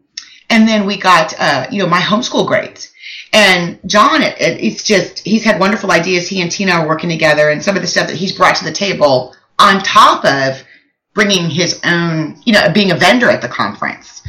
and 0.50 0.68
then 0.68 0.86
we 0.86 0.98
got, 0.98 1.34
uh, 1.40 1.68
you 1.72 1.82
know, 1.82 1.88
my 1.90 2.00
homeschool 2.00 2.46
grades. 2.48 2.92
And 3.34 3.80
John, 3.86 4.22
it, 4.22 4.40
it, 4.40 4.64
it's 4.64 4.84
just, 4.84 5.20
he's 5.20 5.44
had 5.44 5.60
wonderful 5.60 5.92
ideas. 5.92 6.28
He 6.28 6.42
and 6.42 6.52
Tina 6.52 6.72
are 6.74 6.88
working 6.88 7.10
together 7.10 7.50
and 7.50 7.64
some 7.64 7.76
of 7.76 7.82
the 7.82 7.88
stuff 7.88 8.08
that 8.08 8.16
he's 8.16 8.32
brought 8.32 8.56
to 8.58 8.66
the 8.66 8.72
table 8.72 9.36
on 9.60 9.82
top 9.82 10.24
of 10.26 10.64
bringing 11.14 11.50
his 11.50 11.80
own, 11.84 12.40
you 12.46 12.54
know, 12.54 12.70
being 12.72 12.92
a 12.92 12.96
vendor 12.96 13.30
at 13.30 13.42
the 13.42 13.48
conference, 13.48 14.22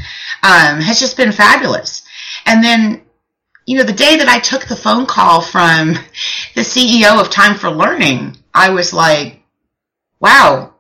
um, 0.42 0.80
has 0.80 0.99
just 0.99 1.16
been 1.16 1.32
fabulous. 1.32 2.03
And 2.46 2.64
then, 2.64 3.03
you 3.66 3.76
know, 3.76 3.84
the 3.84 3.92
day 3.92 4.16
that 4.16 4.28
I 4.28 4.38
took 4.38 4.66
the 4.66 4.76
phone 4.76 5.05
call 5.05 5.42
from 5.42 5.94
the 6.55 6.62
CEO 6.62 7.20
of 7.20 7.28
Time 7.28 7.57
for 7.57 7.68
Learning, 7.68 8.36
I 8.55 8.70
was 8.70 8.94
like, 8.94 9.42
wow, 10.18 10.74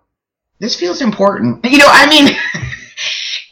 this 0.58 0.74
feels 0.74 1.02
important. 1.02 1.64
You 1.64 1.78
know, 1.78 1.86
I 1.86 2.08
mean, 2.08 2.34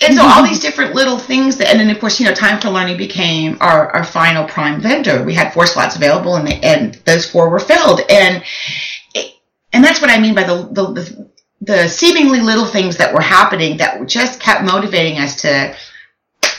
and 0.02 0.14
so 0.14 0.22
all 0.22 0.42
these 0.42 0.60
different 0.60 0.94
little 0.94 1.18
things 1.18 1.56
that, 1.56 1.68
and 1.68 1.80
then 1.80 1.90
of 1.90 1.98
course, 1.98 2.20
you 2.20 2.26
know, 2.26 2.34
Time 2.34 2.60
for 2.60 2.68
Learning 2.68 2.96
became 2.96 3.56
our, 3.60 3.90
our 3.90 4.04
final 4.04 4.46
prime 4.46 4.80
vendor. 4.80 5.22
We 5.22 5.34
had 5.34 5.52
four 5.54 5.66
slots 5.66 5.96
available 5.96 6.36
and, 6.36 6.52
and 6.64 6.94
those 7.06 7.28
four 7.28 7.48
were 7.48 7.58
filled. 7.58 8.00
And, 8.10 8.44
it, 9.14 9.34
and 9.72 9.82
that's 9.82 10.00
what 10.00 10.10
I 10.10 10.20
mean 10.20 10.34
by 10.34 10.44
the, 10.44 10.68
the, 10.70 10.92
the, 10.92 11.30
the 11.62 11.88
seemingly 11.88 12.40
little 12.40 12.66
things 12.66 12.98
that 12.98 13.14
were 13.14 13.22
happening 13.22 13.78
that 13.78 14.06
just 14.06 14.38
kept 14.38 14.64
motivating 14.64 15.18
us 15.18 15.40
to 15.42 15.74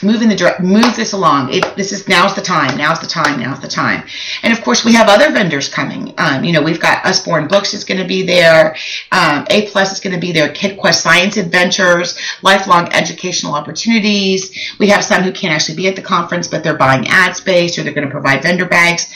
move 0.02 0.20
the 0.20 0.34
direct, 0.34 0.60
move 0.60 0.96
this 0.96 1.12
along. 1.12 1.52
It, 1.52 1.76
this 1.76 1.92
is 1.92 2.08
now's 2.08 2.34
the 2.34 2.42
time. 2.42 2.76
Now's 2.76 3.00
the 3.00 3.06
time. 3.06 3.40
Now's 3.40 3.60
the 3.60 3.68
time. 3.68 4.06
And 4.42 4.52
of 4.52 4.62
course, 4.62 4.84
we 4.84 4.92
have 4.94 5.08
other 5.08 5.30
vendors 5.30 5.68
coming. 5.68 6.14
Um, 6.18 6.44
you 6.44 6.52
know, 6.52 6.62
we've 6.62 6.80
got 6.80 7.04
Usborne 7.04 7.48
Books 7.48 7.74
is 7.74 7.84
going 7.84 8.00
to 8.00 8.06
be 8.06 8.22
there. 8.22 8.76
Um, 9.12 9.46
A 9.50 9.68
Plus 9.68 9.92
is 9.92 10.00
going 10.00 10.14
to 10.14 10.20
be 10.20 10.32
there. 10.32 10.48
KidQuest 10.48 11.02
Science 11.02 11.36
Adventures, 11.36 12.18
lifelong 12.42 12.92
educational 12.92 13.54
opportunities. 13.54 14.74
We 14.78 14.88
have 14.88 15.04
some 15.04 15.22
who 15.22 15.32
can't 15.32 15.52
actually 15.52 15.76
be 15.76 15.88
at 15.88 15.96
the 15.96 16.02
conference, 16.02 16.48
but 16.48 16.62
they're 16.64 16.76
buying 16.76 17.06
ad 17.08 17.36
space 17.36 17.78
or 17.78 17.82
they're 17.82 17.94
going 17.94 18.06
to 18.06 18.12
provide 18.12 18.42
vendor 18.42 18.66
bags. 18.66 19.14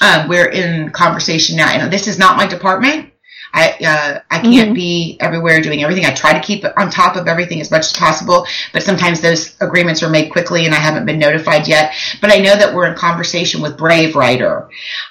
Um, 0.00 0.28
we're 0.28 0.48
in 0.48 0.90
conversation 0.90 1.56
now. 1.56 1.70
And 1.70 1.92
this 1.92 2.08
is 2.08 2.18
not 2.18 2.36
my 2.36 2.46
department. 2.46 3.13
I 3.54 3.68
uh, 3.86 4.18
I 4.30 4.38
can't 4.40 4.70
Mhm. 4.70 4.74
be 4.74 5.16
everywhere 5.20 5.60
doing 5.60 5.82
everything. 5.82 6.04
I 6.04 6.10
try 6.12 6.32
to 6.32 6.40
keep 6.40 6.64
on 6.76 6.90
top 6.90 7.16
of 7.16 7.28
everything 7.28 7.60
as 7.60 7.70
much 7.70 7.82
as 7.86 7.92
possible, 7.92 8.46
but 8.72 8.82
sometimes 8.82 9.20
those 9.20 9.54
agreements 9.60 10.02
are 10.02 10.10
made 10.10 10.30
quickly, 10.30 10.66
and 10.66 10.74
I 10.74 10.78
haven't 10.78 11.06
been 11.06 11.20
notified 11.20 11.68
yet. 11.68 11.94
But 12.20 12.32
I 12.32 12.38
know 12.38 12.56
that 12.56 12.74
we're 12.74 12.86
in 12.86 12.96
conversation 12.96 13.62
with 13.62 13.78
Brave 13.78 14.16
Writer. 14.16 14.68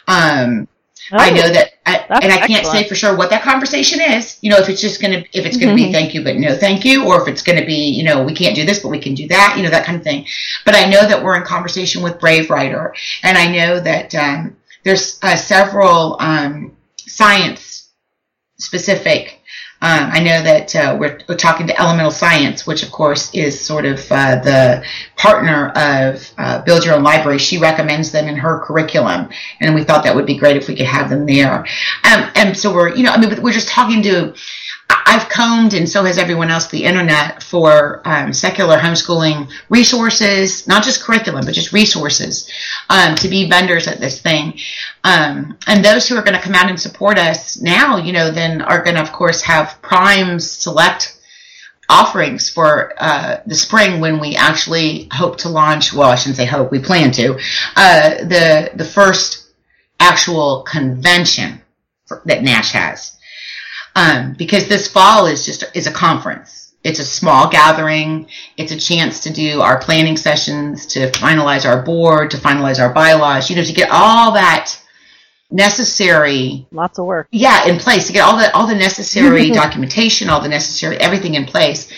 Um, 0.07 0.67
I 1.11 1.29
Oh, 1.31 1.35
know 1.35 1.49
that, 1.49 1.71
I, 1.85 2.05
and 2.21 2.31
I 2.31 2.47
can't 2.47 2.65
say 2.65 2.87
for 2.87 2.95
sure 2.95 3.15
what 3.15 3.29
that 3.29 3.43
conversation 3.43 3.99
is. 3.99 4.37
You 4.41 4.49
know, 4.51 4.57
if 4.57 4.69
it's 4.69 4.81
just 4.81 5.01
gonna, 5.01 5.23
if 5.33 5.45
it's 5.45 5.57
gonna 5.57 5.75
be 5.75 5.87
Mhm. 5.89 5.91
thank 5.91 6.13
you 6.13 6.23
but 6.23 6.37
no 6.37 6.55
thank 6.55 6.85
you, 6.85 7.05
or 7.05 7.21
if 7.21 7.27
it's 7.27 7.41
gonna 7.41 7.65
be, 7.65 7.89
you 7.97 8.03
know, 8.03 8.23
we 8.23 8.33
can't 8.33 8.55
do 8.55 8.65
this 8.65 8.79
but 8.79 8.89
we 8.89 8.99
can 8.99 9.13
do 9.13 9.27
that, 9.27 9.55
you 9.57 9.63
know, 9.63 9.69
that 9.69 9.85
kind 9.85 9.97
of 9.97 10.03
thing. 10.03 10.25
But 10.65 10.75
I 10.75 10.85
know 10.85 11.05
that 11.05 11.21
we're 11.23 11.35
in 11.35 11.43
conversation 11.43 12.01
with 12.03 12.19
Brave 12.19 12.49
Writer, 12.49 12.93
and 13.21 13.37
I 13.37 13.47
know 13.47 13.79
that 13.81 14.15
um, 14.15 14.55
there's 14.85 15.17
uh, 15.21 15.35
several 15.35 16.17
um, 16.19 16.71
science 16.97 17.62
specific. 18.73 19.39
Um, 19.81 20.09
I 20.11 20.19
know 20.19 20.41
that 20.41 20.75
uh, 20.75 20.97
we're, 20.99 21.19
we're 21.27 21.35
talking 21.35 21.67
to 21.67 21.79
Elemental 21.79 22.09
Science, 22.09 22.65
which 22.65 22.83
of 22.83 22.91
course 22.91 23.29
is 23.35 23.59
sort 23.59 23.85
of 23.85 23.99
uh, 24.09 24.37
the 24.37 24.83
partner 25.17 25.69
of 25.75 26.31
uh, 26.37 26.63
Build 26.63 26.85
Your 26.85 26.95
Own 26.95 27.03
Library. 27.03 27.37
She 27.37 27.59
recommends 27.59 28.11
them 28.11 28.27
in 28.27 28.35
her 28.37 28.61
curriculum, 28.65 29.29
and 29.59 29.75
we 29.75 29.83
thought 29.83 30.05
that 30.05 30.15
would 30.15 30.25
be 30.25 30.37
great 30.37 30.57
if 30.57 30.67
we 30.67 30.75
could 30.75 30.87
have 30.87 31.09
them 31.09 31.25
there. 31.27 31.59
Um, 32.05 32.31
and 32.35 32.57
so 32.57 32.73
we're, 32.73 32.95
you 32.95 33.03
know, 33.03 33.11
I 33.11 33.19
mean, 33.19 33.43
we're 33.43 33.53
just 33.53 33.67
talking 33.67 34.01
to. 34.03 34.33
I've 34.89 35.29
combed, 35.29 35.73
and 35.73 35.87
so 35.87 36.03
has 36.05 36.17
everyone 36.17 36.49
else, 36.49 36.67
the 36.67 36.83
internet 36.85 37.43
for 37.43 38.01
um, 38.05 38.33
secular 38.33 38.77
homeschooling 38.77 39.51
resources, 39.69 40.67
not 40.67 40.83
just 40.83 41.03
curriculum, 41.03 41.45
but 41.45 41.53
just 41.53 41.71
resources 41.71 42.49
um, 42.89 43.15
to 43.15 43.27
be 43.27 43.47
vendors 43.47 43.87
at 43.87 43.99
this 43.99 44.21
thing. 44.21 44.59
Um, 45.03 45.57
and 45.67 45.85
those 45.85 46.07
who 46.07 46.15
are 46.15 46.23
going 46.23 46.37
to 46.37 46.41
come 46.41 46.55
out 46.55 46.69
and 46.69 46.79
support 46.79 47.17
us 47.19 47.61
now, 47.61 47.97
you 47.97 48.11
know, 48.11 48.31
then 48.31 48.61
are 48.61 48.83
going 48.83 48.95
to, 48.95 49.01
of 49.01 49.11
course, 49.11 49.41
have 49.43 49.79
prime 49.81 50.39
select 50.39 51.19
offerings 51.89 52.49
for 52.49 52.93
uh, 52.97 53.41
the 53.45 53.55
spring 53.55 53.99
when 53.99 54.19
we 54.19 54.35
actually 54.35 55.07
hope 55.11 55.37
to 55.37 55.49
launch. 55.49 55.93
Well, 55.93 56.09
I 56.09 56.15
shouldn't 56.15 56.37
say 56.37 56.45
hope; 56.45 56.71
we 56.71 56.79
plan 56.79 57.11
to 57.11 57.33
uh, 57.75 58.15
the 58.23 58.71
the 58.75 58.85
first 58.85 59.53
actual 59.99 60.63
convention 60.63 61.61
that 62.25 62.43
Nash 62.43 62.71
has, 62.71 63.17
um, 63.95 64.33
because 64.33 64.67
this 64.67 64.87
fall 64.87 65.27
is 65.27 65.45
just 65.45 65.63
is 65.73 65.87
a 65.87 65.91
conference. 65.91 66.73
It's 66.83 66.99
a 66.99 67.05
small 67.05 67.49
gathering. 67.49 68.27
It's 68.57 68.73
a 68.73 68.77
chance 68.77 69.21
to 69.21 69.31
do 69.31 69.61
our 69.61 69.79
planning 69.79 70.17
sessions, 70.17 70.85
to 70.87 71.09
finalize 71.11 71.65
our 71.65 71.81
board, 71.81 72.31
to 72.31 72.37
finalize 72.37 72.79
our 72.81 72.93
bylaws. 72.93 73.49
You 73.49 73.55
know, 73.55 73.63
to 73.63 73.73
get 73.73 73.89
all 73.91 74.33
that 74.33 74.77
necessary 75.51 76.65
Lots 76.71 76.97
of 76.97 77.05
work. 77.05 77.27
yeah 77.31 77.67
in 77.67 77.77
place 77.77 78.07
to 78.07 78.13
get 78.13 78.21
all 78.25 78.37
the 78.37 78.51
all 78.55 78.65
the 78.65 78.73
necessary 78.75 79.49
documentation 79.61 80.27
all 80.27 80.41
the 80.41 80.49
necessary 80.49 80.97
everything 80.97 81.35
in 81.35 81.45
place 81.45 81.91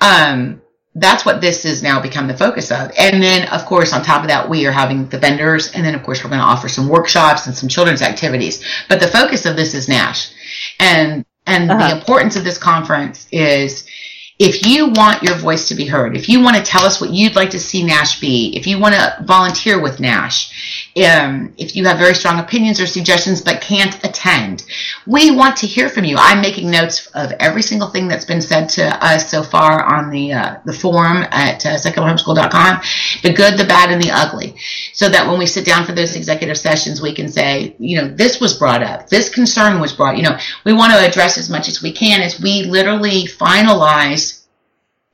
um 0.00 0.60
that's 0.96 1.24
what 1.24 1.40
this 1.40 1.62
has 1.62 1.84
now 1.84 2.00
become 2.02 2.26
the 2.26 2.36
focus 2.36 2.72
of 2.72 2.90
and 2.98 3.22
then 3.22 3.46
of 3.50 3.64
course 3.64 3.92
on 3.92 4.02
top 4.02 4.22
of 4.22 4.28
that 4.28 4.48
we 4.48 4.66
are 4.66 4.72
having 4.72 5.08
the 5.10 5.18
vendors 5.18 5.72
and 5.72 5.84
then 5.84 5.94
of 5.94 6.02
course 6.02 6.24
we're 6.24 6.30
going 6.30 6.40
to 6.40 6.46
offer 6.46 6.68
some 6.68 6.88
workshops 6.88 7.46
and 7.46 7.54
some 7.56 7.68
children's 7.68 8.02
activities 8.02 8.64
but 8.88 8.98
the 8.98 9.06
focus 9.06 9.46
of 9.46 9.54
this 9.54 9.72
is 9.72 9.88
nash 9.88 10.32
and 10.80 11.24
and 11.46 11.70
Uh-huh. 11.70 11.88
the 11.88 11.96
importance 11.96 12.36
of 12.36 12.44
this 12.44 12.58
conference 12.58 13.26
is 13.32 13.86
if 14.38 14.66
you 14.66 14.88
want 14.88 15.22
your 15.22 15.34
voice 15.36 15.68
to 15.68 15.74
be 15.74 15.86
heard, 15.86 16.16
if 16.16 16.28
you 16.28 16.40
want 16.40 16.56
to 16.56 16.62
tell 16.62 16.84
us 16.84 17.00
what 17.00 17.10
you'd 17.10 17.36
like 17.36 17.50
to 17.50 17.58
see 17.60 17.82
Nash 17.82 18.20
be, 18.20 18.54
if 18.56 18.66
you 18.66 18.78
want 18.78 18.94
to 18.94 19.16
volunteer 19.24 19.80
with 19.80 19.98
Nash, 19.98 20.85
um, 21.04 21.52
if 21.58 21.76
you 21.76 21.84
have 21.84 21.98
very 21.98 22.14
strong 22.14 22.38
opinions 22.38 22.80
or 22.80 22.86
suggestions 22.86 23.42
but 23.42 23.60
can't 23.60 24.02
attend, 24.02 24.64
we 25.06 25.30
want 25.30 25.56
to 25.58 25.66
hear 25.66 25.90
from 25.90 26.04
you. 26.04 26.16
I'm 26.18 26.40
making 26.40 26.70
notes 26.70 27.06
of 27.08 27.32
every 27.32 27.60
single 27.62 27.88
thing 27.88 28.08
that's 28.08 28.24
been 28.24 28.40
said 28.40 28.68
to 28.70 29.04
us 29.04 29.30
so 29.30 29.42
far 29.42 29.84
on 29.84 30.10
the 30.10 30.32
uh, 30.32 30.56
the 30.64 30.72
forum 30.72 31.26
at 31.30 31.66
uh, 31.66 31.76
secularhomeschool.com, 31.76 32.80
the 33.22 33.32
good, 33.32 33.58
the 33.58 33.66
bad, 33.66 33.90
and 33.90 34.02
the 34.02 34.10
ugly, 34.10 34.56
so 34.94 35.08
that 35.08 35.28
when 35.28 35.38
we 35.38 35.46
sit 35.46 35.66
down 35.66 35.84
for 35.84 35.92
those 35.92 36.16
executive 36.16 36.56
sessions, 36.56 37.02
we 37.02 37.14
can 37.14 37.28
say, 37.28 37.76
you 37.78 38.00
know, 38.00 38.08
this 38.08 38.40
was 38.40 38.58
brought 38.58 38.82
up, 38.82 39.08
this 39.08 39.28
concern 39.28 39.80
was 39.80 39.92
brought. 39.92 40.16
You 40.16 40.22
know, 40.22 40.38
we 40.64 40.72
want 40.72 40.92
to 40.92 41.06
address 41.06 41.36
as 41.36 41.50
much 41.50 41.68
as 41.68 41.82
we 41.82 41.92
can 41.92 42.22
as 42.22 42.40
we 42.40 42.64
literally 42.64 43.24
finalize 43.24 44.44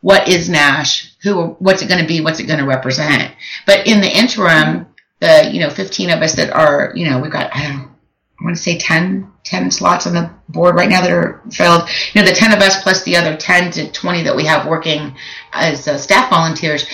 what 0.01 0.29
is 0.29 0.49
Nash, 0.49 1.15
who, 1.23 1.57
what's 1.61 1.81
it 1.81 1.89
going 1.89 2.01
to 2.01 2.07
be, 2.07 2.21
what's 2.21 2.41
it 2.41 2.47
going 2.47 2.59
to 2.59 2.67
represent. 2.67 3.33
But 3.67 3.87
in 3.87 4.01
the 4.01 4.09
interim, 4.09 4.87
the 5.23 5.49
you 5.53 5.61
know 5.61 5.71
15 5.71 6.11
of 6.11 6.21
us 6.21 6.35
that 6.35 6.51
are 6.51 6.93
you 6.95 7.09
know 7.09 7.21
we've 7.21 7.33
got 7.33 7.55
I 7.55 7.89
I 8.43 8.45
want 8.45 8.57
to 8.57 8.63
say 8.63 8.77
10, 8.77 9.31
10 9.45 9.71
slots 9.71 10.05
on 10.05 10.15
the 10.15 10.29
board 10.49 10.75
right 10.75 10.89
now 10.89 11.01
that 11.01 11.13
are 11.13 11.41
filled. 11.53 11.89
You 12.13 12.21
know 12.21 12.27
the 12.27 12.35
10 12.35 12.53
of 12.53 12.59
us 12.61 12.83
plus 12.83 13.05
the 13.05 13.17
other 13.17 13.37
10 13.37 13.71
to 13.73 13.93
20 13.93 14.25
that 14.25 14.35
we 14.35 14.45
have 14.47 14.67
working 14.67 15.15
as 15.53 15.87
uh, 15.87 15.97
staff 15.97 16.29
volunteers. 16.29 16.85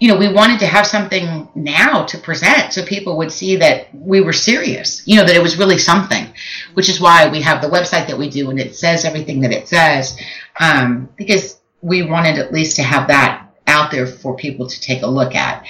You 0.00 0.08
know 0.08 0.18
we 0.18 0.30
wanted 0.30 0.60
to 0.60 0.66
have 0.66 0.86
something 0.86 1.48
now 1.54 2.04
to 2.04 2.18
present 2.18 2.74
so 2.74 2.84
people 2.84 3.16
would 3.16 3.32
see 3.32 3.56
that 3.56 3.88
we 3.94 4.20
were 4.20 4.34
serious. 4.34 5.02
You 5.06 5.16
know 5.16 5.24
that 5.24 5.34
it 5.34 5.42
was 5.42 5.56
really 5.56 5.78
something, 5.78 6.26
which 6.74 6.90
is 6.90 7.00
why 7.00 7.30
we 7.30 7.40
have 7.40 7.62
the 7.62 7.68
website 7.68 8.06
that 8.08 8.18
we 8.18 8.28
do 8.28 8.50
and 8.50 8.60
it 8.60 8.76
says 8.76 9.06
everything 9.06 9.40
that 9.40 9.52
it 9.52 9.66
says 9.66 10.14
um, 10.60 11.08
because 11.16 11.58
we 11.80 12.02
wanted 12.02 12.38
at 12.38 12.52
least 12.52 12.76
to 12.76 12.82
have 12.82 13.08
that 13.08 13.48
out 13.66 13.90
there 13.90 14.06
for 14.06 14.36
people 14.36 14.66
to 14.66 14.78
take 14.78 15.02
a 15.02 15.06
look 15.06 15.34
at. 15.34 15.64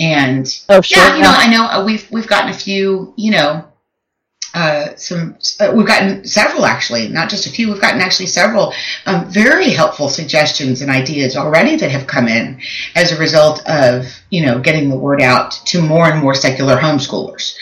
And 0.00 0.46
Oh, 0.68 0.80
sure. 0.80 1.02
yeah, 1.02 1.16
you 1.16 1.22
know, 1.22 1.32
I 1.32 1.50
know 1.50 1.64
uh, 1.64 1.84
we've 1.84 2.08
we've 2.10 2.26
gotten 2.28 2.50
a 2.50 2.54
few, 2.54 3.12
you 3.16 3.32
know, 3.32 3.64
uh, 4.54 4.94
some 4.96 5.36
uh, 5.60 5.72
we've 5.74 5.86
gotten 5.86 6.24
several 6.24 6.64
actually, 6.64 7.08
not 7.08 7.28
just 7.28 7.46
a 7.46 7.50
few. 7.50 7.68
We've 7.68 7.80
gotten 7.80 8.00
actually 8.00 8.26
several 8.26 8.72
um, 9.06 9.28
very 9.30 9.70
helpful 9.70 10.08
suggestions 10.08 10.80
and 10.80 10.90
ideas 10.90 11.36
already 11.36 11.76
that 11.76 11.90
have 11.90 12.06
come 12.06 12.28
in 12.28 12.60
as 12.94 13.12
a 13.12 13.18
result 13.18 13.68
of 13.68 14.06
you 14.30 14.46
know 14.46 14.58
getting 14.58 14.88
the 14.88 14.96
word 14.98 15.20
out 15.20 15.52
to 15.66 15.82
more 15.82 16.06
and 16.10 16.20
more 16.22 16.34
secular 16.34 16.76
homeschoolers, 16.76 17.54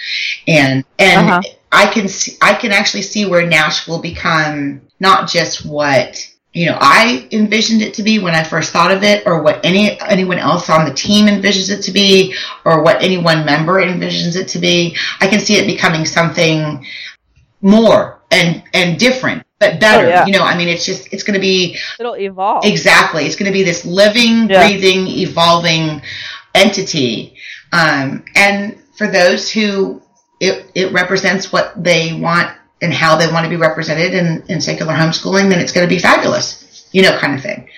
and 0.47 0.85
and 0.99 1.29
Uh-huh. 1.31 1.43
I 1.73 1.87
can 1.87 2.07
see, 2.09 2.37
I 2.41 2.55
can 2.55 2.71
actually 2.71 3.03
see 3.03 3.27
where 3.27 3.45
Nash 3.47 3.89
will 3.89 4.01
become 4.01 4.83
not 5.01 5.29
just 5.29 5.67
what 5.67 6.25
you 6.57 6.65
know 6.67 6.79
I 6.81 7.29
envisioned 7.33 7.83
it 7.83 7.93
to 7.95 8.03
be 8.03 8.19
when 8.19 8.35
I 8.35 8.43
first 8.43 8.73
thought 8.73 8.91
of 8.91 9.03
it, 9.03 9.27
or 9.27 9.43
what 9.43 9.65
any 9.65 10.01
anyone 10.01 10.39
else 10.39 10.71
on 10.71 10.87
the 10.89 10.95
team 10.95 11.27
envisions 11.27 11.71
it 11.71 11.83
to 11.83 11.93
be, 11.93 12.35
or 12.65 12.83
what 12.83 13.03
any 13.03 13.19
one 13.19 13.45
member 13.45 13.75
envisions 13.75 14.37
it 14.37 14.49
to 14.49 14.59
be. 14.59 14.97
I 15.21 15.27
can 15.27 15.39
see 15.39 15.57
it 15.57 15.67
becoming 15.67 16.07
something 16.07 16.85
more 17.61 18.23
and 18.31 18.63
and 18.73 18.99
different, 18.99 19.45
but 19.59 19.81
better. 19.81 20.07
Oh, 20.07 20.09
yeah. 20.09 20.27
You 20.27 20.33
know, 20.33 20.45
I 20.45 20.57
mean, 20.57 20.69
it's 20.69 20.87
just 20.87 21.13
it's 21.13 21.23
going 21.23 21.35
to 21.35 21.41
be 21.41 21.77
It'll 22.01 22.17
evolve. 22.17 22.65
Exactly. 22.65 23.27
It's 23.27 23.37
going 23.37 23.53
to 23.53 23.53
be 23.53 23.63
this 23.63 23.85
living, 23.85 24.49
Yeah. 24.49 24.67
breathing, 24.67 25.07
evolving 25.07 26.01
entity. 26.55 27.37
Um, 27.73 28.25
and 28.35 28.79
for 28.97 29.09
those 29.09 29.51
who 29.53 30.01
it, 30.41 30.71
it 30.75 30.93
represents 30.93 31.53
what 31.53 31.73
they 31.83 32.19
want 32.19 32.56
and 32.83 32.93
how 32.93 33.17
they 33.17 33.27
want 33.33 33.45
to 33.45 33.51
be 33.51 33.57
represented 33.57 34.13
in, 34.15 34.45
in 34.49 34.61
secular 34.61 34.93
homeschooling, 34.93 35.49
then 35.51 35.59
it's 35.61 35.73
going 35.73 35.87
to 35.89 35.95
be 35.95 35.99
fabulous, 35.99 36.89
you 36.93 37.03
know, 37.03 37.19
kind 37.19 37.35
of 37.35 37.43
thing. 37.43 37.69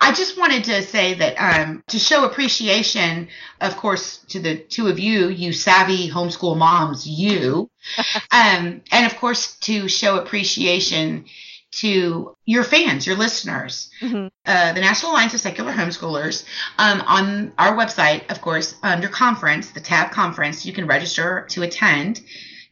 I 0.00 0.12
just 0.12 0.36
wanted 0.36 0.64
to 0.64 0.82
say 0.82 1.14
that 1.14 1.36
um, 1.36 1.84
to 1.88 1.98
show 1.98 2.24
appreciation, 2.24 3.28
of 3.60 3.76
course, 3.76 4.18
to 4.30 4.40
the 4.40 4.56
two 4.56 4.88
of 4.88 4.98
you, 4.98 5.28
you 5.28 5.52
savvy 5.52 6.10
homeschool 6.10 6.56
moms, 6.56 7.06
you, 7.06 7.70
um, 8.32 8.82
and 8.90 9.06
of 9.06 9.16
course 9.16 9.56
to 9.60 9.88
show 9.88 10.18
appreciation 10.18 11.26
to 11.72 12.36
your 12.44 12.64
fans, 12.64 13.06
your 13.06 13.16
listeners, 13.16 13.90
Mhm. 14.02 14.28
uh, 14.44 14.72
the 14.72 14.80
National 14.80 15.12
Alliance 15.12 15.32
of 15.34 15.40
Secular 15.40 15.72
Homeschoolers. 15.72 16.44
Um, 16.78 17.00
on 17.06 17.52
our 17.56 17.74
website, 17.76 18.30
of 18.30 18.40
course, 18.42 18.74
under 18.82 19.08
conference, 19.08 19.70
the 19.70 19.80
tab 19.80 20.10
conference, 20.10 20.66
you 20.66 20.72
can 20.74 20.86
register 20.86 21.46
to 21.50 21.62
attend 21.62 22.20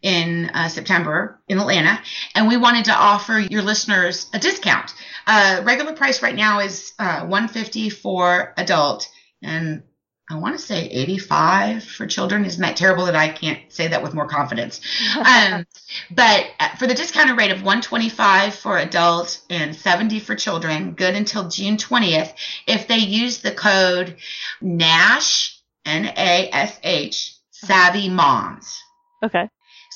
in 0.02 0.50
uh, 0.54 0.68
September 0.68 1.40
in 1.48 1.58
Atlanta, 1.58 2.00
and 2.34 2.48
we 2.48 2.56
wanted 2.56 2.86
to 2.86 2.92
offer 2.92 3.38
your 3.38 3.62
listeners 3.62 4.28
a 4.32 4.38
discount. 4.38 4.94
Uh, 5.26 5.60
regular 5.64 5.92
price 5.92 6.22
right 6.22 6.34
now 6.34 6.60
is 6.60 6.92
uh, 6.98 7.20
150 7.20 7.90
for 7.90 8.54
adult, 8.56 9.08
and 9.42 9.82
I 10.30 10.36
want 10.36 10.56
to 10.56 10.64
say 10.64 10.86
85 10.86 11.82
for 11.82 12.06
children. 12.06 12.44
Isn't 12.44 12.62
that 12.62 12.76
terrible 12.76 13.06
that 13.06 13.16
I 13.16 13.30
can't 13.30 13.60
say 13.68 13.88
that 13.88 14.02
with 14.02 14.14
more 14.14 14.28
confidence? 14.28 14.80
um, 15.16 15.66
but 16.12 16.46
uh, 16.60 16.76
for 16.76 16.86
the 16.86 16.94
discounted 16.94 17.36
rate 17.36 17.50
of 17.50 17.58
125 17.58 18.54
for 18.54 18.78
adults 18.78 19.42
and 19.50 19.74
70 19.74 20.20
for 20.20 20.36
children, 20.36 20.92
good 20.92 21.16
until 21.16 21.48
June 21.48 21.76
20th, 21.76 22.32
if 22.68 22.86
they 22.86 22.98
use 22.98 23.38
the 23.38 23.50
code 23.50 24.16
NASH, 24.60 25.60
N-A-S-H, 25.84 27.34
Savvy 27.50 28.08
Moms. 28.08 28.80
Okay. 29.24 29.48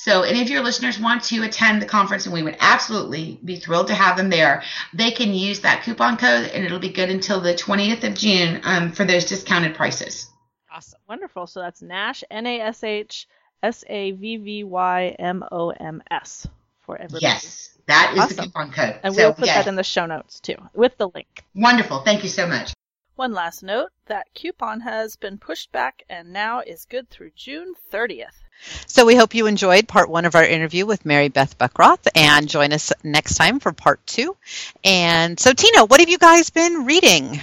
So, 0.05 0.21
any 0.21 0.39
of 0.43 0.51
your 0.51 0.61
listeners 0.61 0.99
want 0.99 1.23
to 1.23 1.41
attend 1.41 1.81
the 1.81 1.87
conference, 1.87 2.27
and 2.27 2.33
we 2.33 2.43
would 2.43 2.57
absolutely 2.59 3.39
be 3.43 3.55
thrilled 3.55 3.87
to 3.87 3.95
have 3.95 4.17
them 4.17 4.29
there, 4.29 4.61
they 4.93 5.09
can 5.09 5.33
use 5.33 5.61
that 5.61 5.81
coupon 5.81 6.15
code, 6.17 6.51
and 6.51 6.63
it'll 6.63 6.77
be 6.77 6.89
good 6.89 7.09
until 7.09 7.41
the 7.41 7.55
20th 7.55 8.03
of 8.03 8.13
June 8.13 8.61
um, 8.65 8.91
for 8.91 9.03
those 9.03 9.25
discounted 9.25 9.73
prices. 9.73 10.29
Awesome. 10.71 10.99
Wonderful. 11.09 11.47
So 11.47 11.59
that's 11.59 11.81
Nash, 11.81 12.23
N 12.29 12.45
A 12.45 12.59
S 12.59 12.83
H 12.83 13.27
S 13.63 13.83
A 13.87 14.11
V 14.11 14.37
V 14.37 14.63
Y 14.63 15.15
M 15.17 15.43
O 15.51 15.71
M 15.71 16.03
S 16.11 16.47
for 16.81 16.97
everybody. 16.97 17.23
Yes. 17.23 17.75
That 17.87 18.11
is 18.11 18.15
the 18.15 18.21
Awesome. 18.21 18.45
coupon 18.45 18.71
code. 18.73 18.99
And 19.01 19.15
so, 19.15 19.23
we'll 19.23 19.33
put 19.33 19.47
yeah, 19.47 19.63
that 19.63 19.67
in 19.67 19.75
the 19.75 19.83
show 19.83 20.05
notes 20.05 20.39
too, 20.39 20.57
with 20.75 20.95
the 20.99 21.09
link. 21.15 21.43
wonderful. 21.55 22.01
Thank 22.01 22.21
you 22.21 22.29
so 22.29 22.45
much. 22.45 22.75
One 23.15 23.31
last 23.31 23.63
note 23.63 23.91
that 24.07 24.33
coupon 24.33 24.81
has 24.81 25.15
been 25.15 25.37
pushed 25.37 25.71
back 25.71 26.03
and 26.09 26.33
now 26.33 26.59
is 26.59 26.83
good 26.83 27.09
through 27.09 27.31
June 27.33 27.73
30th. 27.89 28.43
So 28.87 29.05
we 29.05 29.15
hope 29.15 29.33
you 29.33 29.47
enjoyed 29.47 29.87
part 29.87 30.09
one 30.09 30.25
of 30.25 30.35
our 30.35 30.43
interview 30.43 30.85
with 30.85 31.05
Mary 31.05 31.29
Beth 31.29 31.57
Buckroth 31.57 32.07
and 32.13 32.49
join 32.49 32.73
us 32.73 32.91
next 33.03 33.35
time 33.35 33.61
for 33.61 33.71
part 33.71 34.05
two. 34.05 34.35
And 34.83 35.39
so, 35.39 35.53
Tina, 35.53 35.85
what 35.85 36.01
have 36.01 36.09
you 36.09 36.17
guys 36.17 36.49
been 36.49 36.83
reading? 36.83 37.39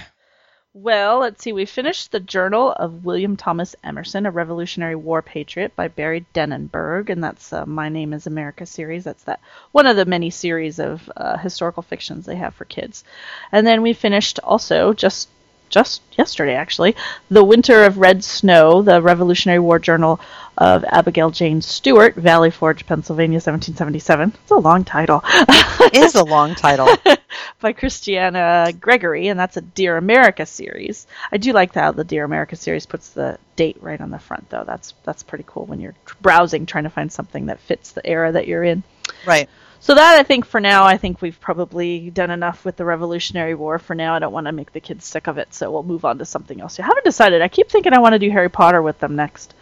Well, 0.75 1.19
let's 1.19 1.41
see. 1.41 1.53
We 1.53 1.65
finished 1.65 2.11
the 2.11 2.19
Journal 2.19 2.71
of 2.71 3.03
William 3.03 3.35
Thomas 3.35 3.75
Emerson, 3.83 4.27
a 4.27 4.31
Revolutionary 4.31 4.95
War 4.95 5.23
Patriot 5.23 5.75
by 5.75 5.87
Barry 5.87 6.23
Denenberg, 6.35 7.09
and 7.09 7.23
that's 7.23 7.51
uh, 7.51 7.65
My 7.65 7.89
Name 7.89 8.13
Is 8.13 8.27
America 8.27 8.67
series. 8.67 9.05
That's 9.05 9.23
that 9.23 9.39
one 9.71 9.87
of 9.87 9.95
the 9.95 10.05
many 10.05 10.29
series 10.29 10.77
of 10.77 11.11
uh, 11.17 11.37
historical 11.37 11.81
fictions 11.81 12.27
they 12.27 12.35
have 12.35 12.53
for 12.53 12.65
kids. 12.65 13.03
And 13.51 13.65
then 13.65 13.81
we 13.81 13.93
finished 13.93 14.39
also 14.43 14.93
just 14.93 15.29
just 15.73 16.03
yesterday 16.19 16.53
actually 16.53 16.95
the 17.31 17.43
Winter 17.43 17.83
of 17.83 17.97
Red 17.97 18.23
Snow, 18.23 18.83
the 18.83 19.01
Revolutionary 19.01 19.57
War 19.57 19.79
Journal 19.79 20.19
of 20.55 20.85
Abigail 20.85 21.31
Jane 21.31 21.63
Stewart, 21.63 22.13
Valley 22.13 22.51
Forge, 22.51 22.85
Pennsylvania, 22.85 23.37
1777. 23.37 24.33
It's 24.43 24.51
a 24.51 24.55
long 24.55 24.83
title. 24.83 25.23
It 25.25 25.95
is 25.95 26.13
a 26.13 26.23
long 26.23 26.53
title. 26.53 26.87
by 27.59 27.73
Kristiana 27.73 28.79
Gregory, 28.79 29.29
and 29.29 29.39
that's 29.39 29.57
a 29.57 29.61
Dear 29.61 29.97
America 29.97 30.45
series. 30.45 31.07
I 31.31 31.37
do 31.37 31.53
like 31.53 31.73
how 31.73 31.91
the 31.91 32.03
Dear 32.03 32.23
America 32.23 32.55
series 32.55 32.85
puts 32.85 33.09
the 33.09 33.39
date 33.55 33.77
right 33.81 33.99
on 33.99 34.11
the 34.11 34.19
front, 34.19 34.49
though. 34.51 34.63
That's 34.65 34.93
that's 35.03 35.23
pretty 35.23 35.45
cool 35.47 35.65
when 35.65 35.79
you're 35.79 35.95
browsing 36.21 36.67
trying 36.67 36.83
to 36.83 36.89
find 36.91 37.11
something 37.11 37.47
that 37.47 37.59
fits 37.59 37.91
the 37.91 38.05
era 38.05 38.31
that 38.31 38.47
you're 38.47 38.63
in. 38.63 38.83
Right. 39.25 39.49
So 39.83 39.95
that 39.95 40.17
I 40.17 40.23
think 40.23 40.45
for 40.45 40.61
now, 40.61 40.85
I 40.85 40.95
think 40.95 41.21
we've 41.21 41.41
probably 41.41 42.09
done 42.09 42.31
enough 42.31 42.63
with 42.63 42.77
the 42.77 42.85
Revolutionary 42.85 43.53
War. 43.53 43.79
For 43.79 43.93
now, 43.93 44.13
I 44.13 44.19
don't 44.19 44.31
want 44.31 44.47
to 44.47 44.53
make 44.53 44.71
the 44.71 44.79
kids 44.79 45.03
sick 45.03 45.27
of 45.27 45.37
it, 45.37 45.53
so 45.53 45.69
we'll 45.69 45.83
move 45.83 46.05
on 46.05 46.19
to 46.19 46.25
something 46.25 46.61
else. 46.61 46.79
I 46.79 46.83
haven't 46.83 47.03
decided. 47.03 47.41
I 47.41 47.49
keep 47.49 47.69
thinking 47.69 47.91
I 47.91 47.99
want 47.99 48.13
to 48.13 48.19
do 48.19 48.31
Harry 48.31 48.47
Potter 48.47 48.81
with 48.81 48.97
them 48.99 49.17
next. 49.17 49.53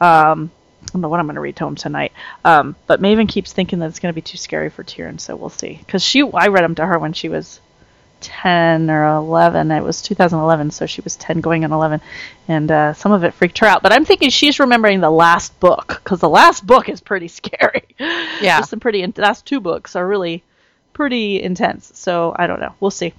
Um, 0.00 0.50
I 0.82 0.86
don't 0.92 1.02
know 1.02 1.08
what 1.08 1.20
I'm 1.20 1.26
going 1.26 1.36
to 1.36 1.40
read 1.40 1.54
to 1.58 1.64
them 1.64 1.76
tonight. 1.76 2.10
Um, 2.44 2.74
but 2.88 3.00
Maven 3.00 3.28
keeps 3.28 3.52
thinking 3.52 3.78
that 3.78 3.86
it's 3.86 4.00
going 4.00 4.12
to 4.12 4.16
be 4.16 4.20
too 4.20 4.36
scary 4.36 4.68
for 4.68 4.82
Tyrion, 4.82 5.20
so 5.20 5.36
we'll 5.36 5.48
see. 5.48 5.76
Because 5.76 6.02
she, 6.02 6.28
I 6.28 6.48
read 6.48 6.64
them 6.64 6.74
to 6.74 6.84
her 6.84 6.98
when 6.98 7.12
she 7.12 7.28
was 7.28 7.60
10 8.20 8.90
or 8.90 9.06
11. 9.06 9.70
It 9.70 9.82
was 9.82 10.02
2011, 10.02 10.70
so 10.70 10.86
she 10.86 11.00
was 11.02 11.16
10 11.16 11.40
going 11.40 11.64
on 11.64 11.72
11. 11.72 12.00
And 12.48 12.70
uh, 12.70 12.92
some 12.92 13.12
of 13.12 13.24
it 13.24 13.34
freaked 13.34 13.58
her 13.58 13.66
out. 13.66 13.82
But 13.82 13.92
I'm 13.92 14.04
thinking 14.04 14.30
she's 14.30 14.60
remembering 14.60 15.00
the 15.00 15.10
last 15.10 15.58
book, 15.60 16.00
because 16.02 16.20
the 16.20 16.28
last 16.28 16.66
book 16.66 16.88
is 16.88 17.00
pretty 17.00 17.28
scary. 17.40 17.84
Yeah. 17.98 18.58
There's 18.58 18.70
some 18.70 18.80
pretty, 18.80 19.02
in- 19.02 19.14
last 19.16 19.46
two 19.46 19.60
books 19.60 19.96
are 19.96 20.06
really 20.06 20.42
pretty 20.92 21.42
intense. 21.42 21.92
So 21.94 22.34
I 22.36 22.46
don't 22.46 22.60
know. 22.60 22.74
We'll 22.80 22.90
see. 22.90 23.14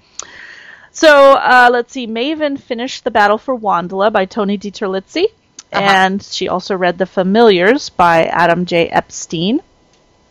So 0.92 1.32
uh, 1.34 1.68
let's 1.72 1.92
see. 1.92 2.06
Maven 2.06 2.60
finished 2.60 3.04
The 3.04 3.10
Battle 3.10 3.38
for 3.38 3.58
WondLa 3.58 4.12
by 4.12 4.24
Tony 4.26 4.58
DiTerlizzi. 4.58 5.26
And 5.72 6.20
she 6.20 6.48
also 6.48 6.76
read 6.76 6.98
The 6.98 7.06
Familiars 7.06 7.90
by 7.90 8.24
Adam 8.24 8.66
J. 8.66 8.88
Epstein 8.88 9.60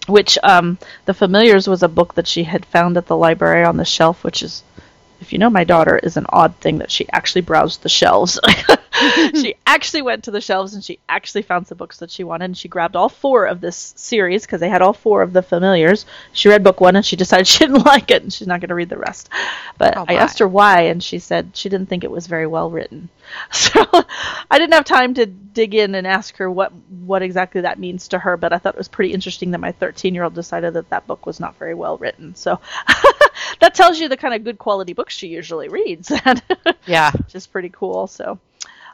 which 0.09 0.37
um, 0.43 0.77
the 1.05 1.13
familiars 1.13 1.67
was 1.67 1.83
a 1.83 1.87
book 1.87 2.15
that 2.15 2.27
she 2.27 2.43
had 2.43 2.65
found 2.65 2.97
at 2.97 3.07
the 3.07 3.17
library 3.17 3.63
on 3.63 3.77
the 3.77 3.85
shelf 3.85 4.23
which 4.23 4.43
is 4.43 4.63
if 5.21 5.33
you 5.33 5.39
know 5.39 5.49
my 5.49 5.63
daughter 5.63 5.97
is 5.97 6.17
an 6.17 6.25
odd 6.29 6.55
thing 6.55 6.77
that 6.79 6.91
she 6.91 7.07
actually 7.11 7.41
browsed 7.41 7.81
the 7.83 7.89
shelves 7.89 8.39
she 9.35 9.55
actually 9.67 10.01
went 10.01 10.23
to 10.23 10.31
the 10.31 10.41
shelves 10.41 10.73
and 10.73 10.83
she 10.83 10.99
actually 11.07 11.41
found 11.41 11.67
some 11.67 11.77
books 11.77 11.97
that 11.99 12.11
she 12.11 12.23
wanted 12.23 12.45
and 12.45 12.57
she 12.57 12.67
grabbed 12.67 12.95
all 12.95 13.09
four 13.09 13.45
of 13.45 13.61
this 13.61 13.93
series 13.95 14.45
because 14.45 14.59
they 14.59 14.69
had 14.69 14.81
all 14.81 14.93
four 14.93 15.21
of 15.21 15.33
the 15.33 15.41
familiars 15.41 16.05
she 16.33 16.49
read 16.49 16.63
book 16.63 16.81
one 16.81 16.95
and 16.95 17.05
she 17.05 17.15
decided 17.23 17.47
she 17.47 17.59
didn't 17.65 17.85
like 17.85 18.11
it 18.11 18.23
and 18.23 18.33
she's 18.33 18.47
not 18.47 18.59
going 18.59 18.69
to 18.69 18.75
read 18.75 18.89
the 18.89 18.97
rest 18.97 19.29
but 19.77 19.97
Oh, 19.97 20.05
i 20.07 20.15
asked 20.15 20.39
her 20.39 20.47
why 20.47 20.81
and 20.83 21.01
she 21.03 21.19
said 21.19 21.51
she 21.53 21.69
didn't 21.69 21.87
think 21.89 22.03
it 22.03 22.11
was 22.11 22.27
very 22.27 22.47
well 22.47 22.69
written 22.69 23.09
so 23.51 23.85
I 24.49 24.57
didn't 24.57 24.73
have 24.73 24.85
time 24.85 25.13
to 25.15 25.27
dig 25.27 25.75
in 25.75 25.93
and 25.93 26.07
ask 26.07 26.35
her 26.37 26.49
what 26.49 26.71
what 27.05 27.21
exactly 27.21 27.61
that 27.61 27.77
means 27.77 28.07
to 28.07 28.17
her, 28.17 28.37
but 28.37 28.53
I 28.53 28.57
thought 28.57 28.73
it 28.73 28.77
was 28.79 28.87
pretty 28.87 29.13
interesting 29.13 29.51
that 29.51 29.59
my 29.59 29.71
13 29.71 30.15
year 30.15 30.23
old 30.23 30.33
decided 30.33 30.73
that 30.73 30.89
that 30.89 31.05
book 31.05 31.27
was 31.27 31.39
not 31.39 31.55
very 31.59 31.75
well 31.75 31.97
written. 31.99 32.33
So 32.33 32.59
that 33.59 33.75
tells 33.75 33.99
you 33.99 34.09
the 34.09 34.17
kind 34.17 34.33
of 34.33 34.43
good 34.43 34.57
quality 34.57 34.93
books 34.93 35.13
she 35.13 35.27
usually 35.27 35.67
reads, 35.69 36.11
Yeah. 36.87 37.11
which 37.11 37.35
is 37.35 37.45
pretty 37.45 37.69
cool. 37.69 38.07
So. 38.07 38.39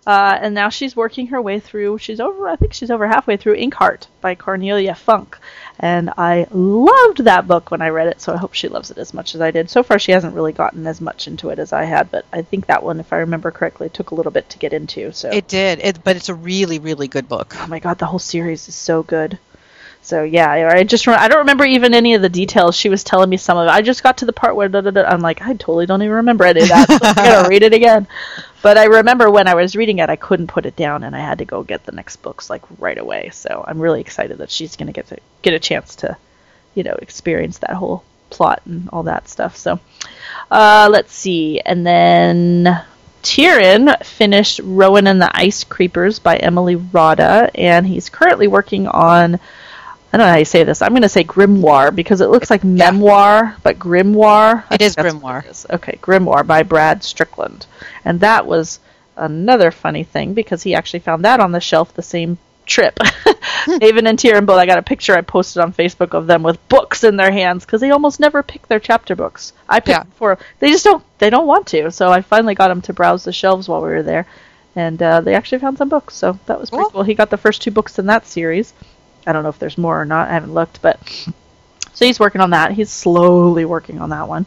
Uh, 0.05 0.37
and 0.39 0.53
now 0.53 0.69
she's 0.69 0.95
working 0.95 1.27
her 1.27 1.41
way 1.41 1.59
through. 1.59 1.97
She's 1.97 2.19
over, 2.19 2.47
I 2.47 2.55
think 2.55 2.73
she's 2.73 2.91
over 2.91 3.07
halfway 3.07 3.37
through 3.37 3.57
Inkheart 3.57 4.05
by 4.21 4.35
Cornelia 4.35 4.93
Funk, 4.93 5.37
and 5.79 6.11
I 6.17 6.45
loved 6.51 7.23
that 7.23 7.47
book 7.47 7.71
when 7.71 7.81
I 7.81 7.89
read 7.89 8.07
it. 8.07 8.21
So 8.21 8.33
I 8.33 8.37
hope 8.37 8.53
she 8.53 8.67
loves 8.67 8.91
it 8.91 8.97
as 8.97 9.13
much 9.13 9.33
as 9.33 9.41
I 9.41 9.51
did. 9.51 9.69
So 9.69 9.81
far, 9.81 9.97
she 9.97 10.11
hasn't 10.11 10.35
really 10.35 10.53
gotten 10.53 10.85
as 10.85 11.01
much 11.01 11.27
into 11.27 11.49
it 11.49 11.57
as 11.57 11.73
I 11.73 11.85
had, 11.85 12.11
but 12.11 12.25
I 12.31 12.43
think 12.43 12.67
that 12.67 12.83
one, 12.83 12.99
if 12.99 13.11
I 13.11 13.17
remember 13.17 13.49
correctly, 13.49 13.89
took 13.89 14.11
a 14.11 14.15
little 14.15 14.31
bit 14.31 14.49
to 14.51 14.59
get 14.59 14.73
into. 14.73 15.11
So 15.11 15.31
It 15.31 15.47
did. 15.47 15.79
It, 15.79 16.03
but 16.03 16.15
it's 16.15 16.29
a 16.29 16.35
really, 16.35 16.77
really 16.77 17.07
good 17.07 17.27
book. 17.27 17.55
oh 17.57 17.67
my 17.67 17.79
god, 17.79 17.97
the 17.97 18.05
whole 18.05 18.19
series 18.19 18.67
is 18.69 18.75
so 18.75 19.01
good. 19.01 19.39
So 20.05 20.21
yeah, 20.21 20.51
I 20.51 20.83
just 20.83 21.07
I 21.07 21.27
don't 21.27 21.39
remember 21.39 21.65
even 21.65 21.95
any 21.95 22.13
of 22.13 22.21
the 22.21 22.29
details. 22.29 22.75
She 22.75 22.89
was 22.89 23.03
telling 23.03 23.27
me 23.27 23.37
some 23.37 23.57
of 23.57 23.67
it. 23.67 23.71
I 23.71 23.81
just 23.81 24.03
got 24.03 24.19
to 24.19 24.25
the 24.25 24.33
part 24.33 24.55
where 24.55 24.69
da, 24.69 24.81
da, 24.81 24.91
da, 24.91 25.01
I'm 25.01 25.19
like, 25.21 25.41
I 25.41 25.53
totally 25.53 25.87
don't 25.87 26.03
even 26.03 26.17
remember 26.17 26.43
any 26.45 26.61
of 26.61 26.67
that. 26.67 26.87
So 26.87 26.99
I 27.01 27.13
gotta 27.15 27.49
read 27.49 27.63
it 27.63 27.73
again. 27.73 28.07
But 28.61 28.77
I 28.77 28.83
remember 28.83 29.31
when 29.31 29.47
I 29.47 29.55
was 29.55 29.75
reading 29.75 29.97
it, 29.97 30.11
I 30.11 30.15
couldn't 30.15 30.45
put 30.45 30.67
it 30.67 30.75
down, 30.75 31.03
and 31.03 31.15
I 31.15 31.19
had 31.19 31.39
to 31.39 31.45
go 31.45 31.63
get 31.63 31.85
the 31.85 31.91
next 31.91 32.17
books 32.17 32.51
like 32.51 32.61
right 32.77 32.99
away. 32.99 33.31
So 33.33 33.65
I'm 33.67 33.79
really 33.79 33.99
excited 33.99 34.37
that 34.37 34.51
she's 34.51 34.75
gonna 34.75 34.91
get 34.91 35.07
to 35.07 35.17
get 35.41 35.55
a 35.55 35.59
chance 35.59 35.95
to, 35.97 36.15
you 36.75 36.83
know, 36.83 36.95
experience 37.01 37.57
that 37.59 37.71
whole 37.71 38.03
plot 38.29 38.61
and 38.65 38.87
all 38.89 39.03
that 39.03 39.27
stuff. 39.27 39.57
So 39.57 39.79
uh, 40.51 40.87
let's 40.91 41.13
see, 41.13 41.61
and 41.61 41.83
then 41.83 42.79
Tyrion 43.23 44.05
finished 44.05 44.61
Rowan 44.63 45.07
and 45.07 45.19
the 45.19 45.31
Ice 45.35 45.63
Creepers 45.63 46.19
by 46.19 46.37
Emily 46.37 46.75
Rodda, 46.75 47.49
and 47.55 47.87
he's 47.87 48.09
currently 48.09 48.47
working 48.47 48.87
on. 48.87 49.39
I 50.15 50.17
don't 50.17 50.27
know 50.27 50.31
how 50.31 50.37
you 50.39 50.45
say 50.45 50.63
this. 50.63 50.81
I'm 50.81 50.91
going 50.93 51.01
to 51.01 51.09
say 51.09 51.25
grimoire 51.25 51.93
because 51.93 52.21
it 52.21 52.29
looks 52.29 52.49
like 52.49 52.63
memoir, 52.63 53.57
but 53.63 53.77
grimoire. 53.77 54.63
It 54.71 54.81
is 54.81 54.95
grimoire. 54.95 55.43
it 55.43 55.51
is. 55.51 55.65
Okay, 55.69 55.99
grimoire 56.01 56.47
by 56.47 56.63
Brad 56.63 57.03
Strickland, 57.03 57.65
and 58.05 58.21
that 58.21 58.45
was 58.45 58.79
another 59.17 59.71
funny 59.71 60.05
thing 60.05 60.33
because 60.33 60.63
he 60.63 60.73
actually 60.73 61.01
found 61.01 61.25
that 61.25 61.41
on 61.41 61.51
the 61.51 61.59
shelf 61.59 61.93
the 61.95 62.01
same 62.01 62.37
trip. 62.65 62.97
Haven 63.81 64.07
and 64.07 64.17
Tyrion 64.17 64.45
both. 64.45 64.57
I 64.57 64.65
got 64.65 64.77
a 64.77 64.83
picture 64.83 65.17
I 65.17 65.19
posted 65.21 65.61
on 65.61 65.73
Facebook 65.73 66.13
of 66.13 66.27
them 66.27 66.43
with 66.43 66.65
books 66.69 67.03
in 67.03 67.17
their 67.17 67.31
hands 67.33 67.65
because 67.65 67.81
they 67.81 67.91
almost 67.91 68.21
never 68.21 68.41
pick 68.41 68.65
their 68.69 68.79
chapter 68.79 69.17
books. 69.17 69.51
I 69.67 69.81
picked 69.81 69.89
Yeah. 69.89 70.03
for 70.15 70.37
they 70.59 70.69
just 70.71 70.85
don't 70.85 71.03
they 71.17 71.29
don't 71.29 71.45
want 71.45 71.67
to. 71.67 71.91
So 71.91 72.09
I 72.09 72.21
finally 72.21 72.55
got 72.55 72.69
them 72.69 72.81
to 72.83 72.93
browse 72.93 73.25
the 73.25 73.33
shelves 73.33 73.67
while 73.67 73.81
we 73.81 73.89
were 73.89 74.01
there, 74.01 74.27
and 74.77 75.01
uh, 75.03 75.19
they 75.19 75.35
actually 75.35 75.59
found 75.59 75.77
some 75.77 75.89
books. 75.89 76.15
So 76.15 76.39
that 76.45 76.57
was 76.57 76.69
pretty 76.69 76.83
Cool. 76.85 76.91
cool. 76.91 77.03
He 77.03 77.15
got 77.15 77.29
the 77.29 77.37
first 77.37 77.61
two 77.61 77.71
books 77.71 77.99
in 77.99 78.05
that 78.05 78.25
series. 78.25 78.73
I 79.25 79.33
don't 79.33 79.43
know 79.43 79.49
if 79.49 79.59
there's 79.59 79.77
more 79.77 79.99
or 79.99 80.05
not. 80.05 80.29
I 80.29 80.33
haven't 80.33 80.53
looked, 80.53 80.81
but 80.81 80.99
so 81.93 82.05
he's 82.05 82.19
working 82.19 82.41
on 82.41 82.51
that. 82.51 82.71
He's 82.71 82.91
slowly 82.91 83.65
working 83.65 83.99
on 83.99 84.09
that 84.09 84.27
one. 84.27 84.45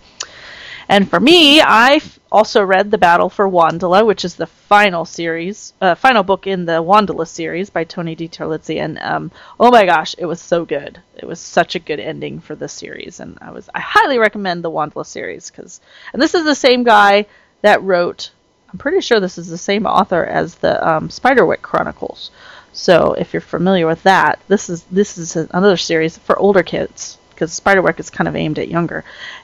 And 0.88 1.08
for 1.08 1.20
me, 1.20 1.60
I 1.60 2.00
also 2.32 2.64
read 2.64 2.90
The 2.90 2.96
Battle 2.96 3.28
for 3.28 3.48
Wandala, 3.48 4.06
which 4.06 4.24
is 4.24 4.36
the 4.36 4.46
final 4.46 5.04
series, 5.04 5.74
uh, 5.82 5.94
final 5.94 6.22
book 6.22 6.46
in 6.46 6.64
the 6.64 6.82
Wandala 6.82 7.26
series 7.26 7.68
by 7.68 7.84
Tony 7.84 8.16
DiTerlizzi. 8.16 8.80
And 8.80 8.98
um, 8.98 9.30
oh 9.60 9.70
my 9.70 9.84
gosh, 9.84 10.14
it 10.16 10.24
was 10.24 10.40
so 10.40 10.64
good. 10.64 10.98
It 11.16 11.26
was 11.26 11.40
such 11.40 11.74
a 11.74 11.78
good 11.78 12.00
ending 12.00 12.40
for 12.40 12.54
the 12.54 12.68
series, 12.68 13.20
and 13.20 13.36
I 13.42 13.50
was 13.50 13.68
I 13.74 13.80
highly 13.80 14.18
recommend 14.18 14.64
the 14.64 14.70
Wandala 14.70 15.04
series 15.04 15.50
because, 15.50 15.80
and 16.12 16.22
this 16.22 16.34
is 16.34 16.44
the 16.44 16.54
same 16.54 16.84
guy 16.84 17.26
that 17.60 17.82
wrote. 17.82 18.30
I'm 18.70 18.78
pretty 18.78 19.00
sure 19.00 19.20
this 19.20 19.38
is 19.38 19.48
the 19.48 19.58
same 19.58 19.86
author 19.86 20.24
as 20.24 20.54
the 20.56 20.86
um, 20.86 21.08
Spiderwick 21.08 21.60
Chronicles. 21.62 22.30
So 22.78 23.14
if 23.14 23.32
you're 23.32 23.40
familiar 23.40 23.88
with 23.88 24.04
that, 24.04 24.38
this 24.46 24.70
is 24.70 24.84
this 24.84 25.18
is 25.18 25.34
another 25.34 25.76
series 25.76 26.16
for 26.16 26.38
older 26.38 26.62
kids 26.62 27.18
because 27.30 27.58
Spiderwick 27.58 27.98
is 27.98 28.08
kind 28.08 28.28
of 28.28 28.36
aimed 28.36 28.56
at 28.60 28.68
younger, 28.68 29.02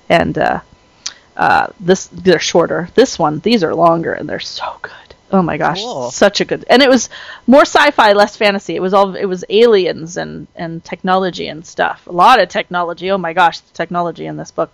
and 0.08 0.38
uh, 0.38 0.60
uh, 1.36 1.66
this 1.80 2.06
they're 2.12 2.38
shorter. 2.38 2.88
This 2.94 3.18
one, 3.18 3.40
these 3.40 3.64
are 3.64 3.74
longer 3.74 4.12
and 4.12 4.28
they're 4.28 4.38
so 4.38 4.76
good. 4.82 4.92
Oh 5.34 5.42
my 5.42 5.56
gosh, 5.56 5.82
Cool. 5.82 6.10
such 6.12 6.40
a 6.40 6.44
good. 6.44 6.64
And 6.70 6.80
it 6.80 6.88
was 6.88 7.08
more 7.46 7.62
sci-fi, 7.62 8.12
less 8.12 8.36
fantasy. 8.36 8.76
It 8.76 8.80
was 8.80 8.94
all 8.94 9.16
it 9.16 9.24
was 9.24 9.44
aliens 9.48 10.16
and 10.16 10.46
and 10.54 10.84
technology 10.84 11.48
and 11.48 11.66
stuff. 11.66 12.06
A 12.06 12.12
lot 12.12 12.40
of 12.40 12.48
technology. 12.48 13.10
Oh 13.10 13.18
my 13.18 13.32
gosh, 13.32 13.58
the 13.58 13.72
technology 13.72 14.26
in 14.26 14.36
this 14.36 14.52
book. 14.52 14.72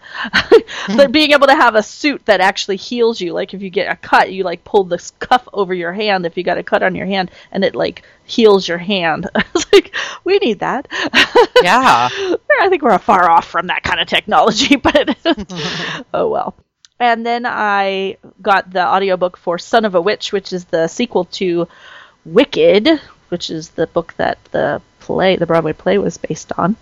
but 0.97 1.13
being 1.19 1.33
able 1.33 1.47
to 1.47 1.55
have 1.55 1.77
a 1.77 1.83
suit 1.83 2.27
that 2.27 2.41
actually 2.41 2.77
heals 2.77 3.21
you, 3.21 3.33
like 3.33 3.55
if 3.55 3.63
you 3.63 3.71
get 3.71 3.91
a 3.91 3.97
cut, 3.97 4.33
you 4.33 4.45
like 4.45 4.63
pull 4.63 4.85
this 4.85 5.13
cuff 5.13 5.49
over 5.53 5.73
your 5.73 5.93
hand 5.95 6.27
if 6.27 6.37
you 6.37 6.43
got 6.45 6.59
a 6.59 6.63
cut 6.63 6.83
on 6.83 6.95
your 6.95 7.07
hand, 7.07 7.31
and 7.51 7.65
it 7.65 7.75
like 7.75 8.03
heals 8.25 8.69
your 8.69 8.79
hand. 8.79 9.29
it's 9.35 9.73
like 9.73 9.95
we 10.25 10.37
need 10.39 10.59
that. 10.59 10.89
Yeah. 11.63 12.09
I 12.61 12.69
think 12.69 12.83
we're 12.83 12.99
far 12.99 13.31
off 13.31 13.49
from 13.49 13.69
that 13.69 13.83
kind 13.83 13.99
of 14.01 14.09
technology, 14.09 14.77
but 14.77 15.17
oh 16.13 16.29
well. 16.29 16.55
And 17.01 17.25
then 17.25 17.47
I 17.47 18.19
got 18.43 18.71
the 18.71 18.87
audiobook 18.87 19.39
for 19.39 19.59
Son 19.59 19.85
of 19.87 19.95
a 19.95 20.01
Witch, 20.01 20.33
which 20.33 20.53
is 20.53 20.67
the 20.67 20.87
sequel 20.87 21.25
to 21.25 21.67
Wicked, 22.27 23.01
which 23.31 23.49
is 23.51 23.71
the 23.71 23.87
book 23.87 24.13
that 24.19 24.39
the 24.53 24.83
play, 25.01 25.37
the 25.37 25.47
Broadway 25.47 25.73
play 25.73 25.97
was 25.99 26.19
based 26.19 26.53
on. 26.59 26.77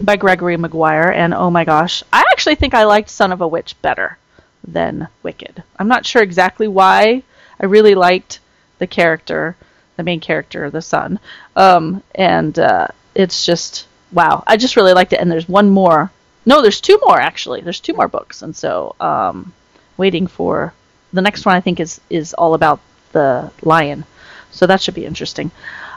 by 0.00 0.16
Gregory 0.16 0.56
Maguire, 0.56 1.10
and 1.10 1.32
oh 1.32 1.50
my 1.50 1.64
gosh, 1.64 2.02
I 2.12 2.22
actually 2.30 2.56
think 2.56 2.74
I 2.74 2.84
liked 2.84 3.08
Son 3.08 3.32
of 3.32 3.40
a 3.40 3.48
Witch 3.48 3.80
better 3.82 4.18
than 4.66 5.08
Wicked. 5.22 5.62
I'm 5.78 5.88
not 5.88 6.04
sure 6.04 6.22
exactly 6.22 6.68
why. 6.68 7.22
I 7.58 7.66
really 7.66 7.94
liked 7.94 8.40
the 8.78 8.86
character, 8.86 9.56
the 9.96 10.02
main 10.02 10.20
character, 10.20 10.68
the 10.70 10.82
son, 10.82 11.18
um, 11.54 12.02
and 12.14 12.58
uh, 12.58 12.88
it's 13.14 13.46
just 13.46 13.86
wow. 14.12 14.44
I 14.46 14.56
just 14.56 14.76
really 14.76 14.92
liked 14.92 15.12
it. 15.14 15.20
And 15.20 15.30
there's 15.30 15.48
one 15.48 15.70
more. 15.70 16.10
No, 16.46 16.62
there's 16.62 16.80
two 16.80 16.98
more 17.04 17.20
actually. 17.20 17.60
There's 17.60 17.80
two 17.80 17.94
more 17.94 18.08
books, 18.08 18.42
and 18.42 18.54
so 18.54 18.94
um, 19.00 19.52
waiting 19.96 20.28
for 20.28 20.72
the 21.12 21.22
next 21.22 21.44
one. 21.44 21.56
I 21.56 21.60
think 21.60 21.80
is 21.80 22.00
is 22.08 22.34
all 22.34 22.54
about 22.54 22.80
the 23.12 23.50
lion, 23.62 24.04
so 24.52 24.66
that 24.66 24.80
should 24.80 24.94
be 24.94 25.04
interesting. 25.04 25.50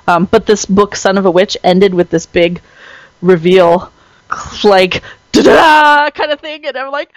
Um, 0.07 0.25
but 0.25 0.47
this 0.47 0.65
book, 0.65 0.95
Son 0.95 1.19
of 1.19 1.25
a 1.25 1.31
Witch, 1.31 1.55
ended 1.63 1.93
with 1.93 2.09
this 2.09 2.25
big 2.25 2.61
reveal, 3.21 3.91
like 4.63 5.03
da 5.31 6.09
kind 6.09 6.31
of 6.31 6.39
thing, 6.39 6.65
and 6.65 6.75
I'm 6.75 6.91
like, 6.91 7.13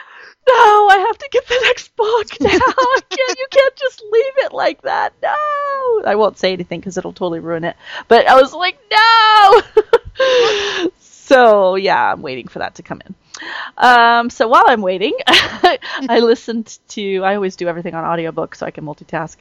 no, 0.46 0.54
I 0.54 1.04
have 1.06 1.18
to 1.18 1.28
get 1.30 1.46
the 1.46 1.60
next 1.62 1.94
book 1.96 2.26
now. 2.40 2.50
Can't, 2.50 3.38
you 3.38 3.46
can't 3.50 3.76
just 3.76 4.02
leave 4.02 4.38
it 4.38 4.52
like 4.52 4.82
that. 4.82 5.12
No, 5.22 6.02
I 6.04 6.14
won't 6.16 6.38
say 6.38 6.52
anything 6.52 6.80
because 6.80 6.98
it'll 6.98 7.12
totally 7.12 7.40
ruin 7.40 7.64
it. 7.64 7.76
But 8.08 8.26
I 8.26 8.34
was 8.34 8.52
like, 8.52 8.78
no. 8.90 10.90
so 11.00 11.76
yeah, 11.76 12.12
I'm 12.12 12.22
waiting 12.22 12.48
for 12.48 12.58
that 12.58 12.74
to 12.76 12.82
come 12.82 13.02
in. 13.06 13.14
Um, 13.76 14.30
so 14.30 14.48
while 14.48 14.64
I'm 14.66 14.82
waiting, 14.82 15.14
I 15.26 16.20
listened 16.20 16.78
to. 16.88 17.22
I 17.24 17.34
always 17.34 17.56
do 17.56 17.68
everything 17.68 17.94
on 17.94 18.04
audiobook 18.04 18.54
so 18.54 18.66
I 18.66 18.70
can 18.70 18.84
multitask. 18.84 19.36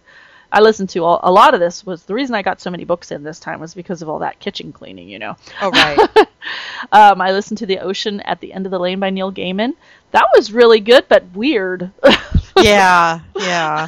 I 0.52 0.60
listened 0.60 0.90
to 0.90 1.06
all, 1.06 1.20
a 1.24 1.32
lot 1.32 1.54
of 1.54 1.62
this 1.62 1.86
was 1.86 2.04
the 2.04 2.14
reason 2.14 2.36
I 2.36 2.42
got 2.42 2.60
so 2.60 2.70
many 2.70 2.84
books 2.84 3.12
in 3.12 3.24
this 3.24 3.40
time 3.40 3.62
was 3.62 3.74
because 3.74 4.02
of 4.02 4.10
all 4.10 4.20
that 4.20 4.40
kitchen 4.40 4.74
cleaning, 4.74 5.08
you 5.08 5.18
know. 5.18 5.38
Oh 5.62 5.72
right. 5.72 5.98
um, 6.92 7.22
I 7.22 7.32
listened 7.32 7.60
to 7.60 7.66
The 7.66 7.80
Ocean 7.80 8.20
at 8.22 8.42
the 8.42 8.52
End 8.52 8.66
of 8.66 8.72
the 8.72 8.80
Lane 8.80 9.00
by 9.00 9.12
Neil 9.12 9.32
Gaiman. 9.32 9.76
That 10.12 10.28
was 10.36 10.52
really 10.52 10.82
good, 10.82 11.06
but 11.08 11.24
weird. 11.34 11.92
yeah, 12.58 13.22
yeah. 13.38 13.88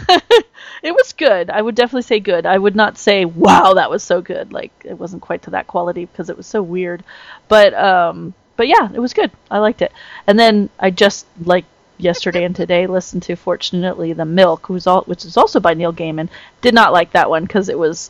it 0.82 0.94
was 0.94 1.12
good. 1.12 1.50
I 1.50 1.62
would 1.62 1.76
definitely 1.76 2.04
say 2.04 2.22
good. 2.22 2.46
I 2.46 2.58
would 2.58 2.78
not 2.78 2.98
say 2.98 3.26
wow, 3.26 3.74
that 3.74 3.90
was 3.90 4.02
so 4.02 4.22
good. 4.22 4.54
Like 4.54 4.72
it 4.86 4.98
wasn't 4.98 5.22
quite 5.22 5.42
to 5.44 5.50
that 5.52 5.68
quality 5.68 6.06
because 6.06 6.30
it 6.30 6.38
was 6.38 6.48
so 6.48 6.64
weird. 6.64 7.04
But 7.50 7.74
um, 7.74 8.34
but 8.56 8.68
yeah, 8.68 8.90
it 8.94 9.00
was 9.00 9.14
good. 9.14 9.32
I 9.50 9.60
liked 9.60 9.82
it. 9.82 9.92
And 10.28 10.38
then 10.40 10.70
I 10.80 10.90
just 10.92 11.26
like 11.44 11.66
yesterday 11.98 12.44
and 12.44 12.56
today 12.56 12.88
listened 12.88 13.24
to 13.24 13.36
fortunately 13.36 14.14
the 14.14 14.26
milk 14.26 14.68
who's 14.68 14.88
all 14.88 15.04
which 15.04 15.26
is 15.26 15.38
also 15.38 15.60
by 15.60 15.74
neil 15.74 15.94
gaiman 15.94 16.30
did 16.62 16.74
not 16.74 16.92
like 16.92 17.12
that 17.12 17.30
one 17.30 17.44
because 17.44 17.70
it 17.70 17.78
was 17.78 18.10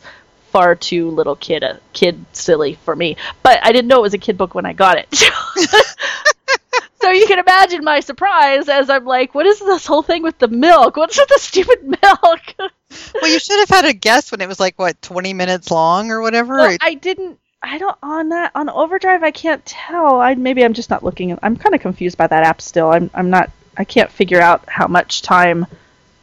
far 0.50 0.74
too 0.74 1.10
little 1.10 1.36
kid 1.36 1.62
uh, 1.62 1.74
kid 1.92 2.24
silly 2.32 2.74
for 2.84 2.94
me 2.94 3.16
but 3.42 3.58
i 3.62 3.72
didn't 3.72 3.88
know 3.88 3.98
it 3.98 4.02
was 4.02 4.14
a 4.14 4.18
kid 4.18 4.38
book 4.38 4.54
when 4.54 4.66
i 4.66 4.72
got 4.72 4.96
it 4.98 5.14
so 7.00 7.10
you 7.10 7.26
can 7.26 7.38
imagine 7.38 7.84
my 7.84 8.00
surprise 8.00 8.68
as 8.68 8.88
i'm 8.88 9.04
like 9.04 9.34
what 9.34 9.46
is 9.46 9.58
this 9.58 9.86
whole 9.86 10.02
thing 10.02 10.22
with 10.22 10.38
the 10.38 10.48
milk 10.48 10.96
what's 10.96 11.18
with 11.18 11.28
the 11.28 11.38
stupid 11.38 11.82
milk 12.02 12.72
well, 13.20 13.30
you 13.30 13.40
should 13.40 13.58
have 13.58 13.68
had 13.68 13.84
a 13.84 13.92
guess 13.92 14.30
when 14.30 14.40
it 14.40 14.46
was 14.46 14.60
like 14.60 14.78
what 14.78 15.00
20 15.02 15.34
minutes 15.34 15.70
long 15.70 16.10
or 16.10 16.20
whatever. 16.20 16.56
well, 16.56 16.76
i 16.80 16.94
didn't 16.94 17.38
I 17.64 17.78
don't 17.78 17.96
on 18.02 18.28
that 18.28 18.52
on 18.54 18.68
Overdrive. 18.68 19.22
I 19.22 19.30
can't 19.30 19.64
tell. 19.64 20.20
I 20.20 20.34
maybe 20.34 20.64
I'm 20.64 20.74
just 20.74 20.90
not 20.90 21.02
looking. 21.02 21.36
I'm 21.42 21.56
kind 21.56 21.74
of 21.74 21.80
confused 21.80 22.18
by 22.18 22.26
that 22.26 22.44
app 22.44 22.60
still. 22.60 22.90
I'm 22.90 23.10
I'm 23.14 23.30
not 23.30 23.50
I 23.76 23.84
can't 23.84 24.10
figure 24.10 24.40
out 24.40 24.68
how 24.68 24.86
much 24.86 25.22
time 25.22 25.66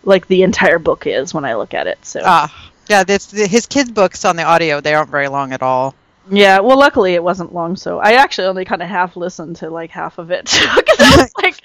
like 0.03 0.27
the 0.27 0.43
entire 0.43 0.79
book 0.79 1.07
is 1.07 1.33
when 1.33 1.43
I 1.45 1.55
look 1.55 1.73
at 1.73 1.87
it. 1.87 2.05
So 2.05 2.21
ah, 2.23 2.71
yeah, 2.87 3.03
this 3.03 3.31
his 3.31 3.65
kids' 3.65 3.91
books 3.91 4.23
on 4.23 4.35
the 4.35 4.43
audio 4.43 4.81
they 4.81 4.93
aren't 4.93 5.09
very 5.09 5.27
long 5.27 5.51
at 5.51 5.61
all. 5.63 5.95
yeah, 6.29 6.59
well, 6.59 6.77
luckily 6.77 7.15
it 7.15 7.23
wasn't 7.23 7.53
long, 7.53 7.75
so 7.75 7.99
I 7.99 8.13
actually 8.13 8.47
only 8.47 8.65
kind 8.65 8.81
of 8.83 8.87
half 8.87 9.15
listened 9.15 9.57
to 9.57 9.69
like 9.69 9.89
half 9.89 10.19
of 10.19 10.29
it 10.31 10.45
because 10.75 10.99
I 10.99 11.15
was 11.17 11.33
like, 11.41 11.61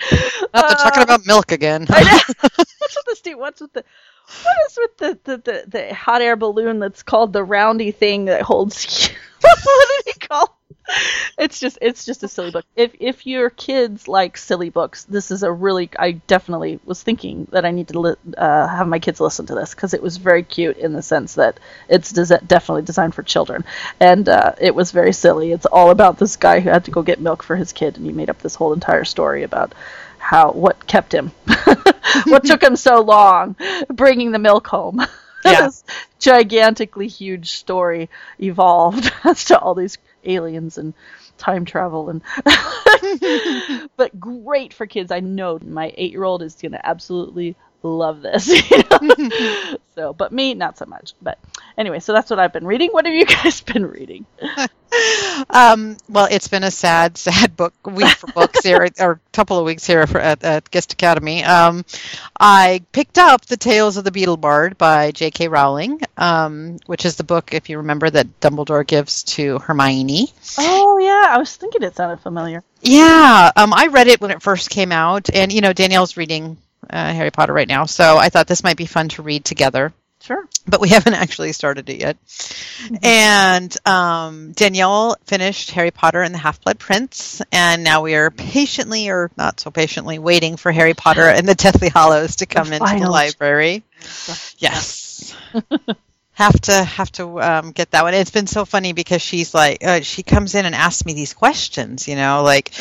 Not 0.54 0.68
to 0.70 0.74
talking 0.76 1.00
uh, 1.00 1.04
about 1.04 1.26
milk 1.26 1.52
again. 1.52 1.86
I 1.90 2.02
know. 2.02 2.34
what's 2.78 2.96
with? 3.06 3.36
What's 3.36 3.60
with 3.60 3.72
the 3.74 3.84
what 4.42 4.56
is 4.66 4.78
with 4.78 4.96
the, 4.98 5.18
the, 5.24 5.36
the, 5.38 5.64
the 5.68 5.94
hot 5.94 6.20
air 6.20 6.34
balloon 6.34 6.80
that's 6.80 7.02
called 7.04 7.32
the 7.32 7.44
roundy 7.44 7.92
thing 7.92 8.24
that 8.24 8.42
holds 8.42 9.10
what 9.64 9.88
did 10.04 10.14
he 10.14 10.26
call 10.26 10.56
it's 11.36 11.58
just 11.58 11.78
it's 11.82 12.04
just 12.04 12.22
a 12.22 12.28
silly 12.28 12.50
book. 12.50 12.64
If 12.76 12.92
if 13.00 13.26
your 13.26 13.50
kids 13.50 14.06
like 14.06 14.36
silly 14.36 14.70
books 14.70 15.04
this 15.04 15.30
is 15.30 15.42
a 15.42 15.50
really 15.50 15.90
i 15.98 16.12
definitely 16.12 16.78
was 16.84 17.02
thinking 17.02 17.48
that 17.50 17.64
i 17.64 17.70
need 17.72 17.88
to 17.88 18.00
li- 18.00 18.14
uh, 18.38 18.68
have 18.68 18.86
my 18.86 18.98
kids 18.98 19.20
listen 19.20 19.46
to 19.46 19.54
this 19.54 19.74
because 19.74 19.94
it 19.94 20.02
was 20.02 20.16
very 20.16 20.42
cute 20.42 20.76
in 20.76 20.92
the 20.92 21.02
sense 21.02 21.34
that 21.34 21.58
it's 21.88 22.12
des- 22.12 22.38
definitely 22.46 22.82
designed 22.82 23.14
for 23.14 23.22
children. 23.22 23.64
And 24.00 24.28
uh, 24.28 24.52
it 24.60 24.74
was 24.74 24.92
very 24.92 25.12
silly. 25.12 25.52
It's 25.52 25.66
all 25.66 25.90
about 25.90 26.18
this 26.18 26.36
guy 26.36 26.60
who 26.60 26.70
had 26.70 26.84
to 26.84 26.90
go 26.90 27.02
get 27.02 27.20
milk 27.20 27.42
for 27.42 27.56
his 27.56 27.72
kid 27.72 27.96
and 27.96 28.06
he 28.06 28.12
made 28.12 28.30
up 28.30 28.38
this 28.40 28.54
whole 28.54 28.72
entire 28.72 29.04
story 29.04 29.42
about 29.42 29.74
how 30.18 30.52
what 30.52 30.86
kept 30.86 31.12
him 31.12 31.30
what 32.26 32.44
took 32.44 32.62
him 32.62 32.74
so 32.74 33.00
long 33.00 33.54
bringing 33.88 34.32
the 34.32 34.38
milk 34.38 34.66
home 34.66 35.00
Yeah. 35.50 35.66
this 35.66 35.84
gigantically 36.18 37.08
huge 37.08 37.50
story 37.52 38.08
evolved 38.40 39.12
as 39.24 39.44
to 39.46 39.58
all 39.58 39.74
these 39.74 39.98
aliens 40.24 40.78
and 40.78 40.94
time 41.38 41.64
travel 41.64 42.08
and 42.08 42.22
but 43.96 44.18
great 44.18 44.72
for 44.72 44.86
kids 44.86 45.10
i 45.12 45.20
know 45.20 45.58
my 45.62 45.92
eight 45.96 46.10
year 46.12 46.24
old 46.24 46.42
is 46.42 46.54
gonna 46.54 46.80
absolutely 46.82 47.54
love 47.86 48.22
this 48.22 48.48
you 48.70 48.78
know? 48.90 49.76
so 49.94 50.12
but 50.12 50.32
me 50.32 50.54
not 50.54 50.76
so 50.78 50.84
much 50.86 51.14
but 51.22 51.38
anyway 51.78 51.98
so 52.00 52.12
that's 52.12 52.30
what 52.30 52.38
i've 52.38 52.52
been 52.52 52.66
reading 52.66 52.90
what 52.90 53.06
have 53.06 53.14
you 53.14 53.24
guys 53.42 53.60
been 53.60 53.86
reading 53.86 54.26
Um, 55.50 55.96
well, 56.08 56.26
it's 56.30 56.48
been 56.48 56.64
a 56.64 56.70
sad, 56.70 57.18
sad 57.18 57.56
book 57.56 57.74
week 57.84 58.08
for 58.08 58.28
books 58.32 58.62
here, 58.64 58.88
or 58.98 59.10
a 59.10 59.20
couple 59.32 59.58
of 59.58 59.66
weeks 59.66 59.86
here 59.86 60.06
for, 60.06 60.18
at, 60.18 60.42
at 60.42 60.70
Guest 60.70 60.94
Academy. 60.94 61.44
Um, 61.44 61.84
I 62.40 62.82
picked 62.92 63.18
up 63.18 63.44
The 63.44 63.58
Tales 63.58 63.96
of 63.98 64.04
the 64.04 64.10
Beedle 64.10 64.40
Bard 64.40 64.78
by 64.78 65.10
J.K. 65.10 65.48
Rowling, 65.48 66.00
um, 66.16 66.78
which 66.86 67.04
is 67.04 67.16
the 67.16 67.24
book, 67.24 67.52
if 67.52 67.68
you 67.68 67.78
remember, 67.78 68.08
that 68.08 68.40
Dumbledore 68.40 68.86
gives 68.86 69.24
to 69.24 69.58
Hermione. 69.58 70.28
oh 70.58 70.98
yeah 70.98 71.26
i 71.28 71.36
was 71.38 71.54
thinking 71.56 71.82
it 71.82 71.96
sounded 71.96 72.20
familiar 72.20 72.62
Yeah, 72.80 73.50
um, 73.56 73.74
I 73.74 73.88
read 73.88 74.06
it 74.06 74.20
when 74.20 74.30
it 74.30 74.40
first 74.42 74.70
came 74.70 74.92
out, 74.92 75.28
and 75.34 75.52
you 75.52 75.60
know 75.60 75.72
Danielle's 75.74 76.16
reading 76.16 76.56
uh, 76.90 77.12
Harry 77.12 77.30
Potter 77.30 77.52
right 77.52 77.68
now, 77.68 77.84
so 77.84 78.16
I 78.18 78.28
thought 78.28 78.46
this 78.46 78.62
might 78.64 78.76
be 78.76 78.86
fun 78.86 79.08
to 79.10 79.22
read 79.22 79.44
together. 79.44 79.92
sure 80.20 80.48
But 80.66 80.80
we 80.80 80.88
haven't 80.96 81.14
actually 81.14 81.52
started 81.52 81.88
it 81.88 82.00
yet. 82.00 82.16
And 83.02 83.76
um, 83.86 84.52
Danielle 84.52 85.16
finished 85.24 85.70
Harry 85.72 85.90
Potter 85.90 86.22
and 86.22 86.34
the 86.34 86.38
Half 86.38 86.62
Blood 86.62 86.78
Prince, 86.78 87.42
and 87.52 87.84
now 87.84 88.02
we 88.02 88.14
are 88.14 88.30
patiently, 88.30 89.08
or 89.08 89.30
not 89.36 89.60
so 89.60 89.70
patiently, 89.70 90.18
waiting 90.18 90.56
for 90.56 90.72
Harry 90.72 90.94
Potter 90.94 91.28
and 91.28 91.48
the 91.48 91.54
Deathly 91.54 91.88
Hallows 91.88 92.36
to 92.36 92.46
come 92.46 92.72
into 92.72 92.98
the 92.98 93.10
library. 93.10 93.82
Yes. 94.58 95.34
have 96.36 96.60
to 96.60 96.84
have 96.84 97.10
to 97.12 97.40
um, 97.40 97.72
get 97.72 97.90
that 97.92 98.02
one. 98.02 98.12
It's 98.12 98.30
been 98.30 98.46
so 98.46 98.66
funny 98.66 98.92
because 98.92 99.22
she's 99.22 99.54
like, 99.54 99.82
uh, 99.82 100.00
she 100.02 100.22
comes 100.22 100.54
in 100.54 100.66
and 100.66 100.74
asks 100.74 101.06
me 101.06 101.14
these 101.14 101.32
questions. 101.32 102.06
You 102.06 102.14
know, 102.16 102.42
like, 102.42 102.74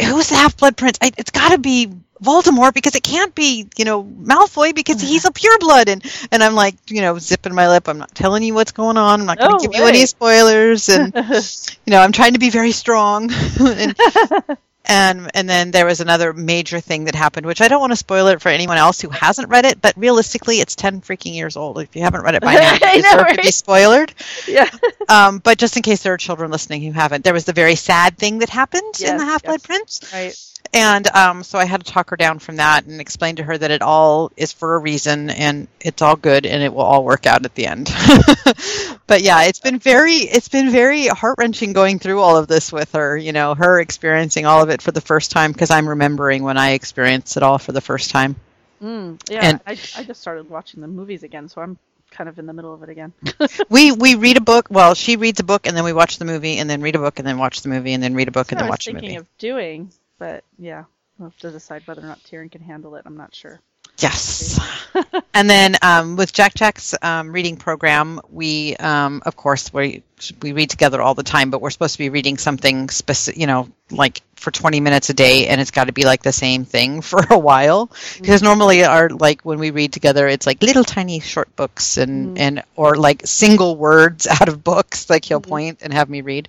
who's 0.00 0.30
the 0.30 0.34
Half 0.34 0.56
Blood 0.56 0.76
Prince? 0.76 0.98
I, 1.00 1.12
it's 1.16 1.30
got 1.30 1.52
to 1.52 1.58
be 1.58 1.92
Voldemort 2.20 2.74
because 2.74 2.96
it 2.96 3.04
can't 3.04 3.32
be, 3.36 3.68
you 3.76 3.84
know, 3.84 4.02
Malfoy 4.02 4.74
because 4.74 5.00
he's 5.00 5.24
a 5.24 5.30
pureblood. 5.30 5.88
And 5.88 6.04
and 6.32 6.42
I'm 6.42 6.54
like, 6.54 6.74
you 6.88 7.02
know, 7.02 7.18
zipping 7.18 7.54
my 7.54 7.68
lip. 7.68 7.88
I'm 7.88 7.98
not 7.98 8.16
telling 8.16 8.42
you 8.42 8.52
what's 8.54 8.72
going 8.72 8.96
on. 8.96 9.20
I'm 9.20 9.26
not 9.26 9.38
going 9.38 9.52
to 9.52 9.56
Oh, 9.56 9.60
give 9.60 9.80
you 9.80 9.86
any 9.86 10.04
spoilers. 10.06 10.88
And 10.88 11.14
you 11.86 11.90
know, 11.92 12.00
I'm 12.00 12.10
trying 12.12 12.32
to 12.32 12.40
be 12.40 12.50
very 12.50 12.72
strong. 12.72 13.30
and, 13.60 13.96
and 14.84 15.30
and 15.34 15.48
then 15.48 15.70
there 15.70 15.86
was 15.86 16.00
another 16.00 16.32
major 16.32 16.80
thing 16.80 17.04
that 17.04 17.14
happened, 17.14 17.46
which 17.46 17.60
I 17.60 17.68
don't 17.68 17.80
want 17.80 17.92
to 17.92 17.96
spoil 17.96 18.26
it 18.28 18.40
for 18.42 18.48
anyone 18.48 18.78
else 18.78 19.00
who 19.00 19.08
hasn't 19.10 19.48
read 19.48 19.64
it. 19.64 19.80
But 19.80 19.94
realistically, 19.96 20.60
it's 20.60 20.74
ten 20.74 21.00
freaking 21.00 21.34
years 21.34 21.56
old. 21.56 21.78
If 21.78 21.94
you 21.96 22.02
haven't 22.02 22.22
read 22.22 22.34
it 22.34 22.42
by 22.42 22.54
now, 22.80 22.92
you 22.92 23.02
know, 23.02 23.24
deserve 23.24 23.36
to 23.36 23.42
be 23.42 23.50
spoiled. 23.52 24.14
yeah 24.48 24.68
Um, 25.08 25.38
but 25.38 25.58
just 25.58 25.76
in 25.76 25.82
case 25.82 26.02
there 26.02 26.12
are 26.14 26.18
children 26.18 26.50
listening 26.50 26.82
who 26.82 26.92
haven't, 26.92 27.24
there 27.24 27.34
was 27.34 27.44
the 27.44 27.52
very 27.52 27.74
sad 27.76 28.18
thing 28.18 28.38
that 28.38 28.48
happened 28.48 29.00
in 29.00 29.16
the 29.16 29.24
Half 29.24 29.44
Blood 29.44 29.60
yes. 29.60 29.66
Prince. 29.66 30.00
right 30.12 30.36
And 30.74 31.06
um, 31.08 31.42
so 31.42 31.58
I 31.58 31.66
had 31.66 31.84
to 31.84 31.92
talk 31.92 32.10
her 32.10 32.16
down 32.16 32.38
from 32.38 32.56
that 32.56 32.86
and 32.86 33.00
explain 33.00 33.36
to 33.36 33.42
her 33.42 33.58
that 33.58 33.70
it 33.70 33.82
all 33.82 34.32
is 34.36 34.52
for 34.52 34.74
a 34.74 34.78
reason 34.78 35.28
and 35.28 35.68
it's 35.80 36.00
all 36.00 36.16
good 36.16 36.46
and 36.46 36.62
it 36.62 36.72
will 36.72 36.82
all 36.82 37.04
work 37.04 37.26
out 37.26 37.44
at 37.44 37.54
the 37.54 37.66
end. 37.66 37.90
but 39.06 39.20
yeah, 39.22 39.42
it's 39.44 39.60
been 39.60 39.78
very 39.78 40.14
it's 40.14 40.48
been 40.48 40.70
very 40.70 41.08
heart 41.08 41.36
wrenching 41.38 41.72
going 41.74 41.98
through 41.98 42.20
all 42.20 42.36
of 42.36 42.48
this 42.48 42.72
with 42.72 42.92
her. 42.92 43.16
You 43.16 43.32
know, 43.32 43.54
her 43.54 43.80
experiencing 43.80 44.46
all 44.46 44.62
of 44.62 44.70
it 44.70 44.80
for 44.80 44.92
the 44.92 45.00
first 45.02 45.30
time 45.30 45.52
because 45.52 45.70
I'm 45.70 45.88
remembering 45.88 46.42
when 46.42 46.56
I 46.56 46.70
experienced 46.72 47.36
it 47.36 47.42
all 47.42 47.58
for 47.58 47.72
the 47.72 47.80
first 47.82 48.10
time. 48.10 48.36
Mm, 48.82 49.20
yeah, 49.30 49.40
And- 49.42 49.60
I, 49.66 49.72
I 49.96 50.04
just 50.04 50.20
started 50.20 50.48
watching 50.48 50.80
the 50.80 50.88
movies 50.88 51.22
again, 51.22 51.48
so 51.48 51.60
I'm 51.60 51.78
kind 52.10 52.28
of 52.28 52.38
in 52.38 52.46
the 52.46 52.52
middle 52.52 52.74
of 52.74 52.82
it 52.82 52.88
again. 52.88 53.12
We 53.68 53.92
we 53.92 54.14
read 54.16 54.36
a 54.36 54.40
book. 54.40 54.66
Well, 54.70 54.94
she 54.94 55.16
reads 55.16 55.40
a 55.40 55.44
book 55.44 55.66
and 55.66 55.76
then 55.76 55.84
we 55.84 55.92
watch 55.92 56.18
the 56.18 56.24
movie 56.24 56.58
and 56.58 56.68
then 56.68 56.80
read 56.82 56.94
a 56.94 56.98
book 56.98 57.18
and 57.18 57.26
then 57.28 57.38
watch 57.38 57.62
the 57.62 57.68
movie 57.68 57.92
and 57.92 58.02
then 58.02 58.14
read 58.14 58.28
a 58.28 58.32
book 58.32 58.52
and 58.52 58.58
I 58.58 58.62
then 58.62 58.70
watch 58.70 58.86
the 58.86 58.92
movie. 58.92 59.00
thinking 59.06 59.18
of 59.18 59.26
doing, 59.38 59.92
but 60.22 60.44
yeah, 60.56 60.84
we'll 61.18 61.30
have 61.30 61.38
to 61.38 61.50
decide 61.50 61.84
whether 61.84 62.00
or 62.00 62.04
not 62.04 62.22
Tyrion 62.22 62.48
can 62.48 62.60
handle 62.60 62.94
it. 62.94 63.02
I'm 63.06 63.16
not 63.16 63.34
sure. 63.34 63.60
Yes. 63.98 64.60
and 65.34 65.50
then 65.50 65.76
um, 65.82 66.14
with 66.14 66.32
Jack 66.32 66.54
Jack's 66.54 66.94
um, 67.02 67.32
reading 67.32 67.56
program, 67.56 68.20
we, 68.30 68.76
um, 68.76 69.22
of 69.26 69.34
course, 69.34 69.72
we 69.72 70.04
we 70.40 70.52
read 70.52 70.70
together 70.70 71.02
all 71.02 71.14
the 71.14 71.24
time, 71.24 71.50
but 71.50 71.60
we're 71.60 71.70
supposed 71.70 71.94
to 71.94 71.98
be 71.98 72.08
reading 72.08 72.38
something 72.38 72.88
specific, 72.88 73.40
you 73.40 73.48
know, 73.48 73.68
like 73.90 74.22
for 74.36 74.52
20 74.52 74.78
minutes 74.78 75.10
a 75.10 75.14
day, 75.14 75.48
and 75.48 75.60
it's 75.60 75.72
got 75.72 75.88
to 75.88 75.92
be 75.92 76.04
like 76.04 76.22
the 76.22 76.32
same 76.32 76.64
thing 76.64 77.00
for 77.10 77.24
a 77.30 77.38
while. 77.38 77.90
Because 78.20 78.42
normally, 78.42 78.84
our 78.84 79.08
like 79.08 79.42
when 79.42 79.58
we 79.58 79.70
read 79.70 79.92
together, 79.92 80.28
it's 80.28 80.46
like 80.46 80.62
little 80.62 80.84
tiny 80.84 81.18
short 81.18 81.54
books 81.56 81.96
and 81.96 82.38
and 82.38 82.62
or 82.76 82.94
like 82.94 83.22
single 83.26 83.76
words 83.76 84.26
out 84.40 84.48
of 84.48 84.62
books, 84.62 85.10
like 85.10 85.24
he'll 85.24 85.40
point 85.40 85.80
and 85.82 85.92
have 85.92 86.08
me 86.08 86.20
read. 86.20 86.48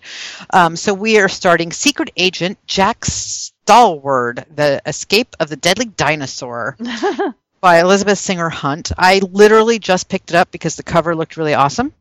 Um, 0.52 0.76
so 0.76 0.94
we 0.94 1.20
are 1.20 1.30
starting 1.30 1.72
Secret 1.72 2.12
Agent 2.16 2.58
Jack 2.68 3.06
Stalwart: 3.66 4.46
The 4.56 4.82
Escape 4.86 5.36
of 5.40 5.50
the 5.50 5.56
Deadly 5.56 5.86
Dinosaur 5.86 6.78
by 7.62 7.80
Elizabeth 7.80 8.20
Singer 8.20 8.50
Hunt. 8.50 8.92
I 8.98 9.20
literally 9.20 9.80
just 9.80 10.10
picked 10.10 10.32
it 10.32 10.36
up 10.36 10.52
because 10.52 10.76
the 10.76 10.84
cover 10.84 11.16
looked 11.16 11.38
really 11.38 11.54
awesome. 11.54 11.94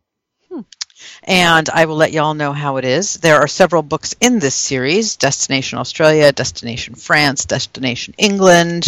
And 1.24 1.68
I 1.70 1.84
will 1.84 1.96
let 1.96 2.12
y'all 2.12 2.34
know 2.34 2.52
how 2.52 2.76
it 2.78 2.84
is. 2.84 3.14
There 3.14 3.38
are 3.38 3.46
several 3.46 3.82
books 3.82 4.14
in 4.20 4.38
this 4.38 4.54
series 4.54 5.16
Destination 5.16 5.78
Australia, 5.78 6.32
Destination 6.32 6.94
France, 6.94 7.44
Destination 7.44 8.14
England, 8.18 8.86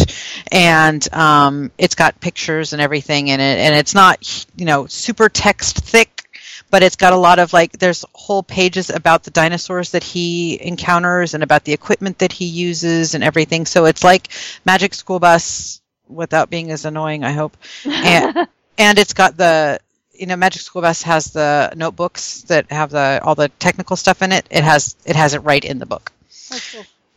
and 0.51 1.13
um, 1.13 1.71
it's 1.77 1.95
got 1.95 2.19
pictures 2.19 2.73
and 2.73 2.81
everything 2.81 3.29
in 3.29 3.39
it. 3.39 3.59
And 3.59 3.75
it's 3.75 3.95
not, 3.95 4.45
you 4.55 4.65
know, 4.65 4.85
super 4.87 5.29
text 5.29 5.77
thick, 5.77 6.24
but 6.69 6.83
it's 6.83 6.95
got 6.95 7.13
a 7.13 7.17
lot 7.17 7.39
of 7.39 7.53
like, 7.53 7.73
there's 7.73 8.05
whole 8.13 8.43
pages 8.43 8.89
about 8.89 9.23
the 9.23 9.31
dinosaurs 9.31 9.91
that 9.91 10.03
he 10.03 10.61
encounters 10.61 11.33
and 11.33 11.43
about 11.43 11.63
the 11.63 11.73
equipment 11.73 12.19
that 12.19 12.31
he 12.31 12.45
uses 12.45 13.15
and 13.15 13.23
everything. 13.23 13.65
So 13.65 13.85
it's 13.85 14.03
like 14.03 14.29
Magic 14.65 14.93
School 14.93 15.19
Bus 15.19 15.81
without 16.07 16.49
being 16.49 16.71
as 16.71 16.85
annoying, 16.85 17.23
I 17.23 17.31
hope. 17.31 17.57
And, 17.85 18.47
and 18.77 18.99
it's 18.99 19.13
got 19.13 19.37
the 19.37 19.79
you 20.17 20.27
know 20.27 20.35
magic 20.37 20.61
school 20.61 20.81
bus 20.81 21.01
has 21.01 21.25
the 21.33 21.73
notebooks 21.75 22.43
that 22.43 22.71
have 22.71 22.89
the 22.89 23.19
all 23.21 23.35
the 23.35 23.49
technical 23.49 23.95
stuff 23.95 24.21
in 24.21 24.31
it. 24.31 24.47
It 24.49 24.63
has 24.63 24.95
it 25.05 25.15
has 25.15 25.33
it 25.33 25.39
right 25.39 25.63
in 25.63 25.79
the 25.79 25.85
book. 25.85 26.11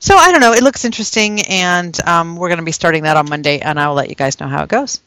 So 0.01 0.17
i 0.17 0.31
don't 0.31 0.41
know. 0.41 0.53
It 0.53 0.63
looks 0.63 0.85
interesting 0.85 1.41
and 1.43 1.99
um, 2.07 2.37
we're 2.37 2.49
going 2.49 2.59
to 2.59 2.65
be 2.65 2.73
starting 2.73 3.05
that 3.05 3.17
on 3.17 3.29
monday 3.29 3.61
and 3.61 3.79
i 3.79 3.89
will 3.89 3.95
let 3.95 4.09
you 4.09 4.15
guys 4.15 4.41
know 4.41 4.49
how 4.49 4.63
it 4.63 4.69
goes 4.69 5.01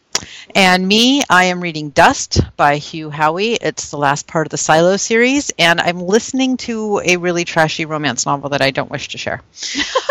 and 0.55 0.87
me 0.87 1.21
i 1.29 1.45
am 1.45 1.61
reading 1.61 1.89
dust 1.89 2.41
by 2.57 2.77
hugh 2.77 3.09
howey. 3.09 3.57
It's 3.61 3.91
the 3.91 3.97
last 3.97 4.27
part 4.27 4.47
of 4.47 4.51
the 4.51 4.57
silo 4.57 4.97
series 4.97 5.51
and 5.57 5.79
i'm 5.79 5.99
listening 5.99 6.57
to 6.57 7.01
a 7.03 7.17
really 7.17 7.45
trashy 7.45 7.85
romance 7.85 8.25
novel 8.25 8.49
that 8.49 8.61
i 8.61 8.71
don't 8.71 8.91
wish 8.91 9.09
to 9.09 9.17
share 9.17 9.41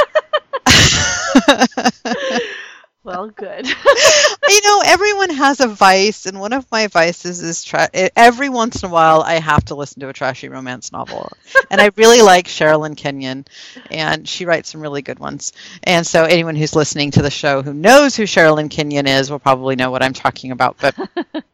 Well, 3.03 3.29
good. 3.29 3.67
you 4.49 4.61
know, 4.63 4.83
everyone 4.85 5.31
has 5.31 5.61
a 5.61 5.69
vice, 5.69 6.27
and 6.27 6.39
one 6.39 6.53
of 6.53 6.71
my 6.71 6.87
vices 6.87 7.43
is 7.43 7.65
tra- 7.65 7.89
every 7.95 8.51
once 8.51 8.83
in 8.83 8.91
a 8.91 8.93
while 8.93 9.23
I 9.23 9.35
have 9.35 9.65
to 9.67 9.75
listen 9.75 10.01
to 10.01 10.11
a 10.11 10.13
trashy 10.13 10.51
romance 10.51 10.93
novel, 10.93 11.33
and 11.71 11.81
I 11.81 11.91
really 11.97 12.21
like 12.23 12.47
Sherilyn 12.47 12.99
Kenyon, 12.99 13.47
and 13.91 14.29
she 14.29 14.45
writes 14.45 14.69
some 14.69 14.83
really 14.83 15.01
good 15.01 15.19
ones. 15.19 15.55
And 15.83 16.07
so, 16.07 16.25
anyone 16.25 16.57
who's 16.57 16.77
listening 16.77 17.13
to 17.13 17.23
the 17.23 17.31
show 17.31 17.63
who 17.63 17.73
knows 17.73 18.17
who 18.17 18.25
Sherilyn 18.25 18.71
Kenyon 18.71 19.07
is 19.07 19.31
will 19.31 19.39
probably 19.39 19.77
know 19.77 19.91
what 19.91 20.03
I'm 20.03 20.13
talking 20.13 20.51
about. 20.51 20.77
But 20.79 20.95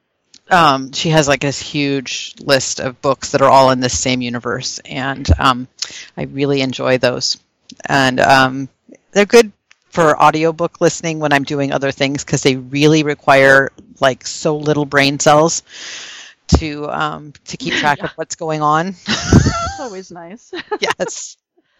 um, 0.50 0.90
she 0.90 1.10
has 1.10 1.28
like 1.28 1.42
this 1.42 1.60
huge 1.60 2.34
list 2.40 2.80
of 2.80 3.00
books 3.00 3.30
that 3.30 3.42
are 3.42 3.50
all 3.50 3.70
in 3.70 3.78
this 3.78 3.96
same 3.96 4.20
universe, 4.20 4.80
and 4.80 5.28
um, 5.38 5.68
I 6.16 6.24
really 6.24 6.60
enjoy 6.60 6.98
those. 6.98 7.38
And 7.88 8.18
um, 8.18 8.68
they're 9.12 9.26
good 9.26 9.52
for 9.96 10.20
audiobook 10.20 10.80
listening 10.80 11.18
when 11.20 11.32
I'm 11.32 11.44
doing 11.44 11.72
other 11.72 11.90
things 11.92 12.24
because 12.24 12.42
they 12.42 12.56
really 12.56 13.02
require 13.02 13.72
like 14.00 14.26
so 14.26 14.56
little 14.58 14.84
brain 14.86 15.18
cells 15.18 15.62
to 16.58 16.88
um, 16.90 17.32
to 17.46 17.56
keep 17.56 17.74
track 17.80 18.02
of 18.02 18.10
what's 18.12 18.36
going 18.36 18.62
on. 18.62 18.88
It's 18.88 19.80
always 19.80 20.10
nice. 20.10 20.52
yes, 20.80 21.36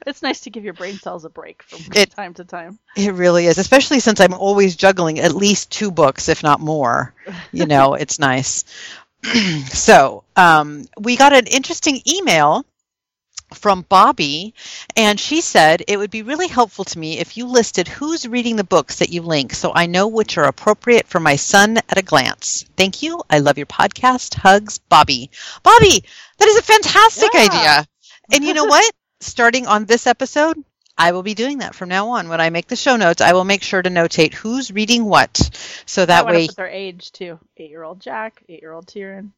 It's 0.06 0.22
nice 0.22 0.40
to 0.42 0.50
give 0.50 0.64
your 0.64 0.74
brain 0.74 0.98
cells 0.98 1.24
a 1.24 1.30
break 1.30 1.62
from 1.62 1.80
It- 1.94 2.10
time 2.10 2.34
to 2.34 2.44
time. 2.44 2.78
it 2.96 3.12
really 3.14 3.46
is, 3.46 3.58
especially 3.58 4.00
since 4.00 4.20
I'm 4.20 4.34
always 4.34 4.76
juggling 4.76 5.20
at 5.20 5.34
least 5.34 5.70
two 5.70 5.90
books, 5.90 6.28
if 6.28 6.42
not 6.42 6.60
more. 6.60 7.14
You 7.52 7.66
know, 7.66 7.94
it's 7.94 8.18
nice. 8.18 8.64
so 9.68 10.24
um, 10.36 10.84
we 11.00 11.16
got 11.16 11.32
an 11.32 11.46
interesting 11.46 12.00
email 12.08 12.64
from 13.54 13.82
Bobby, 13.88 14.54
and 14.96 15.18
she 15.20 15.40
said 15.40 15.82
it 15.86 15.96
would 15.98 16.10
be 16.10 16.22
really 16.22 16.48
helpful 16.48 16.84
to 16.84 16.98
me 16.98 17.18
if 17.18 17.36
you 17.36 17.46
listed 17.46 17.86
who's 17.88 18.26
reading 18.26 18.56
the 18.56 18.64
books 18.64 18.96
that 18.98 19.10
you 19.10 19.22
link 19.22 19.52
so 19.54 19.72
I 19.74 19.86
know 19.86 20.08
which 20.08 20.36
are 20.38 20.44
appropriate 20.44 21.06
for 21.06 21.20
my 21.20 21.36
son 21.36 21.78
at 21.78 21.98
a 21.98 22.02
glance. 22.02 22.64
Thank 22.76 23.02
you. 23.02 23.22
I 23.30 23.38
love 23.38 23.56
your 23.56 23.66
podcast. 23.66 24.34
Hugs, 24.34 24.78
Bobby. 24.78 25.30
Bobby, 25.62 26.04
that 26.38 26.48
is 26.48 26.56
a 26.58 26.62
fantastic 26.62 27.30
Yeah. 27.34 27.40
idea. 27.50 27.86
And 28.32 28.44
you 28.44 28.54
know 28.54 28.64
what? 28.66 28.92
Starting 29.20 29.66
on 29.66 29.84
this 29.86 30.06
episode, 30.06 30.62
I 30.98 31.12
will 31.12 31.22
be 31.22 31.34
doing 31.34 31.58
that 31.58 31.74
from 31.74 31.88
now 31.88 32.08
on. 32.10 32.28
When 32.28 32.40
I 32.40 32.50
make 32.50 32.66
the 32.68 32.76
show 32.76 32.96
notes, 32.96 33.20
I 33.20 33.32
will 33.32 33.44
make 33.44 33.62
sure 33.62 33.80
to 33.82 33.90
notate 33.90 34.34
who's 34.34 34.72
reading 34.72 35.04
what, 35.04 35.36
so 35.86 36.04
that 36.04 36.26
way. 36.26 36.46
put 36.48 36.56
their 36.56 36.68
age 36.68 37.12
too. 37.12 37.38
Eight-year-old 37.56 38.00
Jack, 38.00 38.42
eight-year-old 38.48 38.86
Tyrion. 38.86 39.30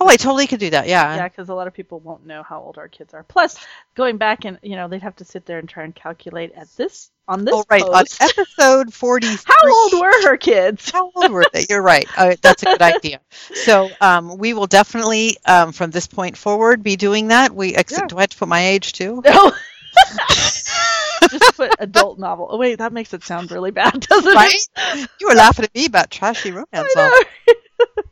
Oh, 0.00 0.08
I 0.08 0.16
totally 0.16 0.46
could 0.46 0.60
do 0.60 0.70
that. 0.70 0.86
Yeah. 0.88 1.16
Yeah, 1.16 1.28
because 1.28 1.48
a 1.48 1.54
lot 1.54 1.66
of 1.66 1.74
people 1.74 2.00
won't 2.00 2.26
know 2.26 2.42
how 2.42 2.60
old 2.60 2.78
our 2.78 2.88
kids 2.88 3.14
are. 3.14 3.22
Plus, 3.22 3.58
going 3.94 4.16
back 4.16 4.44
and 4.44 4.58
you 4.62 4.76
know 4.76 4.88
they'd 4.88 5.02
have 5.02 5.16
to 5.16 5.24
sit 5.24 5.46
there 5.46 5.58
and 5.58 5.68
try 5.68 5.84
and 5.84 5.94
calculate 5.94 6.52
at 6.56 6.68
this 6.76 7.10
on 7.28 7.44
this 7.44 7.54
oh, 7.54 7.64
right. 7.70 7.82
On 7.82 8.04
episode 8.20 8.92
forty. 8.92 9.28
how 9.28 9.54
old 9.70 9.92
were 10.00 10.22
her 10.28 10.36
kids? 10.36 10.90
How 10.90 11.10
old 11.14 11.30
were 11.30 11.44
they? 11.52 11.66
You're 11.68 11.82
right. 11.82 12.06
Uh, 12.16 12.34
that's 12.42 12.62
a 12.62 12.66
good 12.66 12.82
idea. 12.82 13.20
So 13.30 13.90
um, 14.00 14.38
we 14.38 14.54
will 14.54 14.66
definitely, 14.66 15.36
um, 15.46 15.72
from 15.72 15.90
this 15.90 16.06
point 16.06 16.36
forward, 16.36 16.82
be 16.82 16.96
doing 16.96 17.28
that. 17.28 17.54
We 17.54 17.74
ex- 17.74 17.92
Yeah. 17.92 18.06
do 18.06 18.16
I 18.18 18.22
have 18.22 18.30
to 18.30 18.36
put 18.38 18.48
my 18.48 18.66
age 18.66 18.92
too? 18.92 19.22
No. 19.32 19.52
Just 21.30 21.56
put 21.56 21.70
adult 21.78 22.18
novel. 22.18 22.48
Oh 22.50 22.58
wait, 22.58 22.76
that 22.78 22.92
makes 22.92 23.12
it 23.14 23.22
sound 23.24 23.50
really 23.52 23.70
bad, 23.70 24.00
doesn't 24.00 24.34
Right? 24.34 24.54
it? 24.76 25.10
You 25.20 25.28
were 25.28 25.34
laughing 25.34 25.64
at 25.66 25.74
me 25.74 25.86
about 25.86 26.10
trashy 26.10 26.50
romance. 26.50 26.68
I 26.72 27.24
know. 27.46 27.94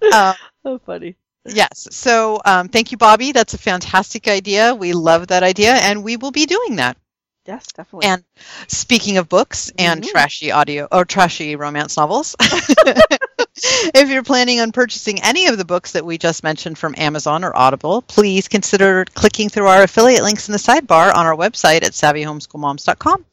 Oh, 0.64 0.78
funny. 0.78 1.16
yes. 1.46 1.88
So 1.90 2.40
um, 2.44 2.68
thank 2.68 2.92
you, 2.92 2.98
Bobby. 2.98 3.32
That's 3.32 3.54
a 3.54 3.58
fantastic 3.58 4.28
idea. 4.28 4.74
We 4.74 4.92
love 4.92 5.28
that 5.28 5.42
idea, 5.42 5.74
and 5.74 6.04
we 6.04 6.16
will 6.16 6.32
be 6.32 6.46
doing 6.46 6.76
that. 6.76 6.96
Yes, 7.44 7.66
definitely. 7.76 8.06
And 8.08 8.24
speaking 8.68 9.16
of 9.16 9.28
books 9.28 9.72
and 9.76 10.02
Mhm. 10.02 10.10
trashy 10.10 10.52
audio 10.52 10.86
or 10.92 11.04
trashy 11.04 11.56
romance 11.56 11.96
novels, 11.96 12.36
if 12.40 14.08
you're 14.08 14.22
planning 14.22 14.60
on 14.60 14.70
purchasing 14.70 15.20
any 15.22 15.46
of 15.46 15.58
the 15.58 15.64
books 15.64 15.92
that 15.92 16.04
we 16.04 16.18
just 16.18 16.44
mentioned 16.44 16.78
from 16.78 16.94
Amazon 16.96 17.42
or 17.42 17.56
Audible, 17.56 18.02
please 18.02 18.46
consider 18.46 19.04
clicking 19.14 19.48
through 19.48 19.66
our 19.66 19.82
affiliate 19.82 20.22
links 20.22 20.48
in 20.48 20.52
the 20.52 20.58
sidebar 20.58 21.12
on 21.14 21.26
our 21.26 21.34
website 21.34 21.82
at 21.84 21.92
savvyhomeschoolmoms.com. 21.92 23.24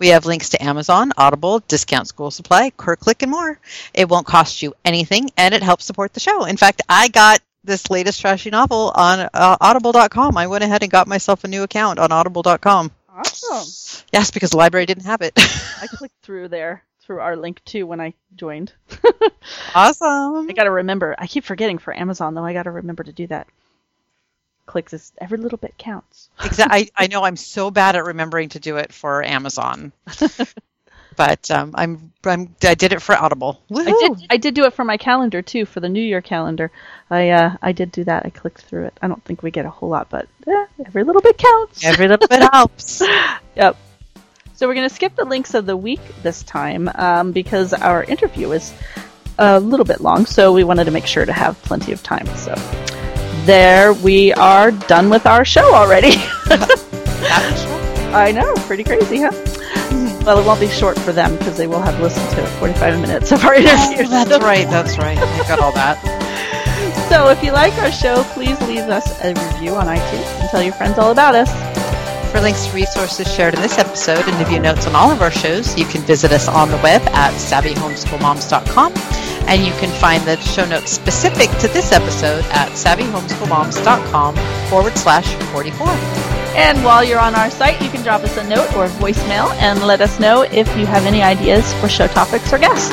We 0.00 0.08
have 0.08 0.26
links 0.26 0.48
to 0.50 0.62
Amazon, 0.62 1.12
Audible, 1.16 1.60
Discount 1.60 2.08
School 2.08 2.32
Supply, 2.32 2.70
CurrClick, 2.70 3.22
and 3.22 3.30
more. 3.30 3.60
It 3.94 4.08
won't 4.08 4.26
cost 4.26 4.62
you 4.62 4.74
anything, 4.84 5.30
and 5.36 5.54
it 5.54 5.62
helps 5.62 5.84
support 5.84 6.14
the 6.14 6.20
show. 6.20 6.44
In 6.44 6.56
fact, 6.56 6.82
I 6.88 7.06
got 7.08 7.40
this 7.64 7.90
latest 7.90 8.20
trashy 8.20 8.50
novel 8.50 8.90
on 8.92 9.20
uh, 9.20 9.56
audible.com. 9.60 10.36
I 10.36 10.48
went 10.48 10.64
ahead 10.64 10.82
and 10.82 10.90
got 10.90 11.06
myself 11.06 11.44
a 11.44 11.48
new 11.48 11.62
account 11.62 12.00
on 12.00 12.10
audible.com. 12.10 12.90
awesome. 13.14 14.04
Yes, 14.12 14.30
because 14.30 14.50
the 14.50 14.56
library 14.56 14.86
didn't 14.86 15.04
have 15.04 15.22
it. 15.22 15.32
I 15.80 15.86
clicked 15.90 16.22
through 16.22 16.48
there 16.48 16.82
through 17.02 17.20
our 17.20 17.36
link 17.36 17.62
too 17.64 17.86
when 17.86 18.00
I 18.00 18.14
joined. 18.36 18.72
awesome. 19.74 20.48
I 20.48 20.52
gotta 20.54 20.70
remember. 20.70 21.14
I 21.18 21.26
keep 21.26 21.44
forgetting 21.44 21.78
for 21.78 21.96
Amazon 21.96 22.34
though. 22.34 22.44
I 22.44 22.52
gotta 22.52 22.70
remember 22.70 23.02
to 23.02 23.12
do 23.12 23.26
that. 23.28 23.46
Clicks 24.66 24.92
is 24.92 25.12
every 25.18 25.38
little 25.38 25.58
bit 25.58 25.76
counts. 25.76 26.30
Exactly. 26.42 26.90
I, 26.96 27.02
I 27.04 27.06
know 27.08 27.24
I'm 27.24 27.36
so 27.36 27.70
bad 27.70 27.96
at 27.96 28.04
remembering 28.04 28.50
to 28.50 28.60
do 28.60 28.76
it 28.76 28.92
for 28.92 29.22
Amazon, 29.22 29.92
but 31.16 31.50
um, 31.50 31.72
I'm, 31.74 32.12
I'm 32.24 32.54
I 32.62 32.74
did 32.74 32.92
it 32.92 33.02
for 33.02 33.16
Audible. 33.16 33.60
I 33.74 33.84
did. 33.84 34.26
I 34.30 34.36
did 34.36 34.54
do 34.54 34.64
it 34.64 34.74
for 34.74 34.84
my 34.84 34.96
calendar 34.96 35.42
too, 35.42 35.64
for 35.64 35.80
the 35.80 35.88
New 35.88 36.02
Year 36.02 36.20
calendar. 36.20 36.70
I 37.10 37.30
uh, 37.30 37.56
I 37.62 37.72
did 37.72 37.92
do 37.92 38.04
that. 38.04 38.24
I 38.26 38.30
clicked 38.30 38.62
through 38.62 38.86
it. 38.86 38.98
I 39.02 39.08
don't 39.08 39.22
think 39.24 39.42
we 39.42 39.50
get 39.50 39.66
a 39.66 39.70
whole 39.70 39.88
lot, 39.88 40.08
but 40.10 40.28
eh, 40.46 40.66
every 40.86 41.04
little 41.04 41.22
bit 41.22 41.38
counts. 41.38 41.84
Every 41.84 42.08
little 42.08 42.28
bit 42.28 42.42
helps. 42.52 43.02
Yep. 43.56 43.76
So 44.54 44.68
we're 44.68 44.74
going 44.74 44.88
to 44.88 44.94
skip 44.94 45.16
the 45.16 45.24
links 45.24 45.54
of 45.54 45.66
the 45.66 45.76
week 45.76 46.00
this 46.22 46.44
time 46.44 46.88
um, 46.94 47.32
because 47.32 47.72
our 47.72 48.04
interview 48.04 48.52
is 48.52 48.72
a 49.38 49.58
little 49.58 49.84
bit 49.84 50.00
long, 50.00 50.24
so 50.26 50.52
we 50.52 50.62
wanted 50.62 50.84
to 50.84 50.92
make 50.92 51.06
sure 51.06 51.24
to 51.24 51.32
have 51.32 51.60
plenty 51.62 51.92
of 51.92 52.02
time. 52.02 52.26
So 52.36 52.54
there 53.44 53.92
we 53.92 54.32
are 54.34 54.70
done 54.70 55.10
with 55.10 55.26
our 55.26 55.44
show 55.44 55.74
already. 55.74 56.12
I 58.14 58.30
know, 58.32 58.54
pretty 58.66 58.84
crazy, 58.84 59.18
huh? 59.22 59.32
Well, 60.24 60.38
it 60.38 60.46
won't 60.46 60.60
be 60.60 60.68
short 60.68 60.98
for 60.98 61.12
them 61.12 61.36
because 61.36 61.56
they 61.56 61.66
will 61.66 61.80
have 61.82 62.00
listened 62.00 62.28
to 62.30 62.46
45 62.58 63.00
minutes 63.00 63.32
of 63.32 63.44
our 63.44 63.54
interview. 63.54 64.04
Oh, 64.06 64.08
that's 64.24 64.44
right. 64.44 64.68
That's 64.68 64.98
right. 64.98 65.18
I 65.18 65.48
got 65.48 65.58
all 65.60 65.72
that. 65.72 65.98
So 67.08 67.28
if 67.28 67.42
you 67.44 67.52
like 67.52 67.74
our 67.74 67.92
show, 67.92 68.24
please 68.32 68.58
leave 68.62 68.88
us 68.88 69.22
a 69.22 69.28
review 69.34 69.74
on 69.74 69.86
iTunes 69.86 70.40
and 70.40 70.48
tell 70.48 70.62
your 70.62 70.72
friends 70.72 70.98
all 70.98 71.10
about 71.12 71.34
us. 71.34 71.50
For 72.32 72.40
links 72.40 72.64
to 72.66 72.74
resources 72.74 73.30
shared 73.32 73.52
in 73.54 73.60
this 73.60 73.76
episode 73.76 74.26
and 74.26 74.38
to 74.38 74.44
view 74.46 74.58
notes 74.60 74.86
on 74.86 74.96
all 74.96 75.10
of 75.10 75.20
our 75.20 75.30
shows, 75.30 75.76
you 75.76 75.84
can 75.84 76.00
visit 76.02 76.32
us 76.32 76.48
on 76.48 76.70
the 76.70 76.78
web 76.78 77.02
at 77.08 77.34
savvyhomeschoolmoms.com. 77.34 78.94
And 79.46 79.62
you 79.62 79.72
can 79.72 79.90
find 80.00 80.22
the 80.24 80.36
show 80.40 80.64
notes 80.64 80.90
specific 80.90 81.50
to 81.58 81.68
this 81.68 81.92
episode 81.92 82.44
at 82.46 82.70
savvyhomeschoolmoms.com 82.70 84.36
forward 84.70 84.96
slash 84.96 85.34
44. 85.52 86.31
And 86.54 86.84
while 86.84 87.02
you're 87.02 87.18
on 87.18 87.34
our 87.34 87.50
site, 87.50 87.80
you 87.80 87.88
can 87.88 88.02
drop 88.02 88.22
us 88.22 88.36
a 88.36 88.44
note 88.46 88.72
or 88.74 88.86
voicemail 89.00 89.50
and 89.56 89.82
let 89.82 90.00
us 90.00 90.20
know 90.20 90.42
if 90.42 90.68
you 90.76 90.84
have 90.86 91.06
any 91.06 91.22
ideas 91.22 91.72
for 91.74 91.88
show 91.88 92.06
topics 92.06 92.52
or 92.52 92.58
guests. 92.58 92.90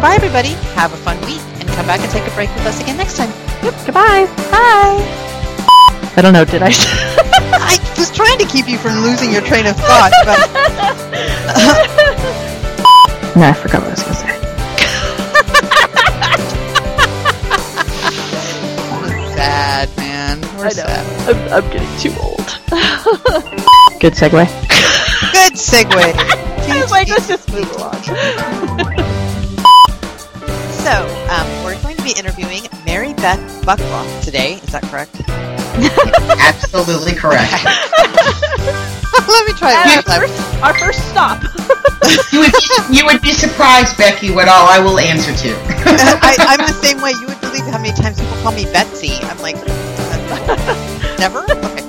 Bye, 0.00 0.14
everybody. 0.16 0.50
Have 0.74 0.92
a 0.92 0.96
fun 0.96 1.20
week 1.24 1.40
and 1.60 1.68
come 1.68 1.86
back 1.86 2.00
and 2.00 2.10
take 2.10 2.26
a 2.26 2.34
break 2.34 2.52
with 2.54 2.66
us 2.66 2.80
again 2.80 2.96
next 2.96 3.16
time. 3.16 3.30
Yep, 3.62 3.74
goodbye. 3.86 4.26
Bye. 4.50 5.00
I 6.16 6.20
don't 6.20 6.32
know, 6.32 6.44
did 6.44 6.62
I? 6.62 6.68
I 7.54 7.78
was 7.96 8.10
trying 8.10 8.38
to 8.38 8.46
keep 8.46 8.68
you 8.68 8.78
from 8.78 9.00
losing 9.02 9.32
your 9.32 9.42
train 9.42 9.66
of 9.66 9.76
thought, 9.76 10.12
but 10.24 10.38
uh, 11.54 11.74
no, 13.40 13.48
I 13.48 13.52
forgot 13.52 13.82
what 13.82 13.88
I 13.88 13.90
was 13.90 14.02
going 14.02 14.14
to 14.14 14.20
say. 14.20 14.33
Man. 20.64 20.76
We're 20.76 20.82
I 20.82 20.86
know. 20.86 20.86
sad. 20.86 21.28
I'm, 21.28 21.64
I'm 21.64 21.70
getting 21.72 21.98
too 21.98 22.20
old. 22.20 22.38
Good 24.00 24.14
segue. 24.14 24.46
Good 25.32 25.54
segue. 25.54 26.14
I 26.66 26.80
was 26.80 26.90
like, 26.90 27.08
let's 27.08 27.28
just 27.28 27.50
move 27.52 27.70
along. 27.76 28.02
So, 30.84 30.92
um, 31.30 31.64
we're 31.64 31.80
going 31.82 31.96
to 31.96 32.02
be 32.02 32.12
interviewing 32.18 32.62
Mary 32.84 33.14
Beth 33.14 33.40
Buckroff 33.64 34.22
today. 34.24 34.54
Is 34.54 34.72
that 34.72 34.82
correct? 34.84 35.20
Absolutely 36.40 37.14
correct. 37.14 37.52
Let 39.28 39.46
me 39.46 39.52
try 39.54 39.72
And 39.72 40.00
it 40.00 40.08
our 40.08 40.20
first, 40.20 40.62
our 40.62 40.78
first 40.78 41.08
stop. 41.08 41.42
You 42.32 42.40
would 42.40 42.52
be, 42.52 42.96
you 42.98 43.06
would 43.06 43.22
be 43.22 43.32
surprised, 43.32 43.96
Becky, 43.96 44.30
what 44.30 44.48
all 44.48 44.66
I 44.68 44.78
will 44.78 44.98
answer 44.98 45.32
to. 45.32 45.50
I, 45.86 46.36
I'm 46.38 46.66
the 46.66 46.72
same 46.74 47.00
way. 47.00 47.12
You 47.12 47.26
would 47.28 47.40
believe 47.40 47.64
how 47.64 47.78
many 47.78 47.92
times 47.94 48.20
people 48.20 48.36
call 48.42 48.52
me 48.52 48.64
Betsy. 48.64 49.14
I'm 49.22 49.38
like, 49.40 49.56
never? 51.18 51.44
Okay. 51.44 51.84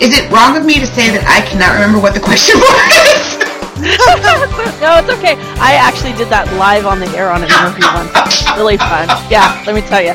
Is 0.00 0.18
it 0.18 0.30
wrong 0.32 0.56
of 0.56 0.64
me 0.64 0.80
to 0.80 0.86
say 0.86 1.14
that 1.14 1.22
I 1.28 1.46
cannot 1.46 1.74
remember 1.78 2.00
what 2.00 2.14
the 2.14 2.20
question 2.20 2.58
was? 2.58 3.38
no, 4.82 4.98
it's 4.98 5.10
okay. 5.18 5.34
I 5.58 5.74
actually 5.74 6.14
did 6.14 6.30
that 6.30 6.50
live 6.58 6.86
on 6.86 6.98
the 6.98 7.06
air 7.14 7.30
on 7.30 7.42
an 7.42 7.50
interview 7.50 7.86
once. 7.94 8.10
Really 8.56 8.78
fun. 8.78 9.06
Yeah, 9.30 9.62
let 9.66 9.74
me 9.74 9.82
tell 9.82 10.02
you. 10.02 10.14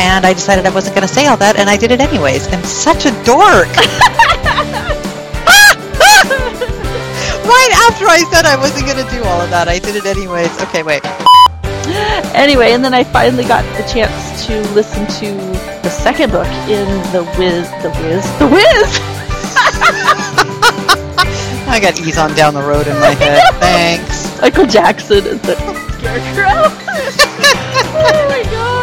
And 0.00 0.24
I 0.24 0.32
decided 0.32 0.64
I 0.64 0.72
wasn't 0.72 0.96
going 0.96 1.06
to 1.06 1.12
say 1.12 1.26
all 1.26 1.36
that, 1.36 1.58
and 1.58 1.68
I 1.68 1.76
did 1.76 1.92
it 1.92 2.00
anyways. 2.00 2.48
I'm 2.48 2.64
such 2.64 3.04
a 3.04 3.12
dork. 3.28 3.68
right 7.44 7.72
after 7.88 8.08
I 8.08 8.24
said 8.32 8.46
I 8.46 8.56
wasn't 8.56 8.86
going 8.86 9.04
to 9.04 9.10
do 9.12 9.24
all 9.24 9.40
of 9.40 9.50
that, 9.50 9.68
I 9.68 9.78
did 9.78 9.96
it 9.96 10.06
anyways. 10.06 10.52
Okay, 10.68 10.82
wait. 10.82 11.02
Anyway, 12.34 12.72
and 12.72 12.84
then 12.84 12.94
I 12.94 13.04
finally 13.04 13.44
got 13.44 13.64
the 13.76 13.82
chance 13.92 14.46
to 14.46 14.60
listen 14.72 15.06
to 15.20 15.30
the 15.82 15.90
second 15.90 16.30
book 16.32 16.46
in 16.68 16.86
the 17.12 17.22
Wiz, 17.38 17.68
the 17.82 17.90
Wiz, 18.00 18.24
the 18.38 18.46
Wiz. 18.46 19.00
I 21.68 21.78
got 21.80 21.98
ease 22.00 22.18
on 22.18 22.34
down 22.34 22.54
the 22.54 22.62
road 22.62 22.86
in 22.86 22.94
my 22.98 23.08
head. 23.14 23.42
Thanks. 23.60 24.40
Michael 24.40 24.66
Jackson 24.66 25.26
is 25.26 25.40
the 25.42 25.54
scarecrow. 25.98 26.70
oh 27.92 28.26
my 28.28 28.42
god. 28.50 28.79